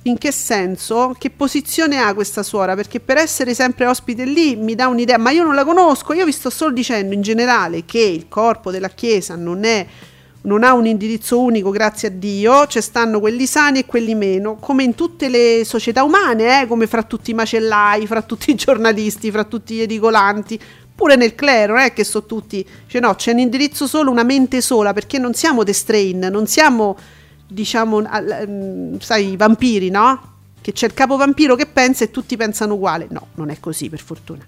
In 0.07 0.19
che 0.19 0.33
senso? 0.33 1.15
Che 1.19 1.31
posizione 1.31 1.99
ha 1.99 2.13
questa 2.13 2.43
suora? 2.43 2.75
Perché 2.75 3.01
per 3.01 3.17
essere 3.17 3.55
sempre 3.55 3.87
ospite 3.87 4.25
lì 4.25 4.55
mi 4.57 4.75
dà 4.75 4.89
un'idea, 4.89 5.17
ma 5.17 5.31
io 5.31 5.45
non 5.45 5.55
la 5.55 5.65
conosco, 5.65 6.13
io 6.13 6.27
vi 6.27 6.33
sto 6.33 6.51
solo 6.51 6.73
dicendo 6.73 7.15
in 7.15 7.23
generale 7.23 7.85
che 7.87 8.01
il 8.01 8.29
corpo 8.29 8.71
della 8.71 8.91
Chiesa 8.91 9.35
non 9.35 9.65
è 9.65 9.87
non 10.45 10.63
ha 10.63 10.75
un 10.75 10.87
indirizzo 10.87 11.41
unico, 11.41 11.71
grazie 11.71 12.09
a 12.09 12.11
Dio, 12.11 12.67
ci 12.67 12.81
stanno 12.81 13.19
quelli 13.19 13.47
sani 13.47 13.81
e 13.81 13.87
quelli 13.87 14.15
meno, 14.15 14.57
come 14.57 14.83
in 14.83 14.95
tutte 14.95 15.29
le 15.29 15.63
società 15.65 16.03
umane, 16.05 16.61
eh, 16.61 16.67
come 16.67 16.87
fra 16.87 17.03
tutti 17.03 17.31
i 17.31 17.35
macellai, 17.35 18.07
fra 18.07 18.23
tutti 18.23 18.51
i 18.51 18.55
giornalisti, 18.55 19.31
fra 19.31 19.45
tutti 19.45 19.77
gli 19.77 19.81
edicolanti, 19.81 20.61
pure 20.95 21.17
nel 21.17 21.35
clero, 21.35 21.75
non 21.75 21.83
è 21.83 21.93
che 21.93 22.05
sono 22.05 22.25
tutti, 22.25 22.67
cioè 22.87 23.01
no, 23.01 23.15
c'è 23.15 23.33
un 23.33 23.41
indirizzo 23.41 23.87
solo, 23.87 24.11
una 24.11 24.23
mente 24.23 24.61
sola, 24.61 24.93
perché 24.93 25.19
non 25.19 25.35
siamo 25.35 25.65
The 25.65 25.73
Strain, 25.73 26.29
non 26.31 26.47
siamo 26.47 26.97
diciamo, 27.47 28.01
mm, 28.01 28.97
sai, 28.99 29.33
i 29.33 29.37
vampiri, 29.37 29.91
no? 29.91 30.33
Che 30.61 30.73
c'è 30.73 30.87
il 30.87 30.95
capo 30.95 31.17
vampiro 31.17 31.55
che 31.57 31.67
pensa 31.67 32.05
e 32.05 32.11
tutti 32.11 32.37
pensano 32.37 32.75
uguale. 32.75 33.07
No, 33.11 33.29
non 33.35 33.51
è 33.51 33.61
così, 33.61 33.89
per 33.89 34.01
fortuna. 34.01 34.45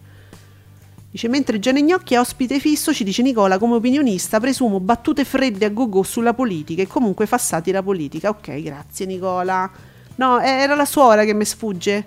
Dice, 1.11 1.29
mentre 1.29 1.59
Gianni 1.59 1.83
Gnocchi 1.83 2.15
è 2.15 2.19
ospite 2.19 2.59
fisso, 2.59 2.93
ci 2.93 3.05
dice 3.05 3.23
Nicola, 3.23 3.59
come 3.59 3.77
opinionista, 3.77 4.41
presumo 4.41 4.81
battute 4.81 5.25
fredde 5.25 5.67
a 5.67 5.71
go-go 5.71 6.03
sulla 6.03 6.35
politica 6.35 6.83
e 6.83 6.87
comunque 6.87 7.27
fa 7.27 7.39
satira 7.39 7.83
politica. 7.83 8.31
Ok, 8.31 8.61
grazie 8.61 9.07
Nicola. 9.07 9.71
No, 10.17 10.41
eh, 10.41 10.49
era 10.49 10.75
la 10.75 10.85
suora 10.85 11.25
che 11.25 11.35
mi 11.35 11.45
sfugge. 11.45 12.05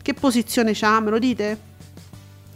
Che 0.00 0.14
posizione 0.14 0.72
c'ha, 0.72 1.00
me 1.00 1.10
lo 1.10 1.18
dite? 1.18 1.58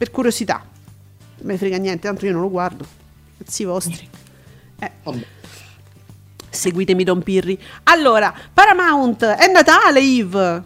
Per 0.01 0.11
curiosità. 0.11 0.65
Non 0.65 1.47
me 1.47 1.59
frega 1.59 1.77
niente, 1.77 2.07
tanto 2.07 2.25
io 2.25 2.33
non 2.33 2.41
lo 2.41 2.49
guardo. 2.49 2.87
Cazzi 3.37 3.65
vostri. 3.65 4.09
Eh. 4.79 4.91
Vabbè. 5.03 5.27
Seguitemi 6.49 7.05
Don 7.05 7.23
Pirri. 7.23 7.61
Allora, 7.83 8.33
Paramount, 8.55 9.23
è 9.23 9.53
Natale, 9.53 10.01
Yves. 10.01 10.63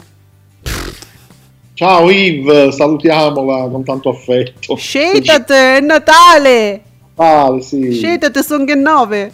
Ciao 1.72 2.08
Yves, 2.12 2.76
salutiamola 2.76 3.66
con 3.70 3.82
tanto 3.82 4.10
affetto. 4.10 4.76
Scetate, 4.76 5.78
è 5.78 5.80
Natale. 5.80 6.82
Ah, 7.16 7.58
sì. 7.60 7.92
Scetate, 7.92 8.40
sono 8.40 8.64
che 8.64 8.76
nove. 8.76 9.32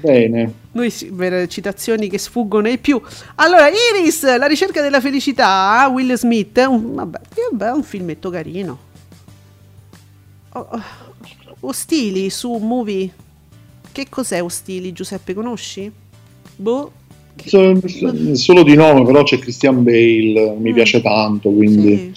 Bene. 0.00 0.52
Noi 0.72 0.90
sì, 0.90 1.06
per 1.06 1.46
citazioni 1.48 2.08
che 2.08 2.18
sfuggono 2.18 2.68
ai 2.68 2.78
più. 2.78 3.00
Allora, 3.36 3.68
Iris, 3.68 4.22
la 4.36 4.46
ricerca 4.46 4.80
della 4.82 5.00
felicità, 5.00 5.88
Will 5.92 6.14
Smith, 6.14 6.56
un, 6.68 6.94
vabbè, 6.94 7.20
vabbè, 7.52 7.72
un 7.72 7.82
filmetto 7.82 8.30
carino. 8.30 8.78
Oh, 10.52 10.68
oh, 10.70 10.82
ostili 11.60 12.30
su 12.30 12.52
movie. 12.56 13.10
Che 13.92 14.06
cos'è 14.08 14.42
Ostili, 14.42 14.92
Giuseppe, 14.92 15.34
conosci? 15.34 15.90
Boh. 16.56 16.92
So- 17.44 18.34
Solo 18.34 18.62
di 18.62 18.74
nome, 18.74 19.04
però 19.04 19.22
c'è 19.22 19.38
Christian 19.38 19.82
Bale, 19.82 20.54
mi 20.58 20.70
Mm. 20.70 20.74
piace 20.74 21.00
tanto, 21.00 21.50
quindi... 21.50 22.12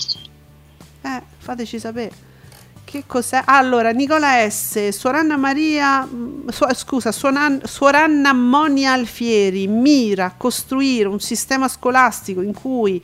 Eh, 1.02 1.22
fateci 1.38 1.80
sapere. 1.80 2.12
Che 2.94 3.06
cos'è? 3.07 3.41
Allora, 3.45 3.90
Nicola 3.90 4.48
S. 4.48 4.90
Suoranna 4.90 5.36
Maria, 5.36 6.06
mm, 6.06 6.48
su- 6.49 6.68
scusa, 6.76 7.11
Suonan- 7.11 7.61
Suoranna 7.65 8.34
Monia 8.34 8.91
Alfieri 8.91 9.65
mira 9.65 10.26
a 10.26 10.34
costruire 10.38 11.07
un 11.07 11.20
sistema 11.20 11.68
scolastico 11.68 12.41
in 12.44 12.53
cui 12.53 13.03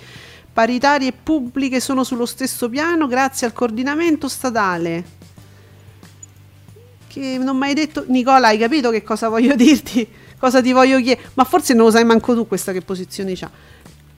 paritarie 0.53 1.11
pubbliche 1.11 1.79
sono 1.79 2.03
sullo 2.03 2.27
stesso 2.27 2.69
piano 2.69 3.07
grazie 3.07 3.47
al 3.47 3.53
coordinamento 3.53 4.27
statale. 4.27 5.03
Che 7.07 7.37
non 7.39 7.57
mi 7.57 7.65
hai 7.65 7.73
detto, 7.73 8.03
Nicola, 8.09 8.49
hai 8.49 8.59
capito 8.59 8.91
che 8.91 9.01
cosa 9.01 9.27
voglio 9.27 9.55
dirti? 9.55 10.07
Cosa 10.37 10.61
ti 10.61 10.71
voglio 10.71 11.01
chiedere? 11.01 11.31
Ma 11.33 11.45
forse 11.45 11.73
non 11.73 11.85
lo 11.85 11.91
sai 11.91 12.05
manco 12.05 12.35
tu 12.35 12.47
questa 12.47 12.71
che 12.71 12.81
posizione 12.81 13.33
c'ha. 13.33 13.49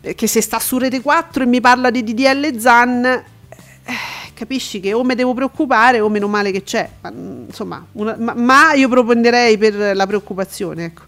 Perché 0.02 0.28
se 0.28 0.42
sta 0.42 0.60
su 0.60 0.78
Rete 0.78 1.00
4 1.00 1.44
e 1.44 1.46
mi 1.46 1.62
parla 1.62 1.90
di 1.90 2.04
DDL 2.04 2.60
Zan, 2.60 3.06
eh, 3.06 4.31
capisci 4.42 4.80
che 4.80 4.92
o 4.94 5.04
mi 5.04 5.14
devo 5.14 5.36
preoccupare 5.36 6.00
o 6.00 6.10
meno 6.10 6.28
male 6.28 6.50
che 6.52 6.64
c'è. 6.64 6.90
Ma, 7.02 7.12
mm, 7.12 7.44
insomma, 7.48 7.86
una- 7.92 8.16
ma, 8.18 8.34
ma 8.34 8.74
io 8.74 8.90
propenderei 8.90 9.56
per 9.60 9.96
la 9.96 10.08
preoccupazione, 10.08 10.86
ecco. 10.86 11.04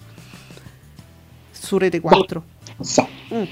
Su 1.51 1.79
Rete 1.79 1.99
4. 1.99 2.43
Sa. 2.79 3.07
Mm. 3.33 3.43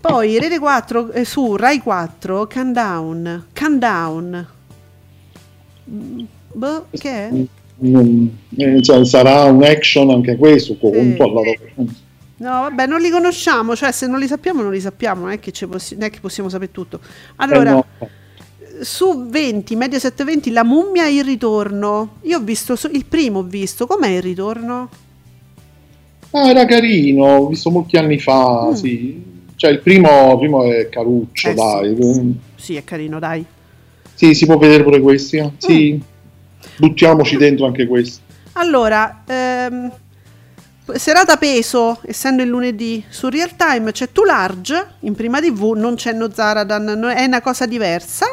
Poi 0.00 0.38
Rete 0.40 0.58
4 0.58 1.12
eh, 1.12 1.24
su 1.24 1.54
Rai 1.54 1.78
4 1.78 2.48
Countdown. 2.48 3.46
Countdown. 3.56 4.46
Mm, 5.88 6.20
Boh, 6.54 6.86
che 6.90 7.10
è? 7.10 7.30
Mm, 7.84 8.26
eh, 8.56 8.82
cioè, 8.82 9.04
sarà 9.04 9.44
un 9.44 9.62
action 9.62 10.10
anche 10.10 10.36
questo, 10.36 10.76
conto 10.78 11.22
alla 11.22 11.32
rovescia. 11.42 12.00
No, 12.38 12.50
vabbè, 12.62 12.86
non 12.88 13.00
li 13.00 13.08
conosciamo, 13.10 13.76
cioè 13.76 13.92
se 13.92 14.08
non 14.08 14.18
li 14.18 14.26
sappiamo 14.26 14.62
non 14.62 14.72
li 14.72 14.80
sappiamo, 14.80 15.22
non 15.22 15.30
è 15.30 15.38
che, 15.38 15.52
possi- 15.68 15.94
non 15.94 16.08
è 16.08 16.10
che 16.10 16.18
possiamo 16.18 16.48
sapere 16.48 16.72
tutto. 16.72 16.98
Allora, 17.36 17.70
Eh, 17.70 17.74
no. 17.74 17.86
Su 18.80 19.26
20, 19.28 19.76
Mediaset 19.76 20.22
20, 20.24 20.50
La 20.50 20.64
mummia 20.64 21.06
e 21.06 21.14
il 21.14 21.24
ritorno. 21.24 22.16
Io 22.22 22.38
ho 22.38 22.40
visto 22.40 22.76
il 22.92 23.04
primo, 23.06 23.40
ho 23.40 23.42
visto. 23.42 23.86
Com'è 23.86 24.08
il 24.08 24.22
ritorno? 24.22 24.88
Ah, 26.30 26.48
era 26.48 26.64
carino, 26.64 27.24
ho 27.26 27.46
visto 27.48 27.70
molti 27.70 27.96
anni 27.96 28.18
fa, 28.18 28.68
Mm. 28.70 28.72
sì. 28.72 29.22
Cioè, 29.56 29.70
il 29.70 29.80
primo, 29.80 30.32
il 30.32 30.38
primo 30.38 30.64
è 30.64 30.88
caruccio, 30.88 31.50
Eh, 31.50 31.54
dai. 31.54 31.96
sì. 32.00 32.34
Sì, 32.56 32.76
è 32.76 32.84
carino, 32.84 33.18
dai. 33.18 33.44
Sì, 34.14 34.34
si 34.34 34.46
può 34.46 34.56
vedere 34.56 34.82
pure 34.82 35.00
questi. 35.00 35.36
eh? 35.36 35.50
Sì. 35.58 35.92
Mm. 35.94 36.00
Buttiamoci 36.78 37.36
dentro 37.36 37.66
anche 37.66 37.86
questi. 37.86 38.20
Allora, 38.54 39.22
ehm, 39.26 39.92
serata 40.94 41.36
peso, 41.36 41.98
essendo 42.06 42.42
il 42.42 42.48
lunedì, 42.48 43.04
su 43.08 43.28
Real 43.28 43.54
Time 43.56 43.92
c'è 43.92 44.10
Too 44.10 44.24
Large, 44.24 44.86
in 45.00 45.14
prima 45.14 45.40
tv 45.40 45.72
non 45.76 45.94
c'è 45.94 46.12
Nozaradan, 46.12 46.84
no- 46.98 47.08
è 47.10 47.24
una 47.24 47.40
cosa 47.40 47.66
diversa, 47.66 48.26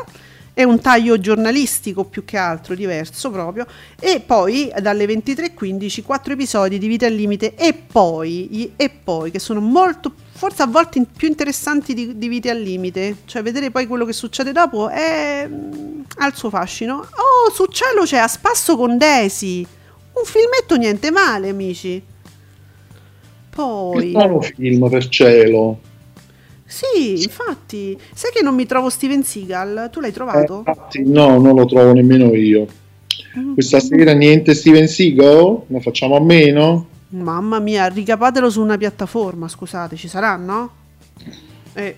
è 0.59 0.63
un 0.63 0.81
taglio 0.81 1.17
giornalistico 1.21 2.03
più 2.03 2.25
che 2.25 2.35
altro, 2.35 2.75
diverso 2.75 3.31
proprio, 3.31 3.65
e 3.97 4.19
poi 4.19 4.69
dalle 4.81 5.05
23.15 5.05 6.03
quattro 6.03 6.33
episodi 6.33 6.77
di 6.77 6.85
Vita 6.85 7.05
al 7.05 7.13
Limite 7.13 7.55
e 7.55 7.73
poi, 7.73 8.73
e 8.75 8.89
poi 8.89 9.31
che 9.31 9.39
sono 9.39 9.61
molto, 9.61 10.11
forse 10.31 10.63
a 10.63 10.67
volte 10.67 11.01
più 11.15 11.29
interessanti 11.29 11.93
di, 11.93 12.17
di 12.17 12.27
Vita 12.27 12.51
al 12.51 12.59
Limite, 12.59 13.19
cioè 13.23 13.41
vedere 13.41 13.71
poi 13.71 13.87
quello 13.87 14.03
che 14.03 14.11
succede 14.11 14.51
dopo 14.51 14.89
è, 14.89 15.47
mm, 15.47 16.01
ha 16.17 16.27
il 16.27 16.35
suo 16.35 16.49
fascino. 16.49 16.95
Oh, 16.97 17.53
su 17.53 17.65
cielo 17.67 18.03
c'è 18.03 18.17
A 18.17 18.27
Spasso 18.27 18.75
con 18.75 18.97
Daisy, 18.97 19.65
un 20.11 20.25
filmetto 20.25 20.75
niente 20.75 21.09
male, 21.09 21.47
amici. 21.47 22.03
Poi, 23.49 24.09
strano 24.09 24.41
film 24.41 24.89
per 24.89 25.07
cielo. 25.07 25.79
Sì, 26.71 27.23
infatti. 27.23 27.97
Sai 28.13 28.31
che 28.31 28.43
non 28.43 28.53
mi 28.53 28.67
trovo 28.67 28.89
Steven 28.89 29.23
Seagal? 29.23 29.89
Tu 29.91 29.99
l'hai 29.99 30.11
Eh, 30.11 30.13
trovato? 30.13 30.57
infatti, 30.59 31.03
no, 31.03 31.39
non 31.39 31.55
lo 31.55 31.65
trovo 31.65 31.93
nemmeno 31.93 32.33
io. 32.35 32.67
Mm. 33.37 33.53
Questa 33.55 33.79
sera 33.79 34.13
niente 34.13 34.53
Steven 34.53 34.87
Seagal? 34.87 35.63
Ne 35.67 35.81
facciamo 35.81 36.15
a 36.15 36.21
meno? 36.21 36.87
Mamma 37.09 37.57
mia, 37.59 37.87
ricapatelo 37.87 38.51
su 38.51 38.61
una 38.61 38.77
piattaforma, 38.77 39.47
scusate, 39.47 39.95
ci 39.95 40.07
sarà, 40.07 40.35
no? 40.35 40.69
Eh. 41.73 41.95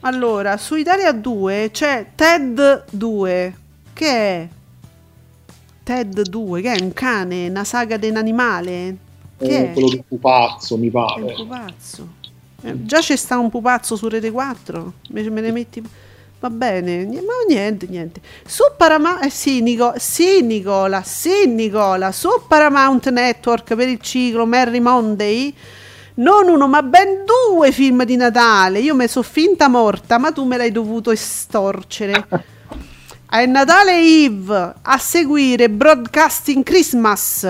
Allora, 0.00 0.56
su 0.56 0.76
Italia 0.76 1.12
2 1.12 1.68
c'è 1.70 2.06
TED 2.14 2.84
2, 2.90 3.56
che 3.92 4.06
è 4.08 4.48
TED 5.82 6.22
2, 6.22 6.60
che 6.62 6.72
è 6.72 6.80
un 6.82 6.92
cane, 6.94 7.48
una 7.48 7.64
saga 7.64 7.98
di 7.98 8.08
un 8.08 8.16
animale. 8.16 8.96
Che 9.38 9.44
Eh, 9.44 9.70
è? 9.70 9.72
quello 9.72 9.88
del 9.90 10.04
pupazzo, 10.08 10.78
mi 10.78 10.88
pare. 10.90 11.34
pupazzo. 11.34 12.22
Eh, 12.64 12.84
già 12.86 13.00
c'è 13.00 13.14
sta 13.14 13.36
un 13.36 13.50
pupazzo 13.50 13.94
su 13.94 14.08
Rete 14.08 14.30
4? 14.30 14.92
Me, 15.10 15.30
me 15.30 15.40
ne 15.42 15.52
metti... 15.52 15.82
Va 16.40 16.50
bene, 16.50 17.04
ma 17.06 17.32
niente, 17.46 17.86
niente. 17.86 18.20
Su 18.46 18.64
Paramount... 18.76 19.24
Eh 19.24 19.30
sì, 19.30 19.60
Nico- 19.60 19.94
sì, 19.98 20.40
Nicola, 20.42 21.02
sì, 21.02 21.46
Nicola. 21.46 22.10
Su 22.10 22.28
Paramount 22.48 23.10
Network 23.10 23.74
per 23.74 23.88
il 23.88 24.00
ciclo 24.00 24.46
Merry 24.46 24.80
Monday... 24.80 25.54
Non 26.16 26.48
uno, 26.48 26.68
ma 26.68 26.80
ben 26.80 27.24
due 27.24 27.72
film 27.72 28.04
di 28.04 28.14
Natale. 28.14 28.78
Io 28.78 28.94
mi 28.94 29.08
sono 29.08 29.24
finta 29.28 29.66
morta, 29.66 30.16
ma 30.16 30.30
tu 30.30 30.44
me 30.44 30.56
l'hai 30.56 30.70
dovuto 30.70 31.10
estorcere. 31.10 32.24
È 33.28 33.44
Natale 33.46 33.98
Eve, 33.98 34.74
a 34.80 34.96
seguire 34.98 35.68
Broadcasting 35.68 36.62
Christmas. 36.62 37.44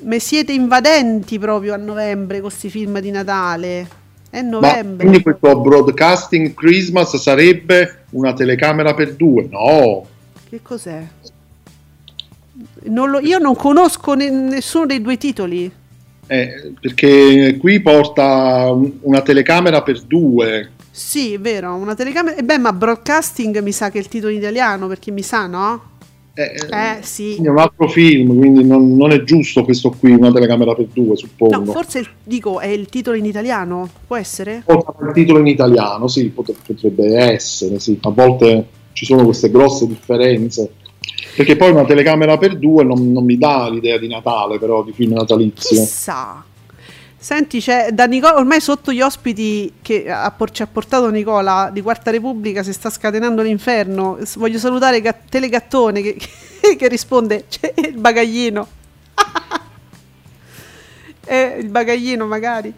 Me 0.00 0.18
siete 0.18 0.52
invadenti 0.52 1.38
proprio 1.38 1.72
a 1.72 1.78
novembre 1.78 2.40
con 2.40 2.50
questi 2.50 2.68
film 2.68 2.98
di 2.98 3.10
Natale. 3.10 4.02
È 4.34 4.42
Ma 4.42 4.48
novembre. 4.48 5.06
quindi 5.06 5.22
questo 5.22 5.60
broadcasting 5.60 6.54
Christmas 6.54 7.14
sarebbe 7.18 8.06
una 8.10 8.32
telecamera 8.32 8.92
per 8.92 9.14
due? 9.14 9.46
No, 9.48 10.04
Che 10.48 10.60
cos'è? 10.60 11.06
Non 12.86 13.10
lo- 13.10 13.20
io 13.20 13.38
non 13.38 13.54
conosco 13.54 14.14
ne- 14.14 14.30
nessuno 14.30 14.86
dei 14.86 15.00
due 15.00 15.16
titoli. 15.18 15.70
Eh, 16.26 16.72
perché 16.80 17.56
qui 17.60 17.80
porta 17.80 18.70
un- 18.72 18.90
una 19.02 19.20
telecamera 19.22 19.82
per 19.82 20.02
due. 20.02 20.70
Sì, 20.90 21.34
è 21.34 21.38
vero, 21.38 21.74
una 21.74 21.94
telecamera. 21.94 22.36
E 22.36 22.42
beh, 22.42 22.58
ma 22.58 22.72
broadcasting 22.72 23.60
mi 23.60 23.70
sa 23.72 23.90
che 23.90 23.98
è 23.98 24.00
il 24.00 24.08
titolo 24.08 24.32
in 24.32 24.38
italiano, 24.38 24.88
perché 24.88 25.10
mi 25.12 25.22
sa, 25.22 25.46
no? 25.46 25.92
Eh, 26.34 26.54
Eh, 26.70 27.02
sì. 27.02 27.30
quindi 27.30 27.46
è 27.46 27.50
un 27.50 27.58
altro 27.58 27.88
film, 27.88 28.36
quindi 28.36 28.64
non, 28.64 28.96
non 28.96 29.12
è 29.12 29.22
giusto 29.22 29.62
questo 29.64 29.90
qui, 29.90 30.12
una 30.12 30.32
telecamera 30.32 30.74
per 30.74 30.86
due, 30.92 31.16
suppongo. 31.16 31.56
No, 31.58 31.64
forse 31.66 32.04
dico 32.24 32.58
è 32.58 32.66
il 32.66 32.88
titolo 32.88 33.16
in 33.16 33.24
italiano, 33.24 33.88
può 34.06 34.16
essere? 34.16 34.62
Porta 34.64 34.94
il 35.06 35.12
titolo 35.12 35.38
in 35.38 35.46
italiano, 35.46 36.08
sì, 36.08 36.28
pot- 36.30 36.54
potrebbe 36.66 37.16
essere, 37.16 37.78
sì. 37.78 37.96
A 38.02 38.10
volte 38.10 38.66
ci 38.92 39.04
sono 39.04 39.24
queste 39.24 39.50
grosse 39.50 39.86
differenze. 39.86 40.70
Perché 41.36 41.56
poi 41.56 41.70
una 41.70 41.84
telecamera 41.84 42.38
per 42.38 42.56
due 42.56 42.84
non, 42.84 43.12
non 43.12 43.24
mi 43.24 43.36
dà 43.36 43.68
l'idea 43.68 43.98
di 43.98 44.08
Natale, 44.08 44.58
però, 44.58 44.82
di 44.82 44.92
film 44.92 45.12
natalizio. 45.14 45.80
Chissà. 45.80 46.44
Senti, 47.24 47.58
c'è 47.58 47.88
da 47.92 48.04
Nicola, 48.04 48.36
ormai 48.36 48.60
sotto 48.60 48.92
gli 48.92 49.00
ospiti 49.00 49.72
che 49.80 50.10
ha 50.10 50.30
por- 50.30 50.50
ci 50.50 50.60
ha 50.60 50.66
portato 50.66 51.08
Nicola 51.08 51.70
di 51.72 51.80
Quarta 51.80 52.10
Repubblica 52.10 52.62
si 52.62 52.70
sta 52.74 52.90
scatenando 52.90 53.40
l'inferno. 53.40 54.18
S- 54.22 54.36
Voglio 54.36 54.58
salutare 54.58 55.00
Ga- 55.00 55.16
Telegattone 55.30 56.02
che, 56.02 56.18
che 56.76 56.86
risponde, 56.86 57.46
c'è 57.48 57.72
il 57.76 57.96
bagaglino. 57.96 58.68
Eh, 61.26 61.56
il 61.62 61.70
bagaglino 61.70 62.26
magari. 62.26 62.70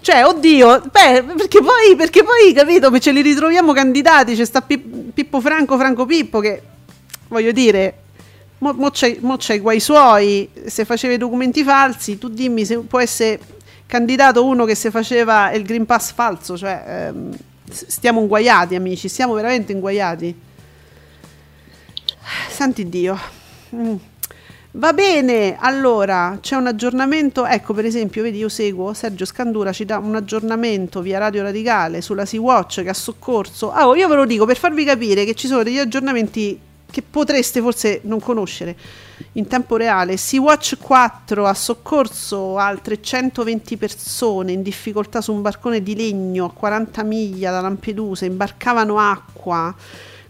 Cioè, 0.00 0.24
oddio, 0.24 0.80
beh, 0.90 1.24
perché 1.36 1.60
poi, 1.60 1.94
perché 1.94 2.22
poi, 2.22 2.54
capito, 2.54 2.98
ce 2.98 3.12
li 3.12 3.20
ritroviamo 3.20 3.74
candidati, 3.74 4.34
c'è 4.34 4.46
sta 4.46 4.62
Pi- 4.62 5.10
Pippo 5.12 5.42
Franco, 5.42 5.76
Franco 5.76 6.06
Pippo 6.06 6.40
che, 6.40 6.62
voglio 7.28 7.52
dire, 7.52 7.98
mo, 8.60 8.72
mo 8.72 8.88
c'è, 8.88 9.18
i 9.52 9.58
guai 9.58 9.80
suoi, 9.80 10.48
se 10.64 10.86
faceva 10.86 11.12
i 11.12 11.18
documenti 11.18 11.62
falsi, 11.62 12.16
tu 12.16 12.30
dimmi 12.30 12.64
se 12.64 12.78
può 12.78 12.98
essere 12.98 13.38
candidato 13.86 14.44
uno 14.44 14.64
che 14.64 14.74
se 14.74 14.90
faceva 14.90 15.52
il 15.52 15.64
Green 15.64 15.86
Pass 15.86 16.12
falso, 16.12 16.56
cioè, 16.56 16.82
ehm, 16.86 17.36
stiamo 17.70 18.20
inguaiati 18.20 18.74
amici, 18.74 19.08
stiamo 19.08 19.34
veramente 19.34 19.72
inguaiati. 19.72 20.40
Santi 22.48 22.88
Dio. 22.88 23.18
Mm. 23.74 23.96
Va 24.72 24.92
bene, 24.92 25.56
allora 25.58 26.36
c'è 26.42 26.54
un 26.54 26.66
aggiornamento, 26.66 27.46
ecco 27.46 27.72
per 27.72 27.86
esempio, 27.86 28.22
vedi 28.22 28.38
io 28.38 28.50
seguo 28.50 28.92
Sergio 28.92 29.24
Scandura 29.24 29.72
ci 29.72 29.86
dà 29.86 29.96
un 29.96 30.14
aggiornamento 30.14 31.00
via 31.00 31.18
Radio 31.18 31.42
Radicale 31.42 32.02
sulla 32.02 32.26
Sea-Watch 32.26 32.82
che 32.82 32.90
ha 32.90 32.94
soccorso. 32.94 33.72
Ah, 33.72 33.88
oh, 33.88 33.94
io 33.94 34.06
ve 34.06 34.16
lo 34.16 34.26
dico 34.26 34.44
per 34.44 34.58
farvi 34.58 34.84
capire 34.84 35.24
che 35.24 35.34
ci 35.34 35.46
sono 35.46 35.62
degli 35.62 35.78
aggiornamenti 35.78 36.60
che 36.96 37.02
potreste 37.02 37.60
forse 37.60 38.00
non 38.04 38.20
conoscere. 38.20 38.74
In 39.32 39.46
tempo 39.46 39.76
reale. 39.76 40.16
Sea-Watch 40.16 40.78
4 40.80 41.44
ha 41.44 41.52
soccorso 41.52 42.56
altre 42.56 43.02
120 43.02 43.76
persone 43.76 44.52
in 44.52 44.62
difficoltà 44.62 45.20
su 45.20 45.30
un 45.34 45.42
barcone 45.42 45.82
di 45.82 45.94
legno 45.94 46.46
a 46.46 46.50
40 46.50 47.02
miglia 47.02 47.50
da 47.50 47.60
Lampedusa, 47.60 48.24
imbarcavano 48.24 48.98
acqua 48.98 49.74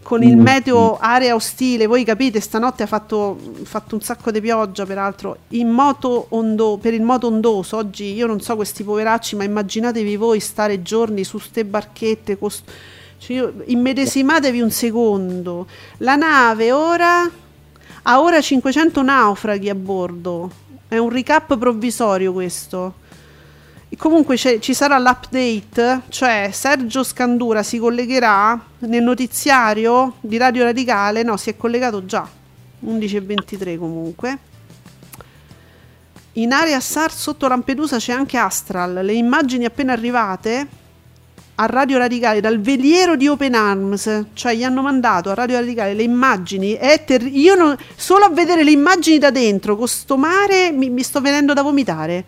con 0.02 0.24
il 0.24 0.36
meteo 0.36 0.98
area 0.98 1.34
ostile, 1.34 1.86
voi 1.86 2.04
capite, 2.04 2.40
stanotte 2.40 2.84
ha 2.84 2.86
fatto, 2.86 3.36
fatto 3.62 3.96
un 3.96 4.00
sacco 4.00 4.30
di 4.30 4.40
pioggia, 4.40 4.86
peraltro, 4.86 5.38
in 5.48 5.68
moto 5.68 6.26
ondo, 6.30 6.78
per 6.80 6.94
il 6.94 7.02
moto 7.02 7.26
ondoso, 7.26 7.76
oggi 7.76 8.12
io 8.12 8.26
non 8.26 8.40
so 8.40 8.54
questi 8.54 8.84
poveracci, 8.84 9.34
ma 9.34 9.42
immaginatevi 9.42 10.16
voi 10.16 10.38
stare 10.38 10.82
giorni 10.82 11.24
su 11.24 11.38
ste 11.38 11.64
barchette, 11.64 12.38
cost- 12.38 12.70
cioè 13.18 13.36
io- 13.36 13.54
immedesimatevi 13.64 14.60
un 14.60 14.70
secondo, 14.70 15.66
la 15.98 16.16
nave 16.16 16.72
ora 16.72 17.30
ha 18.08 18.20
ora 18.20 18.40
500 18.40 19.02
naufraghi 19.02 19.68
a 19.68 19.74
bordo, 19.74 20.50
è 20.88 20.96
un 20.96 21.08
recap 21.10 21.58
provvisorio 21.58 22.32
questo. 22.32 23.04
E 23.88 23.96
comunque 23.96 24.36
ci 24.36 24.74
sarà 24.74 24.98
l'update, 24.98 26.02
cioè 26.08 26.50
Sergio 26.52 27.04
Scandura 27.04 27.62
si 27.62 27.78
collegherà 27.78 28.60
nel 28.78 29.02
notiziario 29.02 30.14
di 30.20 30.36
Radio 30.36 30.64
Radicale, 30.64 31.22
no, 31.22 31.36
si 31.36 31.50
è 31.50 31.56
collegato 31.56 32.04
già, 32.04 32.28
11.23 32.84 33.78
comunque. 33.78 34.38
In 36.32 36.52
area 36.52 36.80
SAR 36.80 37.12
sotto 37.12 37.48
Lampedusa 37.48 37.96
c'è 37.96 38.12
anche 38.12 38.36
Astral, 38.36 39.04
le 39.04 39.12
immagini 39.14 39.64
appena 39.64 39.92
arrivate 39.92 40.84
a 41.58 41.66
Radio 41.66 41.96
Radicale 41.96 42.40
dal 42.40 42.60
veliero 42.60 43.16
di 43.16 43.28
Open 43.28 43.54
Arms, 43.54 44.24
cioè 44.34 44.54
gli 44.54 44.62
hanno 44.62 44.82
mandato 44.82 45.30
a 45.30 45.34
Radio 45.34 45.58
Radicale 45.58 45.94
le 45.94 46.02
immagini, 46.02 46.72
è 46.72 47.04
terri- 47.04 47.38
io 47.38 47.54
non- 47.54 47.76
solo 47.94 48.26
a 48.26 48.28
vedere 48.28 48.62
le 48.62 48.72
immagini 48.72 49.18
da 49.18 49.30
dentro, 49.30 49.74
con 49.76 49.88
sto 49.88 50.18
mare 50.18 50.70
mi, 50.70 50.90
mi 50.90 51.02
sto 51.02 51.20
venendo 51.20 51.54
da 51.54 51.62
vomitare. 51.62 52.24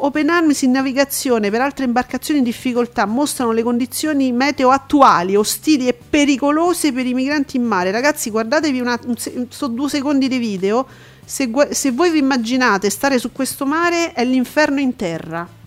Open 0.00 0.28
Arms 0.28 0.62
in 0.62 0.72
navigazione 0.72 1.50
per 1.50 1.60
altre 1.60 1.84
imbarcazioni 1.84 2.38
in 2.38 2.44
difficoltà 2.44 3.04
mostrano 3.04 3.50
le 3.50 3.62
condizioni 3.62 4.30
meteo 4.32 4.70
attuali, 4.70 5.34
ostili 5.34 5.88
e 5.88 5.94
pericolose 5.94 6.92
per 6.92 7.04
i 7.06 7.14
migranti 7.14 7.56
in 7.56 7.64
mare. 7.64 7.90
Ragazzi, 7.90 8.30
guardatevi 8.30 8.78
una, 8.80 8.98
un 9.06 9.16
so 9.48 9.66
due 9.66 9.88
secondi 9.88 10.28
di 10.28 10.38
video. 10.38 10.86
Se, 11.24 11.50
se 11.70 11.90
voi 11.90 12.10
vi 12.10 12.18
immaginate 12.18 12.90
stare 12.90 13.18
su 13.18 13.32
questo 13.32 13.66
mare, 13.66 14.12
è 14.12 14.24
l'inferno 14.24 14.78
in 14.78 14.94
terra. 14.94 15.57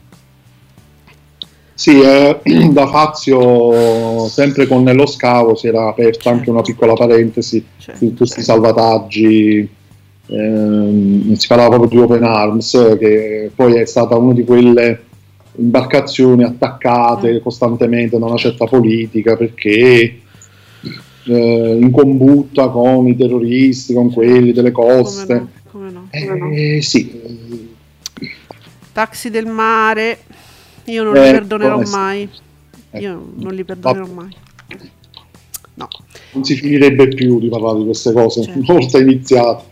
Sì, 1.82 2.00
eh, 2.00 2.40
da 2.72 2.86
Fazio, 2.86 4.28
sempre 4.28 4.68
con 4.68 4.84
Nello 4.84 5.08
Scavo, 5.08 5.56
si 5.56 5.66
era 5.66 5.88
aperta 5.88 6.30
anche 6.30 6.52
una 6.52 6.62
piccola 6.62 6.94
parentesi 6.94 7.66
Cioè, 7.80 7.96
su 7.96 8.14
questi 8.14 8.44
salvataggi. 8.44 9.68
ehm, 10.28 11.34
si 11.34 11.48
parlava 11.48 11.78
proprio 11.78 11.90
di 11.90 11.98
Open 12.06 12.24
Arms, 12.24 12.96
che 13.00 13.50
poi 13.56 13.80
è 13.80 13.86
stata 13.86 14.16
una 14.16 14.34
di 14.34 14.44
quelle 14.44 15.02
imbarcazioni 15.56 16.44
attaccate 16.44 17.34
Mm. 17.34 17.42
costantemente 17.42 18.20
da 18.20 18.26
una 18.28 18.38
certa 18.38 18.66
politica 18.66 19.36
perché 19.36 20.20
eh, 21.26 21.78
in 21.82 21.90
combutta 21.90 22.70
con 22.70 23.08
i 23.08 23.18
terroristi, 23.18 23.96
con 23.96 24.14
quelli 24.14 24.52
delle 24.54 24.70
come 24.72 25.02
coste. 25.02 25.34
no, 25.34 25.50
come 25.72 25.90
no, 25.90 26.08
come 26.12 26.40
no. 26.40 26.52
Eh, 26.52 26.82
sì, 26.84 27.70
Taxi 28.94 29.30
del 29.32 29.48
mare, 29.48 30.20
io 30.92 31.04
non 31.04 31.16
Eh, 31.16 31.26
li 31.26 31.32
perdonerò 31.32 31.80
essere. 31.82 31.98
mai. 31.98 32.30
Ecco. 32.92 33.04
Io 33.04 33.32
non 33.36 33.54
li 33.54 33.64
perdonerò 33.64 34.06
Va- 34.06 34.14
mai. 34.14 34.36
No. 35.74 35.88
non 36.34 36.44
si 36.44 36.56
finirebbe 36.56 37.08
più 37.08 37.40
di 37.40 37.48
parlare 37.50 37.80
di 37.80 37.86
queste 37.86 38.12
cose, 38.12 38.44
Certo. 38.44 38.60
una 38.60 38.74
volta 38.80 39.00
iniziate. 39.00 39.64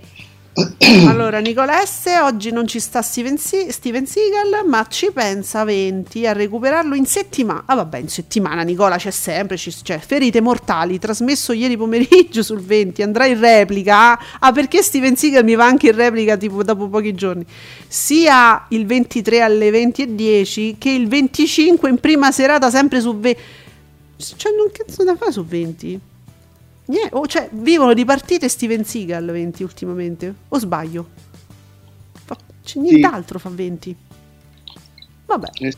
Allora, 1.07 1.39
Nicola 1.39 1.85
S. 1.85 2.05
oggi 2.21 2.51
non 2.51 2.67
ci 2.67 2.79
sta 2.79 3.01
Steven, 3.01 3.37
Se- 3.37 3.71
Steven 3.71 4.05
Seagal, 4.05 4.65
ma 4.67 4.85
ci 4.89 5.09
pensa 5.13 5.63
20 5.63 6.25
a 6.27 6.33
recuperarlo 6.33 6.95
in 6.95 7.05
settimana. 7.05 7.63
Ah, 7.65 7.75
vabbè, 7.75 7.99
in 7.99 8.07
settimana, 8.09 8.61
Nicola 8.63 8.97
c'è 8.97 9.11
sempre. 9.11 9.57
Ci, 9.57 9.73
c'è 9.83 9.99
Ferite 9.99 10.41
Mortali, 10.41 10.99
trasmesso 10.99 11.53
ieri 11.53 11.77
pomeriggio 11.77 12.43
sul 12.43 12.61
20. 12.61 13.01
Andrà 13.01 13.25
in 13.25 13.39
replica. 13.39 14.19
Ah, 14.39 14.51
perché 14.51 14.81
Steven 14.81 15.15
Seagal 15.15 15.43
mi 15.43 15.55
va 15.55 15.65
anche 15.65 15.87
in 15.87 15.95
replica 15.95 16.37
tipo 16.37 16.63
dopo 16.63 16.87
pochi 16.87 17.13
giorni? 17.13 17.45
Sia 17.87 18.65
il 18.69 18.85
23 18.85 19.41
alle 19.41 19.69
20 19.71 20.01
e 20.01 20.15
10 20.15 20.75
che 20.77 20.89
il 20.89 21.07
25 21.07 21.89
in 21.89 21.97
prima 21.99 22.31
serata, 22.31 22.69
sempre 22.69 22.99
su 23.01 23.17
20. 23.17 23.41
Cioè, 24.17 24.51
non 24.55 24.69
cazzo 24.71 25.03
da 25.03 25.15
fare 25.15 25.31
su 25.31 25.45
20? 25.45 25.99
Niente, 26.89 27.15
oh, 27.15 27.27
cioè, 27.27 27.49
vivono 27.51 27.93
di 27.93 28.03
partite 28.03 28.49
Steven 28.49 28.83
Seagal 28.83 29.25
20 29.25 29.63
ultimamente. 29.63 30.33
O 30.49 30.57
sbaglio? 30.57 31.07
Fa- 32.25 32.37
c'è 32.63 32.79
nient'altro 32.79 33.37
fa 33.37 33.49
20. 33.49 33.95
Vabbè. 35.25 35.47
Eh, 35.59 35.73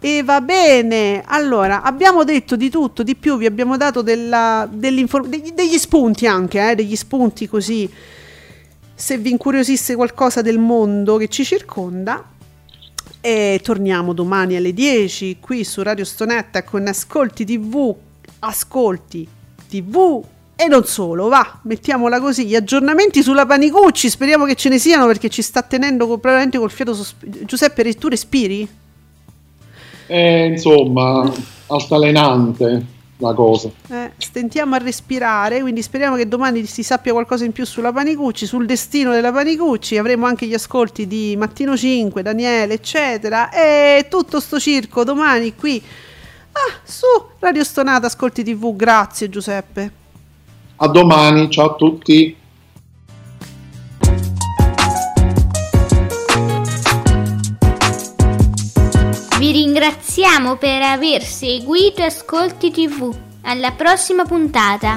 E 0.00 0.22
va 0.22 0.40
bene, 0.42 1.22
allora 1.24 1.80
abbiamo 1.82 2.24
detto 2.24 2.56
di 2.56 2.68
tutto, 2.68 3.02
di 3.02 3.16
più, 3.16 3.38
vi 3.38 3.46
abbiamo 3.46 3.78
dato 3.78 4.02
della- 4.02 4.68
degli, 4.70 5.06
degli 5.54 5.78
spunti 5.78 6.26
anche, 6.26 6.70
eh, 6.70 6.74
degli 6.74 6.94
spunti 6.94 7.48
così, 7.48 7.88
se 8.94 9.16
vi 9.16 9.30
incuriosisse 9.30 9.94
qualcosa 9.94 10.42
del 10.42 10.58
mondo 10.58 11.16
che 11.16 11.28
ci 11.28 11.42
circonda. 11.42 12.22
E 13.20 13.60
torniamo 13.62 14.12
domani 14.12 14.56
alle 14.56 14.74
10 14.74 15.38
qui 15.40 15.64
su 15.64 15.80
Radio 15.82 16.04
Stonetta 16.04 16.62
con 16.64 16.86
Ascolti 16.86 17.46
TV, 17.46 17.94
Ascolti 18.40 19.26
TV 19.68 20.22
e 20.56 20.68
non 20.68 20.84
solo, 20.84 21.28
va, 21.28 21.58
mettiamola 21.62 22.20
così, 22.20 22.46
gli 22.46 22.54
aggiornamenti 22.54 23.22
sulla 23.22 23.44
Panicucci, 23.44 24.08
speriamo 24.08 24.44
che 24.44 24.54
ce 24.54 24.68
ne 24.68 24.78
siano 24.78 25.06
perché 25.06 25.28
ci 25.28 25.42
sta 25.42 25.62
tenendo 25.62 26.06
co- 26.06 26.18
probabilmente 26.18 26.58
col 26.58 26.70
fiato 26.70 26.94
sospeso. 26.94 27.44
Giuseppe, 27.44 27.94
tu 27.94 28.08
respiri? 28.08 28.68
eh, 30.06 30.46
insomma, 30.46 31.30
altalenante 31.66 32.92
la 33.18 33.32
cosa. 33.32 33.70
Eh, 33.88 34.12
stentiamo 34.18 34.74
a 34.74 34.78
respirare, 34.78 35.60
quindi 35.60 35.82
speriamo 35.82 36.16
che 36.16 36.26
domani 36.28 36.66
si 36.66 36.82
sappia 36.82 37.12
qualcosa 37.12 37.44
in 37.44 37.52
più 37.52 37.64
sulla 37.64 37.92
Panicucci, 37.92 38.44
sul 38.44 38.66
destino 38.66 39.12
della 39.12 39.32
Panicucci, 39.32 39.96
avremo 39.96 40.26
anche 40.26 40.46
gli 40.46 40.54
ascolti 40.54 41.06
di 41.06 41.34
Mattino 41.36 41.76
5, 41.76 42.22
Daniele, 42.22 42.74
eccetera, 42.74 43.50
e 43.50 44.06
tutto 44.10 44.40
sto 44.40 44.58
circo 44.58 45.04
domani 45.04 45.54
qui 45.54 45.82
ah, 46.54 46.80
su 46.82 47.06
Radio 47.38 47.64
Stonata 47.64 48.06
Ascolti 48.06 48.42
TV, 48.42 48.74
grazie 48.74 49.28
Giuseppe. 49.28 49.92
A 50.76 50.88
domani, 50.88 51.50
ciao 51.50 51.72
a 51.72 51.74
tutti. 51.74 52.36
Vi 59.38 59.52
ringraziamo 59.52 60.56
per 60.56 60.82
aver 60.82 61.22
seguito 61.22 62.02
Ascolti 62.02 62.70
TV. 62.70 63.14
Alla 63.42 63.72
prossima 63.72 64.24
puntata. 64.24 64.96